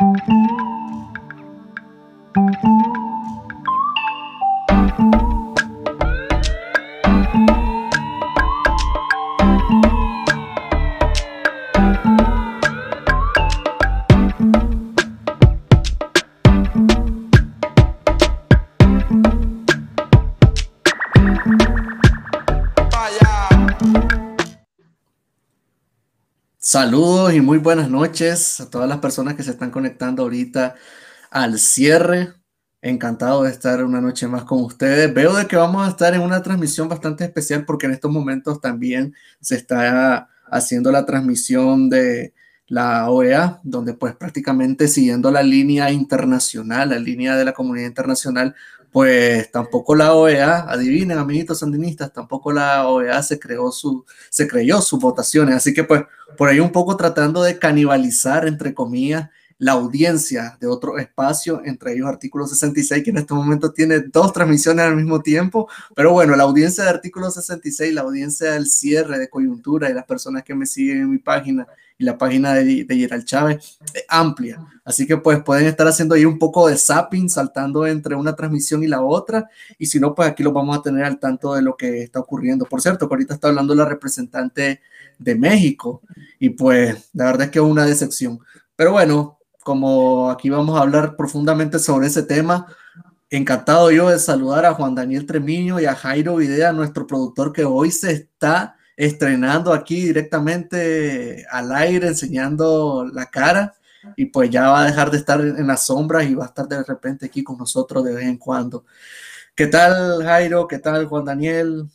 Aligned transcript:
Thank 0.00 0.28
you. 2.64 2.67
Saludos 26.80 27.34
y 27.34 27.40
muy 27.40 27.58
buenas 27.58 27.90
noches 27.90 28.60
a 28.60 28.70
todas 28.70 28.88
las 28.88 28.98
personas 28.98 29.34
que 29.34 29.42
se 29.42 29.50
están 29.50 29.72
conectando 29.72 30.22
ahorita 30.22 30.76
al 31.28 31.58
cierre. 31.58 32.34
Encantado 32.80 33.42
de 33.42 33.50
estar 33.50 33.82
una 33.82 34.00
noche 34.00 34.28
más 34.28 34.44
con 34.44 34.62
ustedes. 34.62 35.12
Veo 35.12 35.34
de 35.34 35.48
que 35.48 35.56
vamos 35.56 35.84
a 35.84 35.90
estar 35.90 36.14
en 36.14 36.20
una 36.20 36.40
transmisión 36.40 36.88
bastante 36.88 37.24
especial 37.24 37.64
porque 37.64 37.86
en 37.86 37.94
estos 37.94 38.12
momentos 38.12 38.60
también 38.60 39.12
se 39.40 39.56
está 39.56 40.28
haciendo 40.52 40.92
la 40.92 41.04
transmisión 41.04 41.90
de 41.90 42.32
la 42.68 43.10
OEA, 43.10 43.58
donde 43.64 43.94
pues 43.94 44.14
prácticamente 44.14 44.86
siguiendo 44.86 45.32
la 45.32 45.42
línea 45.42 45.90
internacional, 45.90 46.90
la 46.90 47.00
línea 47.00 47.36
de 47.36 47.44
la 47.44 47.54
comunidad 47.54 47.88
internacional, 47.88 48.54
pues 48.90 49.50
tampoco 49.50 49.94
la 49.94 50.14
OEA, 50.14 50.60
adivinen 50.68 51.18
amiguitos 51.18 51.58
sandinistas, 51.58 52.12
tampoco 52.12 52.52
la 52.52 52.88
OEA 52.88 53.22
se 53.22 53.38
creó 53.38 53.70
su, 53.70 54.04
se 54.30 54.48
creyó 54.48 54.80
sus 54.80 54.98
votaciones, 55.00 55.56
así 55.56 55.74
que 55.74 55.84
pues 55.84 56.02
por 56.36 56.48
ahí 56.48 56.60
un 56.60 56.72
poco 56.72 56.96
tratando 56.96 57.42
de 57.42 57.58
canibalizar, 57.58 58.46
entre 58.46 58.74
comillas, 58.74 59.30
la 59.58 59.72
audiencia 59.72 60.56
de 60.60 60.68
otro 60.68 60.98
espacio, 60.98 61.62
entre 61.64 61.92
ellos 61.92 62.06
Artículo 62.06 62.46
66, 62.46 63.02
que 63.02 63.10
en 63.10 63.18
este 63.18 63.34
momento 63.34 63.72
tiene 63.72 64.00
dos 64.00 64.32
transmisiones 64.32 64.84
al 64.84 64.96
mismo 64.96 65.20
tiempo, 65.20 65.68
pero 65.94 66.12
bueno, 66.12 66.36
la 66.36 66.44
audiencia 66.44 66.84
de 66.84 66.90
Artículo 66.90 67.30
66, 67.30 67.92
la 67.92 68.02
audiencia 68.02 68.52
del 68.52 68.66
cierre 68.66 69.18
de 69.18 69.28
coyuntura 69.28 69.90
y 69.90 69.94
las 69.94 70.04
personas 70.04 70.44
que 70.44 70.54
me 70.54 70.64
siguen 70.64 70.98
en 70.98 71.10
mi 71.10 71.18
página 71.18 71.66
y 71.98 72.04
la 72.04 72.16
página 72.16 72.54
de, 72.54 72.84
de 72.84 72.96
Gerald 72.96 73.24
Chávez 73.24 73.78
es 73.92 74.04
amplia. 74.08 74.64
Así 74.84 75.04
que 75.04 75.16
pues 75.16 75.42
pueden 75.42 75.66
estar 75.66 75.86
haciendo 75.88 76.14
ahí 76.14 76.24
un 76.24 76.38
poco 76.38 76.68
de 76.68 76.76
zapping, 76.76 77.28
saltando 77.28 77.84
entre 77.86 78.14
una 78.14 78.36
transmisión 78.36 78.84
y 78.84 78.86
la 78.86 79.02
otra. 79.02 79.50
Y 79.78 79.86
si 79.86 79.98
no, 79.98 80.14
pues 80.14 80.28
aquí 80.28 80.44
lo 80.44 80.52
vamos 80.52 80.78
a 80.78 80.82
tener 80.82 81.04
al 81.04 81.18
tanto 81.18 81.54
de 81.54 81.62
lo 81.62 81.76
que 81.76 82.04
está 82.04 82.20
ocurriendo. 82.20 82.66
Por 82.66 82.80
cierto, 82.80 83.08
que 83.08 83.14
ahorita 83.14 83.34
está 83.34 83.48
hablando 83.48 83.74
la 83.74 83.84
representante 83.84 84.80
de 85.18 85.34
México 85.34 86.02
y 86.38 86.50
pues 86.50 87.10
la 87.12 87.24
verdad 87.24 87.46
es 87.46 87.50
que 87.50 87.58
es 87.58 87.64
una 87.64 87.84
decepción. 87.84 88.38
Pero 88.76 88.92
bueno, 88.92 89.37
como 89.68 90.30
aquí 90.30 90.48
vamos 90.48 90.78
a 90.78 90.82
hablar 90.82 91.14
profundamente 91.14 91.78
sobre 91.78 92.06
ese 92.06 92.22
tema, 92.22 92.74
encantado 93.28 93.90
yo 93.90 94.08
de 94.08 94.18
saludar 94.18 94.64
a 94.64 94.72
Juan 94.72 94.94
Daniel 94.94 95.26
Tremiño 95.26 95.78
y 95.78 95.84
a 95.84 95.94
Jairo 95.94 96.36
Videa, 96.36 96.72
nuestro 96.72 97.06
productor 97.06 97.52
que 97.52 97.66
hoy 97.66 97.90
se 97.90 98.12
está 98.12 98.76
estrenando 98.96 99.74
aquí 99.74 100.06
directamente 100.06 101.44
al 101.50 101.70
aire, 101.72 102.08
enseñando 102.08 103.10
la 103.12 103.26
cara 103.26 103.74
y 104.16 104.24
pues 104.24 104.48
ya 104.48 104.70
va 104.70 104.80
a 104.80 104.86
dejar 104.86 105.10
de 105.10 105.18
estar 105.18 105.38
en 105.38 105.66
las 105.66 105.84
sombras 105.84 106.24
y 106.24 106.34
va 106.34 106.46
a 106.46 106.48
estar 106.48 106.66
de 106.66 106.82
repente 106.82 107.26
aquí 107.26 107.44
con 107.44 107.58
nosotros 107.58 108.02
de 108.04 108.14
vez 108.14 108.24
en 108.24 108.38
cuando. 108.38 108.86
¿Qué 109.54 109.66
tal 109.66 110.24
Jairo? 110.24 110.66
¿Qué 110.66 110.78
tal 110.78 111.04
Juan 111.04 111.26
Daniel? 111.26 111.90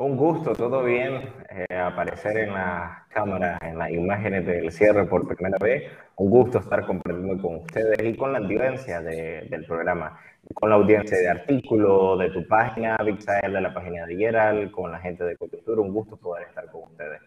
Un 0.00 0.16
gusto, 0.16 0.54
todo 0.54 0.82
bien, 0.84 1.30
eh, 1.50 1.76
aparecer 1.76 2.38
en 2.38 2.54
las 2.54 3.06
cámaras, 3.08 3.60
en 3.60 3.76
las 3.76 3.90
imágenes 3.90 4.46
del 4.46 4.72
cierre 4.72 5.04
por 5.04 5.26
primera 5.28 5.58
vez. 5.60 5.92
Un 6.16 6.30
gusto 6.30 6.58
estar 6.58 6.86
compartiendo 6.86 7.42
con 7.42 7.56
ustedes 7.56 8.02
y 8.02 8.16
con 8.16 8.32
la 8.32 8.38
audiencia 8.38 9.02
del 9.02 9.66
programa 9.66 10.18
con 10.54 10.70
la 10.70 10.76
audiencia 10.76 11.18
de 11.18 11.28
artículos, 11.28 12.18
de 12.18 12.30
tu 12.30 12.46
página, 12.48 12.96
Vixael, 12.96 13.52
de 13.52 13.60
la 13.60 13.74
página 13.74 14.06
de 14.06 14.16
Gerald, 14.16 14.70
con 14.70 14.90
la 14.90 14.98
gente 15.00 15.22
de 15.22 15.36
Coyuntura. 15.36 15.82
Un 15.82 15.92
gusto 15.92 16.16
poder 16.16 16.48
estar 16.48 16.64
con 16.70 16.84
ustedes. 16.84 17.20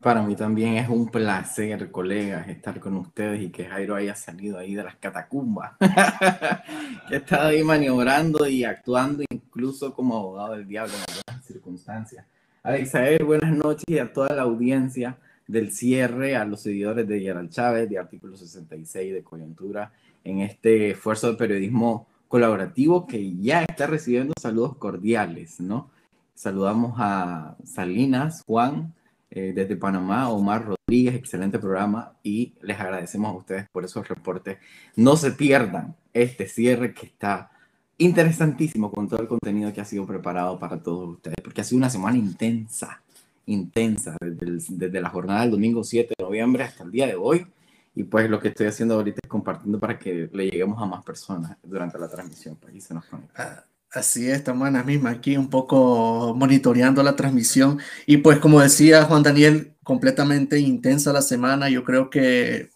Para 0.00 0.22
mí 0.22 0.36
también 0.36 0.76
es 0.76 0.88
un 0.88 1.08
placer, 1.08 1.90
colegas, 1.90 2.46
estar 2.48 2.78
con 2.78 2.96
ustedes 2.96 3.42
y 3.42 3.50
que 3.50 3.64
Jairo 3.64 3.96
haya 3.96 4.14
salido 4.14 4.56
ahí 4.56 4.76
de 4.76 4.84
las 4.84 4.94
catacumbas, 4.94 5.72
que 7.08 7.16
está 7.16 7.48
ahí 7.48 7.64
maniobrando 7.64 8.46
y 8.46 8.62
actuando 8.62 9.24
incluso 9.28 9.92
como 9.92 10.16
abogado 10.16 10.52
del 10.52 10.68
diablo 10.68 10.94
en 10.94 11.00
algunas 11.00 11.44
circunstancias. 11.44 12.24
Alexael, 12.62 13.24
buenas 13.24 13.52
noches 13.52 13.84
y 13.88 13.98
a 13.98 14.12
toda 14.12 14.32
la 14.36 14.42
audiencia 14.42 15.18
del 15.48 15.72
cierre, 15.72 16.36
a 16.36 16.44
los 16.44 16.60
seguidores 16.60 17.08
de 17.08 17.20
Gerald 17.20 17.50
Chávez, 17.50 17.88
de 17.90 17.98
Artículo 17.98 18.36
66, 18.36 19.12
de 19.12 19.24
Coyuntura, 19.24 19.90
en 20.22 20.42
este 20.42 20.90
esfuerzo 20.90 21.32
de 21.32 21.38
periodismo 21.38 22.06
colaborativo 22.28 23.04
que 23.04 23.36
ya 23.38 23.62
está 23.62 23.88
recibiendo 23.88 24.34
saludos 24.40 24.76
cordiales, 24.76 25.58
¿no? 25.58 25.90
Saludamos 26.34 26.94
a 26.98 27.56
Salinas, 27.64 28.44
Juan, 28.46 28.94
eh, 29.30 29.52
desde 29.54 29.76
Panamá, 29.76 30.30
Omar 30.30 30.64
Rodríguez, 30.64 31.14
excelente 31.14 31.58
programa 31.58 32.14
y 32.22 32.54
les 32.62 32.78
agradecemos 32.78 33.30
a 33.30 33.36
ustedes 33.36 33.66
por 33.70 33.84
esos 33.84 34.08
reportes. 34.08 34.58
No 34.96 35.16
se 35.16 35.32
pierdan 35.32 35.96
este 36.12 36.48
cierre 36.48 36.94
que 36.94 37.06
está 37.06 37.50
interesantísimo 37.98 38.90
con 38.90 39.08
todo 39.08 39.20
el 39.20 39.28
contenido 39.28 39.72
que 39.72 39.80
ha 39.80 39.84
sido 39.84 40.06
preparado 40.06 40.58
para 40.58 40.82
todos 40.82 41.08
ustedes, 41.16 41.36
porque 41.42 41.60
ha 41.60 41.64
sido 41.64 41.78
una 41.78 41.90
semana 41.90 42.16
intensa, 42.16 43.02
intensa, 43.46 44.16
desde, 44.20 44.76
desde 44.76 45.00
la 45.00 45.10
jornada 45.10 45.42
del 45.42 45.50
domingo 45.50 45.84
7 45.84 46.14
de 46.16 46.24
noviembre 46.24 46.64
hasta 46.64 46.84
el 46.84 46.90
día 46.90 47.06
de 47.06 47.16
hoy 47.16 47.46
y 47.94 48.04
pues 48.04 48.30
lo 48.30 48.38
que 48.38 48.48
estoy 48.48 48.68
haciendo 48.68 48.94
ahorita 48.94 49.18
es 49.22 49.28
compartiendo 49.28 49.80
para 49.80 49.98
que 49.98 50.30
le 50.32 50.44
lleguemos 50.44 50.80
a 50.80 50.86
más 50.86 51.02
personas 51.02 51.56
durante 51.64 51.98
la 51.98 52.08
transmisión, 52.08 52.54
para 52.54 52.72
que 52.72 52.80
se 52.80 52.94
nos 52.94 53.04
conecta. 53.06 53.66
Así 53.90 54.28
es, 54.28 54.38
estamos 54.38 54.68
en 54.68 54.74
la 54.74 54.82
misma 54.84 55.10
aquí 55.10 55.36
un 55.38 55.48
poco 55.48 56.34
monitoreando 56.36 57.02
la 57.02 57.16
transmisión. 57.16 57.80
Y 58.06 58.18
pues 58.18 58.38
como 58.38 58.60
decía 58.60 59.04
Juan 59.04 59.22
Daniel, 59.22 59.76
completamente 59.82 60.58
intensa 60.58 61.12
la 61.12 61.22
semana, 61.22 61.70
yo 61.70 61.84
creo 61.84 62.10
que 62.10 62.70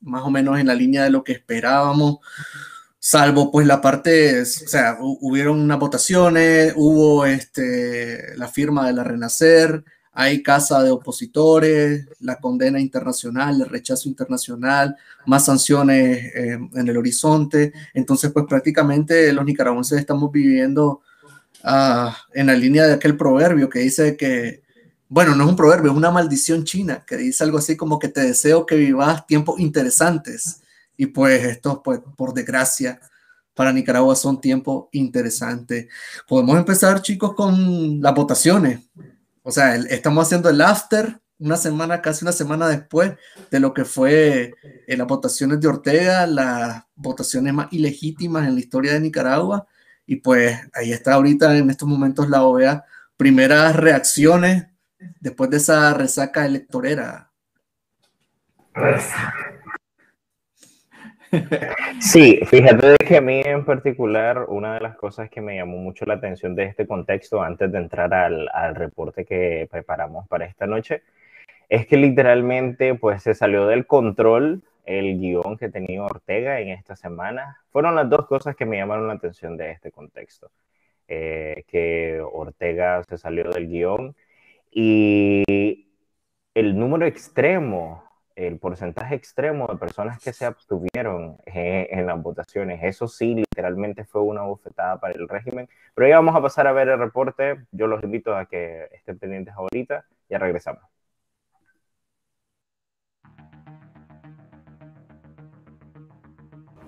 más 0.00 0.22
o 0.22 0.30
menos 0.30 0.58
en 0.60 0.68
la 0.68 0.74
línea 0.74 1.04
de 1.04 1.10
lo 1.10 1.24
que 1.24 1.32
esperábamos, 1.32 2.18
salvo 2.98 3.50
pues 3.50 3.66
la 3.66 3.80
parte, 3.80 4.42
o 4.42 4.44
sea, 4.46 4.98
hubieron 5.00 5.60
unas 5.60 5.78
votaciones, 5.80 6.74
hubo 6.76 7.26
este, 7.26 8.36
la 8.36 8.48
firma 8.48 8.86
de 8.86 8.92
la 8.92 9.04
Renacer, 9.04 9.84
hay 10.14 10.42
casa 10.42 10.82
de 10.82 10.90
opositores, 10.90 12.06
la 12.20 12.36
condena 12.36 12.78
internacional, 12.78 13.62
el 13.62 13.68
rechazo 13.68 14.08
internacional, 14.08 14.94
más 15.26 15.46
sanciones 15.46 16.34
eh, 16.34 16.58
en 16.74 16.88
el 16.88 16.96
horizonte. 16.98 17.72
Entonces, 17.94 18.30
pues 18.30 18.44
prácticamente 18.46 19.32
los 19.32 19.44
nicaragüenses 19.44 19.98
estamos 19.98 20.30
viviendo 20.30 21.00
ah, 21.64 22.14
en 22.34 22.46
la 22.46 22.54
línea 22.54 22.86
de 22.86 22.94
aquel 22.94 23.16
proverbio 23.16 23.70
que 23.70 23.78
dice 23.78 24.16
que, 24.16 24.62
bueno, 25.08 25.34
no 25.34 25.44
es 25.44 25.50
un 25.50 25.56
proverbio, 25.56 25.90
es 25.90 25.96
una 25.96 26.10
maldición 26.10 26.64
china, 26.64 27.04
que 27.06 27.16
dice 27.16 27.44
algo 27.44 27.58
así 27.58 27.76
como 27.76 27.98
que 27.98 28.08
te 28.08 28.20
deseo 28.20 28.66
que 28.66 28.76
vivas 28.76 29.26
tiempos 29.26 29.60
interesantes. 29.60 30.60
Y 30.96 31.06
pues 31.06 31.42
estos, 31.44 31.80
pues 31.82 32.00
por 32.16 32.34
desgracia, 32.34 33.00
para 33.54 33.72
Nicaragua 33.72 34.14
son 34.14 34.40
tiempos 34.40 34.88
interesantes. 34.92 35.88
Podemos 36.28 36.56
empezar, 36.58 37.00
chicos, 37.00 37.34
con 37.34 38.00
las 38.00 38.14
votaciones. 38.14 38.80
O 39.42 39.50
sea, 39.50 39.74
estamos 39.76 40.26
haciendo 40.26 40.48
el 40.48 40.60
after 40.60 41.20
una 41.38 41.56
semana, 41.56 42.00
casi 42.00 42.24
una 42.24 42.32
semana 42.32 42.68
después 42.68 43.14
de 43.50 43.60
lo 43.60 43.74
que 43.74 43.84
fue 43.84 44.54
en 44.86 44.98
las 44.98 45.08
votaciones 45.08 45.60
de 45.60 45.68
Ortega, 45.68 46.26
las 46.26 46.84
votaciones 46.94 47.52
más 47.52 47.72
ilegítimas 47.72 48.46
en 48.46 48.54
la 48.54 48.60
historia 48.60 48.92
de 48.92 49.00
Nicaragua. 49.00 49.66
Y 50.06 50.16
pues 50.16 50.56
ahí 50.72 50.92
está 50.92 51.14
ahorita 51.14 51.56
en 51.56 51.70
estos 51.70 51.88
momentos 51.88 52.28
la 52.28 52.44
OEA. 52.44 52.84
Primeras 53.16 53.74
reacciones 53.74 54.66
después 55.20 55.50
de 55.50 55.56
esa 55.56 55.92
resaca 55.94 56.46
electorera. 56.46 57.32
Sí, 62.00 62.40
fíjate 62.46 62.96
que 63.06 63.16
a 63.16 63.20
mí 63.20 63.40
en 63.44 63.64
particular, 63.64 64.46
una 64.48 64.74
de 64.74 64.80
las 64.80 64.96
cosas 64.96 65.30
que 65.30 65.40
me 65.40 65.56
llamó 65.56 65.78
mucho 65.78 66.04
la 66.04 66.14
atención 66.14 66.54
de 66.54 66.64
este 66.64 66.86
contexto, 66.86 67.42
antes 67.42 67.70
de 67.72 67.78
entrar 67.78 68.12
al, 68.12 68.48
al 68.52 68.74
reporte 68.74 69.24
que 69.24 69.68
preparamos 69.70 70.28
para 70.28 70.44
esta 70.44 70.66
noche, 70.66 71.02
es 71.68 71.86
que 71.86 71.96
literalmente 71.96 72.94
pues 72.94 73.22
se 73.22 73.34
salió 73.34 73.66
del 73.66 73.86
control 73.86 74.62
el 74.84 75.18
guion 75.18 75.56
que 75.58 75.68
tenía 75.68 76.02
Ortega 76.02 76.60
en 76.60 76.68
esta 76.68 76.96
semana. 76.96 77.58
Fueron 77.70 77.94
las 77.94 78.08
dos 78.10 78.26
cosas 78.26 78.56
que 78.56 78.66
me 78.66 78.76
llamaron 78.76 79.08
la 79.08 79.14
atención 79.14 79.56
de 79.56 79.70
este 79.70 79.90
contexto. 79.90 80.50
Eh, 81.08 81.64
que 81.66 82.20
Ortega 82.20 83.02
se 83.04 83.18
salió 83.18 83.50
del 83.50 83.68
guion 83.68 84.14
y 84.70 85.88
el 86.54 86.78
número 86.78 87.06
extremo 87.06 88.04
el 88.46 88.58
porcentaje 88.58 89.14
extremo 89.14 89.66
de 89.68 89.76
personas 89.76 90.18
que 90.22 90.32
se 90.32 90.44
abstuvieron 90.44 91.38
en, 91.46 91.98
en 91.98 92.06
las 92.06 92.20
votaciones. 92.22 92.80
Eso 92.82 93.08
sí, 93.08 93.34
literalmente 93.34 94.04
fue 94.04 94.22
una 94.22 94.42
bofetada 94.42 94.98
para 95.00 95.14
el 95.14 95.28
régimen. 95.28 95.68
Pero 95.94 96.08
ya 96.08 96.16
vamos 96.16 96.36
a 96.36 96.42
pasar 96.42 96.66
a 96.66 96.72
ver 96.72 96.88
el 96.88 96.98
reporte. 96.98 97.66
Yo 97.72 97.86
los 97.86 98.02
invito 98.02 98.34
a 98.34 98.46
que 98.46 98.88
estén 98.92 99.18
pendientes 99.18 99.54
ahorita. 99.54 100.04
Ya 100.28 100.38
regresamos. 100.38 100.82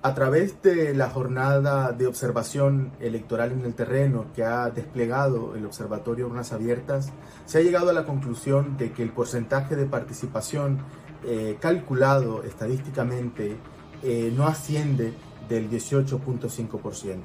A 0.05 0.13
través 0.13 0.61
de 0.61 0.93
la 0.93 1.09
jornada 1.09 1.93
de 1.93 2.07
observación 2.07 2.93
electoral 3.01 3.53
en 3.53 3.65
el 3.65 3.75
terreno 3.75 4.27
que 4.35 4.45
ha 4.45 4.69
desplegado 4.69 5.57
el 5.57 5.65
Observatorio 5.65 6.27
Urnas 6.27 6.53
Abiertas, 6.53 7.11
se 7.47 7.57
ha 7.57 7.63
llegado 7.63 7.89
a 7.89 7.95
la 7.95 8.05
conclusión 8.05 8.77
de 8.77 8.93
que 8.93 9.03
el 9.03 9.13
porcentaje 9.13 9.77
de 9.77 9.87
participación 9.87 10.81
eh, 11.25 11.57
calculado 11.61 12.43
estadísticamente 12.43 13.57
eh, 14.03 14.33
no 14.37 14.47
asciende 14.47 15.15
del 15.49 15.71
18.5%. 15.71 17.19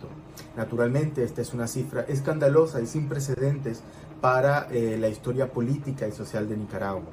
Naturalmente, 0.56 1.24
esta 1.24 1.42
es 1.42 1.54
una 1.54 1.68
cifra 1.68 2.02
escandalosa 2.02 2.82
y 2.82 2.88
sin 2.88 3.08
precedentes 3.08 3.84
para 4.22 4.68
eh, 4.72 4.98
la 5.00 5.08
historia 5.08 5.52
política 5.52 6.08
y 6.08 6.12
social 6.12 6.50
de 6.50 6.58
Nicaragua. 6.58 7.12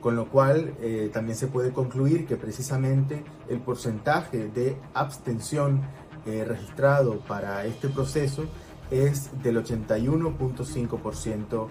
Con 0.00 0.16
lo 0.16 0.30
cual, 0.30 0.74
eh, 0.80 1.10
también 1.12 1.36
se 1.36 1.48
puede 1.48 1.72
concluir 1.72 2.26
que 2.26 2.36
precisamente 2.36 3.24
el 3.48 3.60
porcentaje 3.60 4.48
de 4.48 4.78
abstención 4.94 5.82
eh, 6.24 6.44
registrado 6.46 7.18
para 7.20 7.66
este 7.66 7.88
proceso 7.88 8.44
es 8.90 9.30
del 9.42 9.62
81.5% 9.62 11.68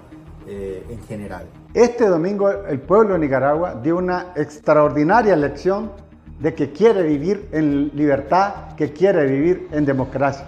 en 0.48 1.00
general. 1.08 1.46
Este 1.74 2.08
domingo 2.08 2.50
el 2.50 2.80
pueblo 2.80 3.14
de 3.14 3.20
Nicaragua 3.20 3.76
dio 3.82 3.98
una 3.98 4.28
extraordinaria 4.36 5.36
lección 5.36 5.92
de 6.40 6.54
que 6.54 6.72
quiere 6.72 7.04
vivir 7.04 7.50
en 7.52 7.92
libertad, 7.94 8.76
que 8.76 8.94
quiere 8.94 9.26
vivir 9.26 9.68
en 9.72 9.86
democracia. 9.86 10.46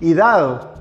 Y 0.00 0.14
dado 0.14 0.72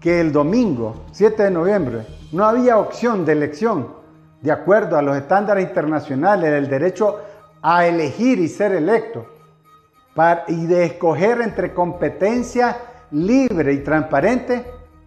que 0.00 0.20
el 0.20 0.32
domingo 0.32 1.04
7 1.12 1.44
de 1.44 1.50
noviembre 1.50 2.06
no 2.32 2.44
había 2.44 2.78
opción 2.78 3.24
de 3.24 3.32
elección 3.32 3.96
de 4.42 4.52
acuerdo 4.52 4.96
a 4.96 5.02
los 5.02 5.16
estándares 5.16 5.66
internacionales 5.66 6.52
del 6.52 6.68
derecho 6.68 7.18
a 7.62 7.86
elegir 7.86 8.38
y 8.38 8.48
ser 8.48 8.72
electo 8.72 9.26
y 10.48 10.66
de 10.66 10.84
escoger 10.84 11.40
entre 11.40 11.72
competencia 11.72 12.76
libre 13.12 13.72
y 13.72 13.78
transparente 13.84 14.64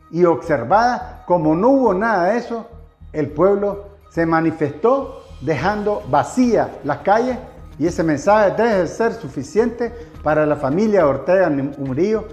y 0.09 0.23
observada, 0.23 1.23
como 1.25 1.55
no 1.55 1.69
hubo 1.69 1.93
nada 1.93 2.31
de 2.31 2.37
eso, 2.37 2.67
el 3.13 3.29
pueblo 3.29 3.97
se 4.09 4.25
manifestó 4.25 5.25
dejando 5.41 6.03
vacías 6.09 6.69
las 6.83 6.99
calles 6.99 7.37
y 7.79 7.87
ese 7.87 8.03
mensaje 8.03 8.53
debe 8.55 8.87
ser 8.87 9.13
suficiente 9.13 9.91
para 10.23 10.45
la 10.45 10.55
familia 10.55 11.07
Ortega 11.07 11.49
Murillo, 11.49 12.27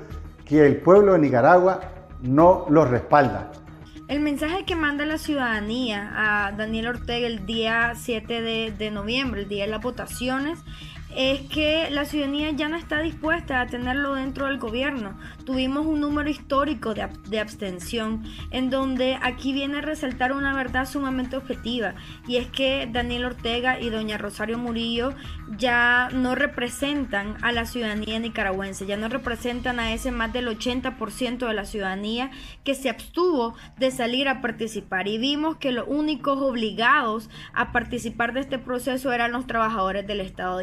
que 0.45 0.67
el 0.67 0.77
pueblo 0.77 1.15
de 1.15 1.21
Nicaragua 1.21 1.81
no 2.21 2.67
lo 2.69 2.85
respalda. 2.85 3.51
El 4.09 4.21
mensaje 4.21 4.65
que 4.65 4.75
manda 4.75 5.05
la 5.05 5.19
ciudadanía 5.19 6.13
a 6.15 6.53
Daniel 6.53 6.89
Ortega 6.89 7.27
el 7.27 7.47
día 7.47 7.93
7 7.95 8.41
de, 8.41 8.75
de 8.77 8.91
noviembre, 8.91 9.43
el 9.43 9.49
día 9.49 9.65
de 9.65 9.71
las 9.71 9.83
votaciones, 9.83 10.59
es 11.17 11.41
que 11.43 11.89
la 11.91 12.05
ciudadanía 12.05 12.51
ya 12.51 12.69
no 12.69 12.77
está 12.77 13.01
dispuesta 13.01 13.61
a 13.61 13.67
tenerlo 13.67 14.15
dentro 14.15 14.47
del 14.47 14.59
gobierno. 14.59 15.19
Tuvimos 15.45 15.87
un 15.87 16.01
número 16.01 16.29
histórico 16.29 16.95
de, 16.95 17.41
abstención, 17.41 18.25
en 18.51 18.71
donde 18.71 19.19
aquí 19.23 19.53
viene 19.53 19.79
a 19.79 19.83
resaltar 19.83 20.33
una 20.33 20.55
verdad 20.55 20.87
sumamente 20.87 21.37
objetiva, 21.37 21.95
y 22.27 22.37
es 22.37 22.49
que 22.49 22.89
Daniel 22.91 23.25
Ortega 23.25 23.81
y 23.81 23.91
doña 23.91 24.19
Rosario 24.19 24.59
Murillo 24.59 25.15
ya 25.57 26.09
no 26.13 26.35
representan 26.35 27.37
a 27.43 27.53
la 27.53 27.65
ciudadanía 27.65 28.19
nicaragüense, 28.19 28.87
ya 28.87 28.97
no 28.97 29.09
representan 29.09 29.81
a 29.81 29.93
ese 29.93 30.11
más 30.11 30.33
del 30.33 30.49
80% 30.49 31.47
de 31.47 31.55
la 31.55 31.65
ciudadanía 31.65 32.31
que 32.65 32.75
se 32.75 32.91
abstuvo 32.91 33.55
de 33.79 33.91
salir 33.91 34.29
a 34.29 34.41
participar. 34.41 35.09
Y 35.09 35.19
vimos 35.19 35.57
que 35.57 35.73
los 35.73 35.87
únicos 35.89 36.39
obligados 36.39 37.31
a 37.55 37.73
participar 37.73 38.33
de 38.33 38.41
este 38.41 38.59
proceso 38.59 39.13
eran 39.13 39.33
los 39.33 39.47
trabajadores 39.47 40.07
del 40.07 40.21
Estado. 40.21 40.61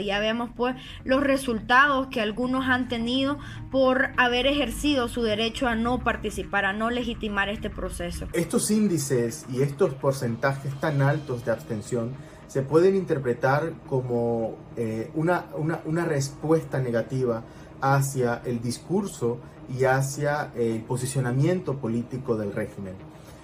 Pues 0.55 0.75
los 1.03 1.23
resultados 1.23 2.07
que 2.07 2.21
algunos 2.21 2.65
han 2.65 2.87
tenido 2.87 3.37
por 3.71 4.09
haber 4.17 4.47
ejercido 4.47 5.07
su 5.07 5.23
derecho 5.23 5.67
a 5.67 5.75
no 5.75 5.99
participar, 5.99 6.65
a 6.65 6.73
no 6.73 6.89
legitimar 6.89 7.49
este 7.49 7.69
proceso. 7.69 8.27
Estos 8.33 8.71
índices 8.71 9.45
y 9.51 9.61
estos 9.61 9.93
porcentajes 9.93 10.73
tan 10.79 11.01
altos 11.01 11.45
de 11.45 11.51
abstención 11.51 12.11
se 12.47 12.61
pueden 12.61 12.95
interpretar 12.95 13.73
como 13.87 14.55
eh, 14.77 15.11
una, 15.15 15.45
una, 15.55 16.05
respuesta 16.05 16.79
negativa 16.79 17.43
hacia 17.81 18.41
el 18.45 18.61
discurso 18.61 19.39
y 19.77 19.85
hacia 19.85 20.51
el 20.55 20.81
posicionamiento 20.83 21.77
político 21.77 22.37
del 22.37 22.53
régimen. 22.53 22.93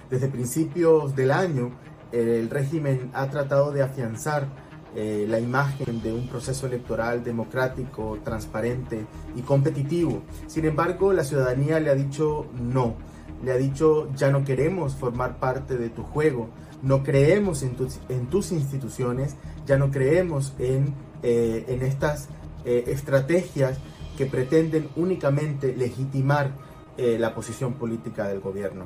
Desde 0.08 0.28
principios 0.28 1.16
del 1.16 1.30
año, 1.30 1.72
el 2.12 2.48
régimen 2.50 3.10
ha 3.14 3.28
tratado 3.28 3.72
de 3.72 3.82
afianzar 3.82 4.46
eh, 4.94 5.26
la 5.26 5.40
imagen 5.40 6.02
de 6.02 6.12
un 6.12 6.28
proceso 6.28 6.66
electoral 6.66 7.24
democrático, 7.24 8.18
transparente 8.22 9.06
y 9.34 9.40
competitivo. 9.40 10.22
Sin 10.46 10.66
embargo, 10.66 11.14
la 11.14 11.24
ciudadanía 11.24 11.80
le 11.80 11.88
ha 11.88 11.94
dicho 11.94 12.46
no, 12.60 12.96
le 13.42 13.52
ha 13.52 13.56
dicho 13.56 14.10
ya 14.14 14.30
no 14.30 14.44
queremos 14.44 14.94
formar 14.94 15.38
parte 15.38 15.78
de 15.78 15.88
tu 15.88 16.02
juego, 16.02 16.50
no 16.82 17.02
creemos 17.02 17.62
en, 17.62 17.74
en 18.10 18.26
tus 18.26 18.52
instituciones, 18.52 19.36
ya 19.66 19.78
no 19.78 19.90
creemos 19.90 20.52
en, 20.58 20.94
eh, 21.22 21.78
estas 21.82 22.28
eh, 22.66 22.84
estrategias 22.88 23.78
que 24.18 24.26
pretenden 24.26 24.90
únicamente 24.96 25.74
legitimar 25.74 26.50
la 26.98 27.34
posición 27.34 27.72
política 27.72 28.28
del 28.28 28.40
gobierno. 28.40 28.84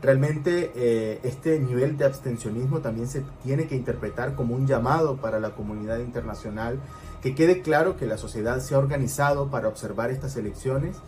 Realmente 0.00 0.72
eh, 0.76 1.20
este 1.24 1.58
nivel 1.58 1.96
de 1.96 2.04
abstencionismo 2.04 2.78
también 2.78 3.08
se 3.08 3.24
tiene 3.42 3.66
que 3.66 3.74
interpretar 3.74 4.34
como 4.34 4.54
un 4.54 4.66
llamado 4.66 5.16
para 5.16 5.40
la 5.40 5.50
comunidad 5.50 5.98
internacional, 5.98 6.78
que 7.20 7.34
quede 7.34 7.62
claro 7.62 7.96
que 7.96 8.06
la 8.06 8.16
sociedad 8.16 8.60
se 8.60 8.76
ha 8.76 8.78
organizado 8.78 9.50
para 9.50 9.66
observar 9.66 10.10
estas 10.10 10.36
elecciones, 10.36 10.98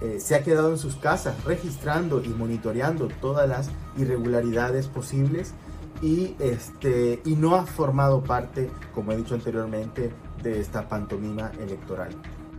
eh, 0.00 0.18
se 0.18 0.34
ha 0.34 0.42
quedado 0.42 0.70
en 0.70 0.78
sus 0.78 0.96
casas 0.96 1.44
registrando 1.44 2.22
y 2.24 2.28
monitoreando 2.28 3.06
todas 3.20 3.48
las 3.48 3.70
irregularidades 3.96 4.88
posibles 4.88 5.54
y, 6.02 6.34
este, 6.40 7.22
y 7.24 7.36
no 7.36 7.54
ha 7.54 7.66
formado 7.66 8.24
parte, 8.24 8.68
como 8.92 9.12
he 9.12 9.16
dicho 9.16 9.34
anteriormente, 9.34 10.12
de 10.42 10.60
esta 10.60 10.88
pantomima 10.88 11.52
electoral. 11.60 12.10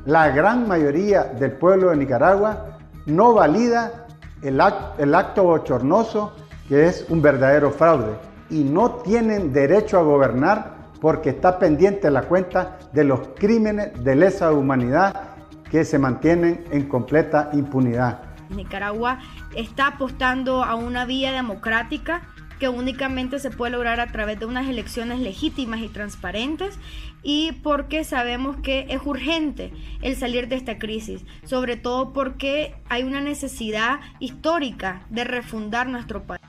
La 0.05 0.29
gran 0.29 0.67
mayoría 0.67 1.25
del 1.25 1.51
pueblo 1.51 1.89
de 1.89 1.97
Nicaragua 1.97 2.77
no 3.05 3.33
valida 3.33 4.04
el, 4.41 4.59
acto 4.59 5.43
bochornoso 5.43 6.33
que 6.67 6.87
es 6.87 7.05
un 7.09 7.21
verdadero 7.21 7.71
fraude 7.71 8.15
y 8.49 8.63
no 8.63 8.91
tienen 8.91 9.53
derecho 9.53 9.99
a 9.99 10.03
gobernar 10.03 10.75
porque 11.01 11.29
está 11.29 11.59
pendiente 11.59 12.09
la 12.09 12.23
cuenta 12.23 12.77
de 12.93 13.03
los 13.03 13.19
crímenes 13.35 14.03
de 14.03 14.15
lesa 14.15 14.51
humanidad 14.51 15.21
que 15.69 15.83
se 15.83 15.99
mantienen 15.99 16.63
en 16.71 16.87
completa 16.87 17.49
impunidad. 17.53 18.19
Nicaragua 18.49 19.19
está 19.55 19.87
apostando 19.87 20.63
a 20.63 20.75
una 20.75 21.05
vía 21.05 21.31
democrática 21.31 22.21
que 22.59 22.69
únicamente 22.69 23.39
se 23.39 23.51
puede 23.51 23.71
lograr 23.71 23.99
a 23.99 24.11
través 24.11 24.39
de 24.39 24.45
unas 24.45 24.67
elecciones 24.67 25.19
legítimas 25.19 25.81
y 25.81 25.89
transparentes 25.89 26.77
y 27.23 27.53
porque 27.63 28.03
sabemos 28.03 28.57
que 28.57 28.85
es 28.89 29.01
urgente 29.03 29.71
el 30.01 30.15
salir 30.15 30.47
de 30.47 30.55
esta 30.55 30.77
crisis, 30.77 31.25
sobre 31.43 31.75
todo 31.75 32.13
porque 32.13 32.75
hay 32.89 33.03
una 33.03 33.21
necesidad 33.21 33.99
histórica 34.19 35.05
de 35.09 35.23
refundar 35.23 35.87
nuestro 35.87 36.23
país. 36.23 36.41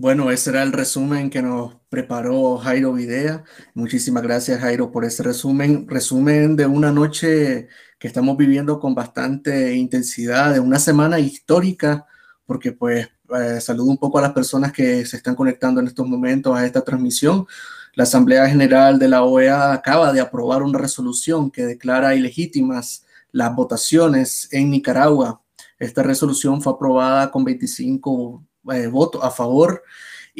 Bueno, 0.00 0.30
ese 0.30 0.50
era 0.50 0.62
el 0.62 0.72
resumen 0.72 1.28
que 1.28 1.42
nos 1.42 1.77
preparó 1.88 2.58
Jairo 2.58 2.92
Videa. 2.92 3.44
Muchísimas 3.74 4.22
gracias, 4.22 4.60
Jairo, 4.60 4.90
por 4.90 5.04
ese 5.04 5.22
resumen. 5.22 5.86
Resumen 5.88 6.56
de 6.56 6.66
una 6.66 6.92
noche 6.92 7.68
que 7.98 8.08
estamos 8.08 8.36
viviendo 8.36 8.78
con 8.78 8.94
bastante 8.94 9.74
intensidad, 9.74 10.52
de 10.54 10.60
una 10.60 10.78
semana 10.78 11.18
histórica, 11.18 12.06
porque 12.46 12.72
pues 12.72 13.08
eh, 13.36 13.60
saludo 13.60 13.90
un 13.90 13.98
poco 13.98 14.18
a 14.18 14.22
las 14.22 14.32
personas 14.32 14.72
que 14.72 15.04
se 15.04 15.16
están 15.16 15.34
conectando 15.34 15.80
en 15.80 15.86
estos 15.88 16.06
momentos 16.06 16.56
a 16.56 16.64
esta 16.64 16.82
transmisión. 16.82 17.46
La 17.94 18.04
Asamblea 18.04 18.48
General 18.48 18.98
de 18.98 19.08
la 19.08 19.24
OEA 19.24 19.72
acaba 19.72 20.12
de 20.12 20.20
aprobar 20.20 20.62
una 20.62 20.78
resolución 20.78 21.50
que 21.50 21.66
declara 21.66 22.14
ilegítimas 22.14 23.04
las 23.32 23.54
votaciones 23.54 24.48
en 24.52 24.70
Nicaragua. 24.70 25.42
Esta 25.78 26.02
resolución 26.02 26.62
fue 26.62 26.72
aprobada 26.72 27.30
con 27.30 27.44
25 27.44 28.44
eh, 28.72 28.86
voto 28.88 29.22
a 29.22 29.30
favor 29.30 29.82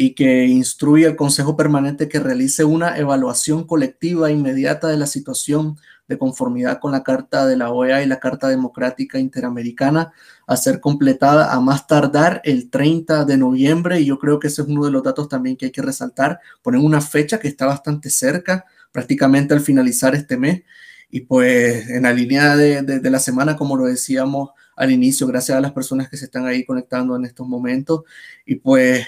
y 0.01 0.15
que 0.15 0.47
instruye 0.47 1.09
al 1.09 1.17
Consejo 1.17 1.57
Permanente 1.57 2.09
que 2.09 2.21
realice 2.21 2.63
una 2.63 2.97
evaluación 2.99 3.67
colectiva 3.67 4.31
inmediata 4.31 4.87
de 4.87 4.97
la 4.97 5.09
situación 5.09 5.77
de 6.07 6.17
conformidad 6.17 6.79
con 6.79 6.93
la 6.93 7.03
Carta 7.03 7.49
de 7.49 7.57
la 7.57 7.73
OEA 7.73 8.05
y 8.05 8.07
la 8.07 8.21
Carta 8.21 8.49
Democrática 8.49 9.19
Interamericana 9.19 10.13
a 10.47 10.57
ser 10.57 10.79
completada 10.79 11.53
a 11.53 11.59
más 11.59 11.89
tardar 11.89 12.41
el 12.45 12.71
30 12.71 13.25
de 13.25 13.39
noviembre. 13.39 13.99
Y 13.99 14.05
yo 14.05 14.21
creo 14.21 14.39
que 14.39 14.47
ese 14.47 14.63
es 14.63 14.69
uno 14.69 14.85
de 14.85 14.93
los 14.93 15.03
datos 15.03 15.29
también 15.29 15.57
que 15.57 15.65
hay 15.67 15.73
que 15.73 15.83
resaltar. 15.83 16.39
Ponen 16.63 16.85
una 16.85 17.01
fecha 17.01 17.41
que 17.41 17.49
está 17.49 17.67
bastante 17.67 18.09
cerca, 18.09 18.67
prácticamente 18.93 19.53
al 19.53 19.61
finalizar 19.61 20.15
este 20.15 20.37
mes. 20.37 20.63
Y 21.11 21.23
pues 21.23 21.91
en 21.91 22.05
la 22.05 22.13
línea 22.13 22.55
de, 22.55 22.83
de 22.83 23.11
la 23.11 23.19
semana, 23.19 23.57
como 23.57 23.77
lo 23.77 23.87
decíamos, 23.87 24.51
al 24.77 24.93
inicio, 24.93 25.27
gracias 25.27 25.59
a 25.59 25.61
las 25.61 25.73
personas 25.73 26.09
que 26.09 26.17
se 26.17 26.27
están 26.27 26.47
ahí 26.47 26.65
conectando 26.65 27.17
en 27.17 27.25
estos 27.25 27.49
momentos. 27.49 28.03
Y 28.47 28.55
pues 28.55 29.05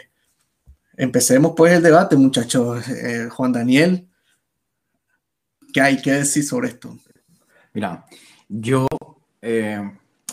empecemos 1.01 1.55
pues 1.57 1.73
el 1.73 1.83
debate, 1.83 2.15
muchachos. 2.15 2.87
Eh, 2.89 3.29
Juan 3.31 3.53
Daniel, 3.53 4.07
¿qué 5.73 5.81
hay 5.81 6.01
que 6.03 6.13
decir 6.13 6.45
sobre 6.45 6.69
esto? 6.69 6.95
Mira, 7.73 8.05
yo 8.47 8.87
eh, 9.41 9.81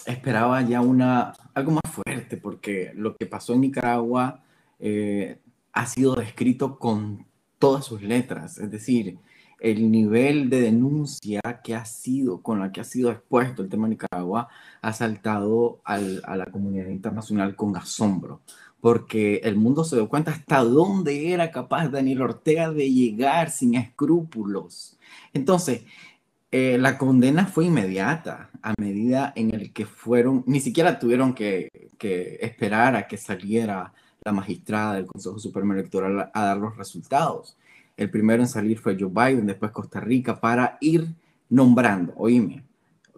esperaba 0.06 0.62
ya 0.64 0.82
una, 0.82 1.32
algo 1.54 1.72
más 1.72 1.90
fuerte, 1.90 2.36
porque 2.36 2.92
lo 2.96 3.16
que 3.16 3.26
pasó 3.26 3.54
en 3.54 3.62
Nicaragua 3.62 4.44
eh, 4.78 5.40
ha 5.72 5.86
sido 5.86 6.16
descrito 6.16 6.78
con 6.78 7.26
todas 7.60 7.86
sus 7.86 8.02
letras, 8.02 8.58
es 8.58 8.70
decir, 8.70 9.20
el 9.60 9.90
nivel 9.90 10.50
de 10.50 10.62
denuncia 10.62 11.42
que 11.64 11.76
ha 11.76 11.86
sido, 11.86 12.44
con 12.44 12.60
la 12.60 12.72
que 12.72 12.82
ha 12.82 12.84
sido 12.84 13.10
expuesto 13.10 13.64
el 13.64 13.70
tema 13.70 13.88
de 13.88 13.92
Nicaragua, 13.92 14.50
ha 14.82 14.94
saltado 14.94 15.80
a 15.86 15.98
la 15.98 16.46
comunidad 16.52 16.88
internacional 16.90 17.56
con 17.56 17.76
asombro, 17.76 18.42
porque 18.88 19.42
el 19.44 19.58
mundo 19.58 19.84
se 19.84 19.98
dio 19.98 20.08
cuenta 20.08 20.32
hasta 20.32 20.64
dónde 20.64 21.34
era 21.34 21.52
capaz 21.52 21.90
Daniel 21.90 22.22
Ortega 22.22 22.72
de 22.72 22.90
llegar 22.90 23.52
sin 23.52 23.76
escrúpulos. 23.76 24.98
Entonces, 25.34 25.82
eh, 26.52 26.78
la 26.80 26.98
condena 26.98 27.48
fue 27.48 27.66
inmediata 27.66 28.50
a 28.62 28.74
medida 28.80 29.34
en 29.36 29.54
el 29.54 29.74
que 29.74 29.86
fueron, 29.86 30.42
ni 30.48 30.62
siquiera 30.62 31.00
tuvieron 31.00 31.34
que, 31.34 31.70
esperar 32.40 32.96
a 32.96 33.08
que 33.10 33.18
saliera 33.18 33.92
la 34.24 34.32
magistrada 34.32 34.94
del 34.94 35.06
Consejo 35.06 35.38
Supremo 35.38 35.74
Electoral 35.74 36.32
a 36.34 36.44
dar 36.46 36.56
los 36.56 36.78
resultados. 36.78 37.58
El 37.98 38.10
primero 38.10 38.42
en 38.42 38.48
salir 38.48 38.80
fue 38.80 38.96
Joe 38.98 39.10
Biden, 39.10 39.48
después 39.48 39.72
Costa 39.72 40.00
Rica, 40.00 40.40
para 40.40 40.78
ir 40.80 41.10
nombrando. 41.50 42.14
Oíme, 42.16 42.64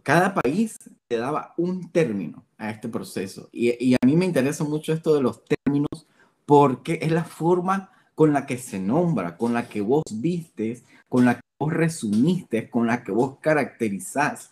cada 0.04 0.34
país 0.34 0.78
le 1.10 1.18
daba 1.18 1.54
un 1.58 1.92
término 1.92 2.46
a 2.58 2.70
este 2.70 2.90
proceso. 2.90 3.50
Y, 3.52 3.94
a 3.94 4.06
mí 4.06 4.16
me 4.16 4.26
interesa 4.26 4.64
mucho 4.64 4.94
esto 4.94 5.16
de 5.16 5.22
los 5.22 5.44
términos 5.46 6.08
porque 6.46 7.00
es 7.02 7.12
la 7.12 7.24
forma 7.24 7.92
con 8.16 8.34
la 8.34 8.46
que 8.46 8.58
se 8.58 8.80
nombra, 8.80 9.38
con 9.38 9.54
la 9.54 9.68
que 9.68 9.82
vos 9.82 10.04
vistes, 10.12 10.84
con 11.08 11.26
la 11.26 11.36
que 11.36 11.42
vos 11.60 11.74
resumiste, 11.74 12.70
con 12.70 12.88
la 12.88 13.04
que 13.04 13.12
vos 13.12 13.38
caracterizás 13.40 14.52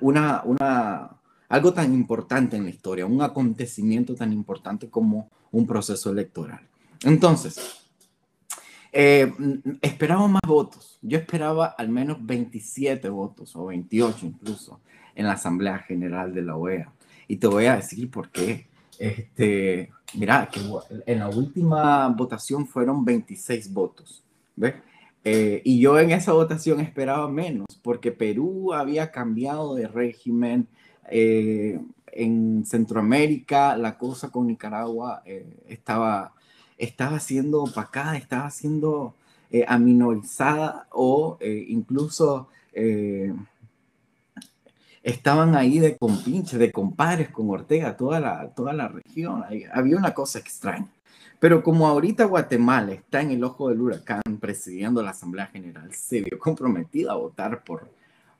una, 0.00 0.42
una, 0.44 1.10
algo 1.48 1.72
tan 1.72 1.92
importante 1.92 2.56
en 2.56 2.64
la 2.64 2.70
historia, 2.70 3.06
un 3.06 3.22
acontecimiento 3.22 4.14
tan 4.14 4.32
importante 4.32 4.88
como 4.88 5.30
un 5.50 5.66
proceso 5.66 6.10
electoral. 6.10 6.60
Entonces, 7.04 7.85
eh, 8.96 9.32
más 10.28 10.42
votos. 10.46 10.98
Yo 11.02 11.18
esperaba 11.18 11.66
al 11.66 11.88
menos 11.88 12.18
27 12.20 13.08
votos 13.08 13.54
o 13.56 13.66
28 13.66 14.26
incluso 14.26 14.80
en 15.14 15.26
la 15.26 15.32
Asamblea 15.32 15.78
General 15.78 16.32
de 16.32 16.42
la 16.42 16.56
OEA. 16.56 16.92
Y 17.28 17.36
te 17.36 17.46
voy 17.46 17.66
a 17.66 17.76
decir 17.76 18.10
por 18.10 18.30
qué. 18.30 18.66
Este, 18.98 19.90
mira, 20.14 20.48
que 20.50 20.60
en 21.06 21.18
la 21.18 21.28
última 21.28 22.08
votación 22.08 22.66
fueron 22.66 23.04
26 23.04 23.72
votos. 23.72 24.22
¿ves? 24.54 24.74
Eh, 25.24 25.60
y 25.64 25.80
yo 25.80 25.98
en 25.98 26.12
esa 26.12 26.32
votación 26.32 26.80
esperaba 26.80 27.28
menos, 27.28 27.66
porque 27.82 28.12
Perú 28.12 28.72
había 28.72 29.10
cambiado 29.10 29.74
de 29.74 29.88
régimen. 29.88 30.68
Eh, 31.10 31.78
en 32.16 32.64
Centroamérica 32.64 33.76
la 33.76 33.98
cosa 33.98 34.30
con 34.30 34.46
Nicaragua 34.46 35.22
eh, 35.24 35.46
estaba, 35.68 36.32
estaba 36.78 37.20
siendo 37.20 37.62
opacada, 37.62 38.16
estaba 38.16 38.50
siendo 38.50 39.14
aminorizada 39.66 40.88
o 40.90 41.38
incluso 41.40 42.48
estaban 45.06 45.54
ahí 45.54 45.78
de 45.78 45.96
compinche, 45.96 46.58
de 46.58 46.72
compadres 46.72 47.30
con 47.30 47.48
Ortega, 47.48 47.96
toda 47.96 48.18
la, 48.18 48.48
toda 48.48 48.72
la 48.72 48.88
región. 48.88 49.44
Había 49.72 49.96
una 49.96 50.12
cosa 50.12 50.40
extraña. 50.40 50.88
Pero 51.38 51.62
como 51.62 51.86
ahorita 51.86 52.24
Guatemala 52.24 52.92
está 52.92 53.20
en 53.20 53.30
el 53.30 53.44
ojo 53.44 53.68
del 53.68 53.80
huracán 53.80 54.22
presidiendo 54.40 55.02
la 55.02 55.10
Asamblea 55.10 55.46
General, 55.46 55.92
se 55.92 56.22
vio 56.22 56.40
comprometido 56.40 57.12
a 57.12 57.16
votar 57.16 57.62
por, 57.62 57.88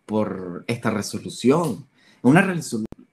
por 0.06 0.64
esta 0.66 0.90
resolución. 0.90 1.86
Una 2.22 2.42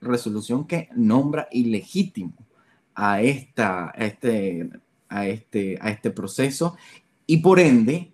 resolución 0.00 0.66
que 0.66 0.88
nombra 0.96 1.46
ilegítimo 1.52 2.32
a, 2.94 3.20
esta, 3.20 3.92
este, 3.96 4.68
a, 5.14 5.28
este, 5.28 5.78
a 5.80 5.90
este 5.90 6.10
proceso 6.10 6.76
y 7.26 7.38
por 7.38 7.60
ende 7.60 8.12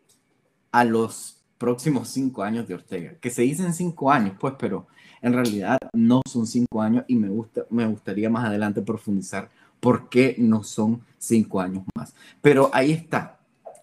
a 0.70 0.84
los 0.84 1.42
próximos 1.58 2.08
cinco 2.08 2.42
años 2.42 2.68
de 2.68 2.74
Ortega, 2.74 3.14
que 3.20 3.30
se 3.30 3.42
dicen 3.42 3.74
cinco 3.74 4.10
años, 4.12 4.34
pues, 4.38 4.54
pero 4.58 4.86
en 5.22 5.32
realidad 5.32 5.78
no 5.92 6.22
son 6.28 6.46
cinco 6.46 6.80
años 6.80 7.04
y 7.08 7.16
me, 7.16 7.28
gusta, 7.28 7.66
me 7.70 7.86
gustaría 7.86 8.30
más 8.30 8.46
adelante 8.46 8.82
profundizar 8.82 9.50
por 9.80 10.08
qué 10.08 10.36
no 10.38 10.62
son 10.62 11.02
cinco 11.18 11.60
años 11.60 11.84
más. 11.94 12.14
Pero 12.40 12.70
ahí 12.72 12.92
está, 12.92 13.38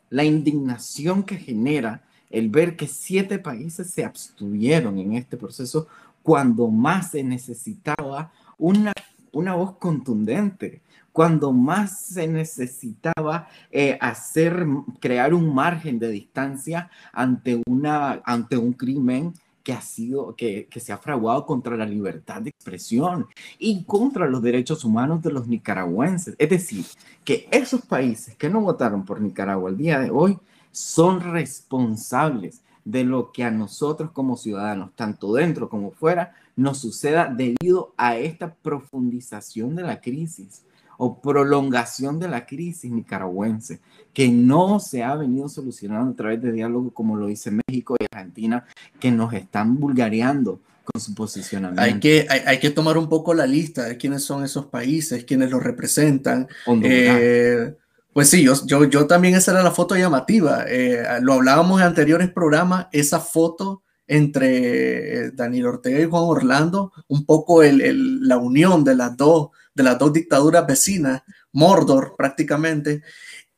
la 0.10 0.24
indignación 0.24 1.24
que 1.24 1.38
genera 1.38 2.04
el 2.30 2.50
ver 2.50 2.76
que 2.76 2.88
siete 2.88 3.40
países 3.40 3.90
se 3.92 4.06
abstuvieron 4.06 4.98
en 5.00 5.14
este 5.14 5.38
proceso 5.38 5.88
cuando 6.24 6.68
más 6.68 7.12
se 7.12 7.24
necesitaba 7.24 8.32
una, 8.58 8.94
una 9.32 9.56
voz 9.56 9.78
contundente, 9.78 10.82
cuando 11.18 11.52
más 11.52 12.00
se 12.02 12.28
necesitaba 12.28 13.48
eh, 13.72 13.98
hacer, 14.00 14.68
crear 15.00 15.34
un 15.34 15.52
margen 15.52 15.98
de 15.98 16.10
distancia 16.10 16.92
ante, 17.12 17.60
una, 17.68 18.22
ante 18.24 18.56
un 18.56 18.74
crimen 18.74 19.34
que 19.64 19.74
ha 19.74 19.82
sido, 19.82 20.36
que, 20.36 20.68
que, 20.70 20.80
se 20.80 20.94
ha 20.94 21.00
fraguado 21.00 21.48
contra 21.48 21.76
la 21.76 21.88
libertad 21.88 22.44
de 22.44 22.52
expresión 22.52 23.26
y 23.58 23.84
contra 23.86 24.28
los 24.28 24.44
derechos 24.44 24.86
humanos 24.86 25.24
de 25.24 25.32
los 25.32 25.48
nicaragüenses. 25.48 26.36
Es 26.38 26.52
decir, 26.52 26.86
que 27.26 27.48
esos 27.50 27.82
países 27.82 28.36
que 28.36 28.52
no 28.52 28.62
votaron 28.62 29.04
por 29.04 29.20
Nicaragua 29.20 29.72
el 29.72 29.78
día 29.78 30.00
de 30.00 30.12
hoy 30.12 30.38
son 30.72 31.22
responsables 31.22 32.62
de 32.86 33.06
lo 33.06 33.32
que 33.32 33.44
a 33.44 33.50
nosotros 33.50 34.12
como 34.12 34.38
ciudadanos, 34.38 34.92
tanto 34.94 35.34
dentro 35.34 35.68
como 35.68 35.90
fuera, 35.90 36.36
nos 36.56 36.78
suceda 36.78 37.26
debido 37.26 37.96
a 37.98 38.18
esta 38.18 38.54
profundización 38.54 39.76
de 39.76 39.82
la 39.82 40.00
crisis 40.00 40.62
o 40.98 41.22
prolongación 41.22 42.20
de 42.20 42.28
la 42.28 42.46
crisis 42.46 42.92
nicaragüense, 42.92 43.80
que 44.14 44.30
no 44.30 44.80
se 44.80 45.04
ha 45.04 45.16
venido 45.16 45.48
solucionando 45.48 46.12
a 46.12 46.16
través 46.16 46.42
de 46.42 46.52
diálogo 46.52 46.92
como 46.92 47.16
lo 47.16 47.28
dice 47.28 47.52
México 47.52 47.96
y 48.00 48.06
Argentina, 48.12 48.66
que 49.00 49.12
nos 49.12 49.34
están 49.34 49.80
vulgareando 49.80 50.60
con 50.84 51.02
su 51.02 51.14
posicionamiento. 51.14 51.82
Hay 51.82 52.00
que, 52.00 52.26
hay, 52.30 52.42
hay 52.46 52.60
que 52.60 52.70
tomar 52.70 52.98
un 52.98 53.10
poco 53.10 53.34
la 53.34 53.46
lista 53.46 53.84
de 53.84 53.98
quiénes 53.98 54.24
son 54.24 54.44
esos 54.44 54.68
países, 54.68 55.26
quiénes 55.26 55.52
los 55.52 55.62
representan. 55.62 56.48
Eh, 56.84 57.76
pues 58.14 58.30
sí, 58.30 58.42
yo, 58.42 58.54
yo, 58.66 58.86
yo, 58.86 59.06
también 59.06 59.36
esa 59.36 59.52
era 59.52 59.62
la 59.62 59.72
foto 59.72 59.96
llamativa. 59.96 60.64
Eh, 60.68 61.04
lo 61.22 61.34
hablábamos 61.34 61.80
en 61.80 61.88
anteriores 61.88 62.32
programas, 62.32 62.88
esa 62.92 63.20
foto 63.20 63.84
entre 64.08 65.32
Daniel 65.32 65.68
Ortega 65.68 66.00
y 66.00 66.06
Juan 66.06 66.24
Orlando, 66.24 66.94
un 67.10 67.26
poco 67.26 67.62
el, 67.62 67.82
el, 67.82 68.28
la 68.28 68.38
unión 68.38 68.86
de 68.86 68.96
las 68.96 69.18
dos 69.18 69.50
de 69.78 69.84
las 69.84 69.98
dos 69.98 70.12
dictaduras 70.12 70.66
vecinas, 70.68 71.22
Mordor 71.54 72.16
prácticamente, 72.18 73.04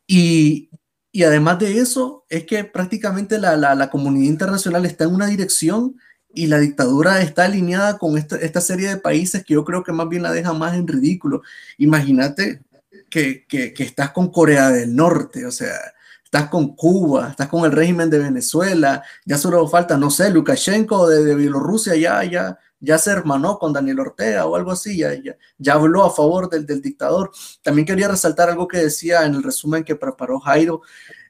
y, 0.05 0.69
y 1.11 1.23
además 1.23 1.59
de 1.59 1.79
eso, 1.79 2.25
es 2.29 2.45
que 2.45 2.63
prácticamente 2.65 3.39
la, 3.39 3.55
la, 3.55 3.89
comunidad 3.89 4.29
internacional 4.29 4.85
está 4.85 5.05
en 5.05 5.15
una 5.15 5.27
dirección 5.27 5.95
y 6.33 6.47
la 6.47 6.59
dictadura 6.59 7.21
está 7.21 7.45
alineada 7.45 7.97
con 7.97 8.17
esta, 8.17 8.35
esta, 8.38 8.61
serie 8.61 8.89
de 8.89 8.97
países 8.97 9.43
que 9.43 9.55
yo 9.55 9.63
creo 9.63 9.83
que 9.83 9.93
más 9.93 10.09
bien 10.09 10.23
la 10.23 10.31
deja 10.31 10.53
más 10.53 10.75
en 10.75 10.88
ridículo. 10.88 11.41
Imagínate 11.77 12.61
que, 13.09 13.45
que, 13.47 13.73
que 13.73 13.83
estás 13.83 14.11
con 14.11 14.31
Corea 14.31 14.69
del 14.69 14.95
Norte, 14.95 15.45
o 15.45 15.51
sea, 15.51 15.75
estás 16.23 16.49
con 16.49 16.75
Cuba, 16.75 17.29
estás 17.29 17.47
con 17.47 17.65
el 17.65 17.71
régimen 17.71 18.09
de 18.09 18.19
Venezuela, 18.19 19.03
ya 19.25 19.38
solo 19.38 19.67
falta, 19.67 19.97
no 19.97 20.11
sé, 20.11 20.29
Lukashenko 20.29 21.07
de, 21.09 21.23
de 21.23 21.35
Bielorrusia, 21.35 21.95
ya, 21.95 22.23
ya, 22.23 22.59
ya 22.79 22.98
se 22.98 23.12
hermanó 23.12 23.59
con 23.59 23.74
Daniel 23.74 24.00
Ortega 24.00 24.45
o 24.45 24.55
algo 24.55 24.71
así, 24.71 24.98
ya, 24.98 25.13
ya, 25.13 25.36
ya 25.57 25.74
habló 25.74 26.03
a 26.05 26.12
favor 26.12 26.50
del, 26.50 26.65
del, 26.65 26.81
dictador. 26.81 27.31
También 27.62 27.86
quería 27.86 28.07
resaltar 28.07 28.50
algo 28.50 28.67
que 28.67 28.77
decía 28.77 29.25
en 29.25 29.36
el 29.36 29.43
resumen 29.43 29.83
que 29.83 29.95
preparó 29.95 30.39
Jairo, 30.39 30.81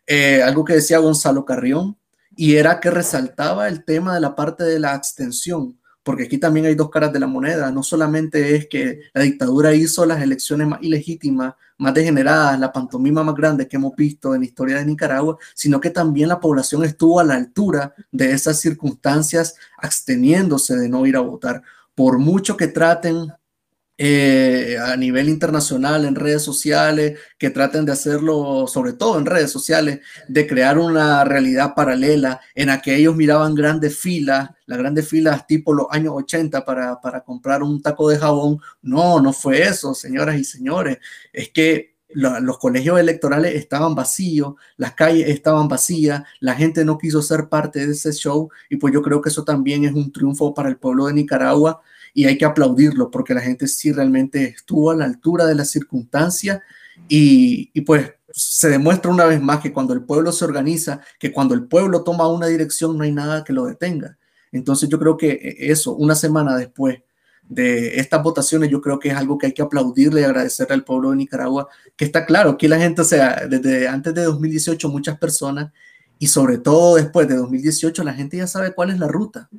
eh, 0.05 0.41
algo 0.43 0.63
que 0.65 0.73
decía 0.73 0.99
Gonzalo 0.99 1.45
Carrión, 1.45 1.97
y 2.35 2.55
era 2.55 2.79
que 2.79 2.91
resaltaba 2.91 3.67
el 3.67 3.83
tema 3.83 4.15
de 4.15 4.21
la 4.21 4.35
parte 4.35 4.63
de 4.63 4.79
la 4.79 4.93
abstención 4.93 5.79
porque 6.09 6.23
aquí 6.23 6.39
también 6.39 6.65
hay 6.65 6.73
dos 6.73 6.89
caras 6.89 7.13
de 7.13 7.19
la 7.19 7.27
moneda. 7.27 7.71
No 7.71 7.83
solamente 7.83 8.55
es 8.55 8.67
que 8.67 9.01
la 9.13 9.21
dictadura 9.21 9.75
hizo 9.75 10.07
las 10.07 10.21
elecciones 10.23 10.67
más 10.67 10.81
ilegítimas, 10.81 11.53
más 11.79 11.93
degeneradas, 11.93 12.59
la 12.59 12.71
pantomima 12.71 13.23
más 13.23 13.33
grande 13.35 13.67
que 13.67 13.77
hemos 13.77 13.95
visto 13.95 14.35
en 14.35 14.41
la 14.41 14.47
historia 14.47 14.77
de 14.77 14.85
Nicaragua, 14.85 15.37
sino 15.55 15.79
que 15.79 15.89
también 15.89 16.29
la 16.29 16.39
población 16.39 16.83
estuvo 16.83 17.19
a 17.19 17.23
la 17.23 17.35
altura 17.35 17.95
de 18.11 18.31
esas 18.31 18.59
circunstancias, 18.59 19.55
absteniéndose 19.77 20.75
de 20.75 20.89
no 20.89 21.05
ir 21.05 21.15
a 21.15 21.21
votar. 21.21 21.63
Por 21.95 22.19
mucho 22.19 22.55
que 22.55 22.67
traten 22.67 23.31
eh, 24.01 24.77
a 24.81 24.95
nivel 24.95 25.27
internacional 25.27 26.05
en 26.05 26.15
redes 26.15 26.41
sociales, 26.41 27.19
que 27.37 27.49
traten 27.49 27.83
de 27.83 27.91
hacerlo, 27.91 28.65
sobre 28.65 28.93
todo 28.93 29.19
en 29.19 29.25
redes 29.25 29.51
sociales, 29.51 29.99
de 30.29 30.47
crear 30.47 30.77
una 30.77 31.25
realidad 31.25 31.73
paralela 31.75 32.39
en 32.55 32.67
la 32.67 32.81
que 32.81 32.95
ellos 32.95 33.17
miraban 33.17 33.55
grandes 33.55 33.99
filas, 33.99 34.51
las 34.67 34.77
grandes 34.77 35.05
filas 35.05 35.45
tipo 35.47 35.73
los 35.73 35.87
años 35.91 36.13
80 36.15 36.63
para, 36.63 37.01
para 37.01 37.25
comprar 37.25 37.61
un 37.61 37.81
taco 37.81 38.07
de 38.09 38.17
jabón. 38.17 38.59
No, 38.81 39.19
no 39.19 39.33
fue 39.33 39.63
eso, 39.63 39.93
señoras 39.93 40.37
y 40.39 40.45
señores. 40.45 40.99
Es 41.33 41.49
que 41.49 41.97
los 42.11 42.57
colegios 42.57 43.01
electorales 43.01 43.53
estaban 43.53 43.95
vacíos, 43.95 44.55
las 44.77 44.93
calles 44.93 45.27
estaban 45.27 45.67
vacías, 45.67 46.23
la 46.39 46.55
gente 46.55 46.85
no 46.85 46.97
quiso 46.97 47.21
ser 47.21 47.49
parte 47.49 47.85
de 47.85 47.91
ese 47.91 48.13
show 48.13 48.49
y 48.69 48.77
pues 48.77 48.93
yo 48.93 49.01
creo 49.01 49.21
que 49.21 49.27
eso 49.27 49.43
también 49.43 49.83
es 49.83 49.93
un 49.93 50.11
triunfo 50.11 50.53
para 50.53 50.69
el 50.69 50.77
pueblo 50.77 51.07
de 51.07 51.13
Nicaragua 51.13 51.81
y 52.13 52.25
hay 52.25 52.37
que 52.37 52.45
aplaudirlo 52.45 53.11
porque 53.11 53.33
la 53.33 53.41
gente 53.41 53.67
sí 53.67 53.91
realmente 53.91 54.43
estuvo 54.45 54.91
a 54.91 54.95
la 54.95 55.05
altura 55.05 55.45
de 55.45 55.55
las 55.55 55.69
circunstancias 55.69 56.59
y, 57.07 57.69
y 57.73 57.81
pues 57.81 58.11
se 58.31 58.69
demuestra 58.69 59.11
una 59.11 59.25
vez 59.25 59.41
más 59.41 59.59
que 59.59 59.73
cuando 59.73 59.93
el 59.93 60.03
pueblo 60.03 60.31
se 60.31 60.45
organiza, 60.45 61.01
que 61.19 61.31
cuando 61.31 61.53
el 61.53 61.65
pueblo 61.65 62.03
toma 62.03 62.27
una 62.27 62.47
dirección 62.47 62.97
no 62.97 63.03
hay 63.03 63.11
nada 63.11 63.43
que 63.43 63.53
lo 63.53 63.65
detenga. 63.65 64.17
Entonces 64.51 64.89
yo 64.89 64.99
creo 64.99 65.17
que 65.17 65.31
eh, 65.31 65.55
eso, 65.71 65.95
una 65.95 66.15
semana 66.15 66.57
después 66.57 66.99
de 67.47 67.99
estas 67.99 68.21
votaciones, 68.21 68.69
yo 68.69 68.79
creo 68.79 68.99
que 68.99 69.09
es 69.09 69.15
algo 69.15 69.37
que 69.37 69.47
hay 69.47 69.53
que 69.53 69.61
aplaudirle 69.61 70.21
y 70.21 70.23
agradecerle 70.23 70.75
al 70.75 70.83
pueblo 70.83 71.09
de 71.09 71.17
Nicaragua, 71.17 71.67
que 71.95 72.05
está 72.05 72.25
claro, 72.25 72.57
que 72.57 72.69
la 72.69 72.77
gente, 72.77 73.01
o 73.01 73.05
sea, 73.05 73.47
desde 73.49 73.87
antes 73.87 74.13
de 74.13 74.23
2018 74.23 74.87
muchas 74.89 75.17
personas 75.17 75.71
y 76.19 76.27
sobre 76.27 76.59
todo 76.59 76.95
después 76.95 77.27
de 77.27 77.35
2018 77.35 78.03
la 78.03 78.13
gente 78.13 78.37
ya 78.37 78.45
sabe 78.45 78.73
cuál 78.73 78.91
es 78.91 78.99
la 78.99 79.07
ruta. 79.07 79.49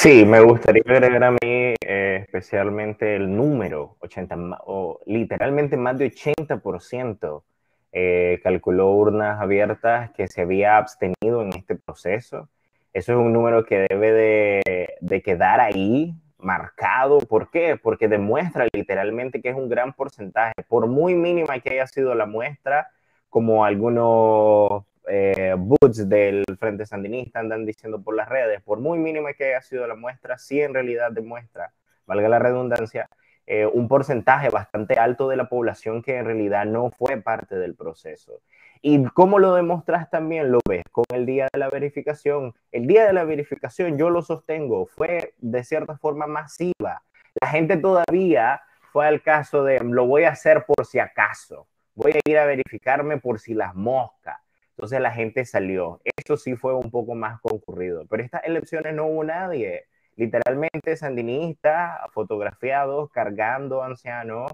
Sí, 0.00 0.24
me 0.24 0.40
gustaría 0.40 0.84
agregar 0.86 1.24
a 1.24 1.32
mí 1.32 1.38
eh, 1.42 2.20
especialmente 2.22 3.16
el 3.16 3.34
número, 3.34 3.96
80, 3.98 4.60
o 4.64 5.00
literalmente 5.06 5.76
más 5.76 5.98
de 5.98 6.12
80% 6.12 7.42
eh, 7.90 8.38
calculó 8.44 8.92
urnas 8.92 9.40
abiertas 9.40 10.12
que 10.12 10.28
se 10.28 10.42
había 10.42 10.76
abstenido 10.76 11.42
en 11.42 11.52
este 11.52 11.74
proceso. 11.74 12.48
Eso 12.92 13.12
es 13.12 13.18
un 13.18 13.32
número 13.32 13.64
que 13.64 13.88
debe 13.90 14.12
de, 14.12 14.88
de 15.00 15.20
quedar 15.20 15.58
ahí 15.58 16.14
marcado. 16.38 17.18
¿Por 17.18 17.50
qué? 17.50 17.76
Porque 17.76 18.06
demuestra 18.06 18.68
literalmente 18.72 19.42
que 19.42 19.48
es 19.48 19.56
un 19.56 19.68
gran 19.68 19.94
porcentaje, 19.94 20.54
por 20.68 20.86
muy 20.86 21.16
mínima 21.16 21.58
que 21.58 21.70
haya 21.70 21.88
sido 21.88 22.14
la 22.14 22.26
muestra, 22.26 22.88
como 23.28 23.64
algunos 23.64 24.84
eh, 25.08 25.54
boots 25.56 26.08
del 26.08 26.44
Frente 26.58 26.86
Sandinista 26.86 27.40
andan 27.40 27.64
diciendo 27.64 28.00
por 28.00 28.14
las 28.14 28.28
redes, 28.28 28.62
por 28.62 28.80
muy 28.80 28.98
mínima 28.98 29.32
que 29.32 29.46
haya 29.46 29.62
sido 29.62 29.86
la 29.86 29.94
muestra, 29.94 30.38
sí 30.38 30.60
en 30.60 30.74
realidad 30.74 31.10
demuestra, 31.12 31.72
valga 32.06 32.28
la 32.28 32.38
redundancia, 32.38 33.08
eh, 33.46 33.66
un 33.66 33.88
porcentaje 33.88 34.50
bastante 34.50 34.94
alto 34.94 35.28
de 35.28 35.36
la 35.36 35.48
población 35.48 36.02
que 36.02 36.16
en 36.16 36.26
realidad 36.26 36.66
no 36.66 36.90
fue 36.90 37.16
parte 37.16 37.56
del 37.56 37.74
proceso. 37.74 38.42
¿Y 38.82 39.02
cómo 39.06 39.38
lo 39.38 39.54
demostras 39.54 40.10
también? 40.10 40.52
Lo 40.52 40.60
ves 40.68 40.84
con 40.92 41.04
el 41.12 41.26
día 41.26 41.48
de 41.52 41.58
la 41.58 41.68
verificación. 41.68 42.54
El 42.70 42.86
día 42.86 43.06
de 43.06 43.12
la 43.12 43.24
verificación, 43.24 43.98
yo 43.98 44.10
lo 44.10 44.22
sostengo, 44.22 44.86
fue 44.86 45.34
de 45.38 45.64
cierta 45.64 45.96
forma 45.96 46.26
masiva. 46.26 47.02
La 47.40 47.48
gente 47.48 47.76
todavía 47.76 48.60
fue 48.92 49.06
al 49.06 49.22
caso 49.22 49.64
de, 49.64 49.80
lo 49.80 50.06
voy 50.06 50.24
a 50.24 50.30
hacer 50.30 50.64
por 50.64 50.86
si 50.86 50.98
acaso, 50.98 51.66
voy 51.94 52.12
a 52.12 52.30
ir 52.30 52.38
a 52.38 52.46
verificarme 52.46 53.18
por 53.18 53.40
si 53.40 53.54
las 53.54 53.74
moscas. 53.74 54.38
Entonces 54.78 55.00
la 55.00 55.10
gente 55.10 55.44
salió. 55.44 56.00
Eso 56.04 56.36
sí 56.36 56.54
fue 56.54 56.72
un 56.74 56.90
poco 56.92 57.16
más 57.16 57.40
concurrido. 57.40 58.06
Pero 58.08 58.22
estas 58.22 58.44
elecciones 58.44 58.94
no 58.94 59.06
hubo 59.06 59.24
nadie 59.24 59.86
literalmente 60.16 60.96
sandinistas 60.96 62.00
fotografiados 62.12 63.10
cargando 63.10 63.82
ancianos 63.82 64.52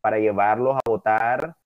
para 0.00 0.18
llevarlos 0.18 0.76
a 0.76 0.80
votar. 0.88 1.56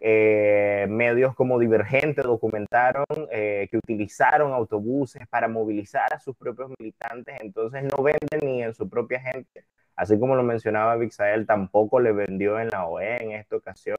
Eh, 0.00 0.86
medios 0.90 1.34
como 1.34 1.58
Divergente 1.58 2.20
documentaron 2.22 3.06
eh, 3.30 3.68
que 3.70 3.78
utilizaron 3.78 4.52
autobuses 4.52 5.26
para 5.28 5.48
movilizar 5.48 6.12
a 6.12 6.20
sus 6.20 6.36
propios 6.36 6.70
militantes, 6.78 7.36
entonces 7.40 7.84
no 7.84 8.02
venden 8.02 8.40
ni 8.42 8.62
en 8.62 8.74
su 8.74 8.88
propia 8.90 9.20
gente. 9.20 9.64
Así 9.96 10.18
como 10.18 10.36
lo 10.36 10.42
mencionaba 10.42 10.96
Vixael, 10.96 11.46
tampoco 11.46 12.00
le 12.00 12.12
vendió 12.12 12.60
en 12.60 12.68
la 12.68 12.86
OEA 12.86 13.18
en 13.18 13.32
esta 13.32 13.56
ocasión. 13.56 13.96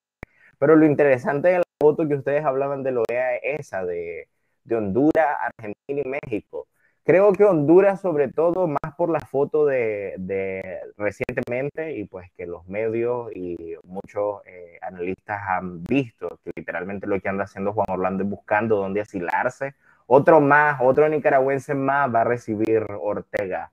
Pero 0.59 0.75
lo 0.75 0.85
interesante 0.85 1.49
de 1.49 1.64
foto 1.79 2.07
que 2.07 2.15
ustedes 2.15 2.45
hablaban 2.45 2.83
de 2.83 2.91
la 2.91 3.01
OEA 3.01 3.35
es 3.37 3.59
esa, 3.61 3.85
de, 3.85 4.27
de 4.63 4.75
Honduras, 4.75 5.27
Argentina 5.41 6.01
y 6.05 6.09
México 6.09 6.67
Creo 7.05 7.33
que 7.33 7.43
Honduras, 7.45 8.01
sobre 8.01 8.29
todo, 8.29 8.65
más 8.67 8.95
por 8.97 9.11
la 9.11 9.19
foto 9.19 9.63
de, 9.67 10.81
recientemente 10.97 11.95
y 11.97 12.05
pues 12.05 12.31
que 12.31 12.47
los 12.47 12.67
medios 12.67 13.31
y 13.35 13.75
muchos 13.83 14.41
eh, 14.47 14.79
analistas 14.81 15.39
han 15.47 15.83
visto 15.83 16.39
que 16.43 16.51
literalmente 16.55 17.05
lo 17.05 17.19
que 17.21 17.29
anda 17.29 17.43
haciendo 17.43 17.73
Juan 17.73 17.85
Orlando 17.91 18.23
es 18.23 18.29
buscando 18.31 18.77
dónde 18.77 19.01
asilarse. 19.01 19.75
Otro 20.07 20.41
más, 20.41 20.79
otro 20.81 21.07
nicaragüense 21.07 21.75
más 21.75 22.13
va 22.13 22.21
a 22.21 22.23
recibir 22.23 22.83
Ortega 22.99 23.71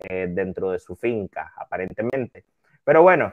eh, 0.00 0.26
dentro 0.28 0.72
de 0.72 0.80
su 0.80 0.96
finca, 0.96 1.52
aparentemente. 1.56 2.44
Pero 2.82 3.02
bueno, 3.02 3.32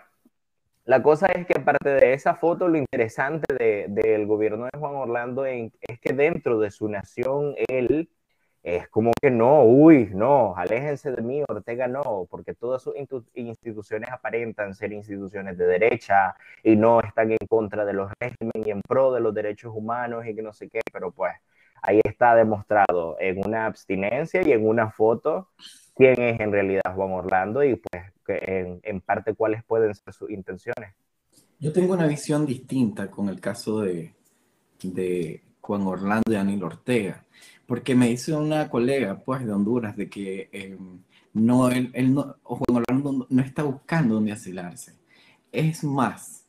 la 0.89 1.03
cosa 1.03 1.27
es 1.27 1.45
que 1.45 1.53
aparte 1.55 1.87
de 1.87 2.13
esa 2.13 2.33
foto, 2.33 2.67
lo 2.67 2.75
interesante 2.75 3.85
del 3.87 4.25
gobierno 4.25 4.65
de 4.65 4.79
Juan 4.79 4.95
Orlando 4.95 5.45
es 5.45 5.71
que 6.01 6.13
dentro 6.13 6.59
de 6.59 6.71
su 6.71 6.89
nación, 6.89 7.53
él 7.67 8.09
es 8.63 8.89
como 8.89 9.11
que 9.21 9.29
no, 9.29 9.65
uy, 9.65 10.09
no, 10.15 10.55
aléjense 10.57 11.11
de 11.11 11.21
mí, 11.21 11.43
Ortega 11.47 11.87
no, 11.87 12.25
porque 12.27 12.55
todas 12.55 12.81
sus 12.81 12.95
instituciones 13.35 14.09
aparentan 14.09 14.73
ser 14.73 14.91
instituciones 14.91 15.59
de 15.59 15.67
derecha 15.67 16.35
y 16.63 16.75
no 16.75 17.01
están 17.01 17.33
en 17.33 17.47
contra 17.47 17.85
de 17.85 17.93
los 17.93 18.11
regímenes 18.19 18.65
y 18.67 18.71
en 18.71 18.81
pro 18.81 19.13
de 19.13 19.19
los 19.19 19.35
derechos 19.35 19.71
humanos 19.75 20.25
y 20.25 20.33
que 20.33 20.41
no 20.41 20.53
sé 20.53 20.69
qué, 20.69 20.79
pero 20.91 21.11
pues 21.11 21.33
ahí 21.83 22.01
está 22.03 22.33
demostrado 22.33 23.15
en 23.19 23.45
una 23.45 23.67
abstinencia 23.67 24.41
y 24.41 24.53
en 24.53 24.67
una 24.67 24.89
foto 24.89 25.49
quién 25.95 26.19
es 26.19 26.39
en 26.39 26.51
realidad 26.51 26.81
Juan 26.95 27.11
Orlando 27.11 27.63
y 27.63 27.75
pues 27.75 28.03
en, 28.29 28.79
en 28.83 29.01
parte 29.01 29.33
cuáles 29.33 29.63
pueden 29.63 29.93
ser 29.95 30.13
sus 30.13 30.29
intenciones. 30.29 30.93
Yo 31.59 31.73
tengo 31.73 31.93
una 31.93 32.07
visión 32.07 32.45
distinta 32.45 33.09
con 33.11 33.29
el 33.29 33.39
caso 33.39 33.81
de, 33.81 34.13
de 34.81 35.43
Juan 35.61 35.81
Orlando 35.81 36.31
y 36.31 36.35
Daniel 36.35 36.63
Ortega 36.63 37.25
porque 37.69 37.93
me 37.93 38.07
dice 38.07 38.33
una 38.33 38.67
colega, 38.67 39.19
pues, 39.23 39.45
de 39.45 39.51
Honduras, 39.51 39.95
de 39.95 40.09
que 40.09 40.49
eh, 40.51 40.75
no, 41.33 41.69
él, 41.69 41.91
no, 42.11 42.37
Juan 42.41 42.83
Orlando 42.83 43.27
no 43.29 43.41
está 43.43 43.61
buscando 43.61 44.15
dónde 44.15 44.31
asilarse. 44.31 44.95
Es 45.51 45.83
más, 45.83 46.47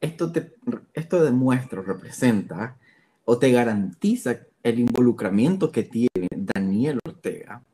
esto, 0.00 0.30
te, 0.30 0.54
esto 0.94 1.24
demuestra, 1.24 1.82
representa 1.82 2.76
o 3.24 3.36
te 3.36 3.50
garantiza 3.50 4.42
el 4.62 4.78
involucramiento 4.78 5.72
que 5.72 5.82
tiene 5.82 6.28
Daniel 6.30 7.00
Ortega 7.04 7.64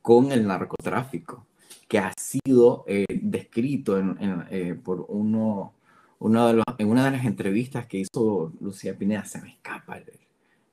con 0.00 0.30
el 0.30 0.46
narcotráfico, 0.46 1.48
que 1.88 1.98
ha 1.98 2.12
sido 2.18 2.84
eh, 2.86 3.06
descrito 3.08 3.98
en, 3.98 4.16
eh, 4.50 4.74
por 4.74 5.06
uno, 5.08 5.74
en 6.20 6.88
una 6.88 7.04
de 7.10 7.16
las 7.16 7.24
entrevistas 7.24 7.86
que 7.86 7.98
hizo 7.98 8.52
Lucía 8.60 8.96
Pineda, 8.96 9.24
se 9.24 9.40
me 9.40 9.50
escapa 9.50 9.98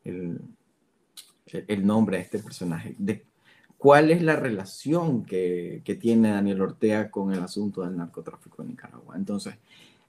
el 0.03 0.41
el 1.67 1.85
nombre 1.85 2.17
de 2.17 2.23
este 2.23 2.39
personaje, 2.39 2.95
de 2.97 3.25
cuál 3.77 4.11
es 4.11 4.21
la 4.21 4.35
relación 4.35 5.25
que, 5.25 5.81
que, 5.83 5.95
tiene 5.95 6.31
Daniel 6.31 6.61
Ortega 6.61 7.11
con 7.11 7.33
el 7.33 7.39
asunto 7.39 7.81
del 7.81 7.97
narcotráfico 7.97 8.61
en 8.61 8.69
Nicaragua. 8.69 9.15
Entonces, 9.15 9.55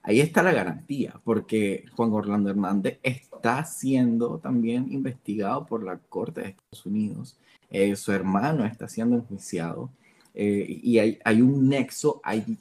ahí 0.01 0.19
está 0.21 0.43
la 0.43 0.53
garantía, 0.53 1.19
porque 1.23 1.85
Juan 1.95 2.13
Orlando 2.13 2.49
Hernández 2.49 2.99
está 3.03 3.63
siendo 3.65 4.39
también 4.39 4.91
investigado 4.91 5.65
por 5.65 5.83
la 5.83 5.97
Corte 5.97 6.41
de 6.41 6.47
Estados 6.49 6.85
Unidos, 6.85 7.37
eh, 7.69 7.95
su 7.95 8.11
hermano 8.11 8.65
está 8.65 8.87
siendo 8.87 9.17
enjuiciado, 9.17 9.91
eh, 10.37 10.65
y 10.83 10.99
hay, 10.99 11.17
hay, 11.23 11.41
un 11.41 11.69
nexo, 11.69 12.19
hay, 12.21 12.57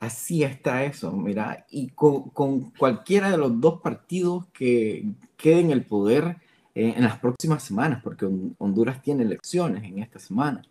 así 0.00 0.42
está 0.42 0.84
eso, 0.84 1.12
mira, 1.12 1.66
y 1.70 1.88
con, 1.88 2.30
con 2.30 2.70
cualquiera 2.70 3.30
de 3.30 3.36
los 3.36 3.60
dos 3.60 3.82
partidos 3.82 4.46
que 4.54 5.04
queden 5.36 5.66
en 5.66 5.72
el 5.72 5.84
poder, 5.84 6.38
eh, 6.74 6.94
en 6.96 7.04
las 7.04 7.18
próximas 7.18 7.62
semanas, 7.62 8.00
porque 8.02 8.26
Honduras 8.56 9.02
tiene 9.02 9.24
elecciones 9.24 9.84
en 9.84 9.98
esta 9.98 10.18
semana, 10.18 10.62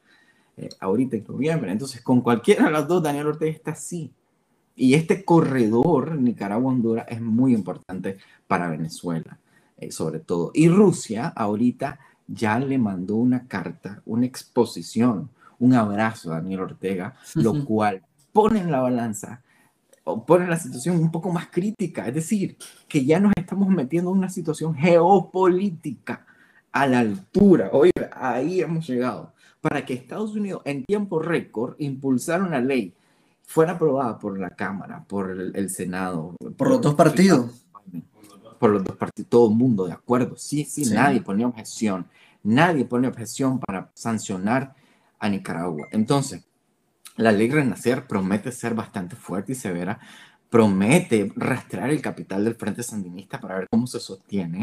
eh, 0.58 0.70
ahorita 0.80 1.18
en 1.18 1.26
noviembre. 1.28 1.72
Entonces, 1.72 2.02
con 2.02 2.22
cualquiera 2.22 2.66
de 2.66 2.72
las 2.72 2.88
dos, 2.88 3.04
Daniel 3.04 3.28
Ortega 3.28 3.52
está 3.52 3.72
así. 3.72 4.12
Y 4.76 4.96
este 4.96 5.24
corredor 5.24 6.20
Nicaragua-Honduras 6.20 7.06
es 7.10 7.22
muy 7.22 7.54
importante 7.54 8.18
para 8.48 8.70
Venezuela, 8.70 9.40
sobre 9.90 10.20
todo. 10.20 10.52
Y 10.54 10.68
Rusia 10.68 11.28
ahorita 11.36 12.00
ya 12.28 12.60
le 12.60 12.78
mandó 12.78 13.16
una 13.16 13.48
carta, 13.48 14.02
una 14.06 14.26
exposición, 14.26 15.30
un 15.60 15.74
abrazo 15.74 16.32
a 16.32 16.36
Daniel 16.36 16.62
Ortega, 16.62 17.16
lo 17.36 17.66
cual 17.66 18.04
pone 18.32 18.60
en 18.60 18.72
la 18.72 18.82
balanza 18.82 19.42
pone 20.16 20.48
la 20.48 20.58
situación 20.58 20.98
un 20.98 21.12
poco 21.12 21.32
más 21.32 21.48
crítica, 21.48 22.08
es 22.08 22.14
decir, 22.14 22.58
que 22.88 23.04
ya 23.06 23.20
nos 23.20 23.34
estamos 23.36 23.68
metiendo 23.68 24.12
en 24.12 24.18
una 24.18 24.30
situación 24.30 24.74
geopolítica 24.74 26.26
a 26.72 26.88
la 26.88 27.00
altura, 27.00 27.70
oiga, 27.74 28.10
ahí 28.14 28.62
hemos 28.62 28.88
llegado, 28.88 29.34
para 29.60 29.86
que 29.86 29.94
Estados 29.94 30.36
Unidos 30.36 30.62
en 30.66 30.86
tiempo 30.86 31.20
récord 31.20 31.76
impulsara 31.80 32.44
una 32.44 32.62
ley, 32.62 32.94
fuera 33.44 33.74
aprobada 33.74 34.18
por 34.20 34.40
la 34.40 34.50
Cámara, 34.50 35.04
por 35.08 35.32
el, 35.32 35.70
Senado. 35.70 36.36
Por, 36.58 36.70
los 36.70 36.82
dos 36.82 36.96
partidos. 36.96 37.66
Por 38.60 38.72
los 38.72 38.84
dos 38.84 38.96
partidos, 38.96 39.30
todo 39.30 39.50
el 39.50 39.56
mundo 39.56 39.86
de 39.86 39.94
acuerdo, 39.94 40.36
sí, 40.38 40.66
sí, 40.66 40.86
sí, 40.86 40.94
nadie 40.94 41.22
pone 41.22 41.46
objeción, 41.46 42.08
nadie 42.44 42.86
pone 42.86 43.08
objeción 43.08 43.60
para 43.60 43.92
sancionar 43.94 44.76
a 45.20 45.30
Nicaragua. 45.30 45.88
Entonces, 45.92 46.44
la 47.18 47.32
ley 47.32 47.50
Renacer 47.50 48.06
promete 48.08 48.52
ser 48.52 48.76
bastante 48.76 49.16
fuerte 49.16 49.54
y 49.54 49.56
severa. 49.56 50.00
Promete 50.50 51.32
rastrear 51.36 51.90
el 51.90 52.02
capital 52.02 52.46
del 52.46 52.56
Frente 52.56 52.84
Sandinista 52.84 53.40
para 53.40 53.56
ver 53.56 53.68
cómo 53.70 53.88
se 53.88 54.00
sostiene. 54.00 54.62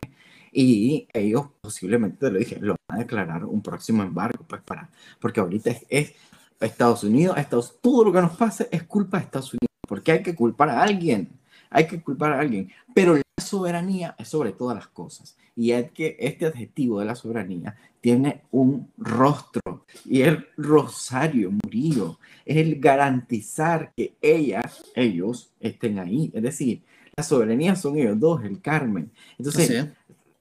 Y 0.52 1.08
ellos 1.12 1.46
posiblemente, 1.60 2.18
te 2.18 2.30
lo 2.30 2.38
dije, 2.38 2.58
lo 2.60 2.76
van 2.88 2.98
a 2.98 3.02
declarar 3.02 3.44
un 3.44 3.60
próximo 3.60 4.04
embargo, 4.04 4.44
pues 4.48 4.62
para, 4.62 4.88
porque 5.20 5.40
ahorita 5.40 5.72
es, 5.88 6.14
Estados 6.60 7.02
Unidos, 7.02 7.36
Estados, 7.36 7.76
todo 7.82 8.04
lo 8.04 8.12
que 8.12 8.22
nos 8.22 8.36
pase 8.36 8.68
es 8.70 8.84
culpa 8.84 9.18
de 9.18 9.24
Estados 9.24 9.52
Unidos, 9.52 9.68
porque 9.86 10.12
hay 10.12 10.22
que 10.22 10.34
culpar 10.34 10.70
a 10.70 10.82
alguien, 10.82 11.28
hay 11.68 11.88
que 11.88 12.00
culpar 12.00 12.32
a 12.32 12.40
alguien, 12.40 12.70
pero 12.94 13.16
soberanía 13.42 14.14
es 14.18 14.28
sobre 14.28 14.52
todas 14.52 14.76
las 14.76 14.88
cosas. 14.88 15.36
Y 15.56 15.70
es 15.72 15.90
que 15.92 16.16
este 16.18 16.46
adjetivo 16.46 17.00
de 17.00 17.06
la 17.06 17.14
soberanía 17.14 17.76
tiene 18.00 18.42
un 18.50 18.90
rostro 18.98 19.84
y 20.04 20.22
el 20.22 20.46
Rosario 20.56 21.50
Murillo, 21.50 22.18
es 22.44 22.56
el 22.56 22.80
garantizar 22.80 23.92
que 23.96 24.14
ella, 24.20 24.62
ellos 24.94 25.52
estén 25.60 25.98
ahí, 25.98 26.30
es 26.34 26.42
decir, 26.42 26.82
la 27.16 27.22
soberanía 27.22 27.76
son 27.76 27.96
ellos 27.96 28.18
dos, 28.18 28.44
el 28.44 28.60
Carmen. 28.60 29.10
Entonces, 29.38 29.86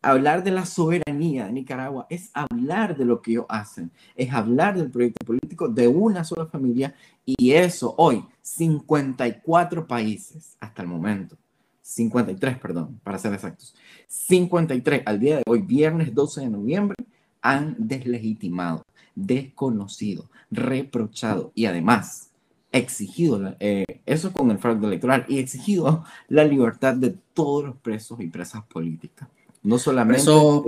hablar 0.02 0.44
de 0.44 0.52
la 0.52 0.66
soberanía 0.66 1.46
de 1.46 1.54
Nicaragua 1.54 2.08
es 2.10 2.32
hablar 2.34 2.98
de 2.98 3.06
lo 3.06 3.22
que 3.22 3.32
ellos 3.32 3.46
hacen, 3.48 3.92
es 4.16 4.34
hablar 4.34 4.76
del 4.76 4.90
proyecto 4.90 5.26
político 5.26 5.70
de 5.70 5.88
una 5.88 6.24
sola 6.24 6.48
familia 6.48 6.96
y 7.26 7.52
eso 7.52 7.94
hoy, 7.98 8.26
54 8.42 9.88
países 9.88 10.58
hasta 10.60 10.82
el 10.82 10.88
momento, 10.88 11.38
53, 11.84 12.58
perdón, 12.58 13.00
para 13.04 13.20
ser 13.20 13.34
exactos, 13.34 13.76
53 14.08 15.04
al 15.06 15.20
día 15.20 15.38
de 15.38 15.44
hoy, 15.46 15.62
viernes 15.62 16.16
12 16.16 16.42
de 16.42 16.50
noviembre, 16.50 16.96
han 17.42 17.76
deslegitimado, 17.78 18.86
desconocido, 19.16 20.30
reprochado 20.50 21.52
y 21.54 21.66
además 21.66 22.32
exigido 22.72 23.56
eh, 23.60 23.86
eso 24.06 24.34
con 24.34 24.50
el 24.50 24.58
fraude 24.58 24.88
electoral 24.88 25.26
y 25.28 25.38
exigido 25.38 26.06
la 26.28 26.46
libertad 26.46 26.96
de 26.96 27.16
todos 27.34 27.66
los 27.66 27.76
presos 27.76 28.20
y 28.22 28.28
presas 28.28 28.64
políticas. 28.64 29.30
No 29.64 29.80
solamente. 29.80 30.22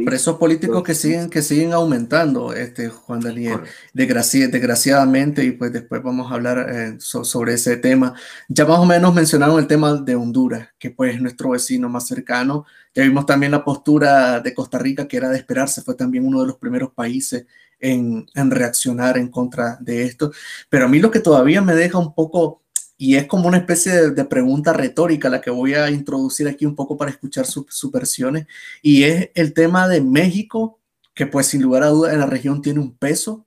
Presos, 0.06 0.38
políticos 0.38 0.82
que 0.82 0.96
siguen, 0.96 1.30
que 1.30 1.42
siguen 1.42 1.74
aumentando, 1.74 2.54
este, 2.54 2.88
Juan 2.88 3.20
Daniel, 3.20 3.60
desgraciadamente, 3.94 5.44
y 5.44 5.52
pues 5.52 5.74
después 5.74 6.02
vamos 6.02 6.32
a 6.32 6.36
hablar 6.36 6.66
eh, 6.70 6.96
sobre 7.00 7.56
ese 7.56 7.76
tema. 7.76 8.14
Ya 8.48 8.66
más 8.66 8.80
o 8.80 8.86
menos 8.86 9.14
mencionaron 9.14 9.60
el 9.60 9.68
tema 9.68 9.94
de 9.96 10.16
Honduras, 10.16 10.70
que 10.80 10.92
pues 10.92 11.16
es 11.16 11.22
nuestro 11.22 11.50
vecino 11.50 11.90
más 11.90 12.08
cercano. 12.08 12.66
Ya 12.94 13.04
vimos 13.04 13.26
también 13.26 13.52
la 13.52 13.66
postura 13.66 14.40
de 14.40 14.54
Costa 14.54 14.80
Rica, 14.80 15.10
que 15.10 15.18
era 15.18 15.30
de 15.30 15.38
esperarse, 15.38 15.82
fue 15.82 15.96
también 15.96 16.26
uno 16.26 16.40
de 16.40 16.48
los 16.48 16.56
primeros 16.56 16.94
países 16.94 17.46
en, 17.78 18.26
en 18.34 18.50
reaccionar 18.50 19.18
en 19.18 19.28
contra 19.28 19.78
de 19.82 20.04
esto. 20.04 20.32
Pero 20.70 20.86
a 20.86 20.88
mí 20.88 21.00
lo 21.00 21.12
que 21.12 21.20
todavía 21.20 21.62
me 21.62 21.76
deja 21.76 21.98
un 21.98 22.16
poco 22.16 22.62
y 22.98 23.16
es 23.16 23.28
como 23.28 23.48
una 23.48 23.58
especie 23.58 24.12
de, 24.12 24.26
pregunta 24.26 24.72
retórica 24.72 25.30
la 25.30 25.42
que 25.42 25.50
voy 25.52 25.74
a 25.74 25.90
introducir 25.90 26.48
aquí 26.48 26.66
un 26.66 26.76
poco 26.76 26.98
para 26.98 27.12
escuchar 27.12 27.46
sus 27.46 27.92
versiones. 27.92 28.48
Y 28.82 29.04
es 29.04 29.32
el 29.36 29.54
tema 29.54 29.88
de 29.88 30.02
México, 30.02 30.80
que 31.14 31.28
pues 31.28 31.48
sin 31.48 31.62
lugar 31.62 31.84
a 31.84 31.90
dudas 31.90 32.14
en 32.14 32.20
la 32.20 32.26
región 32.26 32.62
tiene 32.62 32.80
un 32.80 32.96
peso, 32.96 33.46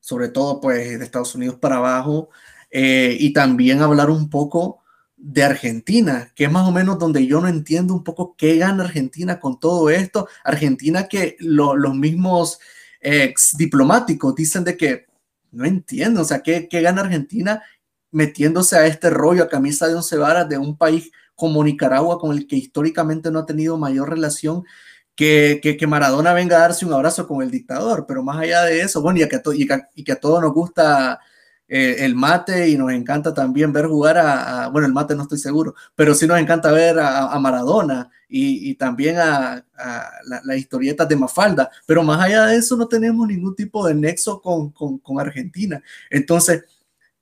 sobre 0.00 0.28
todo 0.28 0.60
pues 0.60 0.98
de 0.98 1.04
Estados 1.04 1.34
Unidos 1.34 1.56
para 1.56 1.76
abajo. 1.76 2.30
Eh, 2.70 3.16
y 3.20 3.32
también 3.32 3.82
hablar 3.82 4.10
un 4.10 4.28
poco 4.30 4.80
de 5.16 5.44
Argentina, 5.44 6.32
que 6.34 6.44
es 6.44 6.50
más 6.50 6.66
o 6.66 6.72
menos 6.72 6.98
donde 6.98 7.26
yo 7.26 7.40
no 7.40 7.46
entiendo 7.46 7.94
un 7.94 8.02
poco 8.02 8.34
qué 8.36 8.56
gana 8.56 8.84
Argentina 8.84 9.38
con 9.38 9.60
todo 9.60 9.90
esto. 9.90 10.26
Argentina 10.42 11.06
que 11.06 11.36
los 11.38 11.94
mismos 11.94 12.58
ex 13.00 13.56
diplomáticos 13.56 14.34
dicen 14.34 14.64
de 14.64 14.76
que 14.76 15.06
no 15.52 15.66
entiendo, 15.66 16.22
o 16.22 16.24
sea, 16.24 16.42
¿qué, 16.42 16.68
qué 16.68 16.80
gana 16.80 17.02
Argentina 17.02 17.62
metiéndose 18.12 18.76
a 18.76 18.86
este 18.86 19.10
rollo 19.10 19.42
a 19.42 19.48
camisa 19.48 19.88
de 19.88 19.96
once 19.96 20.16
varas 20.16 20.48
de 20.48 20.58
un 20.58 20.76
país 20.76 21.10
como 21.34 21.64
Nicaragua, 21.64 22.18
con 22.18 22.32
el 22.36 22.46
que 22.46 22.56
históricamente 22.56 23.30
no 23.30 23.40
ha 23.40 23.46
tenido 23.46 23.76
mayor 23.76 24.10
relación, 24.10 24.64
que, 25.14 25.60
que, 25.78 25.86
Maradona 25.86 26.32
venga 26.32 26.56
a 26.56 26.60
darse 26.60 26.86
un 26.86 26.92
abrazo 26.92 27.26
con 27.26 27.42
el 27.42 27.50
dictador, 27.50 28.06
pero 28.06 28.22
más 28.22 28.38
allá 28.38 28.62
de 28.62 28.80
eso, 28.80 29.02
bueno, 29.02 29.20
y 29.20 29.28
que, 29.28 29.42
y 29.94 30.04
que, 30.04 30.12
a 30.12 30.20
todos 30.20 30.40
nos 30.40 30.52
gusta 30.52 31.20
eh, 31.68 31.96
el 32.00 32.14
mate 32.14 32.68
y 32.68 32.76
nos 32.78 32.92
encanta 32.92 33.34
también 33.34 33.72
ver 33.72 33.86
jugar 33.86 34.18
a, 34.18 34.68
bueno, 34.68 34.86
el 34.86 34.92
mate 34.92 35.14
no 35.14 35.22
estoy 35.22 35.38
seguro, 35.38 35.74
pero 35.94 36.14
sí 36.14 36.26
nos 36.26 36.38
encanta 36.38 36.72
ver 36.72 36.98
a, 36.98 37.38
Maradona 37.38 38.10
y, 38.28 38.74
también 38.76 39.18
a, 39.18 39.64
las 40.24 40.44
la 40.44 40.56
historietas 40.56 41.08
de 41.08 41.16
Mafalda, 41.16 41.70
pero 41.86 42.02
más 42.02 42.20
allá 42.20 42.46
de 42.46 42.56
eso 42.56 42.76
no 42.76 42.88
tenemos 42.88 43.26
ningún 43.28 43.54
tipo 43.54 43.86
de 43.86 43.94
nexo 43.94 44.40
con, 44.40 44.70
con 44.70 45.20
Argentina. 45.20 45.82
Entonces, 46.10 46.64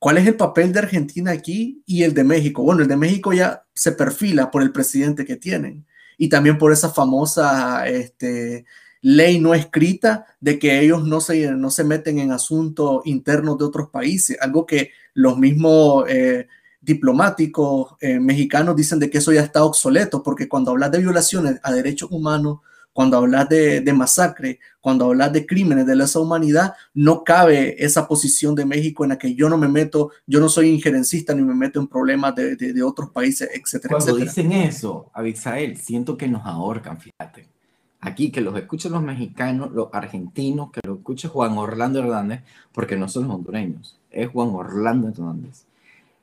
¿Cuál 0.01 0.17
es 0.17 0.27
el 0.27 0.35
papel 0.35 0.73
de 0.73 0.79
Argentina 0.79 1.31
aquí 1.31 1.83
y 1.85 2.05
el 2.05 2.15
de 2.15 2.25
México? 2.25 2.63
Bueno, 2.63 2.81
el 2.81 2.89
de 2.89 2.97
México 2.97 3.35
ya 3.35 3.67
se 3.75 3.93
perfila 3.93 4.51
por 4.51 4.63
el 4.63 4.73
presidente 4.73 5.27
que 5.27 5.37
tienen 5.37 5.87
y 6.17 6.31
también 6.31 6.57
por 6.57 6.73
esa 6.73 6.89
famosa 6.89 7.87
este, 7.87 8.65
ley 9.03 9.39
no 9.39 9.53
escrita 9.53 10.25
de 10.41 10.59
que 10.59 10.81
ellos 10.81 11.05
no 11.05 11.21
se, 11.21 11.53
no 11.53 11.71
se 11.71 11.85
meten 11.85 12.19
en 12.19 12.33
asuntos 12.33 13.03
internos 13.05 13.59
de 13.59 13.67
otros 13.67 13.91
países, 13.91 14.39
algo 14.41 14.65
que 14.65 14.91
los 15.13 15.37
mismos 15.37 16.07
eh, 16.09 16.49
diplomáticos 16.81 17.95
eh, 18.01 18.19
mexicanos 18.19 18.77
dicen 18.77 19.01
de 19.01 19.11
que 19.11 19.19
eso 19.19 19.35
ya 19.35 19.43
está 19.43 19.65
obsoleto, 19.65 20.23
porque 20.23 20.49
cuando 20.49 20.71
hablas 20.71 20.93
de 20.93 21.01
violaciones 21.01 21.61
a 21.63 21.73
derechos 21.73 22.11
humanos, 22.11 22.61
cuando 22.92 23.16
hablas 23.16 23.48
de, 23.48 23.92
masacre, 23.94 24.59
cuando 24.81 25.07
hablas 25.07 25.33
de 25.33 25.46
crímenes 25.46 25.87
de 25.87 25.96
lesa 25.96 26.18
humanidad, 26.18 26.74
no 26.94 27.22
cabe 27.22 27.83
esa 27.83 28.09
posición 28.09 28.55
de 28.55 28.64
México 28.64 29.05
en 29.05 29.11
la 29.11 29.18
que 29.18 29.35
yo 29.35 29.48
no 29.48 29.57
me 29.57 29.68
meto, 29.68 30.11
yo 30.26 30.40
no 30.40 30.48
soy 30.48 30.70
injerencista 30.70 31.35
ni 31.35 31.42
me 31.42 31.55
meto 31.55 31.81
en 31.81 31.87
problemas 31.87 32.35
de, 32.35 32.83
otros 32.83 33.11
países, 33.11 33.48
etcétera. 33.53 33.96
Cuando 33.96 34.16
dicen 34.16 34.53
eso, 34.53 35.11
Abisael, 35.14 35.76
siento 35.76 36.16
que 36.16 36.29
nos 36.29 36.44
ahorcan, 36.44 36.98
fíjate. 36.98 37.48
Aquí 38.03 38.33
que 38.33 38.40
los 38.40 38.57
escuchen 38.57 38.92
los 38.92 39.03
mexicanos, 39.03 39.72
los 39.72 39.88
argentinos, 39.92 40.70
que 40.72 40.81
lo 40.87 40.94
escuche 40.94 41.29
Juan 41.29 41.59
Orlando 41.59 42.00
Hernández, 42.00 42.42
porque 42.72 42.96
no 42.96 43.09
son 43.09 43.29
los 43.29 43.37
hondureños, 43.37 43.98
es 44.11 44.29
Juan 44.31 44.48
Orlando 44.50 45.09
Hernández. 45.09 45.64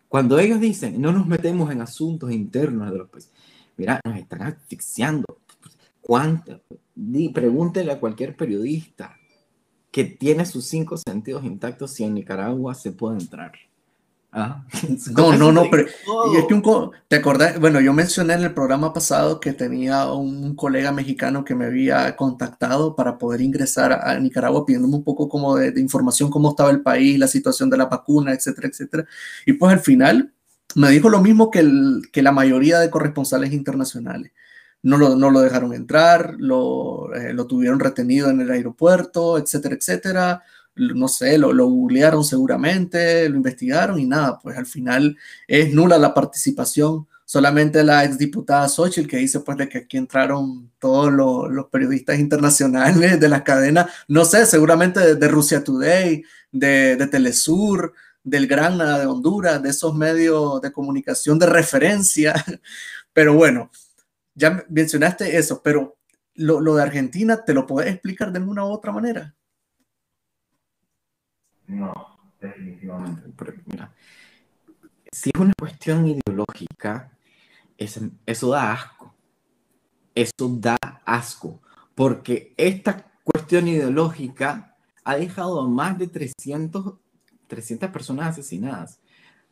Cuando 0.09 0.39
ellos 0.39 0.59
dicen, 0.59 0.99
no 0.99 1.11
nos 1.11 1.27
metemos 1.27 1.71
en 1.71 1.81
asuntos 1.81 2.31
internos 2.31 2.91
de 2.91 2.97
los 2.97 3.09
países, 3.09 3.31
mira, 3.77 4.01
nos 4.03 4.17
están 4.17 4.41
asfixiando 4.41 5.37
¿Cuánto? 6.07 6.61
pregúntele 7.33 7.91
a 7.91 7.99
cualquier 7.99 8.37
periodista 8.37 9.17
que 9.91 10.05
tiene 10.05 10.45
sus 10.45 10.65
cinco 10.65 10.95
sentidos 10.95 11.43
intactos 11.43 11.91
si 11.91 12.05
en 12.05 12.13
Nicaragua 12.13 12.75
se 12.75 12.93
puede 12.93 13.19
entrar. 13.19 13.51
¿Ah? 14.31 14.63
No, 15.11 15.35
no, 15.35 15.51
no, 15.51 15.65
pero 15.69 15.85
y 16.31 16.37
es 16.37 16.45
que 16.45 16.53
un, 16.53 16.91
te 17.09 17.17
acordás, 17.17 17.59
bueno, 17.59 17.81
yo 17.81 17.91
mencioné 17.91 18.35
en 18.35 18.43
el 18.43 18.53
programa 18.53 18.93
pasado 18.93 19.41
que 19.41 19.51
tenía 19.51 20.09
un 20.13 20.55
colega 20.55 20.93
mexicano 20.93 21.43
que 21.43 21.55
me 21.55 21.65
había 21.65 22.15
contactado 22.15 22.95
para 22.95 23.17
poder 23.17 23.41
ingresar 23.41 23.91
a, 23.91 24.17
Nicaragua 24.17 24.65
pidiéndome 24.65 24.95
un 24.95 25.03
poco 25.03 25.27
como 25.27 25.57
de, 25.57 25.77
información, 25.77 26.29
cómo 26.29 26.51
estaba 26.51 26.71
el 26.71 26.81
país, 26.83 27.19
la 27.19 27.27
situación 27.27 27.69
de 27.69 27.77
la 27.77 27.87
vacuna, 27.87 28.31
etcétera, 28.31 28.69
etcétera. 28.69 29.05
Y 29.45 29.53
pues 29.53 29.73
al 29.73 29.81
final 29.81 30.33
me 30.75 30.89
dijo 30.89 31.09
lo 31.09 31.19
mismo 31.21 31.51
que, 31.51 31.59
el, 31.59 32.03
que 32.13 32.21
la 32.21 32.31
mayoría 32.31 32.79
de 32.79 32.89
corresponsales 32.89 33.51
internacionales 33.51 34.31
no 34.87 34.97
lo, 34.97 35.17
no 35.17 35.29
lo 35.29 35.41
dejaron 35.41 35.73
entrar, 35.73 36.35
lo, 36.39 37.13
eh, 37.13 37.33
lo, 37.33 37.45
tuvieron 37.45 37.77
retenido 37.77 38.29
en 38.29 38.39
el 38.39 38.49
aeropuerto, 38.49 39.37
etcétera, 39.37 39.75
etcétera. 39.75 40.43
No 40.77 41.09
sé, 41.09 41.37
lo, 41.37 41.51
lo 41.51 41.67
googlearon 41.67 42.23
seguramente, 42.23 43.27
lo 43.27 43.35
investigaron 43.35 43.99
y 43.99 44.05
nada, 44.05 44.39
pues 44.39 44.57
al 44.57 44.65
final 44.65 45.17
es 45.45 45.73
nula 45.73 45.97
la 45.97 46.13
participación. 46.13 47.05
Solamente 47.25 47.83
la 47.83 48.05
exdiputada 48.05 48.69
Xochitl 48.69 49.09
que 49.09 49.17
dice 49.17 49.41
pues 49.41 49.57
de 49.57 49.67
que 49.67 49.79
aquí 49.79 49.97
entraron 49.97 50.71
todos 50.79 51.11
los, 51.11 51.65
periodistas 51.69 52.17
internacionales 52.17 53.19
de 53.19 53.27
la 53.27 53.43
cadena, 53.43 53.89
no 54.07 54.23
sé, 54.23 54.45
seguramente 54.45 55.01
de, 55.01 55.15
de 55.15 55.27
Rusia 55.27 55.65
Today, 55.65 56.23
de, 56.49 56.95
de 56.95 57.07
Telesur, 57.07 57.93
del 58.23 58.47
Gran 58.47 58.77
de 58.77 59.05
Honduras, 59.05 59.61
de 59.61 59.69
esos 59.69 59.93
medios 59.95 60.61
de 60.61 60.71
comunicación 60.71 61.39
de 61.39 61.47
referencia. 61.47 62.33
Pero 63.11 63.33
bueno, 63.33 63.69
ya 64.37 64.63
mencionaste 64.69 65.35
eso, 65.35 65.61
pero 65.63 65.97
lo, 66.35 66.75
de 66.75 66.83
Argentina, 66.83 67.43
¿te 67.43 67.55
lo 67.55 67.65
puedes 67.65 67.91
explicar 67.91 68.31
de 68.31 68.37
alguna 68.37 68.63
u 68.63 68.69
otra 68.69 68.91
manera? 68.91 69.35
No, 71.65 71.91
definitivamente. 72.39 73.23
mira, 73.65 73.91
si 75.11 75.31
es 75.33 75.41
una 75.41 75.53
cuestión 75.57 76.05
ideológica, 76.05 77.11
eso 77.77 78.51
da 78.51 78.71
asco. 78.71 79.15
Eso 80.13 80.47
da 80.59 80.77
asco. 81.03 81.59
Porque 81.95 82.53
esta 82.57 83.11
cuestión 83.23 83.67
ideológica 83.67 84.77
ha 85.03 85.15
dejado 85.15 85.61
a 85.61 85.67
más 85.67 85.97
de 85.97 86.07
300, 86.07 86.93
300 87.47 87.89
personas 87.89 88.27
asesinadas. 88.27 89.01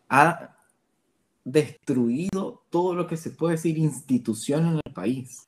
Ha 0.08 0.55
destruido 1.45 2.63
todo 2.69 2.93
lo 2.93 3.08
que 3.08 3.15
se 3.15 3.29
puede 3.29 3.53
decir 3.53 3.77
institución 3.77 4.67
en 4.67 4.81
el 4.86 4.93
país 4.93 5.47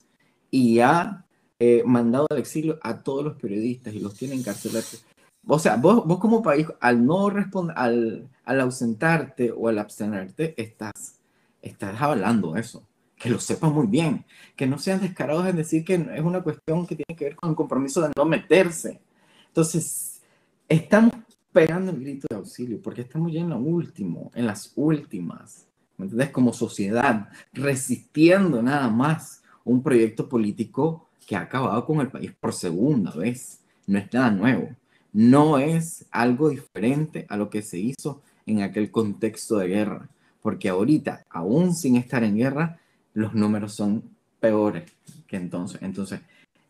y 0.50 0.80
ha 0.80 1.26
eh, 1.60 1.84
mandado 1.86 2.28
al 2.30 2.38
exilio 2.38 2.80
a 2.82 3.04
todos 3.04 3.26
los 3.26 3.36
periodistas 3.36 3.94
y 3.94 4.00
los 4.00 4.14
tiene 4.14 4.36
encarcelados. 4.36 5.04
O 5.46 5.60
sea, 5.60 5.76
vos, 5.76 6.06
vos 6.06 6.20
como 6.20 6.42
país, 6.42 6.68
al 6.80 7.06
no 7.06 7.30
responder, 7.30 7.76
al, 7.78 8.30
al 8.46 8.62
ausentarte 8.62 9.52
o 9.52 9.68
al 9.68 9.80
abstenerte, 9.80 10.54
estás 10.62 11.18
estás 11.62 12.02
hablando 12.02 12.56
eso. 12.56 12.88
Que 13.16 13.30
lo 13.30 13.40
sepan 13.40 13.74
muy 13.74 13.88
bien. 13.88 14.26
Que 14.56 14.68
no 14.68 14.78
sean 14.78 15.02
descarados 15.02 15.48
en 15.48 15.56
decir 15.56 15.84
que 15.84 15.96
es 15.96 16.22
una 16.22 16.44
cuestión 16.44 16.86
que 16.86 16.96
tiene 16.96 17.18
que 17.18 17.26
ver 17.26 17.36
con 17.36 17.50
el 17.50 17.56
compromiso 17.56 18.02
de 18.02 18.12
no 18.16 18.26
meterse. 18.26 19.02
Entonces, 19.48 20.22
estamos 20.70 21.14
pegando 21.52 21.92
el 21.92 22.00
grito 22.00 22.28
de 22.30 22.36
auxilio 22.36 22.80
porque 22.82 23.02
estamos 23.02 23.32
ya 23.32 23.42
en 23.42 23.50
lo 23.50 23.58
último, 23.58 24.32
en 24.36 24.46
las 24.46 24.72
últimas. 24.76 25.67
¿Me 25.98 26.06
entiendes? 26.06 26.30
Como 26.30 26.54
sociedad, 26.54 27.30
resistiendo 27.54 28.62
nada 28.62 28.90
más 28.90 29.42
un 29.64 29.82
proyecto 29.82 30.30
político 30.30 31.08
que 31.26 31.36
ha 31.36 31.42
acabado 31.42 31.86
con 31.86 32.00
el 32.00 32.10
país 32.10 32.32
por 32.40 32.54
segunda 32.54 33.12
vez. 33.12 33.60
No 33.86 33.98
es 34.00 34.14
nada 34.14 34.32
nuevo. 34.32 34.70
No 35.12 35.58
es 35.58 36.06
algo 36.12 36.50
diferente 36.50 37.26
a 37.30 37.38
lo 37.38 37.50
que 37.50 37.62
se 37.62 37.80
hizo 37.80 38.22
en 38.46 38.62
aquel 38.62 38.92
contexto 38.92 39.58
de 39.58 39.68
guerra. 39.68 40.10
Porque 40.42 40.70
ahorita, 40.70 41.26
aún 41.30 41.76
sin 41.76 41.96
estar 41.98 42.24
en 42.24 42.38
guerra, 42.38 42.80
los 43.14 43.34
números 43.34 43.74
son 43.74 44.04
peores 44.40 44.92
que 45.28 45.36
entonces. 45.36 45.82
Entonces, 45.82 46.22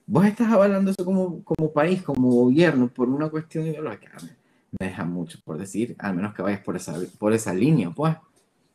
vos 0.06 0.26
estás 0.26 0.52
avalando 0.52 0.92
eso 0.92 1.06
como, 1.06 1.44
como 1.44 1.72
país, 1.72 2.02
como 2.02 2.30
gobierno, 2.30 2.88
por 2.88 3.10
una 3.10 3.30
cuestión 3.30 3.68
ideológica. 3.68 4.18
Me 4.80 4.88
deja 4.88 5.06
mucho 5.06 5.40
por 5.44 5.58
decir, 5.58 5.96
al 6.00 6.16
menos 6.16 6.34
que 6.34 6.42
vayas 6.42 6.62
por 6.62 6.76
esa, 6.76 6.96
por 7.20 7.34
esa 7.34 7.54
línea, 7.54 7.92
pues. 7.92 8.16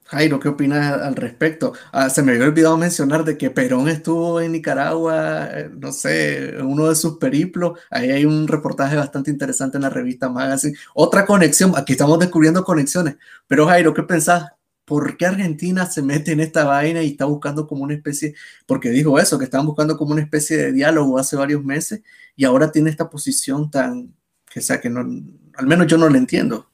Jairo, 0.04 0.38
¿qué 0.40 0.48
opinas 0.48 1.00
al 1.00 1.16
respecto? 1.16 1.72
Ah, 1.90 2.10
se 2.10 2.22
me 2.22 2.32
había 2.32 2.44
olvidado 2.44 2.76
mencionar 2.76 3.24
de 3.24 3.38
que 3.38 3.50
Perón 3.50 3.88
estuvo 3.88 4.40
en 4.40 4.52
Nicaragua, 4.52 5.48
eh, 5.50 5.70
no 5.72 5.90
sé, 5.92 6.56
uno 6.62 6.88
de 6.88 6.94
sus 6.94 7.16
periplos. 7.18 7.78
Ahí 7.90 8.10
hay 8.10 8.24
un 8.26 8.46
reportaje 8.46 8.96
bastante 8.96 9.30
interesante 9.30 9.78
en 9.78 9.82
la 9.82 9.90
revista 9.90 10.28
Magazine. 10.28 10.76
Otra 10.94 11.24
conexión, 11.24 11.72
aquí 11.76 11.92
estamos 11.92 12.18
descubriendo 12.18 12.62
conexiones. 12.64 13.16
Pero 13.46 13.66
Jairo, 13.66 13.94
¿qué 13.94 14.02
pensás? 14.02 14.50
¿Por 14.84 15.16
qué 15.16 15.26
Argentina 15.26 15.86
se 15.86 16.02
mete 16.02 16.32
en 16.32 16.40
esta 16.40 16.64
vaina 16.64 17.02
y 17.02 17.12
está 17.12 17.24
buscando 17.24 17.66
como 17.66 17.84
una 17.84 17.94
especie, 17.94 18.34
porque 18.66 18.90
dijo 18.90 19.18
eso, 19.18 19.38
que 19.38 19.44
estaban 19.44 19.66
buscando 19.66 19.96
como 19.96 20.12
una 20.12 20.22
especie 20.22 20.56
de 20.56 20.72
diálogo 20.72 21.18
hace 21.18 21.36
varios 21.36 21.64
meses 21.64 22.02
y 22.36 22.44
ahora 22.44 22.72
tiene 22.72 22.90
esta 22.90 23.08
posición 23.08 23.70
tan, 23.70 24.14
que 24.50 24.60
sea, 24.60 24.80
que 24.80 24.90
no, 24.90 25.00
al 25.00 25.66
menos 25.66 25.86
yo 25.86 25.96
no 25.98 26.08
la 26.08 26.18
entiendo. 26.18 26.71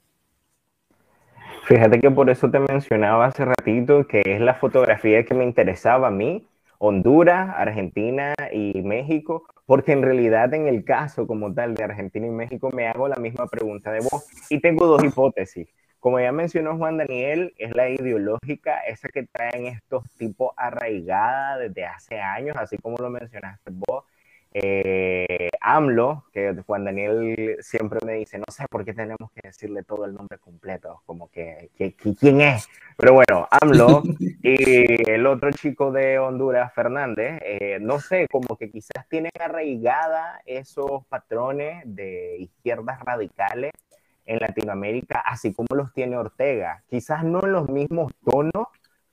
Fíjate 1.69 1.99
que 1.99 2.09
por 2.09 2.31
eso 2.31 2.49
te 2.49 2.59
mencionaba 2.59 3.27
hace 3.27 3.45
ratito 3.45 4.07
que 4.07 4.23
es 4.25 4.41
la 4.41 4.55
fotografía 4.55 5.23
que 5.23 5.35
me 5.35 5.43
interesaba 5.43 6.07
a 6.07 6.09
mí, 6.11 6.47
Honduras, 6.79 7.53
Argentina 7.55 8.33
y 8.51 8.81
México, 8.81 9.45
porque 9.67 9.91
en 9.91 10.01
realidad 10.01 10.51
en 10.55 10.67
el 10.67 10.83
caso 10.83 11.27
como 11.27 11.53
tal 11.53 11.75
de 11.75 11.83
Argentina 11.83 12.25
y 12.25 12.31
México 12.31 12.71
me 12.73 12.87
hago 12.87 13.07
la 13.07 13.17
misma 13.17 13.45
pregunta 13.45 13.91
de 13.91 13.99
vos 13.99 14.25
y 14.49 14.59
tengo 14.59 14.87
dos 14.87 15.03
hipótesis. 15.03 15.67
Como 15.99 16.19
ya 16.19 16.31
mencionó 16.31 16.75
Juan 16.75 16.97
Daniel, 16.97 17.53
es 17.59 17.75
la 17.75 17.87
ideológica, 17.87 18.79
esa 18.87 19.07
que 19.09 19.27
traen 19.27 19.67
estos 19.67 20.09
tipos 20.17 20.53
arraigada 20.57 21.59
desde 21.59 21.85
hace 21.85 22.19
años, 22.19 22.57
así 22.57 22.79
como 22.79 22.97
lo 22.97 23.11
mencionaste 23.11 23.69
vos, 23.71 24.05
eh, 24.51 25.49
AMLO, 25.61 26.25
que 26.33 26.55
Juan 26.65 26.85
Daniel 26.85 27.57
siempre 27.61 27.99
me 28.05 28.13
dice, 28.13 28.37
no 28.39 28.45
sé 28.49 28.65
por 28.69 28.83
qué 28.83 28.93
tenemos 28.93 29.31
que 29.31 29.47
decirle 29.47 29.83
todo 29.83 30.05
el 30.05 30.13
nombre 30.13 30.39
completo, 30.39 31.01
como 31.05 31.29
que, 31.29 31.69
¿quién 32.19 32.41
es? 32.41 32.67
Pero 32.97 33.13
bueno, 33.13 33.47
AMLO 33.51 34.03
y 34.41 35.09
el 35.09 35.27
otro 35.27 35.51
chico 35.51 35.91
de 35.91 36.17
Honduras, 36.17 36.73
Fernández, 36.73 37.41
eh, 37.43 37.77
no 37.79 37.99
sé, 37.99 38.27
como 38.27 38.57
que 38.57 38.71
quizás 38.71 39.07
tienen 39.07 39.31
arraigada 39.39 40.41
esos 40.45 41.05
patrones 41.05 41.83
de 41.85 42.37
izquierdas 42.39 42.99
radicales 43.01 43.71
en 44.25 44.39
Latinoamérica, 44.39 45.19
así 45.25 45.53
como 45.53 45.75
los 45.75 45.91
tiene 45.93 46.15
Ortega. 46.15 46.83
Quizás 46.87 47.23
no 47.23 47.43
en 47.43 47.51
los 47.51 47.69
mismos 47.69 48.11
tonos, 48.23 48.67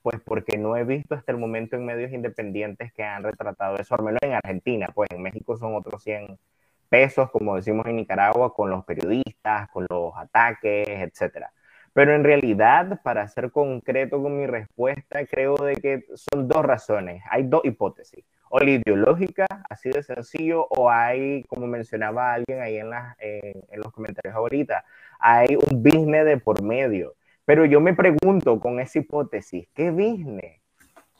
pues 0.09 0.21
porque 0.23 0.57
no 0.57 0.77
he 0.77 0.85
visto 0.85 1.15
hasta 1.15 1.33
el 1.33 1.37
momento 1.37 1.75
en 1.75 1.85
medios 1.85 2.13
independientes 2.13 2.93
que 2.93 3.03
han 3.03 3.23
retratado 3.23 3.75
eso, 3.75 3.93
al 3.93 4.03
menos 4.03 4.21
en 4.21 4.31
Argentina, 4.31 4.87
pues 4.95 5.09
en 5.11 5.21
México 5.21 5.57
son 5.57 5.75
otros 5.75 6.01
100 6.01 6.39
pesos, 6.87 7.29
como 7.29 7.57
decimos 7.57 7.85
en 7.87 7.97
Nicaragua, 7.97 8.53
con 8.53 8.69
los 8.69 8.85
periodistas, 8.85 9.69
con 9.69 9.85
los 9.89 10.13
ataques, 10.15 10.87
etcétera. 10.87 11.51
Pero 11.91 12.15
en 12.15 12.23
realidad, 12.23 13.01
para 13.03 13.27
ser 13.27 13.51
concreto 13.51 14.23
con 14.23 14.37
mi 14.37 14.47
respuesta, 14.47 15.25
creo 15.25 15.57
de 15.57 15.75
que 15.75 16.05
son 16.13 16.47
dos 16.47 16.63
razones. 16.63 17.21
Hay 17.29 17.43
dos 17.43 17.65
hipótesis. 17.65 18.23
O 18.49 18.59
la 18.59 18.69
ideológica, 18.71 19.45
así 19.69 19.89
de 19.89 20.03
sencillo, 20.03 20.67
o 20.69 20.89
hay, 20.89 21.43
como 21.49 21.67
mencionaba 21.67 22.33
alguien 22.33 22.61
ahí 22.61 22.77
en, 22.77 22.93
en, 23.19 23.61
en 23.69 23.79
los 23.81 23.91
comentarios 23.91 24.33
ahorita, 24.35 24.85
hay 25.19 25.57
un 25.57 25.83
business 25.83 26.23
de 26.23 26.37
por 26.37 26.61
medio. 26.63 27.16
Pero 27.47 27.63
yo 27.63 27.79
me 27.79 27.93
pregunto 27.93 28.59
con 28.59 28.81
esa 28.81 28.99
hipótesis, 28.99 29.69
¿qué 29.73 29.89
business? 29.89 30.61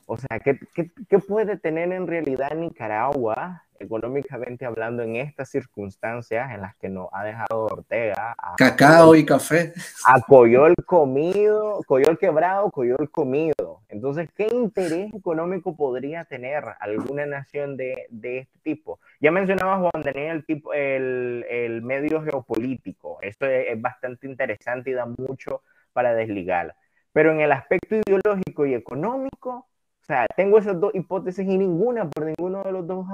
O 0.07 0.17
sea, 0.17 0.39
¿qué, 0.43 0.59
qué, 0.75 0.91
qué 1.07 1.19
puede 1.19 1.55
tener 1.55 1.93
en 1.93 2.05
realidad 2.05 2.51
Nicaragua, 2.53 3.63
económicamente 3.79 4.65
hablando, 4.65 5.03
en 5.03 5.15
estas 5.15 5.49
circunstancias 5.49 6.51
en 6.51 6.59
las 6.59 6.75
que 6.75 6.89
nos 6.89 7.07
ha 7.13 7.23
dejado 7.23 7.67
Ortega? 7.67 8.35
A, 8.37 8.55
Cacao 8.57 9.15
y 9.15 9.25
café. 9.25 9.71
A 10.05 10.19
Coyol 10.19 10.75
comido, 10.85 11.79
Coyol 11.87 12.17
quebrado, 12.17 12.71
Coyol 12.71 13.09
comido. 13.09 13.83
Entonces, 13.87 14.27
¿qué 14.35 14.49
interés 14.51 15.13
económico 15.13 15.77
podría 15.77 16.25
tener 16.25 16.61
alguna 16.81 17.25
nación 17.25 17.77
de, 17.77 18.05
de 18.09 18.39
este 18.39 18.59
tipo? 18.63 18.99
Ya 19.21 19.31
mencionaba 19.31 19.77
Juan 19.77 20.03
Daniel 20.03 20.35
el, 20.35 20.45
tipo, 20.45 20.73
el, 20.73 21.45
el 21.49 21.81
medio 21.83 22.21
geopolítico. 22.21 23.17
Esto 23.21 23.45
es, 23.45 23.67
es 23.69 23.81
bastante 23.81 24.27
interesante 24.27 24.89
y 24.89 24.93
da 24.93 25.05
mucho 25.05 25.61
para 25.97 26.13
desligar. 26.13 26.75
Pero 27.11 27.31
en 27.31 27.41
el 27.41 27.51
aspecto 27.51 27.95
ideológico 27.95 28.67
y 28.67 28.75
económico, 28.75 29.67
o 30.01 30.05
sea, 30.05 30.27
tengo 30.35 30.59
esas 30.59 30.79
dos 30.79 30.93
hipótesis 30.93 31.43
y 31.47 31.57
ninguna 31.57 32.07
por 32.07 32.25
ninguno 32.25 32.61
de 32.63 32.71
los 32.71 32.85
dos 32.85 33.07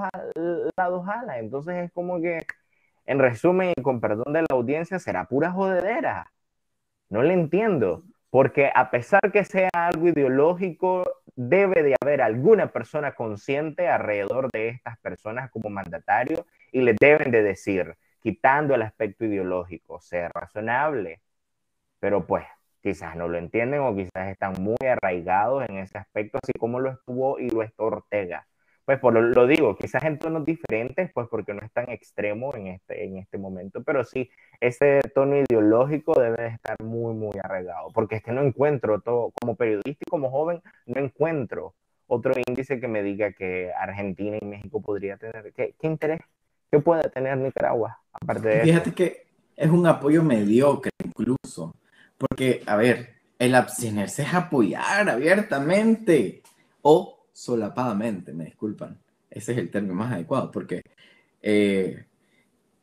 lados 0.76 1.06
jala. 1.06 1.38
Entonces 1.38 1.86
es 1.86 1.92
como 1.92 2.20
que, 2.20 2.46
en 3.06 3.18
resumen 3.20 3.72
y 3.74 3.82
con 3.82 4.02
perdón 4.02 4.34
de 4.34 4.42
la 4.42 4.48
audiencia, 4.50 4.98
será 4.98 5.24
pura 5.24 5.50
jodedera. 5.50 6.30
No 7.08 7.22
le 7.22 7.32
entiendo. 7.32 8.04
Porque 8.28 8.70
a 8.74 8.90
pesar 8.90 9.32
que 9.32 9.44
sea 9.44 9.70
algo 9.72 10.08
ideológico, 10.08 11.04
debe 11.36 11.82
de 11.82 11.96
haber 12.02 12.20
alguna 12.20 12.70
persona 12.70 13.14
consciente 13.14 13.88
alrededor 13.88 14.50
de 14.52 14.68
estas 14.68 14.98
personas 14.98 15.50
como 15.50 15.70
mandatario 15.70 16.44
y 16.70 16.82
le 16.82 16.94
deben 17.00 17.30
de 17.30 17.42
decir, 17.42 17.96
quitando 18.22 18.74
el 18.74 18.82
aspecto 18.82 19.24
ideológico, 19.24 20.00
ser 20.00 20.30
razonable. 20.34 21.22
Pero 22.00 22.26
pues, 22.26 22.44
quizás 22.84 23.16
no 23.16 23.28
lo 23.28 23.38
entienden 23.38 23.80
o 23.80 23.96
quizás 23.96 24.28
están 24.28 24.52
muy 24.60 24.76
arraigados 24.86 25.64
en 25.70 25.78
ese 25.78 25.96
aspecto, 25.96 26.38
así 26.42 26.52
como 26.58 26.80
lo 26.80 26.90
estuvo 26.90 27.40
y 27.40 27.48
lo 27.48 27.62
está 27.62 27.82
Ortega. 27.82 28.46
Pues 28.84 29.00
por 29.00 29.14
lo, 29.14 29.22
lo, 29.22 29.46
digo, 29.46 29.74
quizás 29.74 30.04
en 30.04 30.18
tonos 30.18 30.44
diferentes, 30.44 31.10
pues 31.14 31.26
porque 31.30 31.54
no 31.54 31.62
es 31.62 31.72
tan 31.72 31.88
extremo 31.88 32.54
en 32.54 32.66
este, 32.66 33.06
en 33.06 33.16
este 33.16 33.38
momento, 33.38 33.82
pero 33.82 34.04
sí, 34.04 34.28
ese 34.60 35.00
tono 35.14 35.36
ideológico 35.38 36.20
debe 36.20 36.42
de 36.42 36.48
estar 36.48 36.76
muy, 36.82 37.14
muy 37.14 37.32
arraigado, 37.42 37.88
porque 37.94 38.16
es 38.16 38.22
que 38.22 38.32
no 38.32 38.42
encuentro 38.42 39.00
todo, 39.00 39.32
como 39.40 39.56
periodista 39.56 40.04
y 40.06 40.10
como 40.10 40.30
joven, 40.30 40.60
no 40.84 41.00
encuentro 41.00 41.74
otro 42.06 42.34
índice 42.46 42.78
que 42.80 42.88
me 42.88 43.02
diga 43.02 43.32
que 43.32 43.72
Argentina 43.72 44.36
y 44.38 44.44
México 44.44 44.82
podría 44.82 45.16
tener, 45.16 45.54
¿qué, 45.54 45.74
qué 45.80 45.86
interés? 45.86 46.20
¿Qué 46.70 46.80
puede 46.80 47.08
tener 47.08 47.38
Nicaragua? 47.38 47.98
Aparte 48.12 48.48
de 48.48 48.60
Fíjate 48.60 48.92
que 48.92 49.24
es 49.56 49.70
un 49.70 49.86
apoyo 49.86 50.22
mediocre 50.22 50.90
incluso 51.02 51.72
porque, 52.28 52.62
a 52.66 52.76
ver, 52.76 53.14
el 53.38 53.54
abstenerse 53.54 54.22
es 54.22 54.32
apoyar 54.32 55.08
abiertamente 55.10 56.42
o 56.82 57.26
solapadamente, 57.32 58.32
me 58.32 58.46
disculpan. 58.46 58.98
Ese 59.30 59.52
es 59.52 59.58
el 59.58 59.70
término 59.70 59.94
más 59.94 60.12
adecuado, 60.12 60.50
porque 60.50 60.82
eh, 61.42 62.06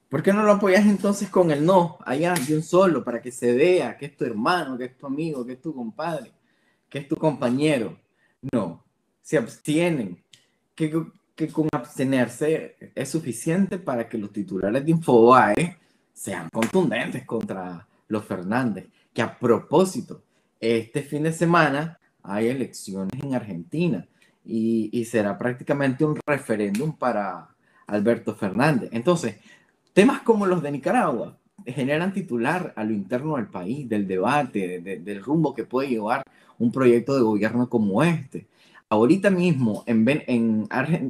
¿por 0.09 0.21
qué 0.21 0.33
no 0.33 0.43
lo 0.43 0.53
apoyas 0.53 0.85
entonces 0.85 1.29
con 1.29 1.49
el 1.49 1.65
no, 1.65 1.97
allá 2.05 2.33
de 2.33 2.55
un 2.55 2.61
solo, 2.61 3.03
para 3.03 3.21
que 3.21 3.31
se 3.31 3.53
vea 3.53 3.97
que 3.97 4.07
es 4.07 4.17
tu 4.17 4.25
hermano, 4.25 4.77
que 4.77 4.85
es 4.85 4.97
tu 4.97 5.07
amigo, 5.07 5.45
que 5.45 5.53
es 5.53 5.61
tu 5.61 5.73
compadre, 5.73 6.31
que 6.89 6.99
es 6.99 7.07
tu 7.07 7.15
compañero? 7.15 7.97
No, 8.51 8.83
se 9.21 9.37
abstienen. 9.37 10.23
Que, 10.75 11.03
que 11.35 11.47
con 11.47 11.67
abstenerse 11.71 12.75
es 12.93 13.09
suficiente 13.09 13.77
para 13.79 14.07
que 14.07 14.17
los 14.17 14.31
titulares 14.31 14.83
de 14.85 14.91
Infobae 14.91 15.77
sean 16.13 16.49
contundentes 16.49 17.25
contra 17.25 17.87
los 18.07 18.25
Fernández 18.25 18.87
que 19.13 19.21
a 19.21 19.37
propósito, 19.37 20.23
este 20.59 21.01
fin 21.01 21.23
de 21.23 21.33
semana 21.33 21.99
hay 22.23 22.47
elecciones 22.47 23.21
en 23.21 23.33
Argentina 23.33 24.07
y, 24.45 24.89
y 24.91 25.05
será 25.05 25.37
prácticamente 25.37 26.05
un 26.05 26.17
referéndum 26.25 26.93
para 26.93 27.49
Alberto 27.87 28.35
Fernández. 28.35 28.89
Entonces, 28.93 29.35
temas 29.93 30.21
como 30.21 30.45
los 30.45 30.61
de 30.61 30.71
Nicaragua 30.71 31.37
generan 31.65 32.13
titular 32.13 32.73
a 32.75 32.83
lo 32.83 32.93
interno 32.93 33.35
del 33.35 33.47
país, 33.47 33.87
del 33.87 34.07
debate, 34.07 34.67
de, 34.67 34.81
de, 34.81 34.99
del 34.99 35.23
rumbo 35.23 35.53
que 35.53 35.65
puede 35.65 35.89
llevar 35.89 36.23
un 36.57 36.71
proyecto 36.71 37.15
de 37.15 37.21
gobierno 37.21 37.69
como 37.69 38.03
este. 38.03 38.47
Ahorita 38.89 39.29
mismo 39.29 39.83
en, 39.85 40.07
en, 40.27 40.67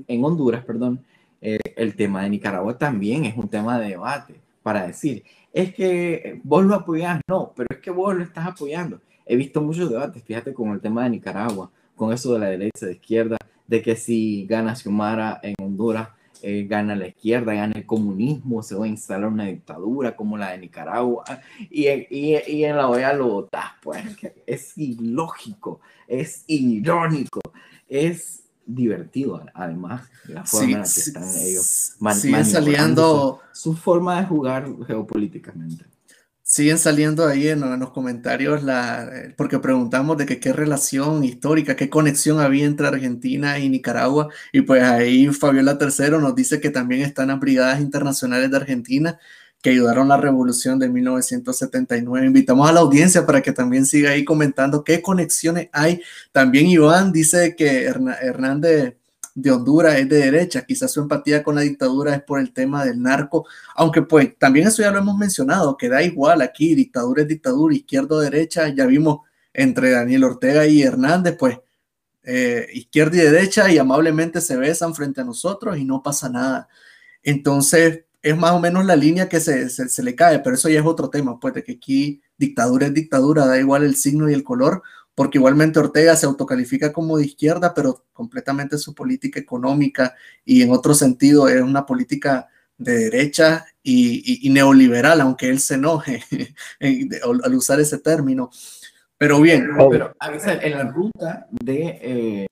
en 0.08 0.24
Honduras, 0.24 0.64
perdón, 0.64 1.04
eh, 1.42 1.58
el 1.76 1.96
tema 1.96 2.24
de 2.24 2.30
Nicaragua 2.30 2.78
también 2.78 3.26
es 3.26 3.36
un 3.36 3.50
tema 3.50 3.80
de 3.80 3.90
debate 3.90 4.36
para 4.62 4.86
decir, 4.86 5.24
es 5.54 5.74
que 5.74 6.40
vos 6.44 6.64
lo 6.64 6.76
apoyás, 6.76 7.22
no, 7.28 7.54
pero 7.56 7.68
es 7.72 7.80
que 7.80 7.92
vos 7.92 8.16
lo 8.16 8.24
estás 8.24 8.48
apoyando. 8.48 9.02
He 9.26 9.36
visto 9.36 9.62
muchos 9.62 9.90
debates, 9.90 10.24
fíjate, 10.24 10.54
con 10.54 10.70
el 10.70 10.82
tema 10.82 11.04
de 11.04 11.12
Nicaragua, 11.12 11.72
con 11.96 12.14
eso 12.14 12.34
de 12.34 12.40
la 12.40 12.48
derecha 12.48 12.86
de 12.86 12.94
izquierda, 12.94 13.38
de 13.68 13.82
que 13.82 13.96
si 13.96 14.46
gana 14.48 14.76
Xiomara 14.76 15.40
en 15.44 15.56
Honduras, 15.62 16.10
eh, 16.44 16.66
gana 16.68 16.96
la 16.96 17.08
izquierda, 17.08 17.54
gana 17.54 17.74
el 17.76 17.86
comunismo, 17.86 18.64
se 18.64 18.76
va 18.76 18.86
a 18.86 18.88
instalar 18.88 19.30
una 19.30 19.46
dictadura 19.46 20.16
como 20.16 20.38
la 20.38 20.52
de 20.52 20.58
Nicaragua, 20.58 21.24
y, 21.70 21.88
y, 21.88 22.64
en 22.64 22.78
la 22.78 22.90
OEA 22.90 23.14
lo 23.14 23.28
votas, 23.28 23.66
pues 23.84 24.04
es 24.48 24.78
ilógico, 24.78 25.82
es 26.08 26.44
irónico, 26.48 27.42
es 27.88 28.44
divertido 28.66 29.44
además 29.54 30.04
la 30.28 30.46
forma 30.46 30.66
en 30.66 30.78
la 30.80 30.84
que 30.84 31.00
están 31.00 31.24
ellos 31.24 31.96
siguen 32.16 32.46
saliendo 32.46 33.40
su, 33.54 33.76
forma 33.76 34.20
de 34.22 34.28
jugar 34.28 34.68
geopolíticamente. 34.88 35.86
Siguen 36.44 36.78
saliendo 36.78 37.26
ahí 37.26 37.48
en, 37.48 37.62
los 37.80 37.92
comentarios 37.92 38.62
la, 38.64 39.10
porque 39.38 39.60
preguntamos 39.60 40.18
de 40.18 40.26
que 40.26 40.40
qué 40.40 40.52
relación 40.52 41.24
histórica, 41.24 41.76
qué 41.76 41.90
conexión 41.90 42.40
había 42.40 42.66
entre 42.66 42.88
Argentina 42.88 43.58
y 43.60 43.70
Nicaragua 43.70 44.28
y 44.52 44.62
pues 44.62 44.84
ahí 44.84 45.28
Fabiola 45.28 45.78
Tercero 45.78 46.20
nos 46.20 46.36
dice 46.36 46.60
que 46.60 46.70
también 46.70 47.02
están 47.02 47.30
las 47.30 47.40
brigadas 47.40 47.80
internacionales 47.80 48.52
de 48.52 48.58
Argentina 48.58 49.20
que 49.62 49.70
ayudaron 49.70 50.08
la 50.08 50.18
revolución 50.18 50.80
de 50.80 50.90
1979. 50.90 52.28
Invitamos 52.28 52.70
a 52.70 52.74
la 52.74 52.80
audiencia 52.80 53.26
para 53.26 53.42
que 53.42 53.52
también 53.52 53.86
siga 53.86 54.12
ahí 54.12 54.26
comentando 54.26 54.84
qué 54.84 55.02
conexiones 55.02 55.70
hay. 55.72 56.02
También 56.32 56.68
Iván 56.68 57.12
dice 57.12 57.56
que 57.56 57.84
Hernández 57.86 58.96
de 59.34 59.52
Honduras 59.52 59.96
es 59.96 60.10
de 60.10 60.18
derecha, 60.18 60.66
quizás 60.66 60.92
su 60.92 61.00
empatía 61.00 61.42
con 61.42 61.56
la 61.56 61.62
dictadura 61.62 62.14
es 62.14 62.22
por 62.24 62.40
el 62.40 62.52
tema 62.52 62.84
del 62.84 63.02
narco, 63.02 63.48
aunque 63.76 64.02
pues 64.02 64.38
también 64.38 64.68
eso 64.68 64.82
ya 64.82 64.92
lo 64.92 65.00
hemos 65.00 65.18
mencionado, 65.18 65.78
que 65.78 65.88
da 65.88 66.04
igual 66.04 66.42
aquí, 66.42 66.76
dictadura 66.76 67.22
es 67.22 67.28
dictadura, 67.28 67.74
izquierda 67.74 68.16
o 68.16 68.20
derecha, 68.20 68.68
ya 68.70 68.86
vimos 68.86 69.20
entre 69.54 69.92
Daniel 69.92 70.26
Ortega 70.26 70.68
y 70.68 70.82
Hernández, 70.82 71.38
pues 71.38 71.60
eh, 72.24 72.68
izquierda 72.74 73.18
y 73.18 73.20
derecha 73.20 73.72
y 73.72 73.78
amablemente 73.78 74.42
se 74.42 74.58
besan 74.58 74.94
frente 74.94 75.22
a 75.22 75.26
nosotros 75.26 75.78
y 75.78 75.86
no 75.86 76.04
pasa 76.04 76.30
nada. 76.30 76.68
Entonces, 77.24 78.04
es 78.22 78.38
más 78.38 78.52
o 78.52 78.60
menos 78.60 78.86
la 78.86 78.96
línea 78.96 79.28
que 79.30 79.40
se, 79.40 79.70
se, 79.70 80.04
le 80.04 80.16
cae, 80.16 80.40
pero 80.40 80.56
eso 80.56 80.70
ya 80.70 80.80
es 80.80 80.86
otro 80.86 81.10
tema, 81.10 81.40
pues 81.40 81.54
de 81.54 81.64
que 81.64 81.74
aquí 81.74 82.22
dictadura 82.38 82.88
es 82.88 82.94
dictadura, 82.94 83.46
da 83.46 83.60
igual 83.60 83.84
el 83.84 83.96
signo 83.96 84.30
y 84.30 84.34
el 84.34 84.44
color, 84.44 84.84
porque 85.16 85.38
igualmente 85.38 85.80
Ortega 85.80 86.16
se 86.16 86.26
autocalifica 86.26 86.94
como 86.94 87.18
de 87.18 87.26
izquierda, 87.26 87.74
pero 87.74 88.06
completamente 88.14 88.78
su 88.78 88.94
política 88.94 89.40
económica 89.40 90.16
y 90.46 90.62
en 90.62 90.72
otro 90.72 90.94
sentido 90.94 91.48
es 91.48 91.62
una 91.62 91.86
política 91.86 92.48
de 92.78 92.98
derecha 92.98 93.66
y, 93.84 94.50
neoliberal, 94.52 95.22
aunque 95.22 95.50
él 95.50 95.60
se 95.60 95.76
enoje 95.76 96.24
al 97.24 97.56
usar 97.56 97.80
ese 97.80 98.00
término. 98.00 98.50
Pero 99.22 99.40
bien. 99.40 99.70
Pero 99.92 100.16
en 100.20 100.72
la 100.72 100.84
ruta 100.86 101.48
de, 101.52 102.00
eh, 102.02 102.48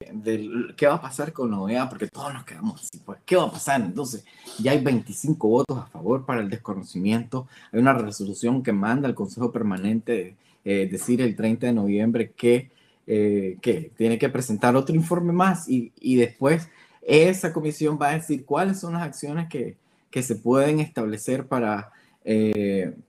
qué 0.78 0.86
va 0.86 0.94
a 0.94 1.02
pasar 1.02 1.34
con 1.34 1.50
la 1.50 1.60
OEA, 1.60 1.90
porque 1.90 2.06
todos 2.06 2.32
nos 2.32 2.44
quedamos 2.44 2.84
así, 2.84 3.02
pues, 3.04 3.18
¿qué 3.26 3.36
va 3.36 3.46
a 3.46 3.52
pasar? 3.52 3.82
Entonces, 3.82 4.24
ya 4.60 4.74
hay 4.74 4.80
25 4.80 5.48
votos 5.48 5.80
a 5.80 5.88
favor 5.88 6.28
para 6.28 6.42
el 6.42 6.50
desconocimiento, 6.52 7.48
hay 7.72 7.80
una 7.80 7.94
resolución 7.94 8.62
que 8.62 8.72
manda 8.72 9.08
el 9.10 9.16
Consejo 9.16 9.52
Permanente, 9.52 10.36
eh, 10.64 10.88
decir 10.92 11.24
el 11.24 11.36
30 11.36 11.66
de 11.66 11.74
noviembre 11.74 12.34
que, 12.38 12.70
eh, 13.08 13.58
que 13.64 13.92
tiene 13.98 14.20
que 14.20 14.30
presentar 14.30 14.76
otro 14.76 14.94
informe 14.94 15.34
más 15.34 15.68
y, 15.68 15.92
y, 16.00 16.18
después 16.18 16.70
esa 17.02 17.52
comisión 17.52 17.98
va 18.00 18.10
a 18.10 18.14
decir 18.14 18.46
cuáles 18.46 18.80
son 18.80 18.94
las 18.94 19.02
acciones 19.02 19.50
que, 19.50 19.76
que 20.12 20.22
se 20.22 20.36
pueden 20.36 20.80
establecer 20.80 21.48
para 21.48 21.92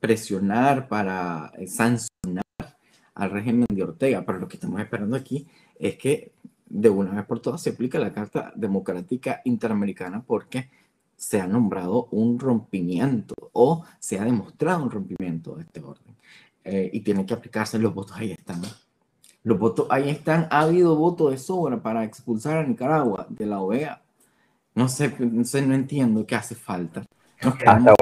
presionar, 0.01 0.88
para 0.88 1.53
sancionar 1.66 2.10
al 3.20 3.30
régimen 3.30 3.66
de 3.68 3.83
Ortega, 3.83 4.22
pero 4.24 4.38
lo 4.38 4.48
que 4.48 4.56
estamos 4.56 4.80
esperando 4.80 5.14
aquí 5.14 5.46
es 5.78 5.96
que 5.96 6.33
de 6.66 6.88
una 6.88 7.12
vez 7.12 7.26
por 7.26 7.40
todas 7.40 7.61
se 7.61 7.70
aplique 7.70 7.98
la 7.98 8.14
Carta 8.14 8.50
Democrática 8.56 9.42
Interamericana 9.44 10.24
porque 10.26 10.70
se 11.16 11.38
ha 11.38 11.46
nombrado 11.46 12.09
un 12.12 12.38
rompimiento 12.38 13.35
o 13.52 13.85
se 13.98 14.18
ha 14.18 14.24
demostrado 14.24 14.83
un 14.83 14.90
rompimiento 14.90 15.54
de 15.54 15.64
este 15.64 15.80
orden. 15.80 16.16
Eh, 16.64 16.88
y 16.94 17.00
tienen 17.00 17.26
que 17.26 17.35
aplicarse 17.35 17.78
los 17.78 17.92
votos, 17.92 18.16
ahí 18.16 18.33
están. 18.33 18.62
Los 19.42 19.59
votos 19.59 19.87
ahí 19.90 20.09
están. 20.09 20.48
Ha 20.50 20.61
habido 20.61 20.96
votos 20.96 21.33
de 21.33 21.38
sobra 21.38 21.83
para 21.83 22.04
expulsar 22.04 22.56
a 22.56 22.66
Nicaragua 22.66 23.26
de 23.28 23.44
la 23.44 23.61
OEA. 23.61 24.00
No 24.74 24.88
sé, 24.88 25.14
no, 25.18 25.44
sé, 25.44 25.61
no 25.61 25.74
entiendo 25.74 26.26
qué 26.26 26.37
hace 26.37 26.54
falta. 26.54 27.04
hasta, 27.38 27.94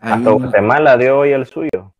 hasta 0.00 0.30
Guatemala 0.30 0.96
dio 0.96 1.20
hoy 1.20 1.30
el 1.30 1.46
suyo. 1.46 1.92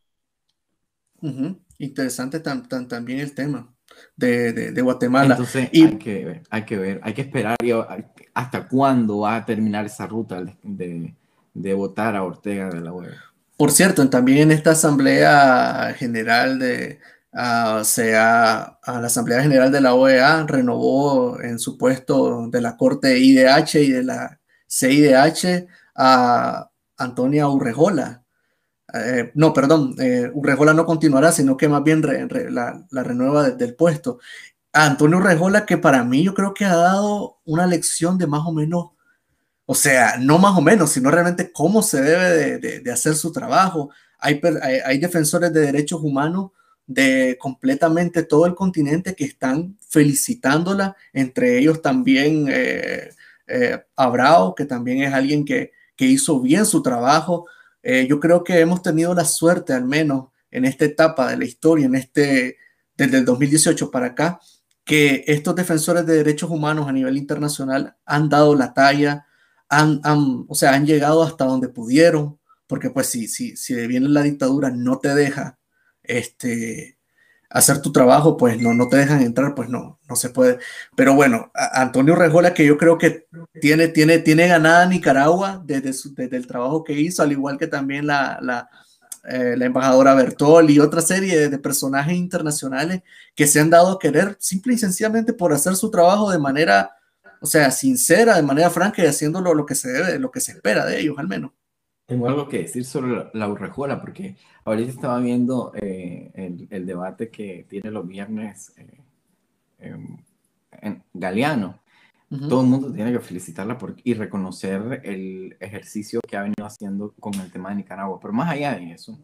Interesante 1.78 2.40
también 2.40 3.20
el 3.20 3.34
tema 3.34 3.72
de, 4.16 4.52
de, 4.52 4.82
Guatemala. 4.82 5.34
Entonces 5.34 5.68
y, 5.72 5.84
hay, 5.84 5.98
que 5.98 6.24
ver, 6.24 6.42
hay 6.50 6.64
que 6.64 6.76
ver, 6.76 7.00
hay 7.02 7.14
que 7.14 7.22
esperar 7.22 7.56
hasta 8.34 8.68
cuándo 8.68 9.20
va 9.20 9.36
a 9.36 9.44
terminar 9.44 9.86
esa 9.86 10.06
ruta 10.06 10.42
de, 10.62 11.14
de 11.54 11.74
votar 11.74 12.16
a 12.16 12.22
Ortega 12.22 12.68
de 12.68 12.80
la 12.80 12.92
web. 12.92 13.12
Por 13.56 13.72
cierto, 13.72 14.08
también 14.08 14.38
en 14.38 14.52
esta 14.52 14.70
Asamblea 14.70 15.92
General 15.96 16.58
de, 16.58 17.00
uh, 17.32 17.82
sea, 17.84 18.78
a 18.82 19.00
la 19.00 19.06
Asamblea 19.08 19.42
General 19.42 19.72
de 19.72 19.80
la 19.80 19.94
OEA 19.94 20.44
renovó 20.46 21.40
en 21.40 21.58
su 21.58 21.76
puesto 21.76 22.48
de 22.48 22.60
la 22.60 22.76
Corte 22.76 23.18
IDH 23.18 23.82
y 23.82 23.90
de 23.90 24.04
la 24.04 24.40
CIDH 24.68 25.66
a 25.96 26.70
Antonia 26.96 27.48
Urrejola, 27.48 28.22
eh, 28.94 29.30
no, 29.34 29.52
perdón, 29.52 29.94
eh, 29.98 30.30
Urrejola 30.32 30.72
no 30.72 30.86
continuará, 30.86 31.30
sino 31.32 31.56
que 31.56 31.68
más 31.68 31.82
bien 31.84 32.02
la, 32.50 32.86
renueva 32.90 33.50
del 33.50 33.74
puesto. 33.74 34.18
Antonio 34.72 35.18
Urrejola, 35.18 35.66
que 35.66 35.78
para 35.78 36.04
mí 36.04 36.22
yo 36.24 36.34
creo 36.34 36.54
que 36.54 36.64
ha 36.64 36.76
dado 36.76 37.38
una 37.44 37.66
lección 37.66 38.16
de 38.18 38.26
más 38.26 38.42
o 38.46 38.52
menos, 38.52 38.90
o 39.66 39.74
sea, 39.74 40.16
no 40.18 40.38
más 40.38 40.56
o 40.56 40.62
menos, 40.62 40.90
sino 40.90 41.10
realmente 41.10 41.52
cómo 41.52 41.82
se 41.82 42.00
debe 42.00 42.58
de, 42.58 42.92
hacer 42.92 43.14
su 43.14 43.32
trabajo. 43.32 43.90
Hay, 44.18 44.40
defensores 44.98 45.52
de 45.52 45.60
derechos 45.60 46.00
humanos 46.02 46.52
de 46.86 47.36
completamente 47.38 48.22
todo 48.22 48.46
el 48.46 48.54
continente 48.54 49.14
que 49.14 49.24
están 49.24 49.76
felicitándola, 49.88 50.96
entre 51.12 51.58
ellos 51.58 51.82
también 51.82 52.46
eh, 52.48 53.10
eh 53.46 53.84
Abrao, 53.96 54.54
que 54.54 54.64
también 54.64 55.02
es 55.02 55.12
alguien 55.12 55.44
que 55.44 55.72
hizo 55.98 56.40
bien 56.40 56.64
su 56.64 56.82
trabajo 56.82 57.46
eh, 57.82 58.06
yo 58.08 58.20
creo 58.20 58.44
que 58.44 58.60
hemos 58.60 58.82
tenido 58.82 59.14
la 59.14 59.24
suerte, 59.24 59.72
al 59.72 59.84
menos 59.84 60.28
en 60.50 60.64
esta 60.64 60.84
etapa 60.84 61.30
de 61.30 61.36
la 61.36 61.44
historia, 61.44 61.86
en 61.86 61.94
este, 61.94 62.56
desde 62.96 63.18
el 63.18 63.24
2018 63.24 63.90
para 63.90 64.06
acá, 64.06 64.40
que 64.84 65.24
estos 65.26 65.54
defensores 65.54 66.06
de 66.06 66.16
derechos 66.16 66.50
humanos 66.50 66.88
a 66.88 66.92
nivel 66.92 67.16
internacional 67.16 67.96
han 68.06 68.28
dado 68.28 68.54
la 68.54 68.72
talla, 68.72 69.26
han, 69.68 70.00
o 70.48 70.54
sea, 70.54 70.72
han 70.74 70.86
llegado 70.86 71.22
hasta 71.22 71.44
donde 71.44 71.68
pudieron, 71.68 72.38
porque 72.66 72.90
pues 72.90 73.08
si, 73.08 73.28
si, 73.28 73.56
si 73.56 73.74
viene 73.86 74.08
la 74.08 74.22
dictadura 74.22 74.70
no 74.70 74.98
te 74.98 75.14
deja 75.14 75.58
este, 76.02 76.97
hacer 77.50 77.80
tu 77.80 77.92
trabajo, 77.92 78.36
pues 78.36 78.60
no, 78.60 78.74
no 78.74 78.88
te 78.88 78.98
dejan 78.98 79.22
entrar, 79.22 79.54
pues 79.54 79.68
no, 79.68 79.98
no 80.08 80.16
se 80.16 80.30
puede. 80.30 80.58
Pero 80.96 81.14
bueno, 81.14 81.50
Antonio 81.54 82.14
Rejola, 82.14 82.54
que 82.54 82.66
yo 82.66 82.76
creo 82.76 82.98
que 82.98 83.26
tiene, 83.60 83.88
tiene, 83.88 84.18
tiene 84.18 84.48
ganada 84.48 84.86
Nicaragua 84.86 85.62
desde, 85.64 85.92
desde 85.92 86.36
el 86.36 86.46
trabajo 86.46 86.84
que 86.84 86.94
hizo, 86.94 87.22
al 87.22 87.32
igual 87.32 87.58
que 87.58 87.66
también 87.66 88.06
la, 88.06 88.38
la, 88.42 88.68
eh, 89.24 89.56
la 89.56 89.66
embajadora 89.66 90.14
Bertol 90.14 90.70
y 90.70 90.78
otra 90.78 91.02
serie 91.02 91.50
de, 91.50 91.58
personajes 91.58 92.16
internacionales 92.16 93.02
que 93.34 93.46
se 93.46 93.60
han 93.60 93.68
dado 93.68 93.92
a 93.92 93.98
querer 93.98 94.36
simple 94.40 94.74
y 94.74 94.78
sencillamente 94.78 95.32
por 95.32 95.52
hacer 95.52 95.76
su 95.76 95.90
trabajo 95.90 96.30
de 96.30 96.38
manera, 96.38 96.96
o 97.40 97.46
sea, 97.46 97.70
sincera, 97.70 98.36
de 98.36 98.42
manera 98.42 98.70
franca 98.70 99.02
y 99.02 99.06
haciéndolo 99.06 99.52
lo 99.54 99.66
que 99.66 99.74
se 99.74 99.90
debe, 99.90 100.18
lo 100.18 100.30
que 100.30 100.40
se 100.40 100.52
espera 100.52 100.86
de 100.86 101.00
ellos, 101.00 101.18
al 101.18 101.28
menos. 101.28 101.52
Tengo 102.08 102.26
algo 102.26 102.48
que 102.48 102.60
decir 102.60 102.86
sobre 102.86 103.26
la 103.34 103.48
Urrejola, 103.50 104.00
porque 104.00 104.34
ahorita 104.64 104.90
estaba 104.90 105.20
viendo 105.20 105.72
eh, 105.74 106.66
el, 106.70 106.86
debate 106.86 107.28
que 107.28 107.66
tiene 107.68 107.90
los 107.90 108.08
viernes 108.08 108.72
eh, 108.78 109.94
en 110.80 111.04
Galeano. 111.12 111.80
Todo 112.30 112.62
el 112.62 112.66
mundo 112.66 112.90
tiene 112.90 113.12
que 113.12 113.20
felicitarla 113.20 113.76
por, 113.76 113.94
y 114.04 114.14
reconocer 114.14 115.02
el 115.04 115.54
ejercicio 115.60 116.20
que 116.26 116.38
ha 116.38 116.44
venido 116.44 116.64
haciendo 116.64 117.12
con 117.20 117.34
el 117.34 117.52
tema 117.52 117.68
de 117.68 117.76
Nicaragua. 117.76 118.18
Pero 118.18 118.32
más 118.32 118.52
allá 118.52 118.74
de 118.74 118.92
eso, 118.92 119.18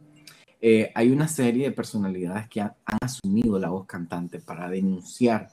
eh, 0.61 0.93
hay 0.95 1.11
una 1.11 1.26
serie 1.26 1.64
de 1.64 1.72
personalidades 1.72 2.51
que 2.51 2.61
han, 2.61 2.74
asumido 3.01 3.59
la 3.59 3.70
voz 3.70 3.87
cantante 3.87 4.41
para 4.41 4.68
denunciar 4.68 5.49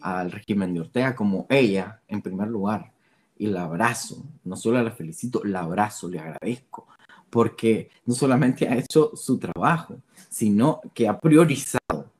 al 0.00 0.30
régimen 0.30 0.72
de 0.72 0.82
Ortega, 0.82 1.16
como 1.16 1.46
ella, 1.50 2.00
en 2.06 2.22
primer 2.22 2.46
lugar, 2.46 2.92
y 3.38 3.46
la 3.46 3.64
abrazo, 3.64 4.24
no 4.44 4.56
solo 4.56 4.82
la 4.82 4.90
felicito, 4.90 5.42
la 5.44 5.60
abrazo, 5.60 6.08
le 6.08 6.18
agradezco, 6.18 6.88
porque 7.30 7.90
no 8.06 8.14
solamente 8.14 8.68
ha 8.68 8.76
hecho 8.76 9.12
su 9.14 9.38
trabajo, 9.38 10.00
sino 10.28 10.80
que 10.94 11.08
ha 11.08 11.18
priorizado 11.18 12.12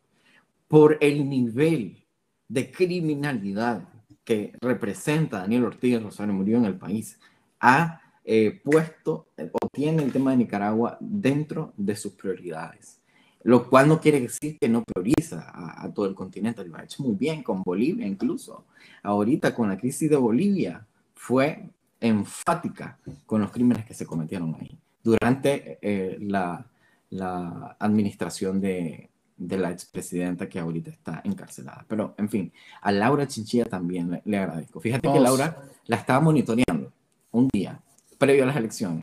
por 0.69 0.99
el 1.01 1.29
nivel 1.29 2.05
de 2.49 2.71
criminalidad 2.71 3.89
que 4.25 4.53
representa 4.61 5.39
Daniel 5.39 5.64
Ortiz 5.64 6.03
Rosario 6.03 6.35
Murió 6.35 6.59
en 6.59 6.64
el 6.64 6.77
país, 6.77 7.19
ha 7.61 8.01
eh, 8.25 8.61
puesto 8.62 9.29
o 9.53 9.69
tiene 9.73 10.03
el 10.03 10.12
tema 10.12 10.33
de 10.33 10.39
Nicaragua 10.39 10.99
dentro 11.01 11.73
de 11.77 11.95
sus 11.95 12.12
prioridades. 12.12 13.01
lo 13.45 13.71
cual 13.71 13.87
no 13.87 14.01
quiere 14.01 14.21
decir 14.21 14.59
que 14.59 14.69
no 14.69 14.83
prioriza 14.83 15.53
a, 15.55 15.89
todo 15.95 16.07
el 16.07 16.17
continente, 16.17 16.64
lo 16.64 16.77
ha 16.77 16.83
hecho 16.83 17.05
muy 17.05 17.14
bien 17.14 17.45
con 17.45 17.62
Bolivia 17.62 18.05
incluso. 18.05 18.64
Ahorita 19.05 19.55
con 19.55 19.69
la 19.69 19.79
crisis 19.79 20.11
de 20.11 20.17
Bolivia 20.17 20.85
fue 21.27 21.70
enfática 21.99 23.01
con 23.27 23.41
los 23.41 23.51
crímenes 23.51 23.85
que 23.85 23.95
se 23.95 24.07
cometieron 24.07 24.55
ahí 24.55 24.79
durante 25.03 25.81
eh, 25.83 26.18
la, 26.20 26.64
la, 27.11 27.77
administración 27.81 28.61
de, 28.61 29.11
de 29.37 29.59
la 29.59 29.72
expresidenta 29.72 30.49
que 30.49 30.61
ahorita 30.61 30.91
está 30.91 31.22
encarcelada. 31.24 31.85
Pero, 31.89 32.14
en 32.16 32.29
fin, 32.29 32.53
a 32.81 32.93
Laura 32.93 33.27
Chinchilla 33.27 33.64
también 33.64 34.22
le, 34.24 34.39
agradezco. 34.39 34.79
Fíjate 34.81 35.12
que 35.12 35.18
Laura 35.18 35.64
la 35.87 35.97
estaba 35.97 36.20
monitoreando 36.20 36.93
un 37.33 37.49
día 37.49 37.81
previo 38.18 38.45
a 38.45 38.47
las 38.47 38.57
elecciones. 38.57 39.03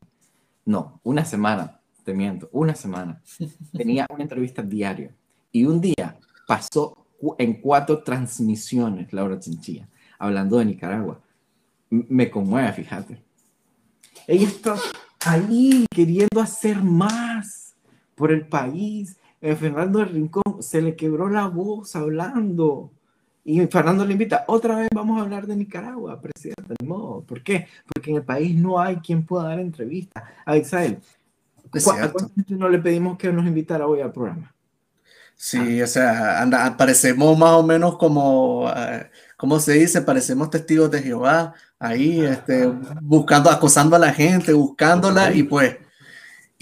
No, 0.64 1.00
una 1.02 1.26
semana, 1.26 1.78
te 2.04 2.14
miento, 2.14 2.48
una 2.52 2.74
semana. 2.74 3.20
Tenía 3.76 4.06
una 4.08 4.22
entrevista 4.22 4.62
diaria 4.62 5.14
y 5.52 5.66
un 5.66 5.78
día 5.78 6.18
pasó 6.46 7.06
en 7.36 7.60
cuatro 7.60 8.02
transmisiones 8.02 9.12
Laura 9.12 9.38
Chinchilla 9.38 9.86
hablando 10.18 10.56
de 10.56 10.64
Nicaragua. 10.64 11.20
Me 12.08 12.30
conmueve, 12.30 12.72
fíjate. 12.72 13.22
Ella 14.26 14.46
está 14.46 14.76
ahí 15.26 15.86
queriendo 15.90 16.40
hacer 16.40 16.82
más 16.82 17.74
por 18.14 18.32
el 18.32 18.46
país 18.46 19.16
eh, 19.44 19.56
Fernando 19.56 19.98
del 19.98 20.08
Rincón 20.08 20.62
se 20.62 20.80
le 20.80 20.96
quebró 20.96 21.28
la 21.28 21.48
voz 21.48 21.94
hablando. 21.96 22.90
Y 23.44 23.60
Fernando 23.66 24.02
le 24.06 24.12
invita, 24.12 24.46
otra 24.48 24.74
vez 24.76 24.88
vamos 24.94 25.18
a 25.18 25.22
hablar 25.22 25.46
de 25.46 25.54
Nicaragua, 25.54 26.18
presidente, 26.18 26.72
de 26.78 26.86
modo. 26.86 27.20
¿Por 27.20 27.42
qué? 27.42 27.68
Porque 27.86 28.10
en 28.10 28.16
el 28.16 28.22
país 28.22 28.56
no 28.56 28.80
hay 28.80 28.96
quien 28.96 29.26
pueda 29.26 29.48
dar 29.48 29.60
entrevista. 29.60 30.24
A 30.46 30.56
Israel, 30.56 30.98
¿a 31.74 32.12
no 32.48 32.70
le 32.70 32.78
pedimos 32.78 33.18
que 33.18 33.30
nos 33.30 33.44
invitara 33.44 33.86
hoy 33.86 34.00
al 34.00 34.12
programa? 34.12 34.54
Sí, 35.36 35.82
o 35.82 35.86
sea, 35.86 36.40
anda, 36.40 36.74
parecemos 36.74 37.36
más 37.36 37.52
o 37.52 37.62
menos 37.62 37.98
como, 37.98 38.64
uh, 38.64 38.72
¿cómo 39.36 39.60
se 39.60 39.74
dice? 39.74 40.00
Parecemos 40.00 40.48
testigos 40.48 40.90
de 40.90 41.02
Jehová, 41.02 41.52
ahí, 41.84 42.20
este, 42.20 42.66
buscando, 43.02 43.50
acosando 43.50 43.96
a 43.96 43.98
la 43.98 44.12
gente, 44.12 44.52
buscándola, 44.52 45.32
y 45.32 45.42
pues 45.42 45.76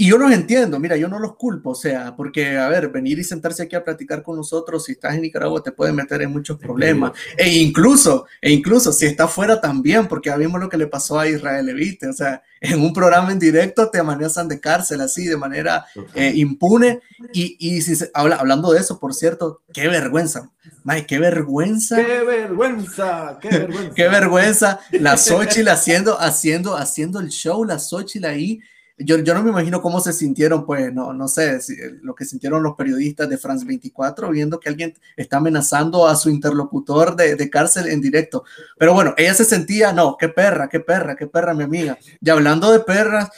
y 0.02 0.08
yo 0.08 0.18
los 0.18 0.32
entiendo, 0.32 0.80
mira, 0.80 0.96
yo 0.96 1.06
no 1.06 1.20
los 1.20 1.36
culpo, 1.36 1.70
o 1.70 1.74
sea, 1.76 2.16
porque, 2.16 2.58
a 2.58 2.68
ver, 2.68 2.88
venir 2.88 3.20
y 3.20 3.22
sentarse 3.22 3.62
aquí 3.62 3.76
a 3.76 3.84
platicar 3.84 4.24
con 4.24 4.36
nosotros, 4.36 4.84
si 4.84 4.92
estás 4.92 5.14
en 5.14 5.22
Nicaragua, 5.22 5.62
te 5.62 5.70
puede 5.70 5.92
meter 5.92 6.22
en 6.22 6.32
muchos 6.32 6.58
problemas. 6.58 7.12
E 7.36 7.48
incluso, 7.48 8.26
e 8.40 8.50
incluso 8.50 8.92
si 8.92 9.06
estás 9.06 9.30
fuera 9.30 9.60
también, 9.60 10.08
porque 10.08 10.30
ya 10.30 10.36
vimos 10.36 10.60
lo 10.60 10.68
que 10.68 10.76
le 10.76 10.88
pasó 10.88 11.20
a 11.20 11.28
Israel 11.28 11.64
Levite, 11.64 12.08
o 12.08 12.12
sea, 12.12 12.42
en 12.60 12.82
un 12.82 12.92
programa 12.92 13.30
en 13.30 13.38
directo 13.38 13.90
te 13.90 14.00
amenazan 14.00 14.48
de 14.48 14.58
cárcel 14.58 15.02
así, 15.02 15.26
de 15.26 15.36
manera 15.36 15.86
eh, 16.16 16.32
impune. 16.34 16.98
Y, 17.32 17.56
y 17.60 17.80
si 17.82 18.04
habla, 18.12 18.34
hablando 18.34 18.72
de 18.72 18.80
eso, 18.80 18.98
por 18.98 19.14
cierto, 19.14 19.62
qué 19.72 19.86
vergüenza, 19.86 20.50
May, 20.82 21.06
qué 21.06 21.20
vergüenza. 21.20 21.94
Qué 21.94 22.24
vergüenza, 22.24 23.38
qué 23.40 23.48
vergüenza. 23.52 23.94
qué 23.94 24.08
vergüenza. 24.08 24.80
La 24.90 25.16
Xochitl 25.16 25.68
haciendo, 25.68 26.20
haciendo, 26.20 26.76
haciendo 26.76 27.20
el 27.20 27.28
show, 27.28 27.62
la 27.62 27.78
Xochitl 27.78 28.26
ahí 28.26 28.60
yo, 28.98 29.18
yo, 29.18 29.34
no 29.34 29.42
me 29.42 29.50
imagino 29.50 29.80
cómo 29.80 30.00
se 30.00 30.12
sintieron, 30.12 30.66
pues, 30.66 30.92
no, 30.92 31.12
no 31.12 31.28
sé, 31.28 31.58
lo 32.02 32.14
que 32.14 32.24
sintieron 32.24 32.62
los 32.62 32.74
periodistas 32.74 33.28
de 33.28 33.38
France 33.38 33.64
24 33.64 34.30
viendo 34.30 34.60
que 34.60 34.68
alguien 34.68 34.94
está 35.16 35.38
amenazando 35.38 36.06
a 36.06 36.16
su 36.16 36.30
interlocutor 36.30 37.16
de, 37.16 37.36
de, 37.36 37.50
cárcel 37.50 37.88
en 37.88 38.00
directo. 38.00 38.44
Pero 38.78 38.94
bueno, 38.94 39.14
ella 39.16 39.34
se 39.34 39.44
sentía, 39.44 39.92
no, 39.92 40.16
qué 40.18 40.28
perra, 40.28 40.68
qué 40.68 40.80
perra, 40.80 41.16
qué 41.16 41.26
perra, 41.26 41.54
mi 41.54 41.64
amiga. 41.64 41.98
Y 42.20 42.30
hablando 42.30 42.70
de 42.70 42.80
perras, 42.80 43.30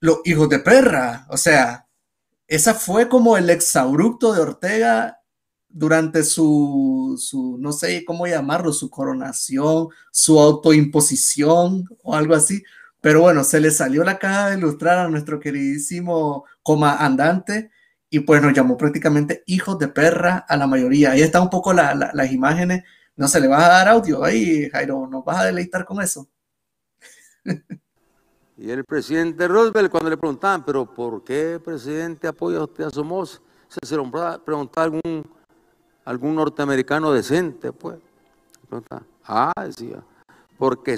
los 0.00 0.18
hijos 0.24 0.48
de 0.48 0.58
perra, 0.58 1.26
o 1.30 1.36
sea, 1.36 1.86
esa 2.46 2.74
fue 2.74 3.08
como 3.08 3.36
el 3.36 3.48
exabrupto 3.50 4.32
de 4.32 4.40
Ortega 4.40 5.20
durante 5.68 6.22
su, 6.22 7.16
su, 7.18 7.56
no 7.58 7.72
sé 7.72 8.04
cómo 8.04 8.26
llamarlo, 8.26 8.72
su 8.72 8.90
coronación, 8.90 9.88
su 10.10 10.38
autoimposición 10.38 11.88
o 12.02 12.14
algo 12.14 12.34
así 12.34 12.62
pero 13.02 13.20
bueno, 13.20 13.42
se 13.42 13.60
le 13.60 13.72
salió 13.72 14.04
la 14.04 14.18
caja 14.18 14.50
de 14.50 14.58
ilustrar 14.58 14.96
a 14.98 15.08
nuestro 15.08 15.40
queridísimo 15.40 16.44
comandante 16.62 17.72
y 18.08 18.20
pues 18.20 18.40
nos 18.40 18.52
llamó 18.54 18.76
prácticamente 18.76 19.42
hijos 19.46 19.76
de 19.80 19.88
perra 19.88 20.46
a 20.48 20.56
la 20.56 20.68
mayoría. 20.68 21.10
Ahí 21.10 21.20
están 21.20 21.42
un 21.42 21.50
poco 21.50 21.72
las 21.72 22.32
imágenes. 22.32 22.84
No 23.16 23.26
se 23.26 23.40
le 23.40 23.48
va 23.48 23.66
a 23.66 23.68
dar 23.68 23.88
audio 23.88 24.22
ahí, 24.22 24.70
Jairo. 24.70 25.08
¿Nos 25.10 25.24
vas 25.24 25.38
a 25.38 25.46
deleitar 25.46 25.84
con 25.84 26.00
eso? 26.00 26.28
Y 28.58 28.70
el 28.70 28.84
presidente 28.84 29.48
Roosevelt, 29.48 29.90
cuando 29.90 30.08
le 30.08 30.16
preguntaban, 30.16 30.64
¿pero 30.64 30.86
por 30.86 31.24
qué 31.24 31.58
presidente 31.58 32.28
apoya 32.28 32.62
usted 32.62 32.84
a 32.84 32.90
Somoza? 32.90 33.40
Se 33.66 33.84
se 33.84 33.96
lo 33.96 34.08
preguntaba 34.44 34.84
algún, 34.84 35.28
algún 36.04 36.36
norteamericano 36.36 37.10
decente, 37.12 37.72
pues. 37.72 37.98
Ah, 39.24 39.52
decía, 39.66 40.04
porque 40.58 40.96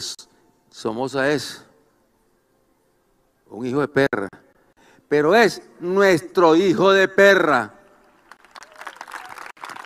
Somoza 0.68 1.30
es 1.30 1.63
un 3.54 3.66
hijo 3.66 3.80
de 3.80 3.88
perra, 3.88 4.28
pero 5.08 5.34
es 5.34 5.62
nuestro 5.80 6.56
hijo 6.56 6.92
de 6.92 7.08
perra. 7.08 7.72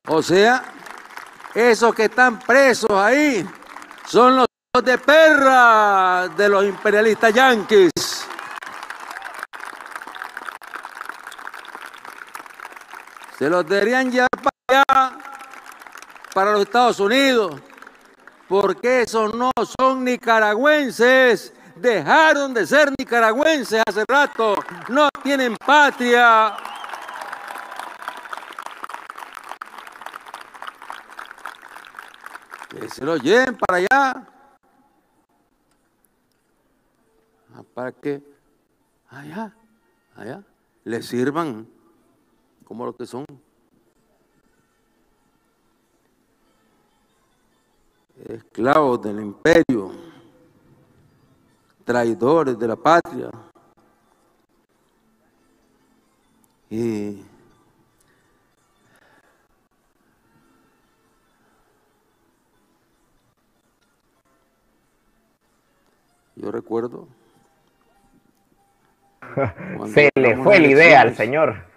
O 0.08 0.22
sea, 0.22 0.64
esos 1.54 1.94
que 1.94 2.04
están 2.04 2.38
presos 2.38 2.90
ahí 2.90 3.46
son 4.06 4.36
los 4.36 4.46
hijos 4.46 4.84
de 4.84 4.98
perra 4.98 6.28
de 6.28 6.48
los 6.48 6.64
imperialistas 6.64 7.34
yanquis. 7.34 7.90
Se 13.38 13.48
los 13.48 13.68
deberían 13.68 14.10
llevar 14.10 14.28
para 14.30 14.82
allá, 14.82 15.18
para 16.34 16.52
los 16.52 16.62
Estados 16.62 16.98
Unidos, 16.98 17.60
porque 18.48 19.02
esos 19.02 19.34
no 19.34 19.50
son 19.78 20.04
nicaragüenses, 20.04 21.52
dejaron 21.80 22.54
de 22.54 22.66
ser 22.66 22.92
nicaragüenses 22.98 23.82
hace 23.86 24.04
rato, 24.08 24.54
no 24.88 25.08
tienen 25.22 25.56
patria. 25.56 26.56
Que 32.68 32.88
se 32.88 33.04
lo 33.04 33.16
lleven 33.16 33.56
para 33.56 33.78
allá. 33.78 34.28
Ah, 37.54 37.62
para 37.74 37.92
que 37.92 38.22
allá, 39.08 39.54
allá, 40.14 40.42
le 40.84 41.02
sirvan 41.02 41.66
como 42.64 42.84
lo 42.84 42.94
que 42.94 43.06
son. 43.06 43.24
Esclavos 48.24 49.00
del 49.00 49.20
imperio 49.20 50.17
traidores 51.88 52.58
de 52.58 52.68
la 52.68 52.76
patria. 52.76 53.30
Y 56.68 57.24
yo 66.36 66.52
recuerdo. 66.52 67.08
Se 69.94 70.10
le 70.14 70.36
fue 70.36 70.60
la 70.60 70.66
idea 70.66 71.00
al 71.00 71.16
señor. 71.16 71.67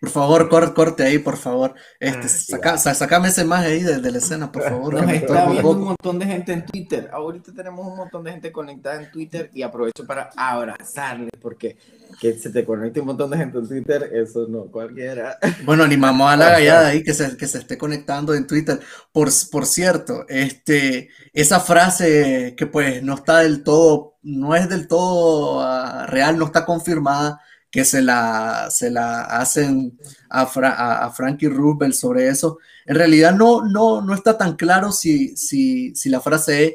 Por 0.00 0.10
favor, 0.10 0.48
corte, 0.48 0.74
corte 0.74 1.02
ahí, 1.02 1.18
por 1.18 1.36
favor. 1.36 1.74
Este, 1.98 2.28
saca, 2.28 2.78
sacame 2.78 3.28
esa 3.28 3.42
imagen 3.42 3.72
ahí 3.72 3.82
de, 3.82 4.10
la 4.10 4.18
escena, 4.18 4.50
por 4.50 4.62
favor. 4.68 4.94
Nos 4.94 5.12
está 5.12 5.46
viendo 5.46 5.70
un 5.70 5.84
montón 5.84 6.18
de 6.18 6.26
gente 6.26 6.52
en 6.52 6.66
Twitter. 6.66 7.10
Ahorita 7.12 7.52
tenemos 7.52 7.86
un 7.86 7.96
montón 7.96 8.24
de 8.24 8.32
gente 8.32 8.52
conectada 8.52 9.02
en 9.02 9.10
Twitter 9.10 9.50
y 9.54 9.62
aprovecho 9.62 10.06
para 10.06 10.30
abrazarles 10.36 11.30
porque 11.40 11.76
que 12.20 12.34
se 12.34 12.50
te 12.50 12.64
conecte 12.64 13.00
un 13.00 13.06
montón 13.06 13.30
de 13.30 13.38
gente 13.38 13.58
en 13.58 13.68
Twitter, 13.68 14.10
eso 14.12 14.46
no 14.48 14.64
cualquiera. 14.64 15.38
Bueno, 15.64 15.84
animamos 15.84 16.30
a 16.30 16.36
la 16.36 16.50
gallada 16.50 16.88
ahí 16.88 17.02
que 17.02 17.14
se, 17.14 17.36
que 17.36 17.46
se 17.46 17.58
esté 17.58 17.78
conectando 17.78 18.34
en 18.34 18.46
Twitter. 18.46 18.80
Por, 19.12 19.28
por 19.50 19.66
cierto, 19.66 20.24
este, 20.28 21.08
esa 21.32 21.60
frase 21.60 22.54
que 22.56 22.66
pues 22.66 23.02
no 23.02 23.14
está 23.14 23.38
del 23.38 23.62
todo, 23.62 24.16
no 24.22 24.54
es 24.54 24.68
del 24.68 24.88
todo 24.88 25.60
uh, 25.60 26.06
real, 26.06 26.38
no 26.38 26.46
está 26.46 26.64
confirmada, 26.64 27.29
que 27.70 27.84
se 27.84 28.02
la, 28.02 28.68
se 28.70 28.90
la 28.90 29.22
hacen 29.22 29.98
a, 30.28 30.42
a, 30.42 31.10
Frankie 31.10 31.48
Roosevelt 31.48 31.94
sobre 31.94 32.28
eso. 32.28 32.58
En 32.84 32.96
realidad 32.96 33.34
no, 33.34 33.64
no, 33.64 34.02
no 34.02 34.14
está 34.14 34.36
tan 34.36 34.56
claro 34.56 34.90
si, 34.90 35.36
si, 35.36 35.94
si 35.94 36.08
la 36.08 36.20
frase 36.20 36.64
es, 36.64 36.72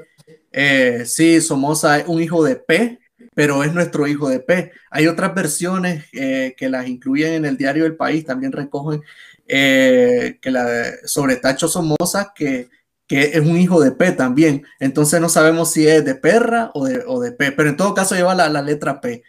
eh, 0.52 1.04
sí, 1.06 1.42
Somoza 1.42 2.00
es 2.00 2.08
un 2.08 2.22
hijo 2.22 2.44
de 2.44 2.56
P, 2.56 3.00
pero 3.34 3.64
es 3.64 3.74
nuestro 3.74 4.08
hijo 4.08 4.30
de 4.30 4.40
P. 4.40 4.72
Hay 4.90 5.08
otras 5.08 5.36
versiones 5.36 6.06
eh, 6.14 6.56
que 6.58 6.70
las 6.70 6.88
incluyen 6.88 7.34
en 7.34 7.46
el 7.46 7.58
diario 7.58 7.84
del 7.84 7.98
país, 7.98 8.26
también 8.26 8.54
recogen 8.54 9.02
eh, 9.48 10.40
que 10.42 10.52
la 10.52 10.94
sobre 11.06 11.36
Tacho 11.36 11.68
Somoza, 11.68 12.32
que, 12.34 12.70
que, 13.06 13.32
es 13.34 13.42
un 13.42 13.58
hijo 13.58 13.82
de 13.82 13.92
P 13.92 14.14
también. 14.14 14.64
Entonces 14.80 15.20
no 15.20 15.28
sabemos 15.28 15.74
si 15.74 15.86
es 15.88 16.06
de 16.06 16.16
perra 16.16 16.72
o 16.74 16.86
de, 16.86 17.04
o 17.06 17.20
de 17.20 17.34
P, 17.34 17.52
pero 17.52 17.68
en 17.70 17.76
todo 17.76 17.94
caso 17.94 18.16
lleva 18.16 18.34
la, 18.34 18.48
la 18.48 18.62
letra 18.62 19.02
P. 19.02 19.24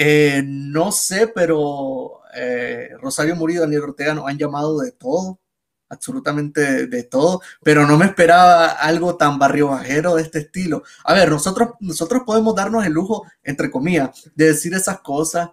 Eh, 0.00 0.44
no 0.46 0.92
sé, 0.92 1.26
pero 1.34 2.20
eh, 2.32 2.90
Rosario 3.00 3.34
Murillo 3.34 3.58
y 3.58 3.62
Daniel 3.62 3.82
Ortega 3.82 4.14
nos 4.14 4.28
han 4.28 4.38
llamado 4.38 4.78
de 4.78 4.92
todo, 4.92 5.40
absolutamente 5.88 6.86
de, 6.86 7.02
todo, 7.02 7.40
pero 7.64 7.84
no 7.84 7.98
me 7.98 8.06
esperaba 8.06 8.68
algo 8.68 9.16
tan 9.16 9.40
barrio 9.40 9.68
bajero 9.68 10.14
de 10.14 10.22
este 10.22 10.38
estilo. 10.40 10.84
A 11.02 11.14
ver, 11.14 11.30
nosotros, 11.30 11.70
nosotros 11.80 12.22
podemos 12.24 12.54
darnos 12.54 12.86
el 12.86 12.92
lujo, 12.92 13.24
entre 13.42 13.72
comillas, 13.72 14.30
de 14.36 14.46
decir 14.46 14.72
esas 14.74 15.00
cosas. 15.00 15.50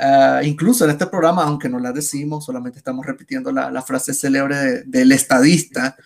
Uh, 0.00 0.44
incluso 0.44 0.84
en 0.84 0.92
este 0.92 1.08
programa, 1.08 1.42
aunque 1.42 1.68
no 1.68 1.80
la 1.80 1.90
decimos, 1.90 2.44
solamente 2.44 2.78
estamos 2.78 3.04
repitiendo 3.04 3.50
la, 3.50 3.82
frase 3.82 4.14
célebre 4.14 4.56
de, 4.56 4.82
del 4.84 5.10
estadista, 5.10 5.96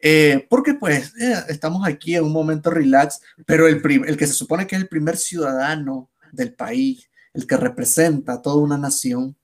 eh, 0.00 0.46
porque 0.50 0.74
pues 0.74 1.14
eh, 1.18 1.44
estamos 1.48 1.86
aquí 1.88 2.14
en 2.14 2.24
un 2.24 2.32
momento 2.32 2.68
relax, 2.68 3.22
pero 3.46 3.66
el, 3.66 3.80
el 4.06 4.16
que 4.18 4.26
se 4.26 4.34
supone 4.34 4.66
que 4.66 4.76
es 4.76 4.82
el 4.82 4.88
primer 4.88 5.16
ciudadano 5.16 6.10
del 6.30 6.52
país, 6.52 7.07
el 7.38 7.46
que 7.46 7.56
representa 7.56 8.34
a 8.34 8.42
toda 8.42 8.56
una 8.56 8.76
nación, 8.76 9.36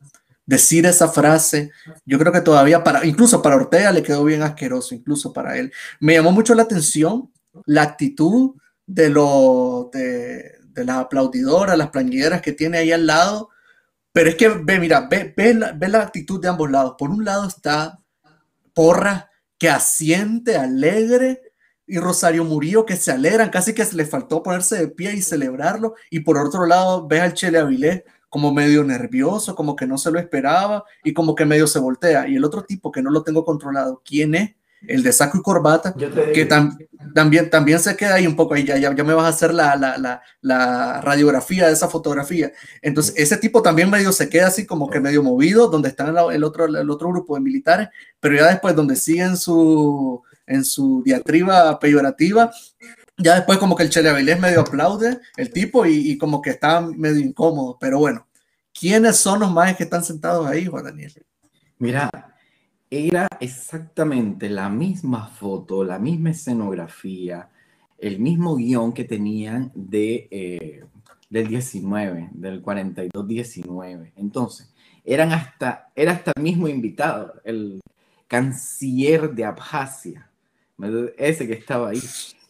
decir 0.45 0.85
esa 0.85 1.09
frase, 1.09 1.71
yo 2.05 2.19
creo 2.19 2.33
que 2.33 2.41
todavía 2.41 2.83
para, 2.83 3.07
incluso 3.07 3.41
para 3.41 3.55
Ortega 3.55 3.93
le 3.93 4.03
quedó 4.03 4.25
bien 4.25 4.43
asqueroso, 4.43 4.97
incluso 4.97 5.33
para 5.33 5.57
él. 5.57 5.73
Me 6.01 6.15
llamó 6.15 6.33
mucho 6.33 6.57
la 6.57 6.65
atención 6.65 7.33
la 7.67 7.83
actitud 7.83 8.57
de, 8.85 9.11
lo, 9.11 9.91
de, 9.93 10.59
de 10.71 10.85
las 10.85 10.97
aplaudidoras, 10.97 11.79
las 11.79 11.91
plañideras 11.91 12.43
que 12.43 12.53
tiene 12.53 12.79
ahí 12.79 12.91
al 12.91 13.07
lado, 13.07 13.51
pero 14.13 14.29
es 14.29 14.35
que 14.35 14.49
ve, 14.49 14.81
mira, 14.81 15.07
ve, 15.09 15.33
ve, 15.37 15.55
la, 15.55 15.71
ve 15.71 15.87
la 15.87 16.03
actitud 16.03 16.41
de 16.41 16.49
ambos 16.49 16.69
lados. 16.69 16.97
Por 16.99 17.11
un 17.11 17.25
lado 17.25 17.47
está 17.47 18.01
Porra, 18.73 19.31
que 19.57 19.71
asiente, 19.71 20.57
alegre, 20.57 21.44
y 21.87 21.99
Rosario 21.99 22.45
Murillo 22.45 22.87
que 22.87 22.97
se 22.97 23.13
alegran, 23.13 23.51
casi 23.51 23.75
que 23.75 23.87
le 23.93 24.07
faltó 24.07 24.43
ponerse 24.43 24.77
de 24.77 24.89
pie 24.89 25.15
y 25.15 25.23
celebrarlo, 25.23 25.95
y 26.11 26.21
por 26.21 26.39
otro 26.39 26.67
lado 26.67 27.07
ves 27.07 27.21
al 27.21 27.35
Chele 27.35 27.59
Avilés 27.59 28.03
como 28.29 28.53
medio 28.53 28.83
nervioso, 28.85 29.55
como 29.55 29.77
que 29.77 29.87
no 29.87 29.97
se 29.99 30.11
lo 30.11 30.19
esperaba 30.19 30.85
y 31.05 31.13
como 31.13 31.35
que 31.35 31.45
medio 31.45 31.67
se 31.67 31.79
voltea. 31.79 32.27
Y 32.29 32.37
el 32.37 32.45
otro 32.45 32.65
tipo 32.65 32.91
que 32.91 33.03
no 33.03 33.11
lo 33.11 33.23
tengo 33.23 33.45
controlado, 33.45 34.03
¿quién 34.05 34.35
es? 34.35 34.55
el 34.87 35.03
de 35.03 35.13
saco 35.13 35.39
y 35.39 35.43
corbata, 35.43 35.95
que 36.35 36.45
tam, 36.47 36.77
también, 37.15 37.51
también 37.51 37.79
se 37.79 37.97
queda 37.97 38.15
ahí 38.15 38.27
un 38.27 38.37
poco, 38.37 38.55
ahí 38.55 38.65
ya, 38.65 38.77
ya, 38.77 38.95
ya 38.95 39.05
me 39.05 39.15
vas 39.15 39.25
a 39.25 39.29
hacer 39.29 39.55
la, 39.55 39.77
la, 39.77 39.99
la, 39.99 40.23
la, 40.41 41.01
radiografía 41.01 41.67
de 41.67 41.73
esa 41.73 41.89
fotografía. 41.89 42.53
Entonces, 42.83 43.15
ese 43.17 43.37
tipo 43.37 43.63
también 43.63 43.91
medio 43.91 44.13
se 44.13 44.29
queda 44.29 44.49
así 44.49 44.67
como 44.67 44.91
que 44.91 45.01
medio 45.01 45.23
movido, 45.23 45.69
donde 45.69 45.89
está 45.89 46.09
el 46.33 46.45
otro, 46.45 46.67
el 46.67 46.91
otro 46.91 47.09
grupo 47.09 47.35
de 47.35 47.41
militares, 47.41 47.89
pero 48.21 48.37
ya 48.37 48.49
después 48.49 48.75
donde 48.77 48.97
siguen 48.97 49.37
su, 49.37 50.23
en 50.47 50.65
su 50.65 51.03
diatriba 51.05 51.79
peyorativa, 51.79 52.51
ya 53.17 53.37
después 53.37 53.59
como 53.59 53.77
que 53.77 53.85
el 53.85 53.91
Chele 53.91 54.13
medio 54.37 54.61
aplaude 54.61 55.21
el 55.37 55.53
tipo 55.53 55.87
y, 55.87 56.13
y, 56.13 56.19
como 56.19 56.43
que 56.43 56.51
está 56.51 56.81
medio 56.81 57.21
incómodo, 57.21 57.79
pero 57.81 57.99
bueno, 57.99 58.27
¿quiénes 58.73 59.17
son 59.17 59.41
los 59.41 59.53
más 59.53 59.77
que 59.77 59.85
están 59.85 60.05
sentados 60.05 60.47
ahí, 60.47 60.67
Juan 60.67 60.85
Daniel? 60.85 61.13
Mira, 61.79 62.11
era 62.91 63.29
exactamente 63.41 64.49
la 64.49 64.69
misma 64.69 65.27
foto, 65.29 65.85
la 65.85 65.99
misma 65.99 66.31
escenografía, 66.31 67.49
el 67.99 68.21
mismo 68.21 68.57
guion 68.57 68.93
que 68.93 69.05
tenían 69.05 69.73
de, 69.75 70.29
eh, 70.31 70.85
del 71.31 71.49
19, 71.49 72.31
del 72.33 72.63
42-19. 72.63 74.13
Entonces, 74.17 74.73
eran 75.05 75.33
hasta, 75.33 75.91
era 75.95 76.13
hasta 76.13 76.33
el 76.37 76.43
mismo 76.43 76.69
invitado, 76.69 77.41
el 77.45 77.81
canciller 78.29 79.35
de 79.35 79.45
Abjasia, 79.45 80.31
ese 81.17 81.47
que 81.47 81.55
estaba 81.55 81.91
ahí. 81.91 82.01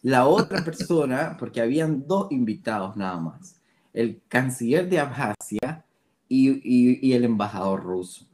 La 0.01 0.27
otra 0.27 0.63
persona, 0.63 1.35
porque 1.39 1.61
habían 1.61 2.05
dos 2.07 2.31
invitados 2.31 2.95
nada 2.95 3.17
más, 3.17 3.59
el 3.93 4.21
canciller 4.27 4.87
de 4.89 4.99
Abjasia 4.99 5.85
y, 6.27 6.49
y, 6.49 6.99
y 7.01 7.13
el 7.13 7.23
embajador 7.23 7.83
ruso. 7.83 8.25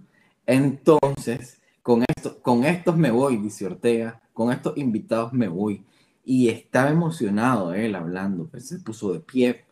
Entonces, 0.46 1.62
con, 1.82 2.04
esto, 2.08 2.42
con 2.42 2.66
estos 2.66 2.98
me 2.98 3.12
voy, 3.12 3.38
dice 3.38 3.66
Ortega, 3.66 4.22
con 4.34 4.52
estos 4.52 4.78
invitados 4.78 5.34
me 5.34 5.48
voy. 5.48 5.84
Y 6.24 6.50
estaba 6.50 6.89
emocionado 6.89 7.74
él 7.74 7.96
hablando, 7.96 8.48
pues 8.48 8.68
se 8.68 8.80
puso 8.80 9.14
de 9.14 9.20
pie, 9.22 9.66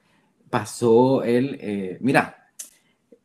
pasó 0.50 1.24
él, 1.24 1.58
eh, 1.62 1.98
mira, 2.02 2.48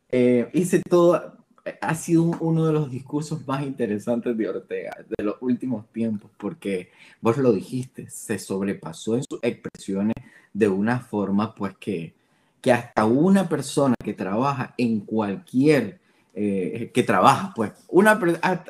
eh, 0.09 0.49
hice 0.53 0.81
todo, 0.87 1.34
ha 1.81 1.95
sido 1.95 2.23
uno 2.39 2.65
de 2.67 2.73
los 2.73 2.91
discursos 2.91 3.45
más 3.47 3.63
interesantes 3.63 4.37
de 4.37 4.49
Ortega 4.49 4.95
de 5.17 5.23
los 5.23 5.35
últimos 5.41 5.91
tiempos, 5.91 6.29
porque 6.37 6.91
vos 7.21 7.37
lo 7.37 7.51
dijiste, 7.51 8.09
se 8.09 8.37
sobrepasó 8.37 9.15
en 9.15 9.23
sus 9.23 9.39
expresiones 9.41 10.15
de 10.53 10.67
una 10.67 10.99
forma, 10.99 11.55
pues 11.55 11.75
que, 11.79 12.13
que 12.61 12.71
hasta 12.71 13.05
una 13.05 13.49
persona 13.49 13.95
que 14.03 14.13
trabaja 14.13 14.73
en 14.77 15.01
cualquier 15.01 15.99
eh, 16.37 16.91
que 16.93 17.03
trabaja, 17.03 17.53
pues 17.55 17.71
una, 17.87 18.19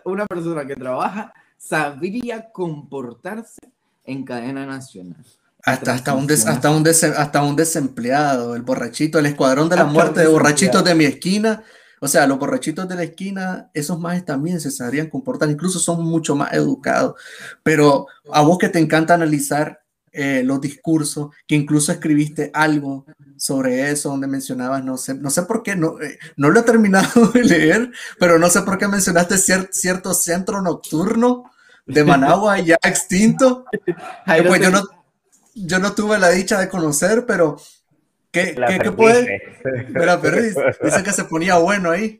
una 0.05 0.25
persona 0.27 0.65
que 0.65 0.75
trabaja 0.75 1.33
sabría 1.57 2.51
comportarse 2.51 3.59
en 4.05 4.23
cadena 4.23 4.65
nacional. 4.65 5.25
Hasta, 5.63 5.93
hasta, 5.93 6.13
un 6.13 6.31
hasta, 6.31 6.69
un 6.69 6.87
hasta 6.87 7.43
un 7.43 7.55
desempleado, 7.55 8.55
el 8.55 8.61
borrachito, 8.61 9.17
el 9.17 9.25
escuadrón 9.25 9.67
de 9.67 9.77
la 9.77 9.85
muerte 9.85 10.19
de 10.19 10.27
borrachitos 10.27 10.83
de 10.83 10.93
mi 10.93 11.05
esquina. 11.05 11.63
O 12.01 12.07
sea, 12.07 12.27
los 12.27 12.39
borrachitos 12.39 12.87
de 12.87 12.95
la 12.95 13.03
esquina, 13.03 13.69
esos 13.73 13.99
más 13.99 14.23
también 14.25 14.59
se 14.59 14.71
sabrían 14.71 15.09
comportar, 15.09 15.49
incluso 15.49 15.79
son 15.79 16.03
mucho 16.03 16.35
más 16.35 16.53
educados. 16.53 17.15
Pero 17.63 18.07
a 18.31 18.41
vos 18.41 18.57
que 18.57 18.69
te 18.69 18.79
encanta 18.79 19.13
analizar 19.13 19.81
eh, 20.17 20.43
los 20.45 20.61
discursos, 20.61 21.31
que 21.45 21.55
incluso 21.55 21.91
escribiste 21.91 22.49
algo 22.53 23.05
sobre 23.35 23.91
eso, 23.91 24.09
donde 24.09 24.27
mencionabas, 24.27 24.81
no 24.81 24.97
sé, 24.97 25.13
no 25.13 25.29
sé 25.29 25.43
por 25.43 25.61
qué, 25.61 25.75
no, 25.75 25.99
eh, 25.99 26.17
no 26.37 26.49
lo 26.49 26.61
he 26.61 26.63
terminado 26.63 27.27
de 27.33 27.43
leer, 27.43 27.91
pero 28.17 28.39
no 28.39 28.49
sé 28.49 28.61
por 28.61 28.77
qué 28.77 28.87
mencionaste 28.87 29.37
cierto 29.37 30.13
centro 30.13 30.61
nocturno 30.61 31.51
de 31.85 32.03
Managua 32.05 32.59
ya 32.59 32.77
extinto. 32.81 33.65
pues 34.25 34.61
yo 34.61 34.71
no, 34.71 34.83
yo 35.53 35.79
no 35.79 35.93
tuve 35.93 36.17
la 36.17 36.29
dicha 36.29 36.59
de 36.59 36.69
conocer, 36.69 37.25
pero 37.25 37.57
¿Qué, 38.35 38.53
¿qué, 38.53 38.79
¿qué 38.79 38.91
puede? 38.91 39.41
Pero, 39.63 40.19
pero 40.21 40.41
dice 40.41 41.03
que 41.05 41.11
se 41.13 41.23
ponía 41.23 41.57
bueno 41.57 41.91
ahí. 41.91 42.19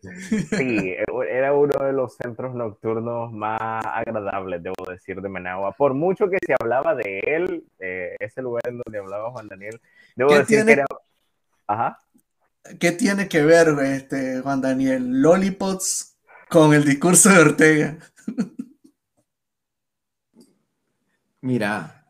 Sí, 0.58 0.96
era 1.30 1.54
uno 1.54 1.86
de 1.86 1.92
los 1.92 2.16
centros 2.16 2.56
nocturnos 2.56 3.34
más 3.34 3.60
agradables, 3.84 4.64
debo 4.64 4.90
decir, 4.90 5.20
de 5.20 5.28
Managua. 5.28 5.74
Por 5.74 5.94
mucho 5.94 6.30
que 6.30 6.38
se 6.46 6.56
hablaba 6.58 6.96
de 6.96 7.20
él, 7.20 7.66
eh, 7.80 8.16
ese 8.18 8.42
lugar 8.42 8.64
en 8.68 8.78
donde 8.78 8.98
hablaba 8.98 9.32
Juan 9.32 9.50
Daniel, 9.50 9.82
debo 10.16 10.30
decir 10.32 10.48
tiene, 10.48 10.66
que 10.66 10.72
era... 10.72 10.86
Ajá. 11.68 12.00
¿Qué 12.80 12.94
tiene 12.94 13.28
que 13.28 13.44
ver, 13.44 13.76
este, 13.84 14.40
Juan 14.40 14.62
Daniel, 14.62 15.22
Lollipots 15.22 16.18
con 16.50 16.74
el 16.74 16.86
discurso 16.86 17.30
de 17.30 17.40
Ortega? 17.40 17.98
Mira, 21.42 22.05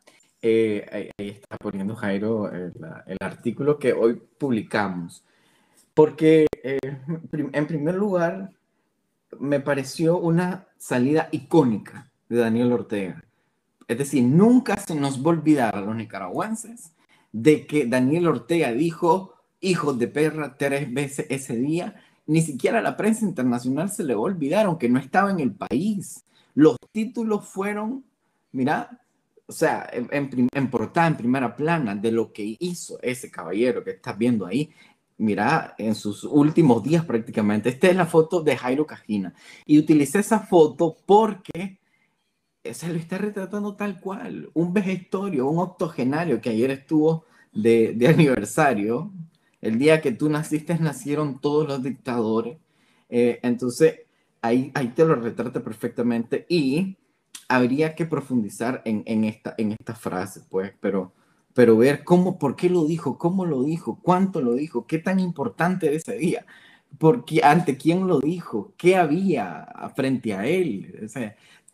eh, 0.48 1.10
ahí, 1.18 1.30
está 1.30 1.58
poniendo 1.58 1.96
Jairo 1.96 2.52
el, 2.52 2.72
el, 3.08 3.18
artículo 3.20 3.80
que 3.80 3.94
hoy 3.94 4.22
publicamos. 4.38 5.24
Porque, 5.96 6.46
eh, 6.62 6.78
en 7.32 7.66
primer 7.66 7.96
lugar, 7.96 8.52
me 9.40 9.60
pareció 9.60 10.20
una 10.20 10.68
salida 10.78 11.30
icónica 11.32 12.12
de 12.30 12.38
Daniel 12.38 12.74
Ortega. 12.74 13.24
Es 13.88 13.98
decir, 13.98 14.24
nunca 14.24 14.78
se 14.78 14.94
nos 14.94 15.20
va 15.20 15.32
a 15.32 15.36
olvidar 15.36 15.76
a 15.76 15.82
los 15.82 15.96
nicaragüenses 15.96 16.92
de 17.32 17.66
que 17.66 17.88
Daniel 17.88 18.28
Ortega 18.28 18.72
dijo 18.72 19.34
hijos 19.62 19.98
de 19.98 20.08
perra 20.08 20.58
tres 20.60 20.94
veces 20.94 21.26
ese 21.32 21.56
día. 21.56 21.96
Ni 22.28 22.44
siquiera 22.44 22.80
a 22.80 22.84
la 22.84 22.98
prensa 22.98 23.26
internacional 23.26 23.90
se 23.90 24.04
le 24.04 24.14
va 24.14 24.20
a 24.20 24.26
olvidar, 24.26 24.68
aunque 24.68 24.90
no 24.90 25.00
estaba 25.00 25.32
en 25.32 25.40
el 25.40 25.54
país. 25.54 26.24
Los 26.54 26.78
títulos 26.92 27.48
fueron, 27.48 28.04
mira, 28.52 29.02
o 29.48 29.52
sea, 29.52 29.88
en, 29.92 30.50
en, 30.52 30.70
portada, 30.70 31.08
en 31.08 31.18
primera 31.18 31.56
plana, 31.56 31.96
de 31.96 32.12
lo 32.12 32.34
que 32.34 32.58
hizo 32.60 33.00
ese 33.02 33.30
caballero 33.30 33.84
que 33.84 33.92
estás 33.92 34.18
viendo 34.18 34.46
ahí, 34.46 34.72
mira, 35.18 35.76
en 35.78 35.96
sus 35.96 36.24
últimos 36.24 36.84
días 36.84 37.06
prácticamente. 37.06 37.70
Esta 37.70 37.88
es 37.88 37.96
la 37.96 38.06
foto 38.06 38.42
de 38.42 38.58
Jairo 38.58 38.86
Cajina. 38.86 39.34
Y 39.66 39.78
utilicé 39.78 40.20
esa 40.20 40.40
foto 40.40 40.98
porque 41.06 41.80
se 42.64 42.88
lo 42.90 42.96
está 42.96 43.18
retratando 43.18 43.76
tal 43.76 44.00
cual. 44.00 44.50
Un 44.54 44.74
vegetorio, 44.74 45.48
un 45.48 45.60
octogenario 45.60 46.42
que 46.42 46.50
ayer 46.50 46.72
estuvo 46.72 47.26
de, 47.54 47.94
de 47.96 48.08
aniversario. 48.10 49.12
El 49.62 49.80
día 49.80 50.02
que 50.02 50.12
tú 50.12 50.30
naciste 50.30 50.78
nacieron 50.80 51.40
todos 51.40 51.68
los 51.68 51.84
dictadores. 51.84 52.58
Eh, 53.10 53.40
entonces, 53.44 54.02
ahí, 54.42 54.72
ahí 54.74 54.90
te 54.90 55.06
lo 55.06 55.16
retrata 55.16 55.64
perfectamente. 55.64 56.46
Y 56.50 56.98
habría 57.48 57.96
que 57.96 58.06
profundizar 58.06 58.82
en, 58.86 59.04
en, 59.06 59.24
esta, 59.24 59.56
en 59.58 59.72
esta 59.72 59.96
frase, 59.96 60.42
pues, 60.50 60.74
pero, 60.80 61.14
pero 61.54 61.78
ver 61.78 62.04
cómo, 62.04 62.40
por 62.40 62.56
qué 62.56 62.70
lo 62.70 62.86
dijo, 62.86 63.18
cómo 63.18 63.46
lo 63.46 63.64
dijo, 63.64 64.00
cuánto 64.02 64.42
lo 64.42 64.54
dijo, 64.54 64.88
qué 64.88 65.00
tan 65.00 65.20
importante 65.20 65.88
era 65.88 65.96
ese 65.96 66.18
día, 66.18 66.46
porque 66.98 67.42
ante 67.44 67.78
quién 67.78 68.08
lo 68.08 68.20
dijo, 68.20 68.74
qué 68.78 68.96
había 68.98 69.68
frente 69.96 70.34
a 70.34 70.46
él, 70.46 71.10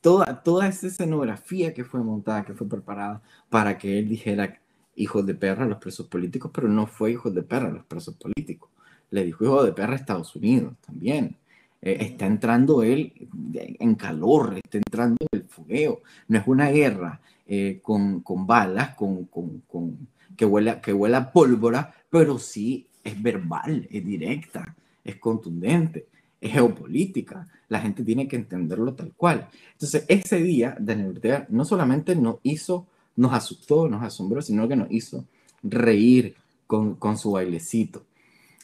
toda, 0.02 0.44
toda 0.44 0.68
esa 0.68 0.88
escenografía 0.88 1.74
que 1.74 1.86
fue 1.86 2.02
montada, 2.04 2.44
que 2.46 2.54
fue 2.54 2.68
preparada 2.68 3.22
para 3.50 3.78
que 3.78 4.00
él 4.00 4.10
dijera 4.10 4.60
hijos 4.96 5.26
de 5.26 5.36
perra 5.36 5.66
a 5.66 5.68
los 5.68 5.78
presos 5.80 6.08
políticos, 6.08 6.52
pero 6.54 6.68
no 6.68 6.88
fue 6.88 7.12
hijos 7.12 7.34
de 7.34 7.44
perra 7.44 7.70
a 7.70 7.72
los 7.72 7.86
presos 7.86 8.16
políticos, 8.16 8.70
le 9.10 9.26
dijo 9.26 9.44
hijo 9.46 9.64
de 9.64 9.74
perra 9.74 9.94
a 9.94 9.96
Estados 9.96 10.36
Unidos 10.36 10.76
también. 10.86 11.38
Eh, 11.82 11.98
está 12.02 12.28
entrando 12.28 12.84
él 12.84 13.12
en 13.54 13.96
calor, 13.96 14.60
está 14.64 14.78
entrando 14.78 15.18
en 15.32 15.40
el 15.40 15.48
fogueo. 15.48 16.02
No 16.28 16.38
es 16.38 16.48
una 16.48 16.70
guerra 16.70 17.22
eh, 17.48 17.80
con, 17.82 18.22
con, 18.22 18.46
balas, 18.46 18.96
con, 18.96 19.26
con, 19.26 19.64
con, 19.68 20.08
que, 20.38 20.46
huela, 20.46 20.80
que 20.80 20.94
huela 20.94 21.32
pólvora, 21.32 21.94
pero 22.10 22.38
sí 22.38 22.88
es 23.04 23.22
verbal, 23.22 23.88
es 23.90 24.06
directa, 24.06 24.76
es 25.04 25.16
contundente, 25.16 26.06
es 26.40 26.52
geopolítica. 26.52 27.48
La 27.70 27.80
gente 27.80 28.04
tiene 28.04 28.28
que 28.28 28.36
entenderlo 28.36 28.94
tal 28.94 29.14
cual. 29.14 29.48
Entonces, 29.74 30.06
ese 30.08 30.38
día, 30.42 30.76
Daniel 30.80 31.10
Ortega 31.10 31.48
no 31.50 31.66
solamente 31.66 32.16
nos 32.16 32.38
hizo, 32.44 32.86
nos 33.16 33.34
asustó, 33.34 33.88
nos 33.88 34.04
asombró, 34.04 34.42
sino 34.42 34.68
que 34.68 34.76
nos 34.76 34.92
hizo 34.92 35.26
reír 35.64 36.36
con, 36.68 36.96
con 36.96 37.18
su 37.18 37.32
bailecito. 37.32 38.06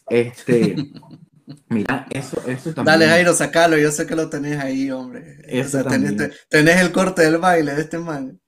Este, 0.08 0.76
Mira, 1.70 2.06
eso, 2.10 2.42
eso 2.46 2.74
también. 2.74 2.86
Dale, 2.86 3.08
Jairo, 3.08 3.34
sacalo. 3.34 3.78
Yo 3.78 3.92
sé 3.92 4.06
que 4.06 4.16
lo 4.16 4.30
tenés 4.30 4.60
ahí, 4.60 4.92
hombre. 4.92 5.40
Eso 5.46 5.84
tenés, 5.84 6.48
tenés, 6.50 6.82
el 6.82 6.92
corte 6.92 7.22
del 7.22 7.38
baile 7.38 7.74
de 7.74 7.82
este 7.82 7.98
man. 8.00 8.40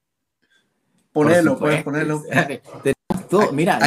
Ponelo, 1.12 1.58
puedes 1.58 1.82
ponerlo. 1.82 2.22
Mira, 3.52 3.78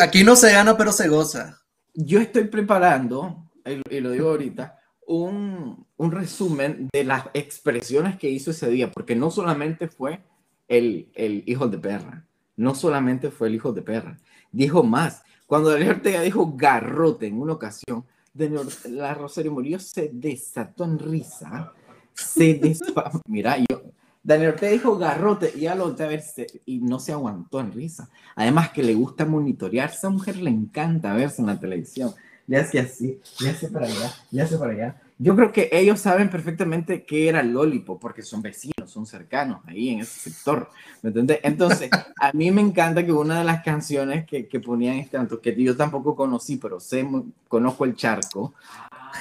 aquí, 0.00 0.24
no 0.24 0.36
se 0.36 0.52
gana, 0.52 0.76
pero 0.76 0.92
se 0.92 1.08
goza. 1.08 1.58
Yo 1.94 2.20
estoy 2.20 2.44
preparando, 2.44 3.50
y 3.90 4.00
lo 4.00 4.10
digo 4.12 4.30
ahorita, 4.30 4.78
un, 5.06 5.86
un 5.96 6.12
resumen 6.12 6.88
de 6.92 7.04
las 7.04 7.24
expresiones 7.34 8.16
que 8.16 8.30
hizo 8.30 8.52
ese 8.52 8.68
día, 8.68 8.90
porque 8.90 9.16
no 9.16 9.30
solamente 9.30 9.88
fue 9.88 10.22
el, 10.68 11.10
el 11.14 11.42
hijo 11.46 11.66
de 11.66 11.78
perra, 11.78 12.26
no 12.56 12.74
solamente 12.74 13.30
fue 13.30 13.48
el 13.48 13.56
hijo 13.56 13.72
de 13.72 13.82
perra, 13.82 14.18
dijo 14.52 14.82
más. 14.82 15.22
Cuando 15.46 15.70
Daniel 15.70 15.96
Ortega 15.96 16.20
dijo 16.20 16.54
garrote 16.56 17.26
en 17.26 17.40
una 17.40 17.54
ocasión, 17.54 18.06
la 18.34 19.14
Rosario 19.14 19.52
Murillo 19.52 19.78
se 19.78 20.10
desató 20.12 20.84
en 20.84 20.98
risa. 20.98 21.72
Se 22.14 22.54
despa... 22.62 23.10
Mira, 23.26 23.56
yo, 23.58 23.82
Daniel 24.22 24.50
Ortega 24.50 24.72
dijo 24.72 24.98
garrote 24.98 25.52
y 25.56 25.60
ya 25.60 25.74
lo 25.74 25.86
a 25.86 25.94
verse 25.94 26.46
y 26.66 26.78
no 26.78 27.00
se 27.00 27.12
aguantó 27.12 27.60
en 27.60 27.72
risa. 27.72 28.10
Además 28.36 28.70
que 28.70 28.82
le 28.82 28.94
gusta 28.94 29.24
monitorear, 29.24 29.90
esa 29.90 30.10
mujer 30.10 30.36
le 30.36 30.50
encanta 30.50 31.14
verse 31.14 31.40
en 31.40 31.46
la 31.46 31.58
televisión. 31.58 32.12
Le 32.46 32.58
hace 32.58 32.80
así, 32.80 33.20
le 33.40 33.68
para 33.68 33.86
allá, 33.86 34.12
le 34.30 34.42
hace 34.42 34.58
para 34.58 34.72
allá. 34.72 35.02
Yo 35.22 35.36
creo 35.36 35.52
que 35.52 35.68
ellos 35.70 36.00
saben 36.00 36.30
perfectamente 36.30 37.04
qué 37.04 37.28
era 37.28 37.42
Lolipo, 37.42 37.98
porque 37.98 38.22
son 38.22 38.40
vecinos, 38.40 38.90
son 38.90 39.04
cercanos 39.04 39.60
ahí 39.66 39.90
en 39.90 40.00
ese 40.00 40.30
sector. 40.30 40.70
¿Me 41.02 41.08
entiendes? 41.08 41.40
Entonces, 41.42 41.90
a 42.18 42.32
mí 42.32 42.50
me 42.50 42.62
encanta 42.62 43.04
que 43.04 43.12
una 43.12 43.40
de 43.40 43.44
las 43.44 43.62
canciones 43.62 44.24
que, 44.24 44.48
que 44.48 44.60
ponían 44.60 44.96
este 44.96 45.18
tanto, 45.18 45.38
que 45.38 45.54
yo 45.62 45.76
tampoco 45.76 46.16
conocí, 46.16 46.56
pero 46.56 46.80
sé, 46.80 47.06
conozco 47.48 47.84
el 47.84 47.94
charco. 47.96 48.54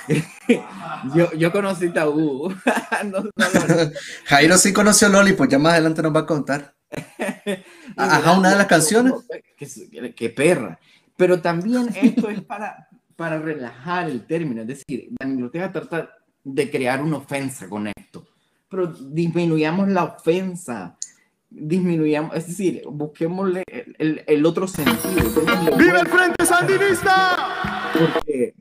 yo, 1.14 1.34
yo 1.34 1.52
conocí 1.52 1.90
Tabú. 1.90 2.50
Jairo 4.26 4.58
sí 4.58 4.72
conoció 4.72 5.10
Lolipo, 5.10 5.44
ya 5.44 5.60
más 5.60 5.74
adelante 5.74 6.02
nos 6.02 6.16
va 6.16 6.22
a 6.22 6.26
contar. 6.26 6.76
Ajá, 7.98 8.40
una 8.40 8.52
de 8.52 8.56
las 8.56 8.68
canciones. 8.68 9.16
Qué 9.58 10.14
que 10.16 10.30
perra. 10.30 10.80
Pero 11.18 11.42
también 11.42 11.90
esto 11.94 12.30
es 12.30 12.42
para, 12.42 12.88
para 13.20 13.38
relajar 13.38 14.10
el 14.10 14.26
término. 14.26 14.62
Es 14.62 14.68
decir, 14.70 15.10
Daniel 15.20 15.44
Ortega 15.44 15.70
trata 15.74 16.10
de 16.42 16.72
crear 16.72 17.04
una 17.04 17.18
ofensa 17.18 17.68
con 17.68 17.88
esto, 17.88 18.26
pero 18.70 18.88
disminuyamos 18.88 19.90
la 19.90 20.06
ofensa, 20.06 20.96
disminuyamos, 21.50 22.34
es 22.38 22.48
decir, 22.48 22.82
busquémosle 22.90 23.66
el, 23.98 24.24
el 24.26 24.46
otro 24.46 24.70
sentido. 24.70 25.42
¡Viva 25.78 26.00
el 26.00 26.08
Frente 26.08 26.46
Sandinista! 26.46 27.92
Porque, 27.92 28.54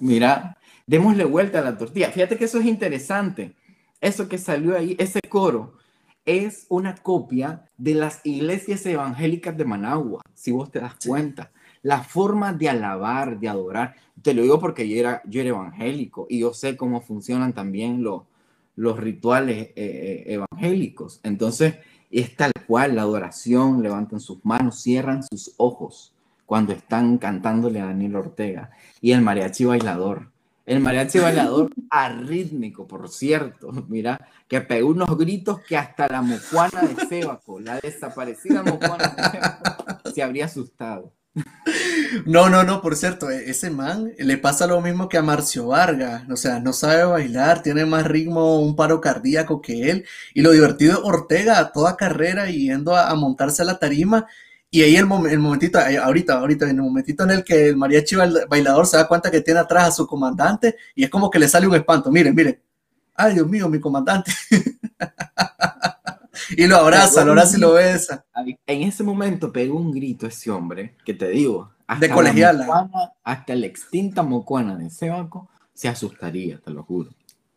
mira, 0.00 0.58
démosle 0.84 1.24
vuelta 1.24 1.60
a 1.60 1.62
la 1.62 1.78
tortilla. 1.78 2.10
Fíjate 2.10 2.36
que 2.36 2.46
eso 2.46 2.58
es 2.58 2.66
interesante. 2.66 3.54
Eso 4.00 4.28
que 4.28 4.38
salió 4.38 4.76
ahí, 4.76 4.96
ese 4.98 5.20
coro, 5.28 5.78
es 6.24 6.66
una 6.68 6.96
copia 6.96 7.68
de 7.76 7.94
las 7.94 8.20
iglesias 8.24 8.84
evangélicas 8.84 9.56
de 9.56 9.64
Managua, 9.64 10.22
si 10.34 10.50
vos 10.50 10.72
te 10.72 10.80
das 10.80 10.96
cuenta 11.06 11.52
la 11.82 12.02
forma 12.02 12.52
de 12.52 12.68
alabar, 12.68 13.38
de 13.38 13.48
adorar. 13.48 13.94
Te 14.20 14.34
lo 14.34 14.42
digo 14.42 14.60
porque 14.60 14.88
yo 14.88 14.96
era, 14.98 15.22
yo 15.26 15.40
era 15.40 15.50
evangélico 15.50 16.26
y 16.30 16.40
yo 16.40 16.54
sé 16.54 16.76
cómo 16.76 17.00
funcionan 17.00 17.52
también 17.52 18.02
los, 18.02 18.22
los 18.76 18.98
rituales 18.98 19.68
eh, 19.68 19.72
eh, 19.76 20.24
evangélicos. 20.34 21.20
Entonces, 21.22 21.76
es 22.10 22.36
tal 22.36 22.52
cual 22.66 22.94
la 22.96 23.02
adoración, 23.02 23.82
levantan 23.82 24.20
sus 24.20 24.44
manos, 24.44 24.80
cierran 24.80 25.22
sus 25.22 25.54
ojos 25.56 26.12
cuando 26.46 26.72
están 26.72 27.18
cantándole 27.18 27.80
a 27.80 27.86
Daniel 27.86 28.16
Ortega. 28.16 28.70
Y 29.00 29.12
el 29.12 29.22
mariachi 29.22 29.64
bailador. 29.64 30.30
El 30.66 30.80
mariachi 30.80 31.18
bailador 31.18 31.70
arrítmico, 31.90 32.86
por 32.86 33.08
cierto, 33.08 33.72
mira, 33.88 34.28
que 34.46 34.60
pegó 34.60 34.90
unos 34.90 35.16
gritos 35.18 35.60
que 35.60 35.76
hasta 35.76 36.06
la 36.06 36.22
mojuana 36.22 36.82
de 36.82 37.06
Sebaco, 37.06 37.58
la 37.58 37.80
desaparecida 37.80 38.62
mojuana 38.62 39.08
de 39.16 39.22
Sebaco, 39.30 40.10
se 40.14 40.22
habría 40.22 40.44
asustado. 40.44 41.12
No, 42.26 42.48
no, 42.50 42.62
no, 42.62 42.82
por 42.82 42.96
cierto, 42.96 43.30
e-, 43.30 43.50
ese 43.50 43.70
man 43.70 44.12
le 44.18 44.36
pasa 44.38 44.66
lo 44.66 44.80
mismo 44.80 45.08
que 45.08 45.16
a 45.18 45.22
Marcio 45.22 45.68
Vargas, 45.68 46.24
o 46.30 46.36
sea, 46.36 46.60
no 46.60 46.72
sabe 46.72 47.04
bailar, 47.04 47.62
tiene 47.62 47.86
más 47.86 48.06
ritmo, 48.06 48.60
un 48.60 48.76
paro 48.76 49.00
cardíaco 49.00 49.62
que 49.62 49.90
él, 49.90 50.04
y 50.34 50.42
lo 50.42 50.50
divertido 50.52 50.92
es 50.92 50.98
Ortega 51.02 51.58
a 51.58 51.72
toda 51.72 51.96
carrera 51.96 52.46
yendo 52.50 52.96
a, 52.96 53.14
montarse 53.14 53.62
a 53.62 53.64
la 53.64 53.78
tarima, 53.78 54.26
y 54.70 54.82
ahí 54.82 54.96
el, 54.96 55.06
el, 55.30 55.38
momentito, 55.38 55.78
ahorita, 55.78 56.34
ahorita, 56.34 56.64
en 56.66 56.76
el 56.76 56.82
momentito 56.82 57.24
en 57.24 57.30
el 57.30 57.44
que 57.44 57.68
el 57.68 57.76
mariachi 57.76 58.16
bailador 58.48 58.86
se 58.86 58.96
da 58.96 59.08
cuenta 59.08 59.30
que 59.30 59.40
tiene 59.40 59.60
atrás 59.60 59.88
a 59.88 59.92
su 59.92 60.06
comandante, 60.06 60.76
y 60.94 61.04
es 61.04 61.10
como 61.10 61.30
que 61.30 61.38
le 61.38 61.48
sale 61.48 61.66
un 61.66 61.74
espanto, 61.74 62.10
miren, 62.10 62.34
miren, 62.34 62.60
ay 63.14 63.34
Dios 63.34 63.48
mío, 63.48 63.68
mi 63.68 63.80
comandante. 63.80 64.32
y 66.50 66.66
lo 66.66 66.76
abraza, 66.76 67.24
lo 67.24 67.32
abraza 67.32 67.56
y 67.56 67.60
lo 67.60 67.74
besa. 67.74 68.24
En 68.66 68.82
ese 68.82 69.02
momento 69.02 69.52
pegó 69.52 69.76
un 69.78 69.92
grito 69.92 70.26
ese 70.26 70.50
hombre, 70.50 70.96
que 71.04 71.14
te 71.14 71.28
digo, 71.28 71.70
hasta 71.86 72.06
de 72.06 72.12
colegiala. 72.12 72.90
hasta 73.22 73.54
la 73.54 73.66
extinta 73.66 74.22
mocuana 74.22 74.76
de 74.76 74.90
Sebaco 74.90 75.48
se 75.74 75.88
asustaría, 75.88 76.58
te 76.58 76.70
lo 76.70 76.82
juro. 76.84 77.10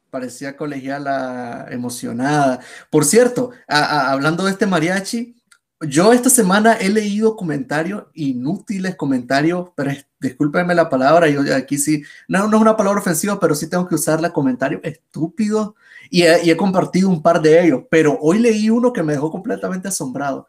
Parecía 0.09 0.55
colegiala 0.55 1.67
emocionada. 1.69 2.59
Por 2.89 3.05
cierto, 3.05 3.51
hablando 3.67 4.45
de 4.45 4.51
este 4.51 4.65
mariachi, 4.65 5.35
yo 5.81 6.13
esta 6.13 6.29
semana 6.29 6.73
he 6.73 6.89
leído 6.89 7.35
comentarios 7.35 8.05
inútiles, 8.13 8.95
comentarios, 8.95 9.69
pero 9.75 9.91
discúlpenme 10.19 10.73
la 10.73 10.89
palabra, 10.89 11.27
yo 11.27 11.41
aquí 11.53 11.77
sí, 11.77 12.03
no, 12.29 12.47
no 12.47 12.57
es 12.57 12.61
una 12.61 12.77
palabra 12.77 13.01
ofensiva, 13.01 13.39
pero 13.39 13.55
sí 13.55 13.69
tengo 13.69 13.87
que 13.87 13.95
usarla, 13.95 14.31
comentarios 14.31 14.81
estúpidos 14.83 15.73
y 16.09 16.23
he, 16.23 16.57
compartido 16.57 17.09
un 17.09 17.21
par 17.21 17.41
de 17.41 17.63
ellos, 17.63 17.83
pero 17.89 18.17
hoy 18.21 18.39
leí 18.39 18.69
uno 18.69 18.93
que 18.93 19.03
me 19.03 19.13
dejó 19.13 19.31
completamente 19.31 19.87
asombrado. 19.87 20.47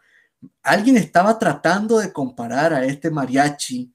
Alguien 0.62 0.96
estaba 0.96 1.38
tratando 1.38 1.98
de 1.98 2.12
comparar 2.12 2.72
a 2.72 2.84
este 2.84 3.10
mariachi 3.10 3.92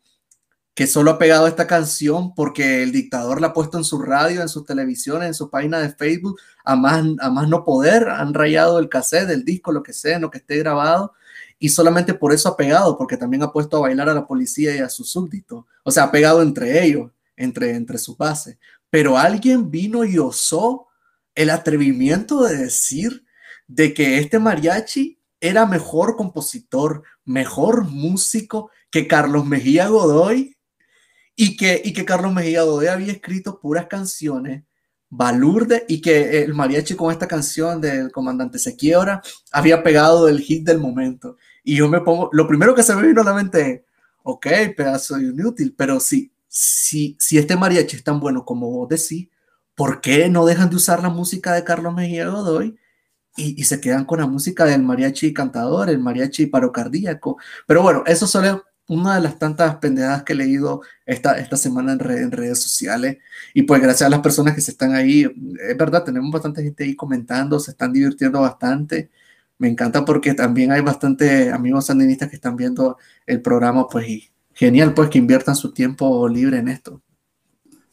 que 0.74 0.88
solo 0.88 1.12
ha 1.12 1.20
pegado 1.20 1.48
esta 1.48 1.68
canción 1.68 2.34
porque 2.34 2.82
el 2.82 2.92
dictador 2.92 3.42
la 3.42 3.48
ha 3.48 3.54
puesto 3.54 3.78
en 3.78 3.84
su 3.84 4.02
radio, 4.02 4.42
en 4.42 4.50
sus 4.50 4.66
televisiones, 4.66 5.28
en 5.28 5.34
su 5.34 5.50
página 5.50 5.80
de 5.80 5.90
Facebook, 5.90 6.40
a 6.64 6.76
más, 6.76 7.06
a 7.20 7.30
más 7.30 7.48
no 7.50 7.64
poder, 7.64 8.10
han 8.10 8.34
rayado 8.34 8.80
el 8.80 8.90
cassette, 8.90 9.30
el 9.30 9.44
disco, 9.44 9.72
lo 9.72 9.84
que 9.84 9.94
sea, 9.94 10.20
lo 10.20 10.32
que 10.32 10.38
esté 10.40 10.58
grabado, 10.58 11.14
y 11.60 11.70
solamente 11.70 12.14
por 12.14 12.34
eso 12.34 12.50
ha 12.50 12.58
pegado, 12.58 12.98
porque 12.98 13.18
también 13.18 13.44
ha 13.44 13.52
puesto 13.52 13.78
a 13.78 13.82
bailar 13.82 14.10
a 14.10 14.14
la 14.14 14.26
policía 14.26 14.76
y 14.76 14.80
a 14.80 14.90
sus 14.90 15.12
súbditos, 15.12 15.66
o 15.84 15.92
sea, 15.92 16.06
ha 16.06 16.12
pegado 16.12 16.42
entre 16.42 16.84
ellos, 16.84 17.12
entre, 17.36 17.76
entre 17.76 17.98
sus 17.98 18.18
bases. 18.18 18.58
Pero 18.90 19.18
alguien 19.18 19.70
vino 19.70 20.04
y 20.04 20.18
osó 20.18 20.88
el 21.36 21.50
atrevimiento 21.50 22.44
de 22.44 22.58
decir 22.58 23.26
de 23.68 23.94
que 23.94 24.18
este 24.18 24.40
mariachi 24.40 25.20
era 25.40 25.66
mejor 25.66 26.16
compositor, 26.16 27.04
mejor 27.26 27.86
músico 27.86 28.70
que 28.90 29.08
Carlos 29.08 29.46
Mejía 29.46 29.88
Godoy 29.88 30.58
y 31.36 31.58
que, 31.58 31.82
y 31.84 31.94
que 31.94 32.06
Carlos 32.06 32.34
Mejía 32.34 32.64
Godoy 32.64 32.88
había 32.88 33.14
escrito 33.14 33.60
puras 33.60 33.88
canciones 33.88 34.64
balurde 35.12 35.86
y 35.90 36.02
que 36.02 36.42
el 36.42 36.54
mariachi 36.54 36.96
con 36.96 37.12
esta 37.12 37.28
canción 37.28 37.82
del 37.82 38.12
comandante 38.12 38.58
se 38.58 38.78
quiebra 38.78 39.22
había 39.52 39.84
pegado 39.84 40.28
el 40.30 40.40
hit 40.40 40.66
del 40.66 40.80
momento. 40.80 41.38
Y 41.64 41.76
yo 41.76 41.90
me 41.90 42.00
pongo, 42.00 42.30
lo 42.32 42.48
primero 42.48 42.74
que 42.74 42.82
se 42.82 42.96
me 42.96 43.06
vino 43.06 43.22
a 43.22 43.26
la 43.26 43.34
mente 43.34 43.72
es, 43.72 43.82
ok, 44.24 44.48
pedazo 44.76 45.18
de 45.18 45.26
inútil, 45.26 45.76
pero 45.78 46.00
si, 46.00 46.32
si, 46.48 47.18
si 47.20 47.38
este 47.38 47.58
mariachi 47.58 47.98
es 47.98 48.04
tan 48.04 48.20
bueno 48.20 48.46
como 48.46 48.72
vos 48.72 48.88
decís, 48.88 49.28
¿por 49.76 50.02
qué 50.02 50.30
no 50.30 50.46
dejan 50.46 50.70
de 50.70 50.76
usar 50.78 51.02
la 51.02 51.10
música 51.10 51.54
de 51.54 51.64
Carlos 51.64 51.94
Mejía 51.94 52.30
Godoy 52.30 52.78
y, 53.38 53.64
se 53.64 53.82
quedan 53.82 54.06
con 54.06 54.20
la 54.20 54.28
música 54.28 54.66
del 54.66 54.84
mariachi 54.84 55.34
cantador, 55.34 55.90
el 55.90 56.00
mariachi 56.00 56.48
parocardíaco? 56.48 57.38
Pero 57.68 57.82
bueno, 57.82 58.04
eso 58.06 58.28
solo 58.28 58.64
una 58.88 59.16
de 59.16 59.22
las 59.22 59.40
tantas 59.40 59.78
pendejadas 59.78 60.24
que 60.24 60.34
he 60.34 60.36
leído 60.36 60.82
esta, 61.06 61.38
esta 61.40 61.58
semana 61.58 61.94
en, 61.94 62.02
en, 62.02 62.32
redes 62.32 62.62
sociales. 62.62 63.18
Y 63.54 63.64
pues 63.64 63.82
gracias 63.82 64.08
a 64.08 64.10
las 64.10 64.20
personas 64.22 64.54
que 64.56 64.62
se 64.62 64.72
están 64.72 64.94
ahí, 64.96 65.24
es 65.24 65.78
verdad, 65.78 66.04
tenemos 66.04 66.32
bastante 66.32 66.64
gente 66.64 66.84
ahí 66.84 66.96
comentando, 66.96 67.60
se 67.60 67.72
están 67.72 67.94
divirtiendo 67.94 68.42
bastante. 68.42 69.10
Me 69.58 69.70
encanta 69.70 70.04
porque 70.06 70.34
también 70.34 70.72
hay 70.72 70.82
bastante 70.82 71.52
amigos 71.52 71.86
sandinistas 71.86 72.30
que 72.30 72.36
están 72.36 72.56
viendo 72.56 72.98
el 73.26 73.42
programa, 73.42 73.88
pues 73.88 74.08
y 74.10 74.32
genial 74.54 74.94
pues 74.94 75.10
que 75.10 75.20
inviertan 75.20 75.56
su 75.56 75.72
tiempo 75.74 76.28
libre 76.28 76.58
en 76.58 76.68
esto. 76.68 77.02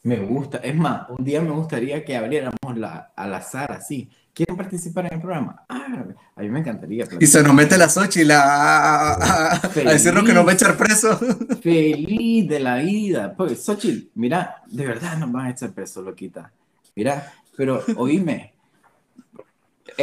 Me 0.03 0.17
gusta. 0.17 0.59
Es 0.59 0.75
más, 0.75 1.09
un 1.09 1.23
día 1.23 1.41
me 1.41 1.51
gustaría 1.51 2.03
que 2.05 2.15
abriéramos 2.15 2.77
la, 2.77 3.11
al 3.15 3.33
azar 3.33 3.71
así. 3.71 4.09
¿Quieren 4.33 4.55
participar 4.55 5.07
en 5.07 5.15
el 5.15 5.19
programa? 5.19 5.65
Ah, 5.67 6.05
a 6.35 6.41
mí 6.41 6.49
me 6.49 6.59
encantaría. 6.59 7.05
Y 7.19 7.27
se 7.27 7.43
nos 7.43 7.53
mete 7.53 7.77
la 7.77 7.89
Xochitl 7.89 8.31
a, 8.31 9.13
a, 9.13 9.55
a 9.55 9.91
decirnos 9.91 10.23
que 10.23 10.33
nos 10.33 10.47
va 10.47 10.51
a 10.51 10.53
echar 10.53 10.77
preso. 10.77 11.17
Feliz 11.61 12.47
de 12.47 12.59
la 12.59 12.77
vida. 12.77 13.33
Pues, 13.35 13.65
Xochitl, 13.65 14.11
mira, 14.15 14.63
de 14.67 14.85
verdad 14.85 15.17
nos 15.17 15.31
van 15.31 15.47
a 15.47 15.49
echar 15.49 15.73
preso, 15.73 16.01
loquita. 16.01 16.53
Mira, 16.95 17.33
pero 17.57 17.83
oíme, 17.97 18.53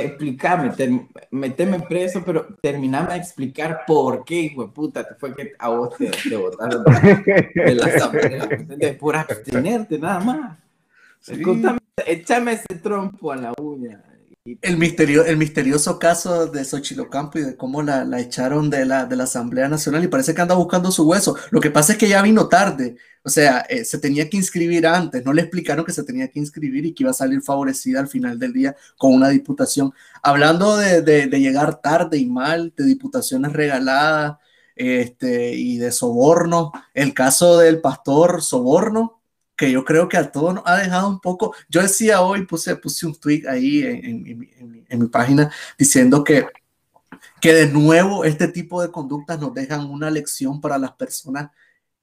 explícame, 0.00 0.72
meteme 1.30 1.80
preso, 1.80 2.22
pero 2.24 2.46
terminame 2.60 3.14
de 3.14 3.18
explicar 3.18 3.84
por 3.86 4.24
qué, 4.24 4.40
hijo 4.42 4.62
de 4.62 4.72
puta, 4.72 5.06
te 5.06 5.14
fue 5.14 5.34
que 5.34 5.52
a 5.58 5.68
vos 5.68 5.96
te, 5.96 6.10
te 6.10 6.36
botaron 6.36 6.84
de, 6.84 7.74
la 7.74 7.86
asamblea, 7.94 8.46
de 8.46 8.92
por 8.94 9.16
abstenerte, 9.16 9.98
nada 9.98 10.20
más. 10.20 10.58
Sí. 11.20 11.42
échame 12.06 12.52
ese 12.52 12.80
trompo 12.80 13.32
a 13.32 13.36
la 13.36 13.52
uña. 13.58 14.02
El, 14.62 14.76
misterio, 14.76 15.24
el 15.24 15.36
misterioso 15.36 15.98
caso 15.98 16.46
de 16.46 16.64
Xochitl 16.64 17.00
Ocampo 17.00 17.38
y 17.38 17.42
de 17.42 17.56
cómo 17.56 17.82
la, 17.82 18.20
echaron 18.20 18.70
de 18.70 18.84
la, 18.86 19.02
Asamblea 19.02 19.68
Nacional 19.68 20.04
y 20.04 20.08
parece 20.08 20.34
que 20.34 20.40
anda 20.40 20.54
buscando 20.54 20.92
su 20.92 21.08
hueso. 21.08 21.36
Lo 21.50 21.60
que 21.60 21.70
pasa 21.70 21.92
es 21.92 21.98
que 21.98 22.08
ya 22.08 22.22
vino 22.22 22.48
tarde, 22.48 22.96
o 23.22 23.28
sea, 23.28 23.60
eh, 23.68 23.84
se 23.84 23.98
tenía 23.98 24.30
que 24.30 24.36
inscribir 24.36 24.86
antes, 24.86 25.24
no 25.24 25.32
le 25.32 25.42
explicaron 25.42 25.84
que 25.84 25.92
se 25.92 26.04
tenía 26.04 26.28
que 26.28 26.38
inscribir 26.38 26.86
y 26.86 26.94
que 26.94 27.02
iba 27.02 27.10
a 27.10 27.14
salir 27.14 27.42
favorecida 27.42 28.00
al 28.00 28.08
final 28.08 28.38
del 28.38 28.52
día 28.52 28.76
con 28.96 29.12
una 29.12 29.28
diputación. 29.30 29.92
Hablando 30.22 30.76
de, 30.76 31.02
de, 31.02 31.26
de 31.26 31.40
llegar 31.40 31.80
tarde 31.80 32.18
y 32.18 32.26
mal, 32.26 32.72
de 32.76 32.84
diputaciones 32.84 33.52
regaladas 33.52 34.36
este, 34.76 35.54
y 35.54 35.78
de 35.78 35.90
soborno, 35.90 36.70
el 36.94 37.14
caso 37.14 37.58
del 37.58 37.80
pastor 37.80 38.42
Soborno, 38.42 39.15
que 39.56 39.70
yo 39.70 39.84
creo 39.84 40.08
que 40.08 40.16
a 40.16 40.30
todos 40.30 40.54
nos 40.54 40.64
ha 40.66 40.76
dejado 40.76 41.08
un 41.08 41.20
poco. 41.20 41.54
Yo 41.68 41.80
decía 41.80 42.20
hoy, 42.20 42.44
puse, 42.44 42.76
puse 42.76 43.06
un 43.06 43.18
tweet 43.18 43.44
ahí 43.48 43.82
en, 43.82 44.04
en, 44.04 44.26
en, 44.58 44.86
en, 44.88 44.98
mi 44.98 45.06
página 45.06 45.50
diciendo 45.78 46.22
que, 46.22 46.46
que 47.40 47.54
de 47.54 47.66
nuevo 47.68 48.24
este 48.24 48.48
tipo 48.48 48.82
de 48.82 48.90
conductas 48.90 49.40
nos 49.40 49.54
dejan 49.54 49.86
una 49.86 50.10
lección 50.10 50.60
para 50.60 50.78
las 50.78 50.92
personas 50.92 51.50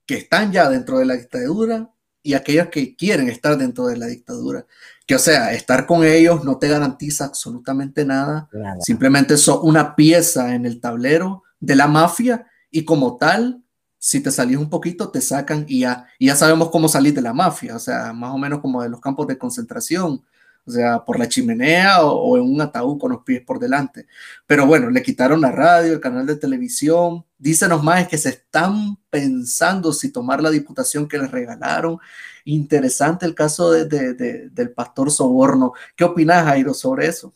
que 0.06 0.16
están 0.16 0.52
ya 0.52 0.70
dentro 0.70 0.98
de 0.98 1.06
la 1.06 1.16
dictadura 1.16 1.90
y 2.24 2.34
aquellas 2.34 2.70
que 2.70 2.96
quieren 2.96 3.30
estar 3.30 3.58
dentro 3.58 3.86
de 3.86 3.98
la 3.98 4.08
dictadura. 4.08 4.66
Que 5.06 5.16
o 5.16 5.20
sea, 5.20 5.54
estar 5.54 5.86
con 5.86 6.06
ellos 6.06 6.44
no 6.44 6.58
te 6.58 6.70
garantiza 6.70 7.26
absolutamente 7.26 8.06
nada, 8.06 8.50
nada. 8.52 8.78
simplemente 8.82 9.38
son 9.38 9.60
una 9.62 9.96
pieza 9.96 10.56
en 10.56 10.66
el 10.66 10.80
tablero 10.80 11.44
de 11.60 11.76
la 11.76 11.88
mafia 11.88 12.48
y 12.72 12.86
como 12.86 13.18
tal 13.18 13.63
si 14.04 14.22
te 14.22 14.32
salís 14.32 14.58
un 14.58 14.70
poquito, 14.70 15.10
te 15.10 15.22
sacan 15.22 15.64
y 15.66 15.80
ya, 15.82 16.08
y 16.20 16.28
ya 16.28 16.36
sabemos 16.36 16.70
cómo 16.72 16.90
salir 16.90 17.14
de 17.14 17.22
la 17.22 17.32
mafia, 17.32 17.78
o 17.78 17.80
sea, 17.80 18.12
más 18.12 18.32
o 18.34 18.38
menos 18.38 18.60
como 18.60 18.84
de 18.84 18.90
los 18.90 19.00
campos 19.00 19.28
de 19.28 19.38
concentración, 19.38 20.22
o 20.66 20.72
sea, 20.72 21.06
por 21.06 21.18
la 21.18 21.30
chimenea 21.30 22.04
o, 22.04 22.36
en 22.36 22.44
un 22.44 22.60
ataúd 22.60 23.00
con 23.00 23.14
los 23.14 23.24
pies 23.24 23.42
por 23.46 23.60
delante. 23.60 24.06
Pero 24.46 24.66
bueno, 24.66 24.90
le 24.90 25.02
quitaron 25.02 25.40
la 25.40 25.54
radio, 25.54 25.94
el 25.94 26.02
canal 26.02 26.26
de 26.26 26.36
televisión. 26.36 27.24
Dícenos 27.38 27.82
más 27.82 28.06
que 28.10 28.18
se 28.18 28.30
están 28.30 28.98
pensando 29.10 29.94
si 29.94 30.12
tomar 30.12 30.42
la 30.42 30.52
diputación 30.52 31.08
que 31.08 31.18
les 31.18 31.32
regalaron. 31.32 31.98
Interesante 32.44 33.26
el 33.26 33.34
caso 33.34 33.72
de, 33.72 34.14
del 34.52 34.72
pastor 34.72 35.12
Soborno. 35.12 35.72
¿Qué 35.96 36.04
opinas, 36.04 36.44
Jairo, 36.44 36.74
sobre 36.74 37.08
eso? 37.08 37.34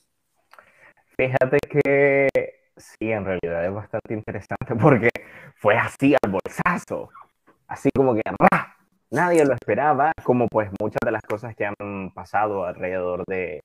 Fíjate 1.15 1.59
que 1.69 2.27
sí, 2.75 3.09
en 3.11 3.23
realidad 3.23 3.65
es 3.65 3.73
bastante 3.73 4.13
interesante 4.13 4.75
porque 4.81 5.09
fue 5.59 5.75
así 5.77 6.15
al 6.23 6.31
bolsazo, 6.31 7.09
así 7.67 7.89
como 7.95 8.15
que 8.15 8.21
¡rah! 8.25 8.75
nadie 9.09 9.45
lo 9.45 9.53
esperaba, 9.53 10.11
como 10.23 10.47
pues 10.47 10.69
muchas 10.79 10.99
de 11.03 11.11
las 11.11 11.23
cosas 11.23 11.55
que 11.55 11.65
han 11.65 12.11
pasado 12.13 12.65
alrededor 12.65 13.23
de, 13.27 13.61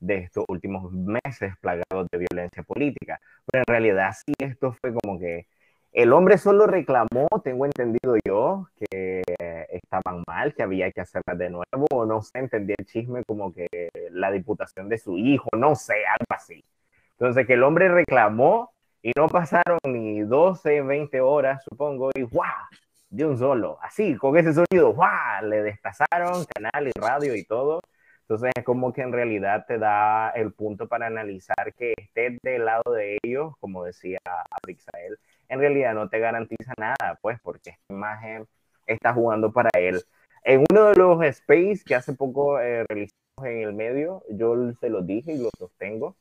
de 0.00 0.18
estos 0.18 0.44
últimos 0.48 0.92
meses 0.92 1.54
plagados 1.60 2.08
de 2.10 2.18
violencia 2.18 2.62
política. 2.62 3.20
Pero 3.46 3.64
en 3.66 3.72
realidad 3.72 4.12
sí, 4.24 4.32
esto 4.38 4.72
fue 4.80 4.92
como 4.94 5.18
que 5.18 5.46
el 5.92 6.12
hombre 6.12 6.38
solo 6.38 6.66
reclamó, 6.66 7.28
tengo 7.42 7.66
entendido 7.66 8.16
yo, 8.24 8.68
que 8.78 9.22
estaban 9.70 10.22
mal, 10.26 10.54
que 10.54 10.62
había 10.62 10.90
que 10.92 11.00
hacerlas 11.00 11.38
de 11.38 11.50
nuevo, 11.50 11.86
o 11.92 12.06
no 12.06 12.22
sé, 12.22 12.38
entendí 12.38 12.74
el 12.78 12.86
chisme 12.86 13.22
como 13.26 13.52
que 13.52 13.66
la 14.12 14.30
diputación 14.30 14.88
de 14.88 14.98
su 14.98 15.18
hijo, 15.18 15.48
no 15.56 15.74
sé, 15.74 15.94
algo 16.06 16.26
así. 16.28 16.64
Entonces 17.12 17.46
que 17.46 17.54
el 17.54 17.62
hombre 17.64 17.88
reclamó 17.88 18.72
y 19.02 19.12
no 19.16 19.28
pasaron 19.28 19.78
ni 19.84 20.20
12, 20.20 20.82
20 20.82 21.20
horas, 21.20 21.62
supongo, 21.64 22.10
y 22.14 22.22
¡guau! 22.22 22.48
De 23.08 23.26
un 23.26 23.38
solo, 23.38 23.78
así, 23.82 24.16
con 24.16 24.36
ese 24.36 24.52
sonido, 24.54 24.92
¡guau! 24.94 25.44
Le 25.44 25.62
destazaron 25.62 26.44
canal 26.54 26.88
y 26.88 26.92
radio 27.00 27.34
y 27.34 27.44
todo. 27.44 27.80
Entonces 28.22 28.52
es 28.56 28.64
como 28.64 28.92
que 28.92 29.02
en 29.02 29.12
realidad 29.12 29.64
te 29.66 29.78
da 29.78 30.30
el 30.30 30.52
punto 30.52 30.86
para 30.86 31.06
analizar 31.08 31.74
que 31.76 31.94
estés 31.96 32.38
del 32.42 32.64
lado 32.64 32.92
de 32.92 33.18
ellos, 33.24 33.54
como 33.58 33.84
decía 33.84 34.18
Abixael, 34.62 35.18
en 35.48 35.58
realidad 35.58 35.94
no 35.94 36.08
te 36.08 36.20
garantiza 36.20 36.72
nada, 36.78 37.18
pues, 37.22 37.40
porque 37.42 37.70
esta 37.70 37.92
imagen 37.92 38.46
está 38.86 39.12
jugando 39.12 39.52
para 39.52 39.70
él. 39.74 40.00
En 40.44 40.64
uno 40.70 40.86
de 40.86 40.94
los 40.96 41.22
space 41.24 41.80
que 41.84 41.96
hace 41.96 42.12
poco 42.14 42.60
eh, 42.60 42.84
realizamos 42.88 43.16
en 43.44 43.62
el 43.62 43.74
medio, 43.74 44.22
yo 44.30 44.54
se 44.80 44.88
lo 44.90 45.02
dije 45.02 45.32
y 45.32 45.38
lo 45.38 45.50
sostengo, 45.58 46.16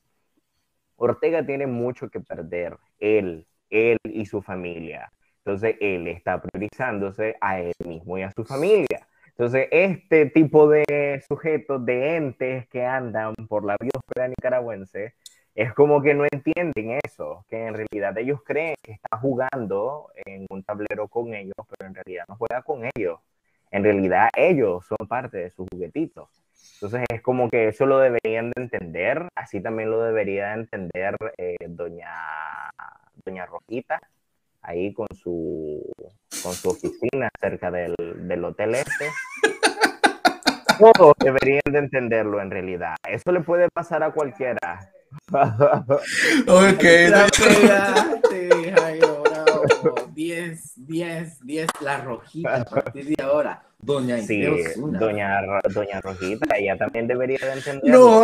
Ortega 1.00 1.46
tiene 1.46 1.66
mucho 1.68 2.10
que 2.10 2.20
perder, 2.20 2.78
él, 3.00 3.48
él 3.70 3.98
y 4.04 4.26
su 4.26 4.42
familia. 4.42 5.12
Entonces, 5.38 5.78
él 5.80 6.08
está 6.08 6.42
priorizándose 6.42 7.36
a 7.42 7.60
él 7.62 7.74
mismo 7.86 8.18
y 8.18 8.24
a 8.24 8.32
su 8.32 8.44
familia. 8.44 9.08
Entonces, 9.30 9.68
este 9.72 10.26
tipo 10.28 10.68
de 10.70 11.24
sujetos, 11.28 11.86
de 11.86 12.18
entes 12.18 12.68
que 12.68 12.86
andan 12.86 13.34
por 13.48 13.64
la 13.64 13.78
biosfera 13.80 14.28
nicaragüense, 14.28 15.16
es 15.56 15.74
como 15.74 16.02
que 16.02 16.14
no 16.14 16.26
entienden 16.32 17.00
eso, 17.06 17.46
que 17.50 17.66
en 17.66 17.74
realidad 17.74 18.18
ellos 18.18 18.42
creen 18.46 18.76
que 18.84 18.92
está 18.92 19.18
jugando 19.18 20.10
en 20.26 20.46
un 20.50 20.64
tablero 20.64 21.08
con 21.08 21.34
ellos, 21.34 21.56
pero 21.70 21.88
en 21.90 21.96
realidad 21.96 22.26
no 22.28 22.36
juega 22.36 22.62
con 22.62 22.82
ellos. 22.96 23.20
En 23.72 23.84
realidad 23.84 24.30
ellos 24.36 24.86
son 24.86 25.08
parte 25.08 25.38
de 25.38 25.50
sus 25.50 25.68
juguetitos. 25.72 26.30
Entonces 26.82 27.04
es 27.14 27.22
como 27.22 27.50
que 27.50 27.68
eso 27.68 27.86
lo 27.86 28.00
deberían 28.00 28.52
de 28.52 28.64
entender, 28.64 29.28
así 29.36 29.62
también 29.62 29.92
lo 29.92 30.02
debería 30.02 30.48
de 30.48 30.54
entender 30.54 31.18
eh, 31.38 31.58
doña, 31.68 32.10
doña 33.26 33.46
Rojita, 33.46 34.00
ahí 34.62 34.94
con 34.94 35.08
su, 35.14 35.92
con 36.42 36.54
su 36.54 36.70
oficina 36.70 37.30
cerca 37.40 37.70
del, 37.70 37.96
del 37.98 38.46
hotel 38.46 38.76
este. 38.76 39.10
Todos 40.80 41.14
deberían 41.20 41.62
de 41.70 41.80
entenderlo 41.80 42.42
en 42.42 42.50
realidad. 42.50 42.96
Eso 43.06 43.34
le 43.34 43.42
puede 43.42 43.68
pasar 43.70 44.02
a 44.02 44.12
cualquiera. 44.12 44.90
ok. 46.48 46.84
10, 50.14 50.88
10, 50.88 51.46
10, 51.46 51.68
la 51.82 51.98
rojita 51.98 52.62
a 52.62 52.66
partir 52.66 53.06
de 53.06 53.24
ahora. 53.24 53.69
Doña 53.82 54.22
sí, 54.22 54.44
doña, 54.76 55.40
doña 55.74 56.02
Rojita, 56.02 56.58
ella 56.58 56.78
también 56.78 57.08
debería 57.08 57.40
de 57.40 57.54
entender. 57.54 57.94
No, 57.94 58.22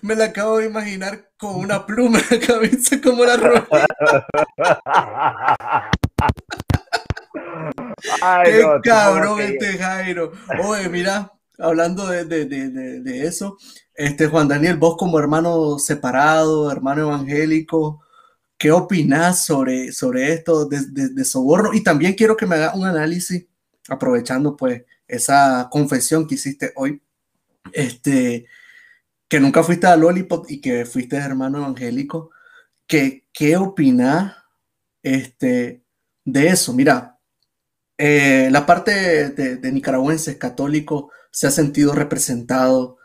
me 0.00 0.14
la 0.14 0.26
acabo 0.26 0.58
de 0.58 0.66
imaginar 0.66 1.28
con 1.36 1.56
una 1.56 1.84
pluma 1.84 2.20
en 2.30 2.40
la 2.40 2.46
cabeza 2.46 3.00
como 3.02 3.24
la 3.24 3.36
Rojita. 3.36 4.28
Ay, 8.22 8.52
Qué 8.52 8.62
no, 8.62 8.80
cabrón 8.80 9.40
este 9.40 9.78
Jairo. 9.78 10.32
Oye, 10.64 10.88
mira, 10.88 11.32
hablando 11.58 12.06
de, 12.06 12.24
de, 12.24 12.46
de, 12.46 13.00
de, 13.00 13.26
eso, 13.26 13.56
este 13.94 14.26
Juan 14.28 14.48
Daniel, 14.48 14.76
vos 14.76 14.96
como 14.96 15.18
hermano 15.18 15.78
separado, 15.78 16.70
hermano 16.70 17.02
evangélico, 17.02 18.02
¿qué 18.56 18.70
opinás 18.70 19.44
sobre, 19.44 19.92
sobre 19.92 20.32
esto 20.32 20.66
de, 20.66 21.24
soborno? 21.24 21.74
Y 21.74 21.82
también 21.82 22.14
quiero 22.14 22.36
que 22.36 22.46
me 22.46 22.56
haga 22.56 22.74
un 22.74 22.86
análisis, 22.86 23.46
aprovechando 23.88 24.56
pues 24.56 24.82
esa 25.12 25.68
confesión 25.70 26.26
que 26.26 26.36
hiciste 26.36 26.72
hoy, 26.74 27.02
este, 27.72 28.46
que 29.28 29.40
nunca 29.40 29.62
fuiste 29.62 29.86
a 29.86 29.96
Lollipop 29.96 30.46
y 30.48 30.60
que 30.60 30.86
fuiste 30.86 31.16
hermano 31.16 31.58
evangélico, 31.58 32.30
que, 32.86 33.26
¿qué 33.32 33.56
opinás 33.58 34.36
este, 35.02 35.84
de 36.24 36.48
eso? 36.48 36.72
Mira, 36.72 37.18
eh, 37.98 38.48
la 38.50 38.64
parte 38.64 39.30
de, 39.30 39.56
de, 39.56 39.72
nicaragüenses 39.72 40.36
católicos 40.36 41.12
se 41.30 41.46
ha 41.46 41.50
sentido 41.50 41.92
representado 41.94 42.96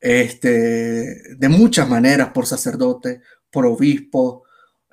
este, 0.00 1.36
de 1.36 1.48
muchas 1.48 1.88
maneras 1.88 2.30
por 2.32 2.46
sacerdotes, 2.46 3.20
por 3.50 3.66
obispos, 3.66 4.45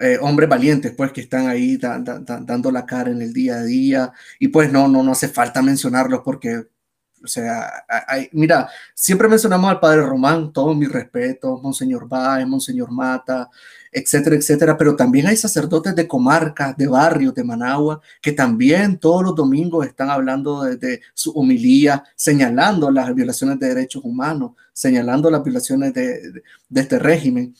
eh, 0.03 0.17
hombres 0.19 0.49
valientes, 0.49 0.91
pues, 0.97 1.13
que 1.13 1.21
están 1.21 1.47
ahí 1.47 1.77
da, 1.77 1.97
da, 1.97 2.19
da, 2.19 2.37
dando 2.41 2.69
la 2.71 2.85
cara 2.85 3.09
en 3.09 3.21
el 3.21 3.31
día 3.31 3.55
a 3.55 3.63
día. 3.63 4.11
Y 4.37 4.49
pues 4.49 4.69
no, 4.69 4.89
no, 4.89 5.01
no 5.01 5.13
hace 5.13 5.29
falta 5.29 5.61
mencionarlos 5.61 6.21
porque 6.25 6.67
O 7.23 7.27
sea, 7.27 7.85
mira, 8.33 8.67
siempre 8.93 9.29
mencionamos 9.29 9.69
al 9.71 9.79
padre 9.79 10.01
Román, 10.01 10.51
todo 10.51 10.75
mi 10.75 10.87
respeto, 10.87 11.57
Monseñor 11.63 12.05
Báez, 12.09 12.45
Monseñor 12.45 12.91
Mata, 12.91 13.49
etcétera, 13.93 14.35
etcétera, 14.35 14.77
pero 14.77 14.95
también 14.95 15.27
hay 15.27 15.37
sacerdotes 15.37 15.95
de 15.95 16.05
comarcas, 16.05 16.75
de 16.75 16.87
barrios, 16.87 17.33
de 17.33 17.45
Managua, 17.45 18.01
que 18.21 18.33
también 18.33 18.99
todos 18.99 19.23
los 19.23 19.35
domingos 19.35 19.87
están 19.87 20.09
hablando 20.09 20.63
de, 20.63 20.99
su 21.13 21.31
humilía, 21.31 22.03
señalando 22.15 22.91
las 22.91 23.13
violaciones 23.15 23.57
de 23.59 23.69
derechos 23.69 24.03
humanos, 24.03 24.51
señalando 24.73 25.29
las 25.31 25.43
violaciones 25.43 25.93
de 25.93 26.43
este 26.75 26.99
régimen. 26.99 27.55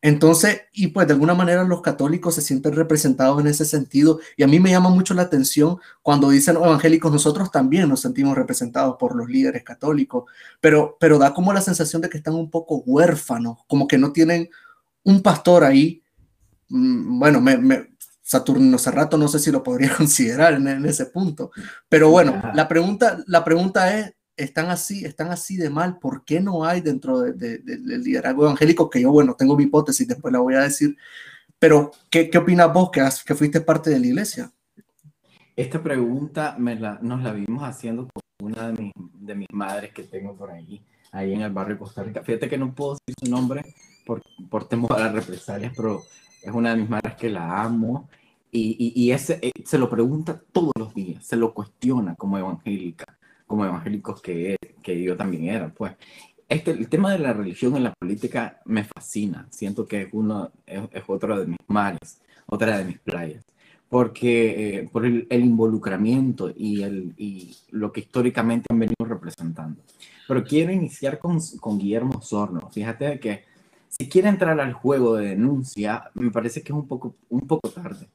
Entonces, 0.00 0.62
y 0.72 0.88
pues 0.88 1.08
de 1.08 1.14
alguna 1.14 1.34
manera 1.34 1.64
los 1.64 1.82
católicos 1.82 2.36
se 2.36 2.40
sienten 2.40 2.74
representados 2.74 3.40
en 3.40 3.48
ese 3.48 3.64
sentido. 3.64 4.20
Y 4.36 4.44
a 4.44 4.46
mí 4.46 4.60
me 4.60 4.70
llama 4.70 4.90
mucho 4.90 5.12
la 5.14 5.22
atención 5.22 5.78
cuando 6.02 6.30
dicen 6.30 6.54
los 6.54 6.64
evangélicos, 6.64 7.12
nosotros 7.12 7.50
también 7.50 7.88
nos 7.88 8.00
sentimos 8.00 8.36
representados 8.36 8.96
por 8.98 9.16
los 9.16 9.28
líderes 9.28 9.64
católicos, 9.64 10.24
pero, 10.60 10.96
pero 11.00 11.18
da 11.18 11.34
como 11.34 11.52
la 11.52 11.60
sensación 11.60 12.00
de 12.02 12.08
que 12.08 12.18
están 12.18 12.34
un 12.34 12.50
poco 12.50 12.82
huérfanos, 12.86 13.58
como 13.66 13.88
que 13.88 13.98
no 13.98 14.12
tienen 14.12 14.48
un 15.02 15.22
pastor 15.22 15.64
ahí. 15.64 16.02
Mm, 16.68 17.18
bueno, 17.18 17.40
me, 17.40 17.58
me, 17.58 17.88
Saturno 18.22 18.78
Cerrato 18.78 19.16
no 19.16 19.26
sé 19.26 19.38
si 19.40 19.50
lo 19.50 19.62
podría 19.62 19.92
considerar 19.96 20.54
en, 20.54 20.68
en 20.68 20.86
ese 20.86 21.06
punto, 21.06 21.50
pero 21.88 22.10
bueno, 22.10 22.40
la 22.54 22.68
pregunta, 22.68 23.18
la 23.26 23.42
pregunta 23.44 23.98
es, 23.98 24.14
están 24.38 24.70
así, 24.70 25.04
están 25.04 25.30
así 25.30 25.56
de 25.56 25.68
mal, 25.68 25.98
¿por 25.98 26.24
qué 26.24 26.40
no 26.40 26.64
hay 26.64 26.80
dentro 26.80 27.20
del 27.20 28.02
liderazgo 28.02 28.44
evangélico? 28.44 28.88
Que 28.88 29.02
yo, 29.02 29.10
bueno, 29.10 29.34
tengo 29.34 29.56
mi 29.56 29.64
hipótesis, 29.64 30.06
después 30.06 30.32
la 30.32 30.38
voy 30.38 30.54
a 30.54 30.60
decir, 30.60 30.96
pero 31.58 31.90
¿qué, 32.08 32.30
qué 32.30 32.38
opinas 32.38 32.72
vos 32.72 32.90
que, 32.90 33.06
que 33.26 33.34
fuiste 33.34 33.60
parte 33.60 33.90
de 33.90 33.98
la 33.98 34.06
iglesia? 34.06 34.50
Esta 35.56 35.82
pregunta 35.82 36.54
me 36.56 36.76
la, 36.76 36.98
nos 37.02 37.22
la 37.22 37.32
vimos 37.32 37.64
haciendo 37.64 38.08
con 38.08 38.22
una 38.52 38.70
de 38.70 38.82
mis, 38.82 38.92
de 38.94 39.34
mis 39.34 39.48
madres 39.52 39.92
que 39.92 40.04
tengo 40.04 40.36
por 40.36 40.52
ahí, 40.52 40.80
ahí 41.10 41.34
en 41.34 41.42
el 41.42 41.52
barrio 41.52 41.74
de 41.74 41.80
Costa 41.80 42.04
Rica. 42.04 42.22
Fíjate 42.22 42.48
que 42.48 42.56
no 42.56 42.72
puedo 42.72 42.94
decir 42.94 43.16
su 43.24 43.30
nombre 43.30 43.62
por, 44.06 44.22
por 44.48 44.68
temor 44.68 44.92
a 44.92 45.00
las 45.00 45.14
represalias, 45.14 45.72
pero 45.76 46.04
es 46.40 46.52
una 46.52 46.70
de 46.70 46.76
mis 46.76 46.88
madres 46.88 47.16
que 47.16 47.28
la 47.28 47.60
amo 47.60 48.08
y, 48.52 48.94
y, 48.94 49.02
y 49.02 49.10
ese, 49.10 49.40
eh, 49.42 49.50
se 49.64 49.78
lo 49.78 49.90
pregunta 49.90 50.40
todos 50.52 50.72
los 50.78 50.94
días, 50.94 51.26
se 51.26 51.36
lo 51.36 51.52
cuestiona 51.52 52.14
como 52.14 52.38
evangélica 52.38 53.17
como 53.48 53.64
evangélicos 53.64 54.22
que, 54.22 54.56
que 54.82 55.02
yo 55.02 55.16
también 55.16 55.46
era, 55.46 55.70
pues. 55.70 55.94
Este, 56.48 56.70
el 56.70 56.88
tema 56.88 57.12
de 57.12 57.18
la 57.18 57.34
religión 57.34 57.76
en 57.76 57.84
la 57.84 57.92
política 57.92 58.60
me 58.64 58.84
fascina. 58.84 59.46
Siento 59.50 59.86
que 59.86 60.02
es, 60.02 60.08
uno, 60.12 60.50
es, 60.66 61.02
otro 61.06 61.40
de 61.40 61.46
mis 61.46 61.58
mares, 61.66 62.22
otra 62.46 62.78
de 62.78 62.84
mis 62.84 62.98
playas. 63.00 63.44
Porque 63.88 64.78
eh, 64.78 64.88
por 64.90 65.04
el, 65.04 65.26
involucramiento 65.30 66.52
y, 66.54 66.82
el, 66.82 67.14
y 67.16 67.56
lo 67.70 67.92
que 67.92 68.00
históricamente 68.00 68.66
han 68.70 68.78
venido 68.78 69.04
representando. 69.04 69.82
Pero 70.26 70.44
quiero 70.44 70.72
iniciar 70.72 71.18
con, 71.18 71.38
con 71.60 71.78
Guillermo 71.78 72.22
Sorno. 72.22 72.70
Fíjate 72.70 73.18
que 73.18 73.44
si 73.88 74.08
quiere 74.08 74.28
entrar 74.28 74.60
al 74.60 74.72
juego 74.72 75.16
de 75.16 75.30
denuncia, 75.30 76.10
me 76.14 76.30
parece 76.30 76.62
que 76.62 76.72
es 76.72 76.78
un 76.78 76.86
poco, 76.86 77.14
un 77.30 77.46
poco 77.46 77.70
tarde. 77.70 78.08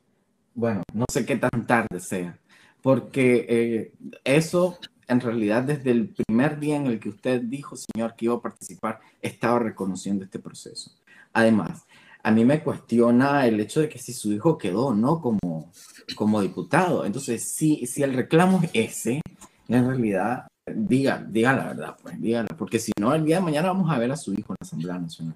Bueno, 0.55 0.84
no 0.93 1.05
sé 1.11 1.25
qué 1.25 1.36
tan 1.38 1.65
tarde 1.67 1.99
sea. 1.99 2.38
Porque 2.81 3.45
eh, 3.47 3.93
eso 4.23 4.77
en 5.14 5.22
realidad 5.22 5.64
desde 5.64 5.91
el 5.91 6.09
primer 6.09 6.59
día 6.59 6.76
en 6.76 6.88
el 6.88 6.99
que 6.99 7.09
usted 7.09 7.41
dijo, 7.41 7.76
señor, 7.78 8.16
que 8.16 8.26
iba 8.26 8.36
a 8.36 8.41
participar, 8.41 8.99
estaba 9.22 9.59
reconociendo 9.59 10.26
este 10.26 10.39
proceso. 10.39 10.91
Además, 11.32 11.86
a 12.22 12.32
mí 12.32 12.45
me 12.45 12.61
cuestiona 12.61 13.45
el 13.45 13.59
hecho 13.59 13.82
de 13.82 13.89
que 13.89 13.99
si 13.99 14.14
su 14.14 14.32
hijo 14.32 14.57
quedó, 14.57 14.93
¿no? 14.93 15.22
Como, 15.22 15.72
como 16.16 16.41
diputado. 16.41 17.05
Entonces, 17.05 17.43
si, 17.43 17.86
si 17.86 18.03
el 18.03 18.14
reclamo 18.14 18.61
es 18.64 18.72
ese, 18.74 19.22
en 19.68 19.88
realidad, 19.88 20.47
diga, 20.66 21.26
diga 21.28 21.53
la 21.53 21.66
verdad, 21.66 21.97
pues, 22.01 22.22
dígala, 22.22 22.49
porque 22.57 22.80
si 22.80 22.91
no, 22.99 23.14
el 23.14 23.26
día 23.26 23.38
de 23.38 23.43
mañana 23.43 23.70
vamos 23.70 23.91
a 23.91 23.97
ver 23.97 24.11
a 24.11 24.18
su 24.18 24.34
hijo 24.34 24.53
en 24.53 24.57
la 24.59 24.66
Asamblea 24.66 24.99
Nacional. 24.99 25.36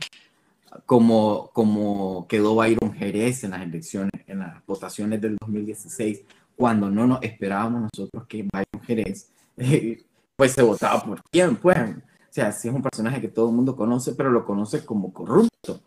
Como, 0.85 1.49
como 1.53 2.27
quedó 2.27 2.55
Byron 2.55 2.93
Jerez 2.93 3.43
en 3.43 3.51
las 3.51 3.61
elecciones, 3.61 4.21
en 4.27 4.39
las 4.39 4.65
votaciones 4.65 5.19
del 5.21 5.37
2016, 5.41 6.21
cuando 6.55 6.89
no 6.89 7.07
nos 7.07 7.23
esperábamos 7.23 7.89
nosotros 7.93 8.25
que 8.27 8.43
Byron 8.43 8.85
Jerez 8.85 9.29
pues 10.35 10.51
se 10.51 10.61
votaba 10.61 11.03
por 11.03 11.23
quién, 11.23 11.55
pues. 11.55 11.77
O 11.77 12.33
sea, 12.37 12.51
si 12.51 12.67
es 12.67 12.73
un 12.73 12.83
personaje 12.83 13.19
que 13.19 13.27
todo 13.27 13.49
el 13.49 13.55
mundo 13.55 13.75
conoce, 13.75 14.13
pero 14.13 14.29
lo 14.29 14.45
conoce 14.45 14.85
como 14.85 15.11
corrupto. 15.11 15.81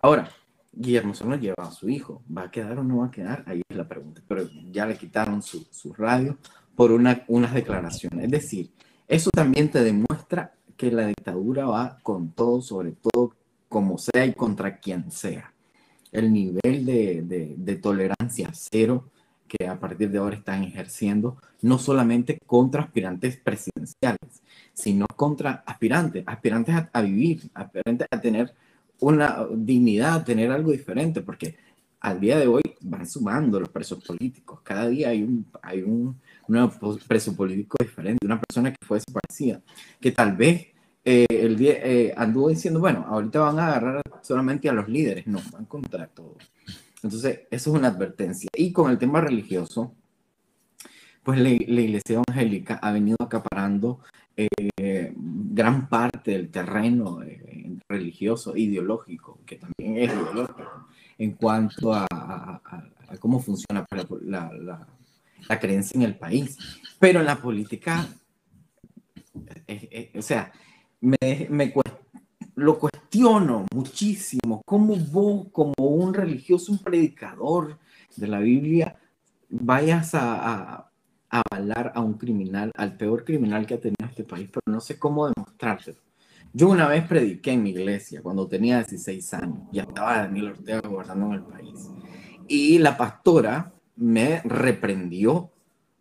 Ahora, 0.00 0.30
Guillermo 0.72 1.14
solo 1.14 1.36
lleva 1.36 1.64
a 1.64 1.72
su 1.72 1.88
hijo. 1.88 2.22
¿Va 2.34 2.42
a 2.42 2.50
quedar 2.50 2.78
o 2.78 2.84
no 2.84 2.98
va 2.98 3.06
a 3.06 3.10
quedar? 3.10 3.42
Ahí 3.46 3.62
es 3.68 3.76
la 3.76 3.88
pregunta. 3.88 4.22
Pero 4.28 4.48
ya 4.70 4.86
le 4.86 4.96
quitaron 4.96 5.42
su, 5.42 5.66
su 5.70 5.92
radio 5.94 6.38
por 6.76 6.92
una, 6.92 7.24
unas 7.28 7.54
declaraciones. 7.54 8.26
Es 8.26 8.30
decir, 8.30 8.70
eso 9.08 9.30
también 9.30 9.70
te 9.70 9.82
demuestra 9.82 10.54
que 10.76 10.92
la 10.92 11.06
dictadura 11.06 11.66
va 11.66 11.98
con 12.02 12.30
todo, 12.30 12.60
sobre 12.60 12.92
todo 12.92 13.32
como 13.68 13.98
sea 13.98 14.26
y 14.26 14.34
contra 14.34 14.78
quien 14.78 15.10
sea. 15.10 15.52
El 16.12 16.32
nivel 16.32 16.84
de, 16.84 17.22
de, 17.22 17.54
de 17.56 17.76
tolerancia 17.76 18.50
cero 18.52 19.10
que 19.46 19.66
a 19.66 19.78
partir 19.78 20.10
de 20.10 20.18
ahora 20.18 20.36
están 20.36 20.64
ejerciendo, 20.64 21.36
no 21.62 21.78
solamente 21.78 22.38
contra 22.46 22.82
aspirantes 22.82 23.36
presidenciales, 23.36 24.42
sino 24.72 25.06
contra 25.06 25.62
aspirantes, 25.66 26.24
aspirantes 26.26 26.74
a, 26.92 27.00
vivir, 27.02 27.42
aspirantes 27.54 28.06
a 28.10 28.20
tener 28.20 28.52
una 29.00 29.46
dignidad, 29.52 30.14
a 30.14 30.24
tener 30.24 30.50
algo 30.50 30.72
diferente, 30.72 31.20
porque 31.20 31.56
al 32.00 32.20
día 32.20 32.38
de 32.38 32.46
hoy 32.46 32.62
van 32.82 33.06
sumando 33.06 33.58
los 33.58 33.68
presos 33.68 34.02
políticos. 34.04 34.60
Cada 34.62 34.88
día 34.88 35.08
hay 35.10 35.22
un, 35.22 35.46
hay 35.62 35.82
un 35.82 36.16
nuevo 36.48 36.98
preso 37.06 37.34
político 37.34 37.78
diferente, 37.80 38.24
una 38.26 38.40
persona 38.40 38.70
que 38.70 38.86
fue 38.86 38.98
desaparecida, 38.98 39.60
que 40.00 40.12
tal 40.12 40.36
vez 40.36 40.68
eh, 41.04 41.26
el 41.30 41.56
día, 41.56 41.74
eh, 41.84 42.14
anduvo 42.16 42.48
diciendo, 42.48 42.80
bueno, 42.80 43.04
ahorita 43.08 43.38
van 43.40 43.58
a 43.58 43.68
agarrar 43.68 44.02
solamente 44.22 44.68
a 44.68 44.72
los 44.72 44.88
líderes, 44.88 45.26
no, 45.26 45.40
van 45.52 45.64
contra 45.66 46.06
todos. 46.08 46.36
Entonces, 47.02 47.40
eso 47.50 47.70
es 47.70 47.78
una 47.78 47.88
advertencia. 47.88 48.48
Y 48.56 48.72
con 48.72 48.90
el 48.90 48.98
tema 48.98 49.20
religioso, 49.20 49.94
pues 51.22 51.40
la, 51.40 51.48
iglesia 51.50 52.22
evangélica 52.22 52.76
ha 52.76 52.92
venido 52.92 53.16
acaparando 53.20 54.00
eh, 54.36 55.12
gran 55.16 55.88
parte 55.88 56.30
del 56.32 56.50
terreno 56.50 57.22
eh, 57.22 57.78
religioso, 57.88 58.56
ideológico, 58.56 59.40
que 59.44 59.56
también 59.56 59.98
es 59.98 60.14
ideológico, 60.14 60.86
en 61.18 61.32
cuanto 61.32 61.92
a, 61.94 62.60
cómo 63.18 63.40
funciona 63.40 63.84
la, 64.22 64.86
la, 65.48 65.60
creencia 65.60 65.96
en 65.98 66.02
el 66.02 66.16
país. 66.16 66.56
Pero 67.00 67.20
en 67.20 67.26
la 67.26 67.36
política, 67.42 68.06
eh, 69.66 70.12
o 70.14 70.22
sea, 70.22 70.52
me, 71.00 71.48
me, 71.50 71.72
lo 72.56 72.78
cuestiono 72.78 73.66
muchísimo. 73.72 74.62
¿Cómo 74.64 74.96
vos, 74.96 75.46
como 75.52 75.74
un 75.78 76.12
religioso, 76.12 76.72
un 76.72 76.78
predicador 76.78 77.78
de 78.16 78.26
la 78.26 78.40
Biblia, 78.40 78.96
vayas 79.48 80.14
a, 80.14 80.90
avalar 81.28 81.92
a 81.94 82.00
un 82.00 82.14
criminal, 82.14 82.72
al 82.76 82.96
peor 82.96 83.24
criminal 83.24 83.66
que 83.66 83.74
ha 83.74 83.80
tenido 83.80 84.06
este 84.08 84.24
país? 84.24 84.48
Pero 84.50 84.62
no 84.66 84.80
sé 84.80 84.98
cómo 84.98 85.30
demostrártelo. 85.30 85.98
Yo 86.52 86.70
una 86.70 86.88
vez 86.88 87.06
prediqué 87.06 87.52
en 87.52 87.62
mi 87.62 87.70
iglesia 87.70 88.22
cuando 88.22 88.48
tenía 88.48 88.78
16 88.78 89.34
años. 89.34 89.58
Ya 89.70 89.82
estaba 89.82 90.18
Daniel 90.18 90.52
Ortega 90.52 90.80
gobernando 90.80 91.26
en 91.26 91.32
el 91.34 91.42
país. 91.42 91.90
Y 92.48 92.78
la 92.78 92.96
pastora 92.96 93.72
me 93.96 94.40
reprendió 94.44 95.50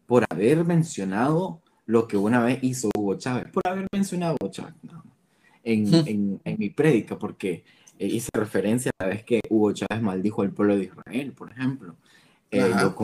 por 0.05 0.25
haber 0.29 0.63
mencionado 0.63 1.61
lo 1.85 2.07
que 2.07 2.15
una 2.15 2.41
vez 2.41 2.59
hizo 2.63 2.89
Hugo 2.95 3.15
Chávez, 3.15 3.51
por 3.51 3.67
haber 3.67 3.87
mencionado 3.91 4.33
a 4.33 4.35
Hugo 4.39 4.51
Chávez 4.51 4.75
en, 5.65 6.39
en, 6.43 6.57
mi 6.57 6.69
prédica, 6.69 7.17
porque 7.17 7.65
eh, 7.97 8.07
hice 8.07 8.29
referencia 8.33 8.91
a 8.97 9.03
la 9.03 9.09
vez 9.09 9.23
que 9.23 9.41
Hugo 9.49 9.73
Chávez 9.73 10.01
maldijo 10.01 10.43
al 10.43 10.51
pueblo 10.51 10.77
de 10.77 10.83
Israel, 10.83 11.33
por 11.33 11.51
ejemplo. 11.51 11.95
Eh, 12.51 12.71
yo 12.79 12.95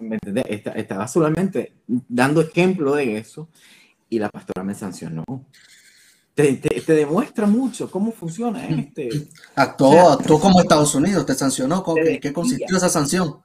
¿me 0.00 0.16
estaba 0.54 1.08
solamente 1.08 1.74
dando 1.86 2.40
ejemplo 2.40 2.94
de 2.94 3.18
eso 3.18 3.48
y 4.08 4.18
la 4.18 4.30
pastora 4.30 4.62
me 4.62 4.74
sancionó. 4.74 5.24
Te, 6.34 6.54
te, 6.54 6.94
demuestra 6.94 7.46
mucho 7.46 7.90
cómo 7.90 8.12
funciona 8.12 8.66
este. 8.66 9.10
Actuó, 9.56 10.10
actuó 10.10 10.40
como 10.40 10.60
Estados 10.60 10.94
Unidos, 10.94 11.26
te 11.26 11.34
sancionó. 11.34 11.82
¿Con 11.82 11.96
qué, 11.96 12.20
qué 12.20 12.32
consistió 12.32 12.76
esa 12.76 12.88
sanción? 12.88 13.40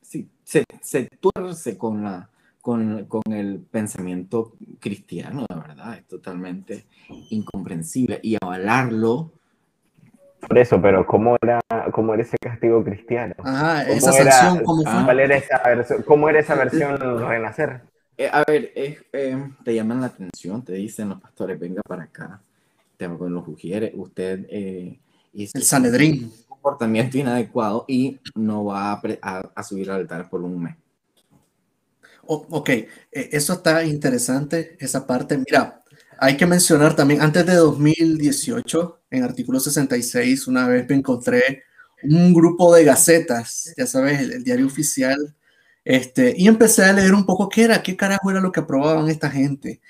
Sí, 0.00 0.28
se, 0.44 0.64
se 0.80 1.08
tuerce 1.20 1.76
con 1.76 2.04
la, 2.04 2.30
con, 2.68 3.06
con, 3.06 3.22
el 3.32 3.60
pensamiento 3.60 4.52
cristiano, 4.78 5.46
la 5.48 5.56
verdad, 5.56 5.96
es 5.96 6.06
totalmente 6.06 6.84
incomprensible. 7.30 8.20
Y 8.22 8.36
avalarlo. 8.38 9.32
Por 10.46 10.58
eso, 10.58 10.78
pero 10.78 11.06
¿cómo 11.06 11.38
era, 11.40 11.60
cómo 11.92 12.12
era 12.12 12.24
ese 12.24 12.36
castigo 12.36 12.84
cristiano? 12.84 13.34
Ah, 13.42 13.84
esa 13.88 14.12
sanción, 14.12 14.62
¿cómo 14.64 14.82
fue? 14.82 15.24
era 15.24 15.36
esa 15.38 15.62
versión, 15.64 16.02
¿Cómo 16.02 16.28
era 16.28 16.40
esa 16.40 16.56
versión 16.56 16.98
renacer? 17.26 17.80
Eh, 18.18 18.28
a 18.30 18.44
ver, 18.46 18.70
eh, 18.74 18.98
te 19.64 19.74
llaman 19.74 20.02
la 20.02 20.08
atención, 20.08 20.62
te 20.62 20.74
dicen 20.74 21.08
los 21.08 21.22
pastores, 21.22 21.58
venga 21.58 21.80
para 21.88 22.02
acá, 22.02 22.42
te 22.98 23.08
con 23.08 23.32
los 23.32 23.48
ujieres, 23.48 23.92
usted 23.94 24.44
eh, 24.50 24.98
hizo 25.32 25.56
el 25.56 25.64
Sanedrín. 25.64 26.24
un 26.24 26.46
comportamiento 26.46 27.16
inadecuado 27.16 27.86
y 27.88 28.20
no 28.34 28.66
va 28.66 28.92
a, 28.92 29.42
a 29.54 29.62
subir 29.62 29.90
al 29.90 30.00
altar 30.00 30.28
por 30.28 30.42
un 30.42 30.64
mes 30.64 30.76
ok, 32.28 32.68
e, 32.68 32.88
eso 33.32 33.54
está 33.54 33.84
interesante, 33.84 34.76
esa 34.80 35.06
parte. 35.06 35.38
Mira, 35.38 35.82
hay 36.18 36.36
que 36.36 36.46
mencionar 36.46 36.94
también, 36.96 37.20
antes 37.22 37.46
de 37.46 37.54
2018, 37.54 39.02
en 39.10 39.24
artículo 39.24 39.60
66, 39.60 40.46
una 40.48 40.68
vez 40.68 40.86
me 40.88 40.96
encontré 40.96 41.64
un 42.02 42.32
grupo 42.34 42.74
de 42.74 42.84
gacetas, 42.84 43.72
ya 43.76 43.86
sabes, 43.86 44.20
el, 44.20 44.44
diario 44.44 44.66
oficial, 44.66 45.34
este, 45.84 46.34
y 46.36 46.48
empecé 46.48 46.84
a 46.84 46.92
leer 46.92 47.14
un 47.14 47.24
poco 47.24 47.48
qué 47.48 47.64
era, 47.64 47.82
qué 47.82 47.96
carajo 47.96 48.30
era 48.30 48.40
lo 48.40 48.52
que 48.52 48.60
aprobaban 48.60 49.08
esta 49.08 49.30
gente. 49.30 49.80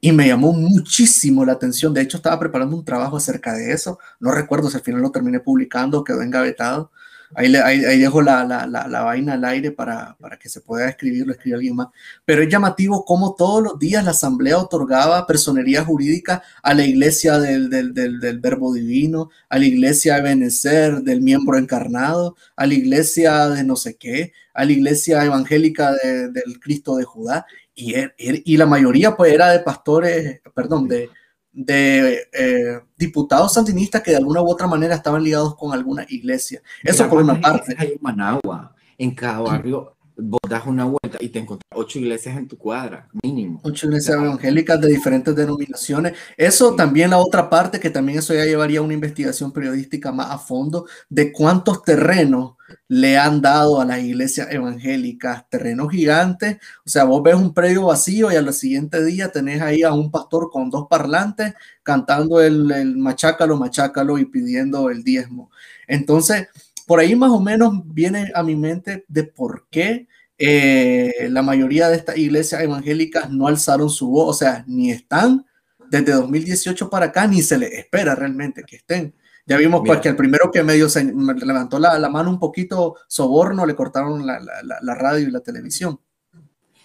Y 0.00 0.12
me 0.12 0.28
llamó 0.28 0.52
muchísimo 0.52 1.44
la 1.44 1.54
atención. 1.54 1.92
De 1.92 2.02
hecho, 2.02 2.18
estaba 2.18 2.38
preparando 2.38 2.76
un 2.76 2.84
trabajo 2.84 3.16
acerca 3.16 3.52
de 3.54 3.72
eso. 3.72 3.98
No 4.20 4.30
recuerdo 4.30 4.70
si 4.70 4.76
al 4.76 4.84
final 4.84 5.02
lo 5.02 5.10
terminé 5.10 5.40
publicando 5.40 5.98
o 5.98 6.04
quedó 6.04 6.22
engavetado. 6.22 6.92
Ahí, 7.34 7.54
ahí, 7.56 7.98
dejo 7.98 8.22
la, 8.22 8.44
la, 8.44 8.66
la, 8.66 9.02
vaina 9.02 9.34
al 9.34 9.44
aire 9.44 9.70
para, 9.70 10.16
para, 10.18 10.38
que 10.38 10.48
se 10.48 10.62
pueda 10.62 10.88
escribir, 10.88 11.26
lo 11.26 11.32
escribe 11.32 11.56
alguien 11.56 11.76
más. 11.76 11.88
Pero 12.24 12.42
es 12.42 12.48
llamativo 12.48 13.04
cómo 13.04 13.34
todos 13.34 13.62
los 13.62 13.78
días 13.78 14.02
la 14.04 14.12
Asamblea 14.12 14.58
otorgaba 14.58 15.26
personería 15.26 15.84
jurídica 15.84 16.42
a 16.62 16.72
la 16.72 16.84
iglesia 16.84 17.38
del, 17.38 17.68
del, 17.68 17.92
del, 17.92 18.18
del 18.18 18.40
Verbo 18.40 18.72
Divino, 18.72 19.30
a 19.50 19.58
la 19.58 19.66
iglesia 19.66 20.16
de 20.16 20.22
Benecer, 20.22 21.02
del 21.02 21.20
miembro 21.20 21.58
encarnado, 21.58 22.36
a 22.56 22.66
la 22.66 22.74
iglesia 22.74 23.48
de 23.48 23.62
no 23.62 23.76
sé 23.76 23.96
qué, 23.96 24.32
a 24.54 24.64
la 24.64 24.72
iglesia 24.72 25.24
evangélica 25.24 25.92
del 25.92 26.60
Cristo 26.60 26.96
de 26.96 27.04
Judá. 27.04 27.46
Y, 27.74 27.94
er, 27.94 28.14
er, 28.18 28.42
y 28.44 28.56
la 28.56 28.66
mayoría 28.66 29.16
pues 29.16 29.32
era 29.32 29.50
de 29.50 29.60
pastores, 29.60 30.40
perdón, 30.54 30.88
de, 30.88 31.10
de 31.58 32.28
eh, 32.32 32.80
diputados 32.96 33.54
sandinistas 33.54 34.00
que 34.00 34.12
de 34.12 34.18
alguna 34.18 34.40
u 34.40 34.48
otra 34.48 34.68
manera 34.68 34.94
estaban 34.94 35.24
ligados 35.24 35.56
con 35.56 35.72
alguna 35.72 36.06
iglesia. 36.08 36.62
Eso 36.84 37.08
por 37.08 37.20
una 37.20 37.40
parte. 37.40 37.74
Hay 37.76 37.88
en 37.88 37.98
Managua, 38.00 38.76
en 38.96 39.12
cada 39.12 39.40
barrio, 39.40 39.96
vos 40.18 40.40
das 40.48 40.66
una 40.66 40.84
vuelta 40.84 41.18
y 41.20 41.28
te 41.28 41.38
encuentras 41.38 41.70
ocho 41.74 41.98
iglesias 41.98 42.36
en 42.36 42.48
tu 42.48 42.58
cuadra, 42.58 43.08
mínimo. 43.22 43.60
Ocho 43.62 43.86
iglesias 43.86 44.16
evangélicas 44.16 44.80
de 44.80 44.88
diferentes 44.88 45.34
denominaciones. 45.34 46.14
Eso 46.36 46.74
también 46.74 47.10
la 47.10 47.18
otra 47.18 47.48
parte, 47.48 47.78
que 47.78 47.90
también 47.90 48.18
eso 48.18 48.34
ya 48.34 48.44
llevaría 48.44 48.80
a 48.80 48.82
una 48.82 48.94
investigación 48.94 49.52
periodística 49.52 50.10
más 50.12 50.30
a 50.30 50.38
fondo 50.38 50.86
de 51.08 51.32
cuántos 51.32 51.82
terrenos 51.82 52.54
le 52.88 53.16
han 53.16 53.40
dado 53.40 53.80
a 53.80 53.84
las 53.84 54.00
iglesias 54.00 54.48
evangélicas 54.50 55.48
terrenos 55.48 55.90
gigantes. 55.90 56.58
O 56.84 56.88
sea, 56.88 57.04
vos 57.04 57.22
ves 57.22 57.36
un 57.36 57.54
predio 57.54 57.86
vacío 57.86 58.30
y 58.32 58.36
al 58.36 58.52
siguiente 58.52 59.04
día 59.04 59.30
tenés 59.30 59.62
ahí 59.62 59.82
a 59.82 59.92
un 59.92 60.10
pastor 60.10 60.50
con 60.50 60.68
dos 60.68 60.86
parlantes 60.88 61.54
cantando 61.82 62.40
el, 62.42 62.70
el 62.72 62.96
machácalo, 62.96 63.56
machácalo 63.56 64.18
y 64.18 64.26
pidiendo 64.26 64.90
el 64.90 65.04
diezmo. 65.04 65.50
Entonces, 65.86 66.48
por 66.88 67.00
ahí 67.00 67.14
más 67.14 67.30
o 67.30 67.38
menos 67.38 67.82
viene 67.84 68.32
a 68.34 68.42
mi 68.42 68.56
mente 68.56 69.04
de 69.08 69.24
por 69.24 69.68
qué 69.70 70.08
eh, 70.38 71.28
la 71.30 71.42
mayoría 71.42 71.90
de 71.90 71.96
estas 71.96 72.16
iglesias 72.16 72.62
evangélicas 72.62 73.30
no 73.30 73.46
alzaron 73.46 73.90
su 73.90 74.08
voz, 74.08 74.30
o 74.30 74.38
sea, 74.38 74.64
ni 74.66 74.90
están 74.90 75.44
desde 75.90 76.12
2018 76.12 76.88
para 76.88 77.06
acá, 77.06 77.26
ni 77.26 77.42
se 77.42 77.58
les 77.58 77.72
espera 77.72 78.14
realmente 78.14 78.64
que 78.64 78.76
estén. 78.76 79.14
Ya 79.44 79.58
vimos 79.58 79.82
pues 79.84 80.00
que 80.00 80.08
el 80.08 80.16
primero 80.16 80.50
que 80.50 80.62
medio 80.62 80.88
se 80.88 81.04
levantó 81.04 81.78
la, 81.78 81.98
la 81.98 82.08
mano 82.08 82.30
un 82.30 82.38
poquito 82.38 82.96
soborno, 83.06 83.66
le 83.66 83.74
cortaron 83.74 84.26
la, 84.26 84.40
la, 84.40 84.78
la, 84.80 84.94
radio 84.94 85.28
y 85.28 85.30
la 85.30 85.40
televisión. 85.40 86.00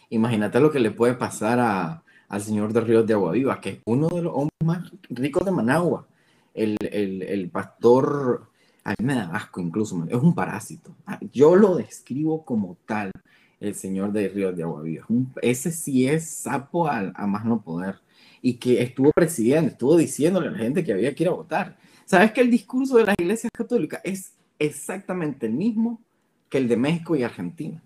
Imagínate 0.10 0.60
lo 0.60 0.70
que 0.70 0.80
le 0.82 0.92
puede 0.92 1.14
pasar 1.14 1.60
a, 1.62 2.04
al 2.28 2.42
señor 2.42 2.74
de 2.74 2.82
Ríos 2.82 3.08
de 3.08 3.14
Aguaviva, 3.14 3.62
que 3.62 3.70
es 3.70 3.80
uno 3.86 4.10
de 4.10 4.22
los 4.22 4.34
hombres 4.34 4.58
más 4.66 4.92
ricos 5.10 5.46
de 5.46 5.52
Managua. 5.52 6.08
El, 6.54 6.78
el, 6.92 7.22
el 7.22 7.50
pastor, 7.50 8.50
a 8.84 8.92
mí 8.92 9.06
me 9.06 9.16
da 9.16 9.30
asco 9.34 9.62
incluso, 9.62 10.06
es 10.10 10.16
un 10.16 10.36
parásito. 10.36 10.96
Ah, 11.06 11.20
yo 11.32 11.56
lo 11.56 11.76
describo 11.76 12.44
como 12.46 12.78
tal, 12.86 13.12
el 13.60 13.76
señor 13.76 14.12
de 14.12 14.30
Ríos 14.30 14.56
de 14.56 14.64
Aguaviva. 14.64 15.06
Ese 15.42 15.72
sí 15.72 16.08
es 16.08 16.30
sapo 16.30 16.88
a, 16.88 17.12
a 17.16 17.28
más 17.28 17.46
no 17.46 17.62
poder. 17.62 17.96
Y 18.42 18.56
que 18.56 18.82
estuvo 18.82 19.12
presidiendo, 19.12 19.72
estuvo 19.72 19.96
diciéndole 19.96 20.50
a 20.50 20.52
la 20.52 20.58
gente 20.58 20.84
que 20.84 20.92
había 20.92 21.16
que 21.16 21.24
ir 21.24 21.30
a 21.30 21.34
votar 21.34 21.78
¿Sabes 22.06 22.32
que 22.32 22.42
el 22.42 22.52
discurso 22.52 22.98
de 22.98 23.06
las 23.06 23.16
iglesias 23.18 23.52
católicas 23.52 24.02
es 24.04 24.34
exactamente 24.60 25.46
el 25.46 25.54
mismo 25.54 26.02
que 26.50 26.58
el 26.58 26.68
de 26.68 26.78
México 26.78 27.16
y 27.16 27.24
Argentina? 27.24 27.82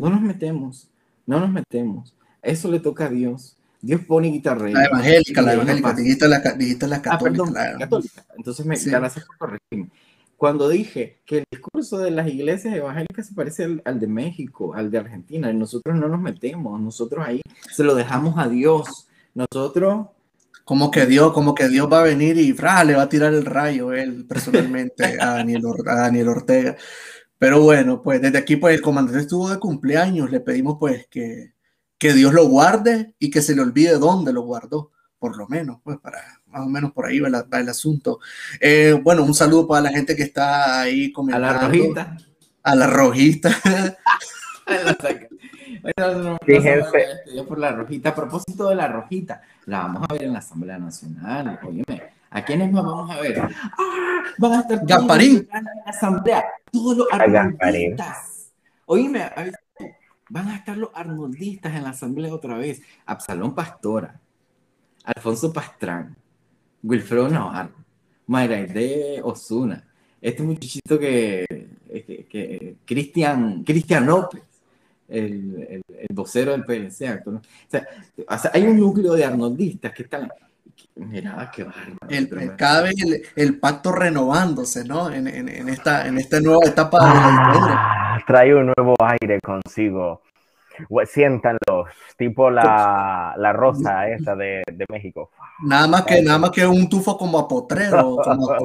No 0.00 0.10
nos 0.10 0.20
metemos, 0.20 0.88
no 1.26 1.40
nos 1.40 1.50
metemos. 1.50 2.14
Eso 2.42 2.70
le 2.70 2.80
toca 2.80 3.06
a 3.06 3.08
Dios. 3.08 3.56
Dios 3.80 4.00
pone 4.02 4.28
guitarra. 4.28 4.68
La 4.68 4.84
evangélica, 4.84 5.42
la 5.42 5.54
evangélica, 5.54 5.92
dijiste 5.94 6.28
la, 6.28 6.40
dijiste 6.40 6.86
la 6.86 7.02
católica. 7.02 7.42
Ah, 7.42 7.46
perdón, 7.46 7.54
la 7.54 7.78
católica. 7.78 8.24
Entonces 8.36 8.66
me 8.66 8.76
gracias 8.76 9.24
por 9.24 9.38
corregirme. 9.38 9.90
Cuando 10.42 10.68
dije 10.68 11.20
que 11.24 11.38
el 11.38 11.44
discurso 11.48 11.98
de 11.98 12.10
las 12.10 12.26
iglesias 12.26 12.74
evangélicas 12.74 13.28
se 13.28 13.32
parece 13.32 13.80
al, 13.84 14.00
de 14.00 14.08
México, 14.08 14.74
al 14.74 14.90
de 14.90 14.98
Argentina, 14.98 15.48
y 15.48 15.54
nosotros 15.54 15.96
no 15.96 16.08
nos 16.08 16.20
metemos, 16.20 16.80
nosotros 16.80 17.24
ahí 17.24 17.40
se 17.70 17.84
lo 17.84 17.94
dejamos 17.94 18.34
a 18.36 18.48
Dios. 18.48 19.06
Nosotros 19.34 20.08
como 20.64 20.90
que 20.90 21.06
Dios, 21.06 21.32
como 21.32 21.54
que 21.54 21.68
Dios 21.68 21.88
va 21.88 22.00
a 22.00 22.02
venir 22.02 22.38
y 22.38 22.54
le 22.54 22.96
va 22.96 23.02
a 23.02 23.08
tirar 23.08 23.32
el 23.32 23.44
rayo 23.44 23.92
él 23.92 24.26
personalmente 24.26 25.04
a 25.20 25.34
Daniel, 25.34 25.62
a 25.86 25.94
Daniel 25.94 26.30
Ortega. 26.30 26.76
Pero 27.38 27.60
bueno, 27.62 28.02
pues 28.02 28.20
desde 28.20 28.38
aquí 28.38 28.56
pues 28.56 28.74
el 28.74 28.82
comandante 28.82 29.20
estuvo 29.20 29.48
de 29.48 29.60
cumpleaños, 29.60 30.32
le 30.32 30.40
pedimos 30.40 30.76
pues 30.80 31.06
que, 31.06 31.52
que 31.98 32.14
Dios 32.14 32.34
lo 32.34 32.48
guarde 32.48 33.14
y 33.20 33.30
que 33.30 33.42
se 33.42 33.54
le 33.54 33.62
olvide 33.62 33.96
dónde 33.96 34.32
lo 34.32 34.42
guardó, 34.42 34.90
por 35.20 35.36
lo 35.36 35.46
menos, 35.46 35.78
pues 35.84 36.00
para 36.00 36.41
más 36.52 36.62
o 36.62 36.68
menos 36.68 36.92
por 36.92 37.06
ahí 37.06 37.20
va, 37.20 37.28
el 37.28 37.68
asunto. 37.68 38.20
Eh, 38.60 38.98
bueno, 39.02 39.24
un 39.24 39.34
saludo 39.34 39.66
para 39.66 39.82
la 39.82 39.90
gente 39.90 40.14
que 40.14 40.24
está 40.24 40.82
ahí 40.82 41.10
comentando. 41.12 41.48
A 41.48 41.52
la 41.52 41.68
rojita. 41.68 42.16
A 42.62 42.74
la 42.74 42.86
rojita. 42.86 43.50
Fíjense. 46.46 47.06
Yo 47.34 47.46
por 47.46 47.58
la 47.58 47.72
rojita. 47.72 48.10
A 48.10 48.14
propósito 48.14 48.68
de 48.68 48.76
la 48.76 48.88
rojita, 48.88 49.42
la 49.66 49.80
vamos 49.80 50.06
a 50.08 50.12
ver 50.12 50.24
en 50.24 50.32
la 50.32 50.38
Asamblea 50.38 50.78
Nacional. 50.78 51.58
Óyeme, 51.62 52.02
¿a 52.30 52.44
quiénes 52.44 52.70
más 52.70 52.84
vamos 52.84 53.10
a 53.10 53.20
ver? 53.20 53.40
¡Ah! 53.40 54.22
Van 54.38 54.52
a 54.52 54.60
estar 54.60 54.86
todos 54.86 55.20
en 55.20 55.48
la 55.50 55.62
Asamblea. 55.86 56.44
Todos 56.70 56.98
los 56.98 57.06
arnoldistas. 57.10 58.52
Oíme, 58.86 59.30
van 60.28 60.48
a 60.48 60.56
estar 60.56 60.76
los 60.76 60.90
arnoldistas 60.94 61.74
en 61.74 61.84
la 61.84 61.90
Asamblea 61.90 62.34
otra 62.34 62.56
vez. 62.56 62.82
Absalón 63.06 63.54
Pastora, 63.54 64.20
Alfonso 65.04 65.52
Pastrán, 65.52 66.16
Wilfredo 66.82 67.28
Navarro, 67.28 67.74
Mayra 68.26 68.66
Osuna, 69.22 69.84
este 70.20 70.42
muchachito 70.42 70.98
que, 70.98 71.46
que, 72.28 72.76
Cristian, 72.84 73.64
Cristian 73.64 74.06
López 74.06 74.42
el, 75.08 75.82
el, 75.88 76.14
vocero 76.14 76.52
del 76.52 76.64
PNC. 76.64 77.22
O 77.26 77.40
sea, 77.68 78.50
hay 78.52 78.64
un 78.64 78.78
núcleo 78.78 79.14
de 79.14 79.24
arnoldistas 79.24 79.92
que 79.92 80.04
están... 80.04 80.28
Mira, 80.96 81.50
qué 81.54 81.64
bárbaro. 81.64 82.56
cada 82.56 82.82
vez 82.82 82.94
el, 83.36 83.58
pacto 83.58 83.92
renovándose, 83.92 84.84
¿no? 84.84 85.10
En, 85.10 85.26
en, 85.26 85.48
en, 85.48 85.68
esta, 85.68 86.06
en 86.06 86.18
esta 86.18 86.40
nueva 86.40 86.66
etapa 86.66 86.98
de 86.98 87.04
la 87.04 88.14
ah, 88.14 88.18
Trae 88.26 88.54
un 88.54 88.72
nuevo 88.76 88.94
aire 89.00 89.38
consigo. 89.40 90.22
Siéntanlos, 91.06 91.88
tipo 92.16 92.50
la, 92.50 93.34
la 93.36 93.52
rosa 93.52 94.08
esta 94.10 94.36
de, 94.36 94.62
de 94.72 94.84
México. 94.88 95.30
Nada 95.64 95.86
más 95.86 96.02
que, 96.02 96.22
nada 96.22 96.38
más 96.38 96.50
que 96.50 96.66
un 96.66 96.88
tufo 96.88 97.16
como 97.16 97.38
a 97.38 97.48
potrero, 97.48 98.16
como 98.24 98.50
a, 98.50 98.58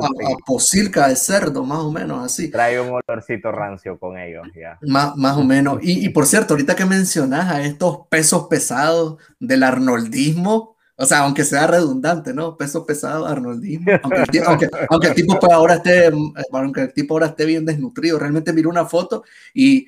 posilca 0.46 1.08
de 1.08 1.16
cerdo, 1.16 1.64
más 1.64 1.80
o 1.80 1.92
menos 1.92 2.26
así. 2.26 2.50
Trae 2.50 2.80
un 2.80 3.00
olorcito 3.08 3.52
rancio 3.52 4.00
con 4.00 4.18
ellos, 4.18 4.48
ya. 4.56 4.78
Más, 4.82 5.16
más 5.16 5.38
o 5.38 5.44
menos. 5.44 5.80
Y, 5.82 6.06
y, 6.06 6.10
por 6.10 6.26
cierto, 6.26 6.54
ahorita 6.54 6.76
que 6.76 6.86
mencionas 6.86 7.52
a 7.52 7.62
estos 7.62 8.08
pesos 8.10 8.48
pesados 8.48 9.18
del 9.40 9.64
arnoldismo, 9.64 10.78
o 11.00 11.06
sea, 11.06 11.20
aunque 11.20 11.44
sea 11.44 11.68
redundante, 11.68 12.34
¿no? 12.34 12.58
Peso 12.58 12.84
pesado, 12.84 13.28
arnoldismo. 13.28 13.92
Aunque 14.02 14.42
aunque, 14.44 14.68
aunque 14.90 15.08
el 15.10 15.14
tipo 15.14 15.40
pues 15.40 15.54
ahora 15.54 15.76
esté, 15.76 16.12
aunque 16.52 16.82
el 16.82 16.94
tipo 16.94 17.14
ahora 17.14 17.28
esté 17.28 17.46
bien 17.46 17.66
desnutrido, 17.66 18.18
realmente 18.18 18.52
miro 18.52 18.72
una 18.72 18.86
foto 18.86 19.24
y 19.54 19.88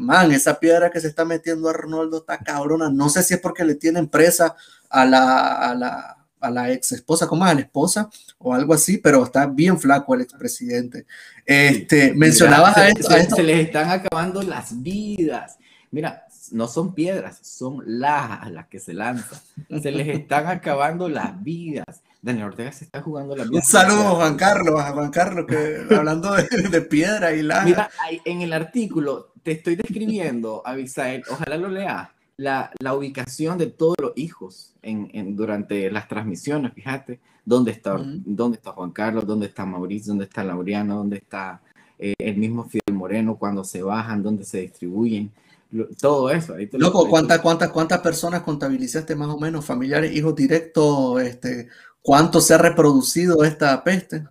man, 0.00 0.32
esa 0.32 0.58
piedra 0.58 0.90
que 0.90 1.00
se 1.00 1.08
está 1.08 1.24
metiendo 1.24 1.68
Arnoldo 1.68 2.18
está 2.18 2.38
cabrona. 2.38 2.90
No 2.90 3.08
sé 3.08 3.22
si 3.22 3.34
es 3.34 3.40
porque 3.40 3.64
le 3.64 3.74
tienen 3.74 4.08
presa 4.08 4.56
a 4.88 5.04
la, 5.04 5.70
a 5.70 5.74
la, 5.74 6.16
a 6.40 6.50
la 6.50 6.72
ex 6.72 6.92
esposa, 6.92 7.26
como 7.26 7.44
a 7.44 7.54
la 7.54 7.60
esposa 7.60 8.08
o 8.38 8.54
algo 8.54 8.74
así, 8.74 8.98
pero 8.98 9.24
está 9.24 9.46
bien 9.46 9.78
flaco 9.78 10.14
el 10.14 10.22
expresidente. 10.22 11.06
Este, 11.44 12.14
mencionabas 12.14 12.76
a, 12.76 12.88
esto, 12.88 13.36
se, 13.36 13.42
les 13.42 13.66
están 13.66 13.90
acabando 13.90 14.42
las 14.42 14.82
vidas. 14.82 15.58
Mira, 15.90 16.26
no 16.52 16.66
son 16.66 16.94
piedras, 16.94 17.38
son 17.42 17.82
las 17.86 18.50
las 18.50 18.66
que 18.68 18.80
se 18.80 18.94
lanzan. 18.94 19.38
Se 19.82 19.90
les 19.90 20.08
están 20.08 20.46
acabando 20.46 21.08
las 21.08 21.42
vidas. 21.42 22.02
Daniel 22.22 22.48
Ortega 22.48 22.70
se 22.72 22.84
está 22.84 23.00
jugando 23.00 23.34
la 23.34 23.44
vida. 23.44 23.54
Un 23.54 23.62
saludo 23.62 24.08
a 24.08 24.10
Juan 24.16 24.36
Carlos, 24.36 24.80
a 24.80 24.92
Juan 24.92 25.10
Carlos, 25.10 25.46
que 25.48 25.86
hablando 25.94 26.34
de, 26.34 26.44
de 26.68 26.80
piedra 26.82 27.32
y 27.32 27.42
la. 27.42 27.62
Mira, 27.62 27.90
en 28.24 28.42
el 28.42 28.52
artículo 28.52 29.29
te 29.42 29.52
estoy 29.52 29.76
describiendo, 29.76 30.62
Abisael, 30.64 31.22
ojalá 31.30 31.56
lo 31.56 31.68
leas 31.68 32.08
la, 32.36 32.70
la, 32.80 32.94
ubicación 32.94 33.58
de 33.58 33.66
todos 33.66 33.96
los 34.00 34.12
hijos 34.16 34.74
en, 34.82 35.10
en, 35.12 35.36
durante 35.36 35.90
las 35.90 36.08
transmisiones, 36.08 36.72
fíjate, 36.72 37.20
dónde 37.44 37.70
está, 37.72 37.96
dónde 38.24 38.56
está 38.56 38.72
Juan 38.72 38.92
Carlos, 38.92 39.26
dónde 39.26 39.46
está 39.46 39.66
Mauricio, 39.66 40.12
dónde 40.12 40.24
está 40.24 40.42
Laureano, 40.42 40.96
dónde 40.96 41.18
está 41.18 41.60
eh, 41.98 42.14
el 42.18 42.36
mismo 42.36 42.64
Fidel 42.64 42.94
Moreno, 42.94 43.36
cuando 43.36 43.62
se 43.62 43.82
bajan, 43.82 44.22
dónde 44.22 44.44
se 44.44 44.62
distribuyen, 44.62 45.30
lo- 45.70 45.88
todo 45.88 46.30
eso. 46.30 46.54
ahí 46.54 46.66
te 46.66 46.78
lo- 46.78 46.86
Loco, 46.86 47.08
¿cuántas, 47.10 47.40
cuántas, 47.40 47.70
cuántas 47.70 48.00
personas 48.00 48.40
contabilizaste 48.42 49.14
más 49.14 49.28
o 49.28 49.38
menos? 49.38 49.64
Familiares, 49.66 50.14
hijos 50.16 50.34
directos, 50.34 51.20
este, 51.20 51.68
¿cuánto 52.00 52.40
se 52.40 52.54
ha 52.54 52.58
reproducido 52.58 53.44
esta 53.44 53.84
peste? 53.84 54.24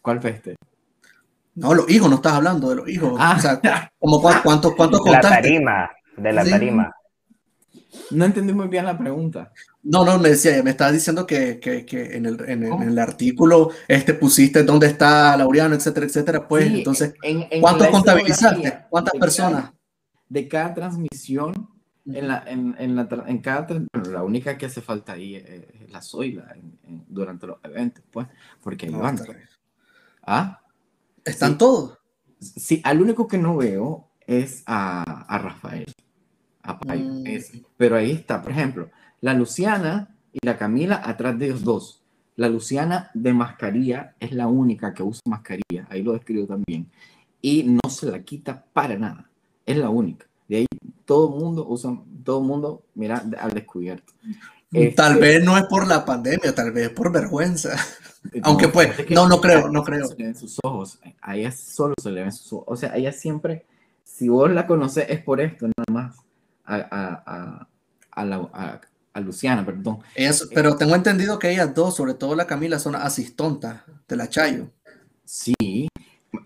¿Cuál 0.00 0.20
peste? 0.20 0.56
No, 1.56 1.74
los 1.74 1.88
hijos, 1.90 2.08
no 2.08 2.16
estás 2.16 2.34
hablando 2.34 2.68
de 2.70 2.76
los 2.76 2.88
hijos. 2.88 3.14
Ah. 3.18 3.34
O 3.36 3.40
sea, 3.40 3.90
como 3.98 4.20
cuántos, 4.22 4.74
cuántos 4.74 5.02
De 5.04 5.10
la 5.10 5.20
tarima, 5.20 5.90
de 6.16 6.32
la 6.32 6.44
Sí. 6.44 6.50
tarima. 6.50 6.92
No 8.10 8.24
entendí 8.26 8.52
muy 8.52 8.68
bien 8.68 8.84
la 8.84 8.96
pregunta. 8.96 9.52
No, 9.82 10.04
no, 10.04 10.18
me 10.18 10.28
decía, 10.30 10.62
me 10.62 10.70
estaba 10.70 10.92
diciendo 10.92 11.26
que, 11.26 11.58
que, 11.58 11.86
que 11.86 12.16
en, 12.16 12.26
el, 12.26 12.40
en, 12.48 12.62
el, 12.64 12.70
¿Cómo? 12.70 12.82
en 12.82 12.90
el 12.90 12.98
artículo 12.98 13.70
este, 13.88 14.12
pusiste 14.14 14.62
dónde 14.64 14.86
está 14.88 15.36
Laureano, 15.36 15.74
etcétera, 15.74 16.06
etcétera. 16.06 16.46
Pues 16.46 16.66
Sí, 16.68 16.78
entonces, 16.78 17.14
en- 17.22 17.46
en 17.50 17.60
¿cuántos 17.62 17.88
contabilizaste? 17.88 18.84
¿Cuántas 18.90 19.14
de 19.14 19.18
personas? 19.20 19.60
cada- 19.62 19.74
de 20.28 20.48
cada 20.48 20.74
transmisión, 20.74 21.68
en, 22.04 22.28
la, 22.28 22.44
en, 22.46 22.74
en, 22.78 22.96
la, 22.96 23.08
en 23.26 23.38
cada, 23.38 23.62
bueno, 23.62 24.10
la 24.12 24.22
única 24.22 24.58
que 24.58 24.66
hace 24.66 24.82
falta 24.82 25.12
ahí 25.12 25.36
es, 25.36 25.44
es 25.48 25.90
la 25.90 26.02
Zoila 26.02 26.52
en- 26.54 26.78
en- 26.86 27.04
durante 27.08 27.46
los 27.46 27.58
eventos, 27.64 28.04
pues, 28.12 28.26
porque 28.62 28.86
ahí 28.86 28.92
No, 28.92 28.98
van. 28.98 29.16
bien. 29.16 29.38
¿Ah? 30.26 30.60
¿Están 31.26 31.52
Sí. 31.52 31.58
todos? 31.58 31.98
Sí, 32.40 32.80
al 32.84 33.00
único 33.02 33.26
que 33.28 33.38
no 33.38 33.56
veo 33.56 34.08
es 34.26 34.62
a, 34.66 35.02
a 35.02 35.38
Rafael, 35.38 35.86
a 36.62 36.78
Payo, 36.78 37.04
Mm. 37.04 37.26
ese. 37.26 37.62
Pero 37.76 37.96
ahí 37.96 38.10
está, 38.12 38.42
por 38.42 38.52
ejemplo, 38.52 38.90
la 39.20 39.34
Luciana 39.34 40.14
y 40.32 40.38
la 40.44 40.56
Camila 40.56 41.00
atrás 41.04 41.38
de 41.38 41.46
ellos 41.46 41.64
dos. 41.64 42.02
La 42.36 42.48
Luciana 42.48 43.10
de 43.14 43.32
mascarilla 43.32 44.14
es 44.20 44.32
la 44.32 44.46
única 44.46 44.92
que 44.92 45.02
usa 45.02 45.22
mascarilla, 45.26 45.86
ahí 45.88 46.02
lo 46.02 46.12
describo 46.12 46.46
también, 46.46 46.90
y 47.40 47.62
no 47.64 47.88
se 47.88 48.10
la 48.10 48.22
quita 48.22 48.64
para 48.74 48.98
nada, 48.98 49.30
es 49.64 49.76
la 49.78 49.88
única. 49.88 50.26
De 50.48 50.56
ahí 50.58 50.66
todo 51.06 51.34
el 51.34 51.40
mundo 51.42 51.66
usa, 51.66 51.98
todo 52.24 52.40
el 52.40 52.46
mundo, 52.46 52.82
mira, 52.94 53.24
al 53.40 53.52
descubierto. 53.52 54.12
Tal 54.94 55.12
Este- 55.12 55.20
vez 55.20 55.44
no 55.44 55.56
es 55.56 55.64
por 55.64 55.86
la 55.86 56.04
pandemia, 56.04 56.54
tal 56.54 56.72
vez 56.72 56.90
por 56.90 57.10
vergüenza. 57.10 57.70
Aunque 58.42 58.68
pues, 58.68 59.10
no, 59.10 59.28
no 59.28 59.40
creo, 59.40 59.68
no 59.68 59.82
creo. 59.82 60.06
Se 60.08 60.16
le 60.16 60.24
ven 60.24 60.34
sus 60.36 60.58
ojos, 60.62 60.98
a 61.20 61.36
ella 61.36 61.50
solo 61.52 61.94
se 62.02 62.10
le 62.10 62.22
ven 62.22 62.32
sus 62.32 62.52
ojos. 62.52 62.64
O 62.68 62.76
sea, 62.76 62.94
ella 62.96 63.12
siempre, 63.12 63.64
si 64.04 64.28
vos 64.28 64.50
la 64.50 64.66
conoces, 64.66 65.06
es 65.08 65.22
por 65.22 65.40
esto, 65.40 65.66
nada 65.66 65.84
más. 65.92 66.16
A, 66.64 66.76
a, 66.76 67.22
a, 67.26 67.68
a, 68.10 68.24
la- 68.24 68.50
a- 68.52 68.80
a 69.12 69.20
Luciana, 69.20 69.64
perdón. 69.64 69.98
Ellas- 70.14 70.48
pero 70.54 70.76
tengo 70.76 70.94
entendido 70.94 71.38
que 71.38 71.50
ellas 71.50 71.74
dos, 71.74 71.94
sobre 71.96 72.14
todo 72.14 72.34
la 72.34 72.46
Camila, 72.46 72.78
son 72.78 72.96
asistontas 72.96 73.82
de 74.08 74.16
la 74.16 74.28
Chayo. 74.28 74.68
Sí. 75.24 75.88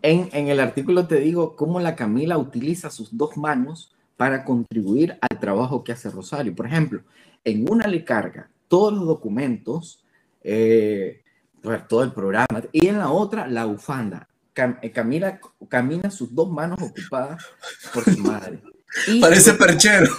En, 0.03 0.29
en 0.33 0.49
el 0.49 0.61
artículo 0.61 1.07
te 1.07 1.17
digo 1.21 1.57
cómo 1.57 1.81
la 1.81 1.97
Camila 1.97 2.39
utiliza 2.39 2.91
sus 2.91 3.17
dos 3.17 3.37
manos 3.37 3.93
para 4.17 4.45
contribuir 4.45 5.19
al 5.21 5.41
trabajo 5.41 5.83
que 5.83 5.93
hace 5.93 6.11
Rosario. 6.11 6.55
Por 6.55 6.67
ejemplo, 6.67 7.03
en 7.45 7.67
una 7.71 7.87
le 7.89 8.05
carga 8.05 8.51
todos 8.69 8.93
los 8.93 9.07
documentos, 9.07 10.05
eh, 10.45 11.23
pues, 11.63 11.87
todo 11.89 12.03
el 12.03 12.13
programa, 12.13 12.63
y 12.73 12.87
en 12.89 12.99
la 12.99 13.11
otra 13.11 13.47
la 13.47 13.65
bufanda. 13.65 14.27
Cam- 14.55 14.79
eh, 14.83 14.91
Camila 14.91 15.39
camina 15.69 16.11
sus 16.11 16.35
dos 16.35 16.51
manos 16.51 16.79
ocupadas 16.83 17.43
por 17.95 18.05
su 18.05 18.19
madre. 18.19 18.61
Y 19.07 19.21
Parece 19.21 19.55
perchero. 19.55 20.13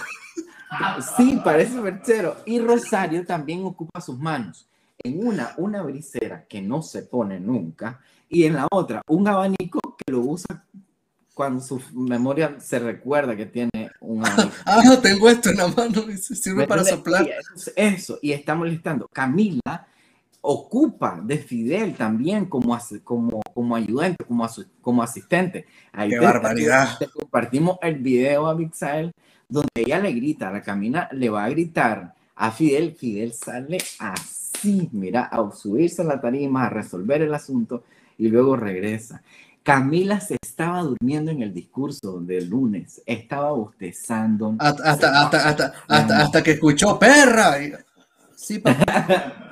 Sí, 1.16 1.38
parece 1.44 1.78
perchero. 1.80 2.36
Y 2.46 2.58
Rosario 2.60 3.26
también 3.26 3.64
ocupa 3.64 4.00
sus 4.00 4.18
manos. 4.18 4.66
En 5.04 5.26
una, 5.26 5.52
una 5.58 5.82
brisera 5.82 6.46
que 6.48 6.62
no 6.62 6.80
se 6.82 7.02
pone 7.02 7.38
nunca. 7.38 8.00
Y 8.28 8.44
en 8.44 8.54
la 8.54 8.66
otra, 8.70 9.02
un 9.08 9.28
abanico 9.28 9.80
que 9.98 10.10
lo 10.12 10.20
usa 10.20 10.64
cuando 11.34 11.62
su 11.62 11.80
memoria 11.92 12.56
se 12.58 12.78
recuerda 12.78 13.36
que 13.36 13.46
tiene 13.46 13.90
un 14.00 14.24
abanico. 14.24 14.54
Ah, 14.64 14.80
tengo 15.02 15.28
esto 15.28 15.50
en 15.50 15.58
la 15.58 15.68
mano, 15.68 16.04
sirve 16.16 16.66
para 16.66 16.84
soplar. 16.84 17.28
Eso, 17.54 17.70
eso, 17.76 18.18
y 18.22 18.32
estamos 18.32 18.66
listando. 18.68 19.06
Camila 19.12 19.86
ocupa 20.42 21.20
de 21.22 21.38
Fidel 21.38 21.94
también 21.94 22.46
como, 22.46 22.78
como, 23.04 23.40
como 23.54 23.76
ayudante, 23.76 24.24
como, 24.24 24.46
como 24.80 25.02
asistente. 25.02 25.66
Ahí 25.92 26.10
¡Qué 26.10 26.18
te- 26.18 26.24
barbaridad! 26.24 26.98
te 26.98 27.06
compartimos 27.08 27.78
el 27.80 27.96
video 27.96 28.46
a 28.48 28.54
Mixael 28.54 29.12
donde 29.48 29.68
ella 29.74 29.98
le 29.98 30.12
grita, 30.12 30.50
la 30.50 30.62
Camila 30.62 31.08
le 31.12 31.28
va 31.28 31.44
a 31.44 31.50
gritar 31.50 32.14
a 32.36 32.50
Fidel, 32.50 32.94
Fidel 32.94 33.34
sale 33.34 33.78
así, 33.98 34.88
mira, 34.92 35.24
a 35.24 35.50
subirse 35.52 36.02
a 36.02 36.06
la 36.06 36.20
tarima, 36.20 36.64
a 36.66 36.70
resolver 36.70 37.20
el 37.22 37.34
asunto 37.34 37.84
y 38.16 38.28
luego 38.28 38.56
regresa. 38.56 39.22
Camila 39.62 40.20
se 40.20 40.38
estaba 40.42 40.82
durmiendo 40.82 41.30
en 41.30 41.42
el 41.42 41.52
discurso 41.52 42.18
del 42.20 42.48
lunes, 42.48 43.02
estaba 43.06 43.52
bostezando. 43.52 44.56
Hasta, 44.58 44.90
hasta, 44.90 45.20
hasta, 45.22 45.48
hasta, 45.48 45.72
hasta, 45.86 46.18
hasta 46.18 46.42
que 46.42 46.52
escuchó 46.52 46.98
perra. 46.98 47.56
Sí, 48.34 48.58
papá. 48.58 49.50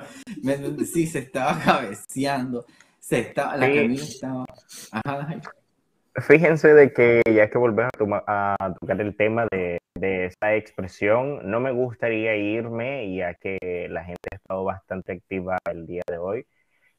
Sí, 0.85 1.07
se 1.07 1.19
estaba 1.19 1.59
cabeceando, 1.63 2.65
se 2.99 3.19
estaba, 3.19 3.57
la 3.57 3.67
Sí. 3.67 3.75
Camila 3.75 4.03
estaba... 4.03 4.45
Ajá, 4.91 5.41
Fíjense 6.27 6.73
de 6.73 6.91
que 6.91 7.21
ya 7.33 7.49
que 7.49 7.57
volvemos 7.57 7.89
a, 7.93 7.97
toma- 7.97 8.23
a 8.27 8.73
tocar 8.79 8.99
el 8.99 9.15
tema 9.15 9.47
de, 9.49 9.79
de 9.95 10.25
esa 10.25 10.55
expresión, 10.55 11.49
no 11.49 11.61
me 11.61 11.71
gustaría 11.71 12.35
irme, 12.35 13.15
ya 13.15 13.33
que 13.35 13.87
la 13.89 14.03
gente 14.03 14.19
ha 14.31 14.35
estado 14.35 14.65
bastante 14.65 15.13
activa 15.13 15.57
el 15.71 15.87
día 15.87 16.01
de 16.07 16.17
hoy. 16.17 16.45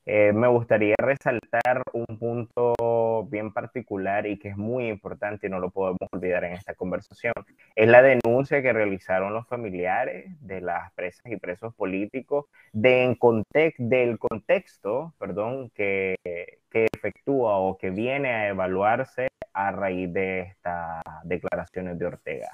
Eh, 0.04 0.32
me 0.32 0.48
gustaría 0.48 0.96
resaltar 0.98 1.82
un 1.92 2.18
punto 2.18 3.24
bien 3.30 3.52
particular 3.52 4.26
y 4.26 4.38
que 4.38 4.48
es 4.48 4.56
muy 4.56 4.88
importante 4.88 5.46
y 5.46 5.50
no 5.50 5.60
lo 5.60 5.70
podemos 5.70 6.08
olvidar 6.12 6.44
en 6.44 6.54
esta 6.54 6.74
conversación. 6.74 7.32
Es 7.76 7.88
la 7.88 8.02
denuncia 8.02 8.62
que 8.62 8.72
realizaron 8.72 9.32
los 9.32 9.46
familiares 9.46 10.26
de 10.40 10.60
las 10.60 10.92
presas 10.94 11.24
y 11.26 11.36
presos 11.36 11.74
políticos 11.74 12.46
de 12.72 13.04
en 13.04 13.14
context, 13.14 13.78
del 13.78 14.18
contexto 14.18 15.14
perdón, 15.18 15.70
que, 15.70 16.16
que 16.24 16.86
efectúa 16.92 17.58
o 17.58 17.78
que 17.78 17.90
viene 17.90 18.30
a 18.30 18.48
evaluarse 18.48 19.28
a 19.52 19.70
raíz 19.72 20.12
de 20.12 20.40
estas 20.40 21.02
declaraciones 21.24 21.98
de 21.98 22.06
Ortega. 22.06 22.50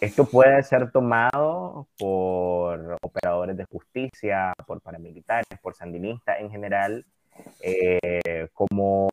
Esto 0.00 0.26
puede 0.26 0.62
ser 0.62 0.90
tomado 0.90 1.88
por 1.98 2.98
operadores 3.00 3.56
de 3.56 3.64
justicia, 3.64 4.52
por 4.66 4.82
paramilitares, 4.82 5.58
por 5.62 5.74
sandinistas 5.74 6.38
en 6.40 6.50
general, 6.50 7.06
eh, 7.62 8.48
como 8.52 9.08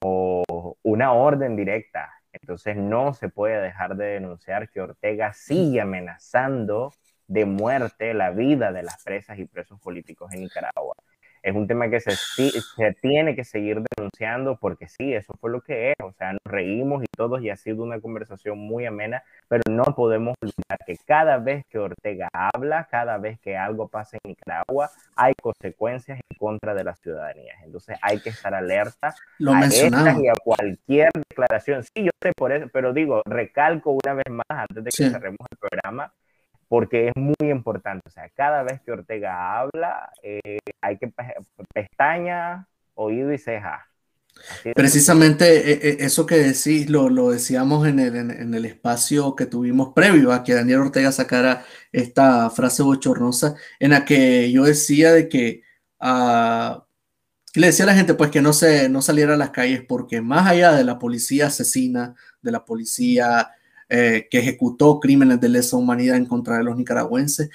una 0.83 1.13
orden 1.13 1.55
directa. 1.55 2.11
Entonces 2.33 2.75
no 2.75 3.13
se 3.13 3.29
puede 3.29 3.61
dejar 3.61 3.95
de 3.95 4.05
denunciar 4.05 4.69
que 4.69 4.81
Ortega 4.81 5.31
sigue 5.33 5.79
amenazando 5.79 6.91
de 7.27 7.45
muerte 7.45 8.13
la 8.13 8.31
vida 8.31 8.73
de 8.73 8.83
las 8.83 9.01
presas 9.03 9.39
y 9.39 9.45
presos 9.45 9.79
políticos 9.79 10.33
en 10.33 10.41
Nicaragua. 10.41 10.95
Es 11.43 11.53
un 11.53 11.67
tema 11.67 11.89
que 11.89 11.99
se, 11.99 12.11
se 12.15 12.93
tiene 13.01 13.35
que 13.35 13.43
seguir 13.43 13.81
denunciando 13.97 14.57
porque 14.57 14.87
sí, 14.87 15.13
eso 15.13 15.33
fue 15.41 15.51
lo 15.51 15.59
que 15.61 15.89
es. 15.91 15.95
O 16.01 16.13
sea, 16.13 16.31
nos 16.31 16.41
reímos 16.45 17.03
y 17.03 17.07
todos 17.15 17.41
y 17.41 17.49
ha 17.49 17.57
sido 17.57 17.83
una 17.83 17.99
conversación 17.99 18.57
muy 18.57 18.85
amena, 18.85 19.23
pero 19.49 19.61
no 19.69 19.83
podemos 19.83 20.35
olvidar 20.41 20.79
que 20.87 20.95
cada 21.05 21.37
vez 21.37 21.65
que 21.69 21.79
Ortega 21.79 22.29
habla, 22.31 22.87
cada 22.89 23.17
vez 23.17 23.39
que 23.41 23.57
algo 23.57 23.89
pasa 23.89 24.17
en 24.23 24.29
Nicaragua, 24.29 24.89
hay 25.17 25.33
consecuencias 25.41 26.17
en 26.29 26.37
contra 26.37 26.73
de 26.73 26.83
la 26.85 26.95
ciudadanía. 26.95 27.55
Entonces 27.65 27.97
hay 28.01 28.19
que 28.21 28.29
estar 28.29 28.53
alerta 28.53 29.13
Lo 29.37 29.53
a 29.53 29.65
estas 29.65 30.17
y 30.19 30.27
a 30.29 30.33
cualquier 30.41 31.09
declaración. 31.29 31.83
Sí, 31.83 32.05
yo 32.05 32.11
sé 32.21 32.31
por 32.37 32.53
eso, 32.53 32.67
pero 32.71 32.93
digo, 32.93 33.21
recalco 33.25 33.91
una 33.91 34.13
vez 34.13 34.29
más 34.29 34.45
antes 34.49 34.83
de 34.83 34.89
que 34.91 35.03
Sí. 35.03 35.09
cerremos 35.09 35.39
el 35.51 35.57
programa, 35.57 36.13
porque 36.73 37.09
es 37.09 37.13
muy 37.15 37.51
importante. 37.51 38.01
O 38.07 38.09
sea, 38.09 38.27
cada 38.29 38.63
vez 38.63 38.81
que 38.81 38.91
Ortega 38.91 39.59
habla, 39.59 40.09
eh, 40.23 40.57
hay 40.81 40.97
que 40.97 41.07
pe- 41.07 41.35
pestaña, 41.71 42.67
oído 42.95 43.31
y 43.31 43.37
ceja. 43.37 43.87
Precisamente 44.73 45.71
eh, 45.71 45.79
eh, 45.83 45.97
eso 45.99 46.25
que 46.25 46.37
decís 46.37 46.89
lo, 46.89 47.11
lo 47.11 47.29
decíamos 47.29 47.87
en 47.87 47.99
el, 47.99 48.15
en, 48.15 48.31
en 48.31 48.55
el 48.55 48.65
espacio 48.65 49.35
que 49.35 49.45
tuvimos 49.45 49.93
previo 49.93 50.31
a 50.31 50.43
que 50.43 50.55
Daniel 50.55 50.79
Ortega 50.79 51.11
sacara 51.11 51.63
esta 51.91 52.49
frase 52.49 52.81
bochornosa 52.81 53.53
en 53.79 53.91
la 53.91 54.03
que 54.03 54.51
yo 54.51 54.63
decía 54.63 55.11
de 55.13 55.29
que 55.29 55.61
ah, 55.99 56.87
le 57.53 57.67
decía 57.67 57.85
a 57.85 57.89
la 57.89 57.93
gente 57.93 58.15
pues 58.15 58.31
que 58.31 58.41
no 58.41 58.51
se 58.51 58.89
no 58.89 59.03
saliera 59.03 59.35
a 59.35 59.37
las 59.37 59.51
calles 59.51 59.83
porque 59.87 60.21
más 60.21 60.47
allá 60.49 60.71
de 60.71 60.85
la 60.85 60.97
policía 60.97 61.45
asesina, 61.45 62.15
de 62.41 62.51
la 62.51 62.65
policía 62.65 63.51
eh, 63.95 64.27
que 64.27 64.39
ejecutó 64.39 64.99
crímenes 64.99 65.39
de 65.39 65.49
lesa 65.49 65.77
humanidad 65.77 66.17
en 66.17 66.25
contra 66.25 66.57
de 66.57 66.63
los 66.63 66.75
nicaragüenses, 66.75 67.51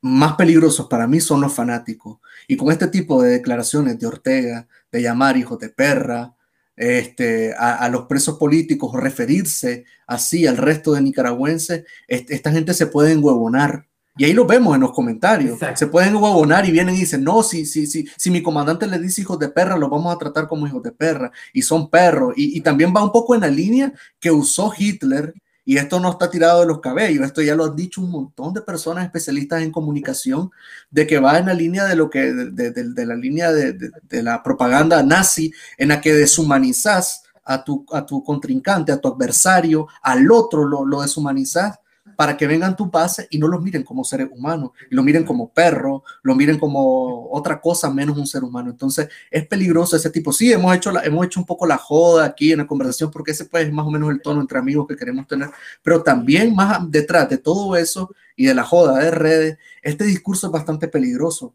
más 0.00 0.34
peligrosos 0.36 0.86
para 0.86 1.06
mí 1.06 1.20
son 1.20 1.42
los 1.42 1.52
fanáticos. 1.52 2.20
Y 2.46 2.56
con 2.56 2.72
este 2.72 2.86
tipo 2.86 3.20
de 3.20 3.32
declaraciones 3.32 3.98
de 3.98 4.06
Ortega, 4.06 4.66
de 4.90 5.02
llamar 5.02 5.36
hijos 5.36 5.58
de 5.58 5.68
perra, 5.68 6.34
este, 6.74 7.52
a, 7.52 7.74
a 7.74 7.90
los 7.90 8.06
presos 8.06 8.38
políticos, 8.38 8.92
o 8.94 8.96
referirse 8.96 9.84
así 10.06 10.46
al 10.46 10.56
resto 10.56 10.94
de 10.94 11.02
nicaragüenses, 11.02 11.84
esta 12.06 12.50
gente 12.50 12.72
se 12.72 12.86
puede 12.86 13.12
enhuevonar 13.12 13.86
Y 14.16 14.24
ahí 14.24 14.32
lo 14.32 14.46
vemos 14.46 14.74
en 14.74 14.80
los 14.80 14.92
comentarios. 14.92 15.54
Exacto. 15.54 15.80
Se 15.80 15.86
pueden 15.88 16.16
huevonar 16.16 16.66
y 16.66 16.72
vienen 16.72 16.94
y 16.94 17.00
dicen, 17.00 17.22
no, 17.22 17.42
si, 17.42 17.66
si, 17.66 17.86
si, 17.86 18.08
si 18.16 18.30
mi 18.30 18.42
comandante 18.42 18.86
le 18.86 18.98
dice 18.98 19.20
hijos 19.20 19.38
de 19.38 19.50
perra, 19.50 19.76
los 19.76 19.90
vamos 19.90 20.14
a 20.14 20.18
tratar 20.18 20.48
como 20.48 20.66
hijos 20.66 20.82
de 20.82 20.92
perra. 20.92 21.30
Y 21.52 21.60
son 21.60 21.90
perros. 21.90 22.32
Y, 22.36 22.56
y 22.56 22.60
también 22.62 22.94
va 22.94 23.04
un 23.04 23.12
poco 23.12 23.34
en 23.34 23.42
la 23.42 23.48
línea 23.48 23.92
que 24.18 24.30
usó 24.30 24.72
Hitler. 24.76 25.34
Y 25.68 25.76
esto 25.76 26.00
no 26.00 26.12
está 26.12 26.30
tirado 26.30 26.60
de 26.60 26.66
los 26.66 26.80
cabellos, 26.80 27.26
esto 27.26 27.42
ya 27.42 27.54
lo 27.54 27.66
han 27.66 27.76
dicho 27.76 28.00
un 28.00 28.10
montón 28.10 28.54
de 28.54 28.62
personas 28.62 29.04
especialistas 29.04 29.60
en 29.60 29.70
comunicación, 29.70 30.50
de 30.90 31.06
que 31.06 31.18
va 31.18 31.36
en 31.36 31.44
la 31.44 31.52
línea 31.52 31.84
de 31.84 31.94
lo 31.94 32.08
que, 32.08 32.32
de, 32.32 33.04
la 33.04 33.14
línea 33.14 33.52
de, 33.52 34.22
la 34.22 34.42
propaganda 34.42 35.02
nazi, 35.02 35.52
en 35.76 35.88
la 35.88 36.00
que 36.00 36.14
deshumanizas 36.14 37.24
a 37.44 37.62
tu, 37.62 37.84
a 37.92 38.06
tu 38.06 38.24
contrincante, 38.24 38.92
a 38.92 38.98
tu 38.98 39.08
adversario, 39.08 39.88
al 40.00 40.32
otro 40.32 40.64
lo, 40.64 40.86
lo 40.86 41.02
deshumanizas 41.02 41.78
para 42.18 42.36
que 42.36 42.48
vengan 42.48 42.74
tu 42.74 42.90
base 42.90 43.28
y 43.30 43.38
no 43.38 43.46
los 43.46 43.62
miren 43.62 43.84
como 43.84 44.02
seres 44.02 44.28
humanos, 44.32 44.72
lo 44.90 45.04
miren 45.04 45.22
como 45.22 45.52
perros, 45.52 46.02
lo 46.24 46.34
miren 46.34 46.58
como 46.58 47.30
otra 47.30 47.60
cosa 47.60 47.92
menos 47.92 48.18
un 48.18 48.26
ser 48.26 48.42
humano. 48.42 48.70
Entonces 48.70 49.08
es 49.30 49.46
peligroso 49.46 49.94
ese 49.94 50.10
tipo. 50.10 50.32
Sí, 50.32 50.52
hemos 50.52 50.74
hecho, 50.74 50.92
hemos 51.00 51.24
hecho 51.24 51.38
un 51.38 51.46
poco 51.46 51.64
la 51.64 51.76
joda 51.76 52.24
aquí 52.24 52.50
en 52.50 52.58
la 52.58 52.66
conversación 52.66 53.12
porque 53.12 53.30
ese 53.30 53.44
pues, 53.44 53.68
es 53.68 53.72
más 53.72 53.86
o 53.86 53.90
menos 53.92 54.10
el 54.10 54.20
tono 54.20 54.40
entre 54.40 54.58
amigos 54.58 54.88
que 54.88 54.96
queremos 54.96 55.28
tener, 55.28 55.48
pero 55.80 56.02
también 56.02 56.56
más 56.56 56.90
detrás 56.90 57.28
de 57.28 57.38
todo 57.38 57.76
eso 57.76 58.12
y 58.34 58.46
de 58.46 58.54
la 58.54 58.64
joda 58.64 58.98
de 58.98 59.12
redes, 59.12 59.58
este 59.80 60.02
discurso 60.02 60.48
es 60.48 60.52
bastante 60.52 60.88
peligroso. 60.88 61.54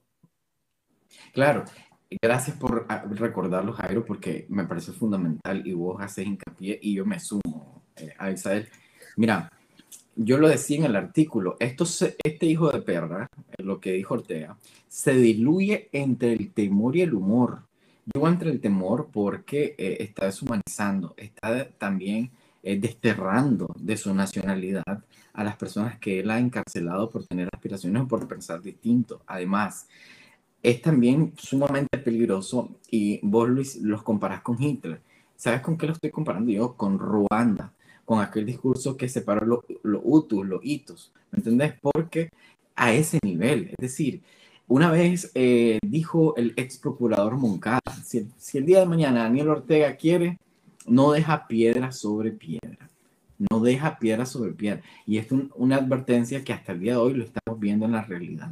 Claro, 1.33 1.65
gracias 2.21 2.55
por 2.55 2.85
ah, 2.87 3.03
recordarlo, 3.09 3.73
Jairo, 3.73 4.05
porque 4.05 4.45
me 4.47 4.63
parece 4.63 4.93
fundamental 4.93 5.67
y 5.67 5.73
vos 5.73 6.01
haces 6.01 6.25
hincapié 6.25 6.79
y 6.81 6.95
yo 6.95 7.05
me 7.05 7.19
sumo 7.19 7.83
eh, 7.97 8.13
a 8.17 8.31
Isabel. 8.31 8.69
Mira, 9.17 9.49
yo 10.15 10.37
lo 10.37 10.47
decía 10.47 10.77
en 10.77 10.85
el 10.85 10.95
artículo, 10.95 11.57
esto 11.59 11.85
se- 11.85 12.15
este 12.23 12.45
hijo 12.45 12.71
de 12.71 12.81
perra, 12.81 13.27
eh, 13.57 13.63
lo 13.63 13.79
que 13.79 13.93
dijo 13.93 14.13
Ortega, 14.15 14.57
se 14.87 15.13
diluye 15.15 15.89
entre 15.91 16.33
el 16.33 16.51
temor 16.51 16.95
y 16.95 17.01
el 17.01 17.13
humor. 17.13 17.63
Digo 18.05 18.27
entre 18.27 18.51
el 18.51 18.59
temor 18.59 19.09
porque 19.11 19.75
eh, 19.77 19.97
está 19.99 20.25
deshumanizando, 20.25 21.13
está 21.17 21.69
también 21.77 22.31
eh, 22.61 22.77
desterrando 22.79 23.73
de 23.79 23.97
su 23.97 24.13
nacionalidad 24.13 25.03
a 25.33 25.43
las 25.43 25.55
personas 25.57 25.99
que 25.99 26.19
él 26.19 26.29
ha 26.31 26.39
encarcelado 26.39 27.09
por 27.09 27.25
tener 27.25 27.49
aspiraciones 27.51 28.03
o 28.03 28.07
por 28.07 28.27
pensar 28.27 28.61
distinto. 28.61 29.21
Además, 29.25 29.87
es 30.61 30.81
también 30.81 31.33
sumamente 31.37 31.97
peligroso 31.97 32.71
y 32.89 33.19
vos 33.21 33.49
Luis 33.49 33.75
los 33.81 34.03
comparás 34.03 34.41
con 34.41 34.61
Hitler. 34.61 35.01
¿Sabes 35.35 35.61
con 35.61 35.77
qué 35.77 35.87
lo 35.87 35.93
estoy 35.93 36.11
comparando 36.11 36.51
yo? 36.51 36.75
Con 36.75 36.99
Ruanda, 36.99 37.73
con 38.05 38.19
aquel 38.21 38.45
discurso 38.45 38.97
que 38.97 39.07
separó 39.09 39.45
los 39.45 39.59
lo 39.83 40.01
Hutus, 40.03 40.45
los 40.45 40.63
Hitos, 40.63 41.11
¿me 41.31 41.37
entendés? 41.39 41.73
Porque 41.81 42.29
a 42.75 42.93
ese 42.93 43.19
nivel, 43.23 43.69
es 43.69 43.75
decir, 43.79 44.21
una 44.67 44.89
vez 44.91 45.31
eh, 45.35 45.79
dijo 45.85 46.35
el 46.37 46.53
ex 46.55 46.77
procurador 46.77 47.35
Moncada, 47.37 47.79
si, 48.03 48.27
el 48.57 48.65
día 48.65 48.79
de 48.79 48.85
mañana 48.85 49.23
Daniel 49.23 49.49
Ortega 49.49 49.95
quiere, 49.95 50.37
no 50.87 51.11
deja 51.11 51.47
piedra 51.47 51.91
sobre 51.91 52.31
piedra, 52.31 52.89
no 53.51 53.59
deja 53.59 53.97
piedra 53.99 54.25
sobre 54.25 54.51
piedra. 54.51 54.81
Y 55.05 55.17
es 55.17 55.31
un- 55.31 55.51
una 55.55 55.77
advertencia 55.77 56.43
que 56.43 56.53
hasta 56.53 56.71
el 56.73 56.79
día 56.79 56.93
de 56.93 56.97
hoy 56.97 57.13
lo 57.13 57.23
estamos 57.25 57.59
viendo 57.59 57.85
en 57.85 57.91
la 57.93 58.03
realidad. 58.03 58.51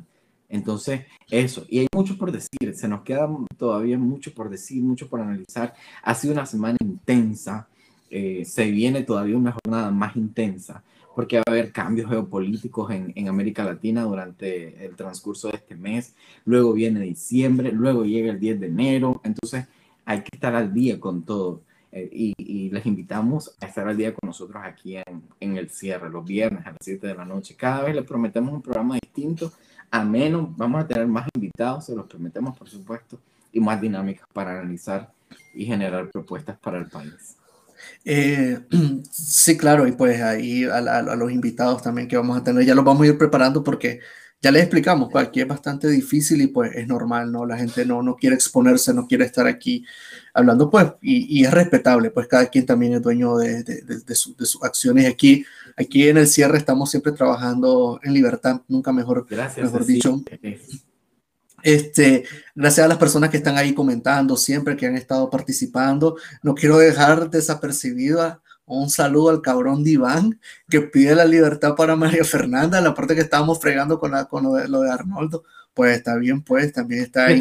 Entonces, 0.49 1.03
eso, 1.29 1.65
y 1.69 1.79
hay 1.79 1.87
mucho 1.95 2.17
por 2.17 2.31
decir, 2.31 2.75
se 2.75 2.87
nos 2.87 3.03
queda 3.03 3.29
todavía 3.57 3.97
mucho 3.97 4.33
por 4.33 4.49
decir, 4.49 4.83
mucho 4.83 5.07
por 5.07 5.21
analizar. 5.21 5.73
Ha 6.03 6.13
sido 6.13 6.33
una 6.33 6.45
semana 6.45 6.77
intensa, 6.83 7.67
eh, 8.11 8.43
se 8.45 8.69
viene 8.69 9.03
todavía 9.03 9.37
una 9.37 9.53
jornada 9.53 9.89
más 9.89 10.17
intensa, 10.17 10.83
porque 11.15 11.37
va 11.37 11.43
a 11.47 11.51
haber 11.51 11.71
cambios 11.71 12.09
geopolíticos 12.09 12.91
en, 12.91 13.27
América 13.29 13.63
Latina 13.63 14.03
durante 14.03 14.85
el 14.85 14.95
transcurso 14.97 15.47
de 15.47 15.55
este 15.55 15.75
mes, 15.75 16.13
luego 16.45 16.73
viene 16.73 16.99
diciembre, 16.99 17.71
luego 17.71 18.03
llega 18.03 18.31
el 18.31 18.39
10 18.39 18.59
de 18.59 18.67
enero, 18.67 19.21
entonces 19.23 19.65
hay 20.05 20.21
que 20.21 20.29
estar 20.33 20.53
al 20.55 20.73
día 20.73 20.99
con 20.99 21.23
todo. 21.23 21.61
eh, 21.93 22.09
y, 22.11 22.69
les 22.69 22.85
invitamos 22.85 23.55
a 23.61 23.65
estar 23.65 23.87
al 23.87 23.97
día 23.97 24.13
con 24.13 24.27
nosotros 24.27 24.61
aquí 24.63 24.97
en, 24.97 25.57
el 25.57 25.69
cierre, 25.69 26.09
los 26.09 26.25
viernes 26.25 26.65
a 26.65 26.71
las 26.71 26.79
7 26.81 27.07
de 27.07 27.15
la 27.15 27.25
noche. 27.25 27.55
Cada 27.55 27.83
vez 27.83 27.95
les 27.95 28.05
prometemos 28.05 28.53
un 28.53 28.61
programa 28.61 28.95
distinto 28.95 29.51
ameno, 29.89 30.53
vamos 30.57 30.83
a 30.83 30.87
tener 30.87 31.07
más 31.07 31.27
invitados, 31.35 31.85
se 31.85 31.95
los 31.95 32.07
prometemos 32.07 32.57
por 32.57 32.69
supuesto, 32.69 33.19
y 33.51 33.59
más 33.59 33.79
dinámicas 33.81 34.27
para 34.33 34.51
analizar 34.51 35.11
y 35.53 35.65
generar 35.65 36.09
propuestas 36.09 36.57
para 36.57 36.77
el 36.77 36.87
país. 36.87 37.37
Eh, 38.05 38.59
sí, 39.11 39.57
claro, 39.57 39.87
y 39.87 39.91
pues 39.93 40.21
ahí 40.21 40.63
a, 40.65 40.77
a- 40.77 40.97
a 40.99 41.15
los 41.15 41.31
invitados 41.31 41.81
también 41.81 42.07
que 42.07 42.17
vamos 42.17 42.37
a 42.37 42.43
tener, 42.43 42.65
ya 42.65 42.75
los 42.75 42.85
vamos 42.85 43.03
a 43.03 43.07
ir 43.07 43.17
preparando 43.17 43.63
porque 43.63 43.99
ya 44.43 44.49
les 44.49 44.63
explicamos, 44.63 45.09
pues 45.11 45.27
aquí 45.27 45.39
es 45.39 45.47
bastante 45.47 45.87
difícil 45.87 46.41
y 46.41 46.47
pues 46.47 46.71
es 46.75 46.87
normal, 46.87 47.31
¿no? 47.31 47.45
La 47.45 47.57
gente 47.57 47.85
no, 47.85 48.01
no 48.01 48.15
quiere 48.15 48.35
exponerse, 48.35 48.91
no 48.91 49.05
quiere 49.07 49.23
estar 49.25 49.45
aquí 49.45 49.85
hablando, 50.33 50.67
pues, 50.67 50.87
y, 50.99 51.39
y 51.41 51.45
es 51.45 51.51
respetable, 51.51 52.09
pues 52.09 52.27
cada 52.27 52.47
quien 52.47 52.65
también 52.65 52.93
es 52.93 53.03
dueño 53.03 53.37
de, 53.37 53.61
de- 53.63 53.81
de- 53.83 53.99
de 53.99 54.15
su- 54.15 54.35
de 54.35 54.45
sus 54.47 54.63
acciones. 54.63 55.07
Aquí, 55.07 55.45
aquí 55.77 56.07
en 56.09 56.17
el 56.17 56.25
cierre 56.27 56.57
estamos 56.57 56.89
siempre 56.89 57.11
trabajando 57.11 57.99
en 58.01 58.13
libertad, 58.13 58.61
nunca 58.67 58.91
mejor, 58.91 59.27
Gracias. 59.29 59.63
mejor 59.63 59.85
dicho. 59.85 60.19
Eh, 60.41 60.59
Este, 61.63 62.25
gracias 62.55 62.85
a 62.85 62.89
las 62.89 62.97
personas 62.97 63.29
que 63.29 63.37
están 63.37 63.57
ahí 63.57 63.73
comentando 63.73 64.37
siempre, 64.37 64.75
que 64.75 64.87
han 64.87 64.95
estado 64.95 65.29
participando. 65.29 66.17
No 66.43 66.55
quiero 66.55 66.77
dejar 66.77 67.29
desapercibido 67.29 68.21
a 68.21 68.41
un 68.65 68.89
saludo 68.89 69.29
al 69.29 69.41
cabrón 69.41 69.83
Diván 69.83 70.39
que 70.69 70.81
pide 70.81 71.15
la 71.15 71.25
libertad 71.25 71.75
para 71.75 71.95
María 71.95 72.23
Fernanda, 72.23 72.79
la 72.81 72.93
parte 72.93 73.15
que 73.15 73.21
estábamos 73.21 73.59
fregando 73.59 73.99
con, 73.99 74.11
la, 74.11 74.25
con 74.25 74.43
lo, 74.43 74.53
de, 74.53 74.67
lo 74.67 74.81
de 74.81 74.91
Arnoldo. 74.91 75.43
Pues 75.73 75.97
está 75.97 76.17
bien, 76.17 76.41
pues 76.41 76.73
también 76.73 77.03
está 77.03 77.31
en 77.31 77.39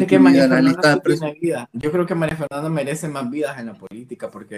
la 0.49 0.61
lista 0.61 0.95
de 0.95 1.37
vida. 1.39 1.69
Yo 1.73 1.91
creo 1.91 2.05
que 2.05 2.15
María 2.15 2.37
Fernanda 2.37 2.69
merece 2.69 3.09
más 3.09 3.29
vidas 3.29 3.59
en 3.59 3.65
la 3.65 3.73
política 3.73 4.31
porque 4.31 4.57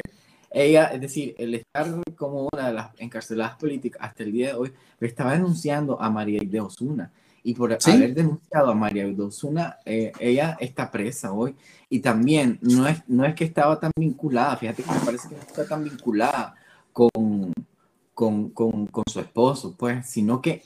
ella, 0.51 0.85
es 0.85 1.01
decir, 1.01 1.33
el 1.39 1.55
estar 1.55 1.87
como 2.15 2.47
una 2.53 2.67
de 2.67 2.73
las 2.73 2.91
encarceladas 2.99 3.55
políticas 3.55 3.99
hasta 4.03 4.21
el 4.21 4.31
día 4.31 4.49
de 4.49 4.53
hoy, 4.53 4.73
le 4.99 5.07
estaba 5.07 5.33
denunciando 5.33 5.99
a 5.99 6.11
María 6.11 6.39
de 6.45 6.61
Osuna. 6.61 7.11
Y 7.43 7.53
por 7.53 7.75
¿Sí? 7.79 7.91
haber 7.91 8.13
denunciado 8.13 8.71
a 8.71 8.75
María 8.75 9.05
de 9.05 9.21
Osuna, 9.21 9.77
eh, 9.85 10.13
ella 10.19 10.57
está 10.59 10.89
presa 10.89 11.33
hoy. 11.33 11.55
Y 11.89 11.99
también 11.99 12.57
no 12.61 12.87
es, 12.87 13.03
no 13.07 13.25
es 13.25 13.35
que 13.35 13.43
estaba 13.43 13.79
tan 13.79 13.91
vinculada, 13.97 14.55
fíjate 14.57 14.83
que 14.83 14.91
me 14.91 14.99
parece 14.99 15.29
que 15.29 15.35
no 15.35 15.41
está 15.41 15.67
tan 15.67 15.83
vinculada 15.83 16.55
con, 16.93 17.53
con, 18.13 18.49
con, 18.49 18.87
con 18.87 19.03
su 19.11 19.19
esposo, 19.19 19.75
pues, 19.77 20.07
sino 20.07 20.41
que 20.41 20.63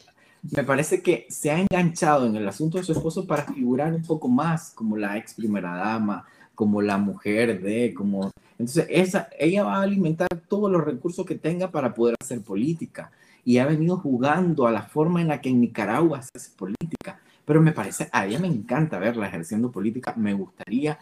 me 0.55 0.63
parece 0.63 1.01
que 1.01 1.25
se 1.29 1.51
ha 1.51 1.59
enganchado 1.59 2.27
en 2.27 2.35
el 2.35 2.47
asunto 2.47 2.77
de 2.77 2.83
su 2.83 2.91
esposo 2.91 3.25
para 3.25 3.43
figurar 3.43 3.93
un 3.93 4.03
poco 4.03 4.27
más 4.27 4.71
como 4.71 4.95
la 4.95 5.17
ex 5.17 5.33
primera 5.33 5.75
dama, 5.75 6.25
como 6.55 6.81
la 6.81 6.97
mujer 6.97 7.61
de, 7.61 7.93
como... 7.93 8.31
Entonces, 8.57 8.87
esa, 8.89 9.29
ella 9.37 9.63
va 9.63 9.77
a 9.77 9.81
alimentar 9.83 10.27
todos 10.47 10.71
los 10.71 10.83
recursos 10.83 11.25
que 11.25 11.35
tenga 11.35 11.69
para 11.69 11.93
poder 11.93 12.15
hacer 12.19 12.41
política. 12.41 13.11
Y 13.47 13.59
ha 13.59 13.65
venido 13.65 13.95
jugando 13.97 14.67
a 14.67 14.71
la 14.71 14.83
forma 14.83 15.21
en 15.21 15.29
la 15.29 15.39
que 15.39 15.49
en 15.49 15.61
Nicaragua 15.61 16.21
se 16.21 16.31
hace 16.35 16.51
política. 16.57 17.21
Pero 17.45 17.61
me 17.61 17.71
parece, 17.71 18.09
a 18.11 18.25
ella 18.25 18.39
me 18.39 18.47
encanta 18.47 18.99
verla 18.99 19.27
ejerciendo 19.27 19.71
política. 19.71 20.13
Me 20.17 20.33
gustaría, 20.33 20.99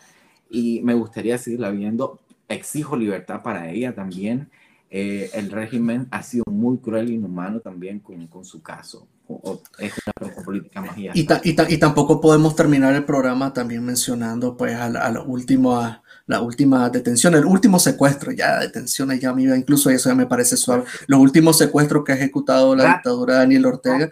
y 0.50 0.80
me 0.84 0.94
gustaría 0.94 1.38
seguirla 1.40 1.72
viendo. 1.72 2.20
Exijo 2.48 2.96
libertad 2.96 3.42
para 3.42 3.72
ella 3.72 3.96
también. 3.96 4.50
Eh, 4.92 5.32
el 5.34 5.50
régimen 5.50 6.08
ha 6.12 6.22
sido 6.22 6.44
muy 6.52 6.78
cruel 6.78 7.10
e 7.10 7.14
inhumano 7.14 7.60
también 7.62 8.00
con, 8.00 8.28
con 8.28 8.46
su 8.46 8.62
caso. 8.62 9.08
O, 9.28 9.34
o 9.44 9.64
es 9.80 9.92
una 10.06 10.14
presa 10.14 10.44
política 10.44 10.82
más 10.82 10.96
y 11.16 11.24
ta- 11.26 11.42
y, 11.44 11.54
ta- 11.56 11.68
y 11.68 11.80
tampoco 11.80 12.22
podemos 12.22 12.56
terminar 12.56 12.94
el 12.94 13.06
programa 13.06 13.52
también 13.54 13.84
mencionando 13.84 14.56
pues 14.56 14.76
a 14.76 14.88
la, 14.88 15.00
a 15.02 15.12
la 15.12 15.24
última, 15.24 16.04
la 16.28 16.42
última 16.42 16.90
detención, 16.90 17.36
el 17.36 17.46
último 17.46 17.78
secuestro, 17.80 18.32
ya 18.32 18.60
detenciones, 18.60 19.20
ya 19.20 19.30
amiga, 19.30 19.56
incluso 19.58 19.90
eso 19.90 20.10
ya 20.10 20.16
me 20.16 20.26
parece 20.26 20.58
suave. 20.58 20.84
Los 21.08 21.20
últimos 21.20 21.58
secuestros 21.58 22.04
que 22.04 22.14
ha 22.14 22.16
ejecutado 22.16 22.76
la 22.76 22.84
Ra- 22.84 22.94
dictadura 22.94 23.34
de 23.36 23.40
Daniel 23.42 23.66
Ortega. 23.68 24.10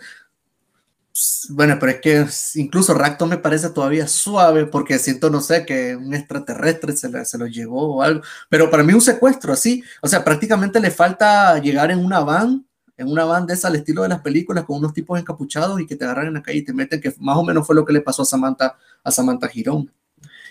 Bueno, 1.49 1.77
pero 1.79 1.91
es 1.91 2.01
que 2.01 2.59
incluso 2.59 2.95
Racto 2.95 3.27
me 3.27 3.37
parece 3.37 3.69
todavía 3.69 4.07
suave 4.07 4.65
porque 4.65 4.97
siento, 4.97 5.29
no 5.29 5.41
sé, 5.41 5.63
que 5.63 5.95
un 5.95 6.13
extraterrestre 6.15 6.95
se, 6.97 7.07
la- 7.09 7.23
se 7.23 7.37
lo 7.37 7.45
llevó 7.45 7.97
o 7.97 8.01
algo. 8.01 8.21
Pero 8.49 8.71
para 8.71 8.81
mí 8.83 8.93
un 8.93 9.01
secuestro 9.01 9.53
así, 9.53 9.83
o 10.01 10.07
sea, 10.07 10.23
prácticamente 10.23 10.79
le 10.79 10.89
falta 10.89 11.59
llegar 11.59 11.91
en 11.91 12.03
una 12.03 12.21
van, 12.21 12.65
en 12.97 13.07
una 13.11 13.25
van 13.25 13.45
de 13.45 13.53
esa 13.53 13.67
al 13.67 13.75
estilo 13.75 14.01
de 14.03 14.09
las 14.09 14.21
películas 14.21 14.65
con 14.65 14.77
unos 14.77 14.93
tipos 14.93 15.19
encapuchados 15.19 15.79
y 15.79 15.85
que 15.85 15.95
te 15.95 16.03
agarran 16.05 16.27
en 16.27 16.33
la 16.33 16.41
calle 16.41 16.59
y 16.59 16.63
te 16.65 16.73
meten, 16.73 16.99
que 16.99 17.13
más 17.19 17.37
o 17.37 17.43
menos 17.43 17.65
fue 17.67 17.75
lo 17.75 17.85
que 17.85 17.93
le 17.93 18.01
pasó 18.01 18.23
a 18.23 18.25
Samantha, 18.25 18.75
a 19.03 19.11
Samantha 19.11 19.47
Girón. 19.47 19.91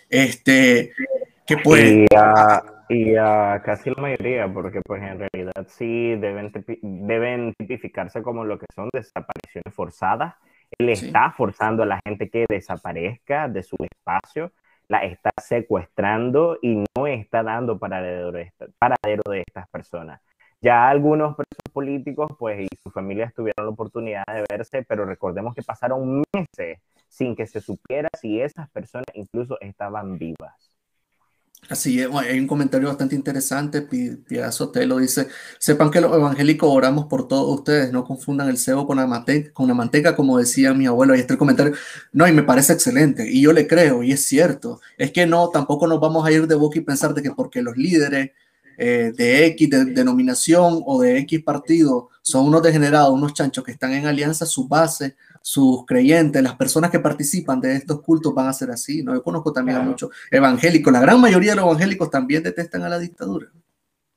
Este, 0.08 0.92
Y 1.48 2.06
a, 2.16 2.62
y 2.88 3.16
a 3.16 3.62
casi 3.64 3.90
la 3.90 4.00
mayoría, 4.02 4.52
porque 4.52 4.80
pues 4.82 5.02
en 5.02 5.18
realidad 5.18 5.66
sí 5.68 6.14
deben, 6.16 6.52
deben 6.82 7.54
tipificarse 7.58 8.22
como 8.22 8.44
lo 8.44 8.58
que 8.58 8.66
son 8.74 8.88
desapariciones 8.92 9.74
forzadas. 9.74 10.34
Él 10.78 10.94
Sí. 10.96 11.06
está 11.06 11.30
forzando 11.32 11.82
a 11.82 11.86
la 11.86 12.00
gente 12.06 12.30
que 12.30 12.46
desaparezca 12.48 13.48
de 13.48 13.62
su 13.62 13.76
espacio, 13.80 14.52
la 14.88 15.04
está 15.04 15.30
secuestrando 15.42 16.58
y 16.62 16.84
no 16.96 17.06
está 17.06 17.42
dando 17.42 17.78
paradero 17.78 18.32
de, 18.32 18.42
esta- 18.42 18.66
paradero 18.78 19.22
de 19.30 19.42
estas 19.46 19.68
personas. 19.68 20.20
Ya 20.60 20.88
algunos 20.88 21.34
presos 21.34 21.72
políticos, 21.72 22.30
pues, 22.38 22.60
y 22.60 22.68
sus 22.82 22.92
familias 22.92 23.34
tuvieron 23.34 23.66
la 23.66 23.72
oportunidad 23.72 24.24
de 24.32 24.44
verse, 24.48 24.84
pero 24.88 25.04
recordemos 25.04 25.54
que 25.54 25.62
pasaron 25.62 26.22
meses 26.32 26.78
sin 27.08 27.34
que 27.36 27.46
se 27.46 27.60
supiera 27.60 28.08
si 28.18 28.40
esas 28.40 28.70
personas 28.70 29.06
incluso 29.14 29.58
estaban 29.60 30.18
vivas. 30.18 30.71
Así 31.68 32.00
es, 32.00 32.08
hay 32.12 32.40
un 32.40 32.48
comentario 32.48 32.88
bastante 32.88 33.14
interesante, 33.14 33.82
Pia 33.82 34.50
Sotelo 34.50 34.98
dice, 34.98 35.28
sepan 35.60 35.92
que 35.92 36.00
los 36.00 36.12
evangélicos 36.12 36.68
oramos 36.68 37.06
por 37.06 37.28
todos 37.28 37.56
ustedes, 37.56 37.92
no 37.92 38.04
confundan 38.04 38.48
el 38.48 38.58
cebo 38.58 38.84
con 38.84 38.96
la, 38.96 39.06
manteca, 39.06 39.52
con 39.52 39.68
la 39.68 39.74
manteca, 39.74 40.16
como 40.16 40.38
decía 40.38 40.74
mi 40.74 40.86
abuelo, 40.86 41.14
ahí 41.14 41.20
está 41.20 41.34
el 41.34 41.38
comentario, 41.38 41.72
no, 42.12 42.26
y 42.26 42.32
me 42.32 42.42
parece 42.42 42.72
excelente, 42.72 43.30
y 43.30 43.42
yo 43.42 43.52
le 43.52 43.68
creo, 43.68 44.02
y 44.02 44.10
es 44.10 44.24
cierto, 44.26 44.80
es 44.98 45.12
que 45.12 45.24
no, 45.24 45.50
tampoco 45.50 45.86
nos 45.86 46.00
vamos 46.00 46.26
a 46.26 46.32
ir 46.32 46.48
de 46.48 46.56
boca 46.56 46.78
y 46.78 46.82
pensar 46.82 47.14
de 47.14 47.22
que 47.22 47.30
porque 47.30 47.62
los 47.62 47.76
líderes 47.76 48.32
eh, 48.76 49.12
de 49.16 49.46
X 49.46 49.70
denominación 49.70 50.82
o 50.84 51.00
de 51.00 51.18
X 51.18 51.42
partido 51.44 52.10
son 52.22 52.46
unos 52.46 52.62
degenerados, 52.62 53.14
unos 53.14 53.34
chanchos 53.34 53.62
que 53.62 53.70
están 53.70 53.92
en 53.92 54.06
alianza, 54.06 54.46
su 54.46 54.66
base 54.66 55.14
sus 55.42 55.84
creyentes, 55.86 56.42
las 56.42 56.56
personas 56.56 56.90
que 56.90 57.00
participan 57.00 57.60
de 57.60 57.76
estos 57.76 58.00
cultos 58.00 58.34
van 58.34 58.48
a 58.48 58.52
ser 58.52 58.70
así, 58.70 59.02
¿no? 59.02 59.14
Yo 59.14 59.22
conozco 59.22 59.52
también 59.52 59.78
a 59.78 59.82
muchos 59.82 60.10
evangélicos, 60.30 60.92
la 60.92 61.00
gran 61.00 61.20
mayoría 61.20 61.52
de 61.52 61.56
los 61.56 61.66
evangélicos 61.66 62.10
también 62.10 62.42
detestan 62.42 62.82
a 62.82 62.88
la 62.88 62.98
dictadura. 62.98 63.48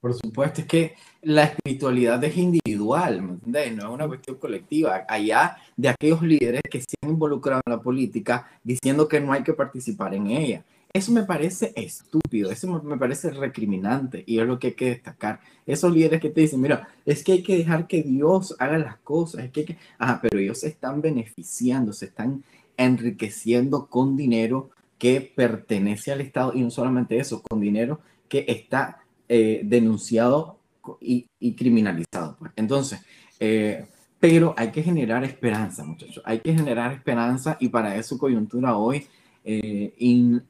Por 0.06 0.14
supuesto, 0.14 0.62
es 0.62 0.68
que 0.68 0.96
la 1.24 1.46
espiritualidad 1.46 2.24
es 2.24 2.38
individual, 2.38 3.24
¿me 3.24 3.32
entiendes? 3.32 3.76
No 3.76 3.88
es 3.88 3.90
una 3.90 4.08
cuestión 4.08 4.36
colectiva. 4.36 5.04
Allá 5.08 5.58
de 5.76 5.90
aquellos 5.90 6.22
líderes 6.22 6.62
que 6.70 6.80
se 6.80 6.96
han 7.02 7.10
involucrado 7.10 7.64
en 7.66 7.72
la 7.72 7.82
política 7.82 8.48
diciendo 8.64 9.08
que 9.08 9.20
no 9.20 9.34
hay 9.34 9.42
que 9.42 9.54
participar 9.54 10.14
en 10.14 10.28
ella. 10.28 10.64
Eso 10.96 11.12
me 11.12 11.24
parece 11.24 11.74
estúpido, 11.76 12.50
eso 12.50 12.82
me 12.82 12.98
parece 12.98 13.30
recriminante 13.30 14.24
y 14.26 14.40
es 14.40 14.48
lo 14.48 14.58
que 14.58 14.68
hay 14.68 14.74
que 14.76 14.92
destacar. 14.92 15.42
Esos 15.66 15.94
líderes 15.94 16.22
que 16.22 16.30
te 16.30 16.40
dicen, 16.40 16.62
mira, 16.62 16.88
es 17.06 17.22
que 17.22 17.34
hay 17.34 17.44
que 17.44 17.58
dejar 17.58 17.86
que 17.86 18.02
Dios 18.02 18.56
haga 18.60 18.78
las 18.78 18.96
cosas, 19.00 19.44
es 19.44 19.52
que 19.52 19.60
hay 19.60 19.66
que... 19.66 19.78
Ah, 20.00 20.20
pero 20.22 20.40
ellos 20.40 20.62
se 20.62 20.70
están 20.70 21.02
beneficiando, 21.02 21.92
se 21.92 22.06
están 22.06 22.46
enriqueciendo 22.78 23.88
con 23.88 24.16
dinero 24.16 24.70
que 24.98 25.20
pertenece 25.20 26.14
al 26.14 26.22
Estado 26.22 26.54
y 26.56 26.62
no 26.62 26.72
solamente 26.72 27.18
eso, 27.18 27.42
con 27.42 27.60
dinero 27.60 28.00
que 28.30 28.46
está 28.48 29.00
eh, 29.28 29.64
denunciado 29.66 30.60
y, 31.02 31.28
criminalizado. 31.58 32.38
Pues. 32.40 32.54
Entonces, 32.56 33.02
eh, 33.42 33.86
pero 34.18 34.54
hay 34.56 34.72
que 34.72 34.82
generar 34.82 35.26
esperanza, 35.26 35.84
muchachos, 35.84 36.24
hay 36.24 36.40
que 36.40 36.54
generar 36.54 36.94
esperanza 36.94 37.58
y 37.60 37.68
para 37.68 37.98
eso 37.98 38.18
coyuntura 38.18 38.78
hoy 38.78 39.06
eh, 39.46 39.94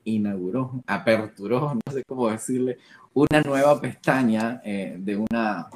inauguró, 0.05 0.83
aperturó, 0.87 1.73
no 1.85 1.93
sé 1.93 2.03
cómo 2.07 2.29
decirle, 2.29 2.77
una 3.13 3.41
nueva 3.41 3.79
pestaña 3.79 4.61
eh, 4.63 4.95
de 4.97 5.17
una, 5.17 5.67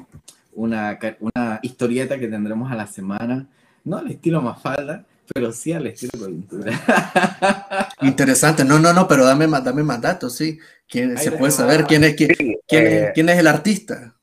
una, 0.54 0.98
una, 1.20 1.60
historieta 1.62 2.18
que 2.18 2.28
tendremos 2.28 2.70
a 2.72 2.74
la 2.74 2.86
semana, 2.86 3.46
no 3.84 3.98
al 3.98 4.10
estilo 4.10 4.40
Mafalda, 4.40 5.04
pero 5.32 5.52
sí 5.52 5.72
al 5.72 5.86
estilo 5.86 6.12
coyuntura. 6.18 6.72
Interesante, 8.02 8.64
no, 8.64 8.78
no, 8.78 8.92
no, 8.92 9.06
pero 9.06 9.24
dame, 9.24 9.46
dame 9.46 9.82
más 9.82 10.00
datos, 10.00 10.34
sí. 10.34 10.58
¿Quién, 10.88 11.16
se 11.18 11.32
puede 11.32 11.52
saber 11.52 11.84
quién 11.84 12.02
es, 12.02 12.16
quién, 12.16 12.30
quién, 12.66 12.86
es, 12.86 12.92
eh, 12.92 13.10
quién 13.14 13.28
es 13.28 13.38
el 13.38 13.46
artista. 13.46 14.16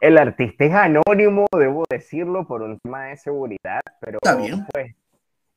El 0.00 0.18
artista 0.18 0.64
es 0.64 0.72
anónimo, 0.72 1.46
debo 1.56 1.84
decirlo, 1.88 2.46
por 2.46 2.62
un 2.62 2.78
tema 2.80 3.04
de 3.04 3.16
seguridad, 3.18 3.80
pero 4.00 4.18
Está 4.20 4.34
bien. 4.34 4.66
Pues, 4.72 4.94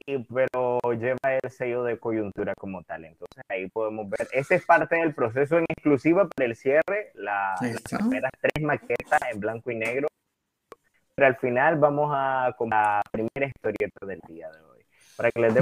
pero 0.06 0.80
lleva 1.00 1.18
el 1.42 1.52
sello 1.52 1.84
de 1.84 2.00
coyuntura 2.00 2.54
como 2.56 2.84
tal. 2.84 3.06
Entonces 3.06 3.44
ahí 3.50 3.70
podemos 3.70 4.10
ver, 4.10 4.28
esa 4.32 4.56
es 4.56 4.66
parte 4.66 4.96
del 4.98 5.14
proceso 5.14 5.58
en 5.58 5.66
exclusiva 5.70 6.28
para 6.28 6.50
el 6.50 6.56
cierre, 6.56 7.12
la, 7.16 7.56
las 7.62 7.82
primeras 7.82 8.32
tres 8.42 8.64
maquetas 8.64 9.20
en 9.32 9.40
blanco 9.40 9.72
y 9.72 9.76
negro. 9.76 10.08
Pero 11.16 11.28
al 11.28 11.38
final 11.38 11.78
vamos 11.78 12.12
a 12.14 12.54
con 12.58 12.70
la 12.70 13.02
primera 13.12 13.48
historieta 13.48 14.06
del 14.06 14.20
día 14.28 14.50
de 14.50 14.60
hoy. 14.62 14.86
Para 15.16 15.32
que 15.32 15.42
les 15.42 15.54
me, 15.54 15.62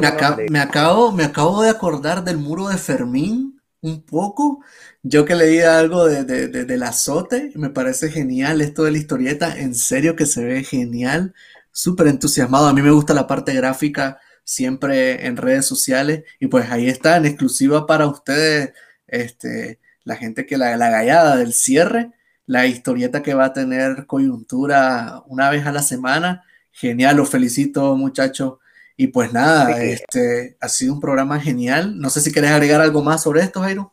me, 0.49 0.59
acabo, 0.59 1.11
me 1.11 1.23
acabo 1.25 1.61
de 1.61 1.69
acordar 1.69 2.23
del 2.23 2.37
muro 2.37 2.69
de 2.69 2.77
Fermín 2.77 3.59
un 3.81 4.01
poco. 4.05 4.63
Yo 5.03 5.25
que 5.25 5.35
leí 5.35 5.59
algo 5.59 6.05
de, 6.05 6.23
de, 6.23 6.47
de, 6.47 6.65
del 6.65 6.83
azote, 6.83 7.51
me 7.55 7.69
parece 7.69 8.09
genial 8.09 8.61
esto 8.61 8.83
de 8.83 8.91
la 8.91 8.97
historieta, 8.97 9.57
en 9.57 9.75
serio 9.75 10.15
que 10.15 10.25
se 10.25 10.43
ve 10.45 10.63
genial, 10.63 11.33
súper 11.71 12.07
entusiasmado. 12.07 12.67
A 12.67 12.73
mí 12.73 12.81
me 12.81 12.91
gusta 12.91 13.13
la 13.13 13.27
parte 13.27 13.53
gráfica 13.53 14.19
siempre 14.43 15.25
en 15.25 15.37
redes 15.37 15.65
sociales. 15.65 16.23
Y 16.39 16.47
pues 16.47 16.69
ahí 16.71 16.87
está, 16.87 17.17
en 17.17 17.25
exclusiva 17.25 17.85
para 17.85 18.07
ustedes, 18.07 18.73
este, 19.07 19.79
la 20.03 20.15
gente 20.15 20.45
que 20.45 20.57
la, 20.57 20.77
la 20.77 20.89
gallada 20.89 21.35
del 21.37 21.53
cierre, 21.53 22.11
la 22.45 22.65
historieta 22.65 23.23
que 23.23 23.33
va 23.33 23.45
a 23.45 23.53
tener 23.53 24.05
coyuntura 24.07 25.23
una 25.27 25.49
vez 25.49 25.65
a 25.65 25.71
la 25.71 25.81
semana. 25.81 26.43
Genial, 26.71 27.17
los 27.17 27.29
felicito 27.29 27.95
muchachos. 27.95 28.55
Y 28.97 29.07
pues 29.07 29.33
nada, 29.33 29.81
este 29.81 30.57
ha 30.59 30.67
sido 30.67 30.93
un 30.93 30.99
programa 30.99 31.39
genial. 31.39 31.99
No 31.99 32.09
sé 32.09 32.21
si 32.21 32.31
querés 32.31 32.51
agregar 32.51 32.81
algo 32.81 33.01
más 33.01 33.23
sobre 33.23 33.41
esto, 33.41 33.61
Jairo. 33.61 33.91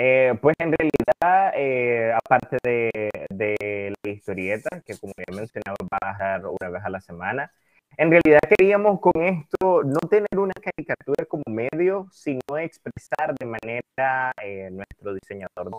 Eh, 0.00 0.38
pues 0.40 0.54
en 0.60 0.72
realidad, 0.72 1.52
eh, 1.56 2.12
aparte 2.12 2.58
de, 2.62 3.10
de, 3.30 3.92
la 4.04 4.10
historieta, 4.10 4.80
que 4.86 4.96
como 4.96 5.12
ya 5.16 5.34
mencionaba, 5.34 5.76
va 5.92 5.98
a 6.00 6.18
dar 6.18 6.46
una 6.46 6.70
vez 6.70 6.84
a 6.84 6.90
la 6.90 7.00
semana, 7.00 7.52
en 7.98 8.10
realidad 8.12 8.38
queríamos 8.48 9.00
con 9.00 9.22
esto 9.22 9.82
no 9.82 9.98
tener 10.08 10.38
una 10.38 10.54
caricatura 10.54 11.24
como 11.26 11.42
medio, 11.48 12.06
sino 12.12 12.56
expresar 12.56 13.34
de 13.38 13.44
manera, 13.44 14.32
eh, 14.40 14.70
nuestro 14.70 15.14
diseñador 15.14 15.70
no, 15.70 15.78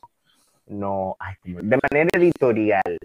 no 0.68 1.16
de 1.44 1.80
manera 1.90 2.10
editorial 2.14 3.00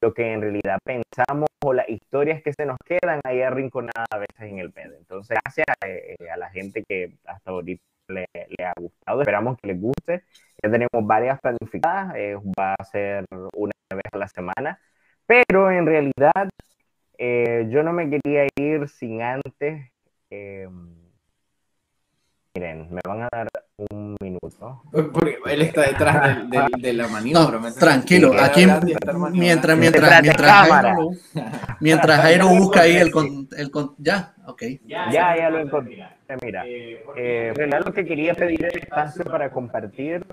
lo 0.00 0.12
que 0.14 0.32
en 0.32 0.40
realidad 0.40 0.78
pensamos 0.82 1.48
o 1.62 1.72
las 1.72 1.88
historias 1.88 2.42
que 2.42 2.52
se 2.52 2.66
nos 2.66 2.78
quedan 2.84 3.20
ahí 3.22 3.42
arrinconadas 3.42 4.06
a 4.10 4.18
veces 4.18 4.40
en 4.40 4.58
el 4.58 4.72
medio. 4.74 4.96
Entonces, 4.96 5.38
gracias 5.44 5.66
eh, 5.86 6.16
a, 6.32 6.36
la 6.36 6.50
gente 6.50 6.82
que 6.88 7.18
hasta 7.26 7.50
ahorita 7.50 7.82
le, 8.08 8.26
ha 8.64 8.72
gustado, 8.80 9.20
esperamos 9.20 9.58
que 9.58 9.68
les 9.68 9.80
guste. 9.80 10.24
Ya 10.62 10.70
tenemos 10.70 11.06
varias 11.06 11.38
planificadas, 11.40 12.14
eh, 12.16 12.36
va 12.58 12.74
a 12.78 12.84
ser 12.84 13.26
una 13.54 13.72
vez 13.90 14.04
a 14.10 14.18
la 14.18 14.28
semana, 14.28 14.80
pero 15.26 15.70
en 15.70 15.86
realidad 15.86 16.48
eh, 17.22 17.66
yo 17.68 17.82
no 17.82 17.92
me 17.92 18.08
quería 18.08 18.46
ir 18.56 18.88
sin 18.88 19.20
antes. 19.20 19.92
Eh, 20.30 20.66
miren, 22.54 22.88
me 22.90 23.00
van 23.06 23.22
a 23.24 23.28
dar 23.30 23.46
un 23.90 24.16
minuto. 24.22 24.82
Porque 24.90 25.36
él 25.44 25.60
está 25.60 25.82
detrás 25.82 26.48
de, 26.80 26.92
la 26.94 27.08
maniobra. 27.08 27.60
tranquilo, 27.78 28.32
aquí 28.40 28.64
mientras, 28.64 29.76
mientras, 29.76 30.22
mientras, 30.22 30.68
Jairo, 30.68 31.10
mientras 31.80 32.20
Jairo 32.22 32.48
busca 32.48 32.80
ahí 32.82 32.96
el, 32.96 33.12
el, 33.54 33.70
ya, 33.98 34.34
ok. 34.46 34.62
Ya, 34.86 35.36
ya, 35.36 35.50
lo 35.50 35.58
encontré. 35.58 36.02
Mira, 36.42 36.64
eh, 36.64 37.54
lo 37.84 37.92
que 37.92 38.06
quería 38.06 38.32
pedir 38.32 38.64
el 38.64 38.78
espacio 38.78 39.24
para 39.24 39.50
compartir. 39.50 40.24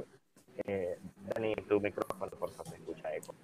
Eh, 0.66 0.98
Dani, 1.34 1.54
tu 1.68 1.82
micrófono, 1.82 2.32
por 2.32 2.50
favor, 2.52 2.66
se 2.66 2.76
escucha 2.76 3.14
eco. 3.14 3.36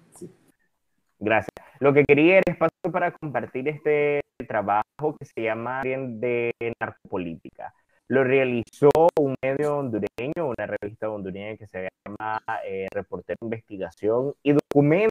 Gracias. 1.24 1.54
Lo 1.80 1.94
que 1.94 2.04
quería 2.04 2.34
era 2.34 2.52
espacio 2.52 2.92
para 2.92 3.10
compartir 3.12 3.66
este 3.66 4.20
trabajo 4.46 5.16
que 5.18 5.24
se 5.24 5.42
llama 5.42 5.80
de 5.82 6.52
narcopolítica. 6.78 7.72
Lo 8.08 8.24
realizó 8.24 8.90
un 9.18 9.34
medio 9.42 9.78
hondureño, 9.78 10.48
una 10.48 10.66
revista 10.66 11.08
hondureña 11.08 11.56
que 11.56 11.66
se 11.66 11.88
llama 12.04 12.38
eh, 12.66 12.88
Reportero 12.92 13.38
Investigación 13.40 14.34
y 14.42 14.52
documenta 14.52 15.08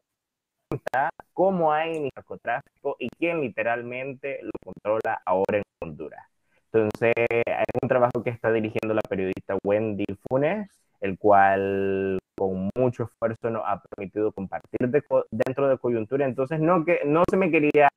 cómo 1.34 1.74
hay 1.74 2.12
narcotráfico 2.16 2.96
y 3.00 3.10
quién 3.18 3.42
literalmente 3.42 4.40
lo 4.44 4.52
controla 4.64 5.20
ahora 5.26 5.58
en 5.58 5.64
Honduras. 5.82 6.28
Entonces, 6.72 7.14
es 7.16 7.82
un 7.82 7.90
trabajo 7.90 8.22
que 8.24 8.30
está 8.30 8.52
dirigiendo 8.52 8.94
la 8.94 9.02
periodista 9.02 9.58
Wendy 9.64 10.06
Funes, 10.30 10.70
el 11.04 11.18
cual 11.20 12.18
con 12.36 12.70
mucho 12.76 13.04
esfuerzo 13.04 13.50
nos 13.50 13.64
ha 13.66 13.82
permitido 13.82 14.32
compartir 14.32 14.90
dentro 15.32 15.68
de 15.68 15.78
coyuntura. 15.78 16.26
Entonces, 16.26 16.60
no, 16.60 16.84
que, 16.86 17.02
no 17.06 17.24
se 17.30 17.36
me 17.36 17.52
quería, 17.52 17.90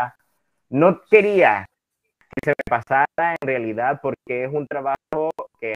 no 0.68 1.00
quería 1.08 1.66
que 2.18 2.40
se 2.44 2.50
me 2.50 2.64
pasara 2.68 3.36
en 3.40 3.46
realidad 3.46 4.00
porque 4.02 4.44
es 4.44 4.52
un 4.52 4.66
trabajo 4.66 5.30
que 5.60 5.72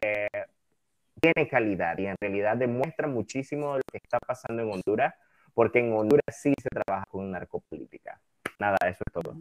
tiene 1.20 1.48
calidad 1.48 1.96
y 1.98 2.06
en 2.06 2.16
realidad 2.20 2.56
demuestra 2.56 3.06
muchísimo 3.06 3.76
lo 3.76 3.82
que 3.90 3.98
está 4.02 4.18
pasando 4.18 4.62
en 4.62 4.72
Honduras, 4.72 5.14
porque 5.54 5.78
en 5.78 5.92
Honduras 5.92 6.36
sí 6.36 6.52
se 6.60 6.68
trabaja 6.68 7.04
con 7.08 7.30
narcopolítica. 7.30 8.20
Nada, 8.58 8.76
eso 8.86 9.04
es 9.06 9.12
todo. 9.12 9.36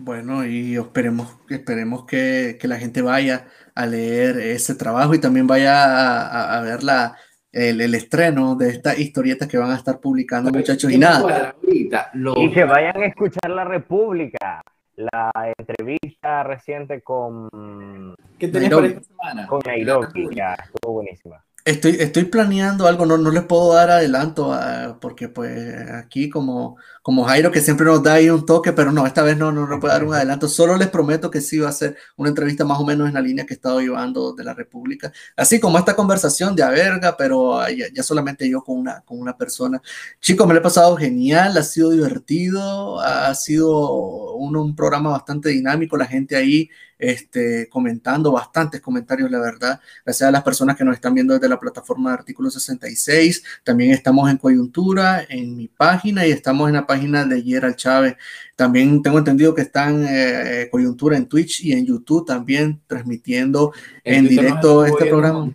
Bueno, 0.00 0.46
y 0.46 0.76
esperemos, 0.76 1.40
esperemos 1.48 2.06
que, 2.06 2.56
que, 2.60 2.68
la 2.68 2.76
gente 2.76 3.02
vaya 3.02 3.48
a 3.74 3.84
leer 3.84 4.38
ese 4.38 4.76
trabajo 4.76 5.12
y 5.12 5.20
también 5.20 5.48
vaya 5.48 5.74
a, 5.74 6.56
a 6.56 6.62
ver 6.62 6.84
la, 6.84 7.16
el, 7.50 7.80
el, 7.80 7.96
estreno 7.96 8.54
de 8.54 8.68
estas 8.70 8.96
historietas 8.96 9.48
que 9.48 9.58
van 9.58 9.72
a 9.72 9.74
estar 9.74 9.98
publicando, 9.98 10.52
muchachos. 10.52 10.92
Y 10.92 10.98
nada. 10.98 11.56
Y 11.64 12.50
que 12.52 12.64
vayan 12.64 12.96
a 13.02 13.06
escuchar 13.06 13.50
La 13.50 13.64
República, 13.64 14.62
la 14.94 15.32
entrevista 15.58 16.44
reciente 16.44 17.00
con. 17.02 18.14
¿Qué 18.38 18.46
tenés 18.46 18.70
para 18.70 18.86
esta 18.86 19.02
semana? 19.02 19.46
Con 19.48 19.60
Nairobi, 19.66 20.28
ya, 20.32 20.54
estuvo 20.54 20.92
buenísima. 20.92 21.44
Estoy, 21.64 21.96
estoy 22.00 22.24
planeando 22.24 22.86
algo, 22.86 23.04
no, 23.04 23.18
no 23.18 23.30
les 23.30 23.42
puedo 23.42 23.74
dar 23.74 23.90
adelanto, 23.90 24.58
porque 25.02 25.28
pues 25.28 25.76
aquí 25.92 26.30
como, 26.30 26.78
como 27.02 27.24
Jairo 27.24 27.50
que 27.50 27.60
siempre 27.60 27.84
nos 27.84 28.02
da 28.02 28.14
ahí 28.14 28.30
un 28.30 28.46
toque, 28.46 28.72
pero 28.72 28.90
no, 28.90 29.06
esta 29.06 29.22
vez 29.22 29.36
no, 29.36 29.52
no, 29.52 29.66
no 29.66 29.78
puedo 29.78 29.92
dar 29.92 30.02
un 30.02 30.14
adelanto, 30.14 30.48
solo 30.48 30.78
les 30.78 30.88
prometo 30.88 31.30
que 31.30 31.42
sí 31.42 31.58
va 31.58 31.68
a 31.68 31.72
ser 31.72 31.98
una 32.16 32.30
entrevista 32.30 32.64
más 32.64 32.80
o 32.80 32.86
menos 32.86 33.06
en 33.06 33.12
la 33.14 33.20
línea 33.20 33.44
que 33.44 33.52
he 33.52 33.56
estado 33.56 33.80
llevando 33.80 34.32
de 34.32 34.44
la 34.44 34.54
República, 34.54 35.12
así 35.36 35.60
como 35.60 35.78
esta 35.78 35.94
conversación 35.94 36.56
de 36.56 36.62
Averga, 36.62 37.16
pero 37.18 37.60
ya, 37.68 37.86
ya 37.92 38.02
solamente 38.02 38.48
yo 38.48 38.62
con 38.62 38.78
una, 38.78 39.02
con 39.02 39.20
una 39.20 39.36
persona. 39.36 39.82
Chicos, 40.20 40.46
me 40.46 40.54
lo 40.54 40.60
he 40.60 40.62
pasado 40.62 40.96
genial, 40.96 41.58
ha 41.58 41.62
sido 41.62 41.90
divertido, 41.90 42.98
ha 43.00 43.34
sido 43.34 44.36
un, 44.36 44.56
un 44.56 44.74
programa 44.74 45.10
bastante 45.10 45.50
dinámico, 45.50 45.98
la 45.98 46.06
gente 46.06 46.34
ahí 46.34 46.70
este, 46.98 47.68
comentando, 47.68 48.32
bastantes 48.32 48.80
comentarios, 48.80 49.30
la 49.30 49.38
verdad. 49.38 49.80
Gracias 50.04 50.28
a 50.28 50.32
las 50.32 50.42
personas 50.42 50.76
que 50.76 50.84
nos 50.84 50.94
están 50.94 51.14
viendo 51.14 51.34
desde 51.34 51.48
la 51.48 51.60
plataforma 51.60 52.10
de 52.10 52.18
Artículo 52.18 52.50
66. 52.50 53.42
También 53.64 53.92
estamos 53.92 54.30
en 54.30 54.38
Coyuntura, 54.38 55.24
en 55.28 55.56
mi 55.56 55.68
página, 55.68 56.26
y 56.26 56.32
estamos 56.32 56.68
en 56.68 56.74
la 56.74 56.86
página 56.86 57.24
de 57.24 57.42
Gerald 57.42 57.76
Chávez. 57.76 58.16
También 58.56 59.02
tengo 59.02 59.18
entendido 59.18 59.54
que 59.54 59.62
están 59.62 60.04
eh, 60.08 60.68
Coyuntura 60.70 61.16
en 61.16 61.26
Twitch 61.26 61.64
y 61.64 61.72
en 61.72 61.86
YouTube 61.86 62.26
también 62.26 62.80
transmitiendo 62.86 63.72
en, 64.02 64.26
directo 64.26 64.84
este 64.84 65.06
programa. 65.06 65.52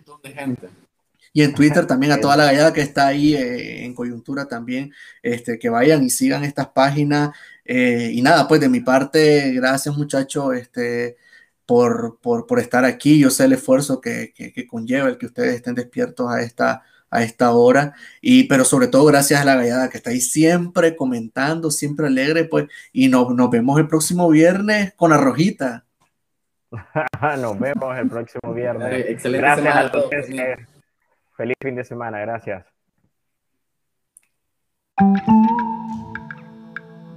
Y 1.36 1.42
en 1.42 1.52
Twitter 1.52 1.84
también 1.84 2.12
a 2.12 2.20
toda 2.20 2.36
la 2.36 2.46
gallada 2.46 2.72
que 2.72 2.80
está 2.80 3.08
ahí 3.08 3.34
eh, 3.34 3.84
en 3.84 3.92
coyuntura 3.92 4.46
también, 4.46 4.92
este, 5.22 5.58
que 5.58 5.68
vayan 5.68 6.02
y 6.04 6.08
sigan 6.08 6.44
estas 6.44 6.68
páginas. 6.68 7.36
Eh, 7.64 8.10
y 8.14 8.22
nada, 8.22 8.46
pues 8.46 8.60
de 8.60 8.68
mi 8.68 8.80
parte, 8.80 9.52
gracias 9.52 9.96
muchachos. 9.96 10.54
Este, 10.54 11.16
por, 11.66 12.18
por, 12.20 12.46
por, 12.46 12.58
estar 12.58 12.84
aquí. 12.84 13.18
Yo 13.18 13.30
sé 13.30 13.44
el 13.44 13.54
esfuerzo 13.54 14.00
que, 14.00 14.32
que, 14.34 14.66
conlleva 14.66 15.08
el 15.08 15.18
que 15.18 15.26
ustedes 15.26 15.54
estén 15.54 15.74
despiertos 15.74 16.30
a 16.30 16.42
esta, 16.42 16.82
a 17.10 17.22
esta 17.22 17.52
hora, 17.52 17.94
y, 18.20 18.44
pero 18.44 18.64
sobre 18.64 18.88
todo 18.88 19.04
gracias 19.06 19.40
a 19.40 19.44
la 19.44 19.56
gallada 19.56 19.88
que 19.88 19.96
está 19.96 20.10
ahí 20.10 20.20
siempre 20.20 20.96
comentando, 20.96 21.70
siempre 21.70 22.06
alegre, 22.06 22.44
pues, 22.44 22.66
y 22.92 23.08
nos, 23.08 23.34
nos 23.34 23.50
vemos 23.50 23.78
el 23.78 23.88
próximo 23.88 24.28
viernes 24.28 24.94
con 24.94 25.10
la 25.10 25.18
rojita. 25.18 25.84
nos 27.38 27.58
vemos 27.58 27.96
el 27.98 28.08
próximo 28.08 28.52
viernes. 28.52 29.06
Excelente 29.08 29.46
gracias 29.46 29.76
a 29.76 29.90
todos. 29.90 30.10
Feliz 31.36 31.56
fin 31.60 31.74
de 31.74 31.84
semana, 31.84 32.20
gracias. 32.20 32.64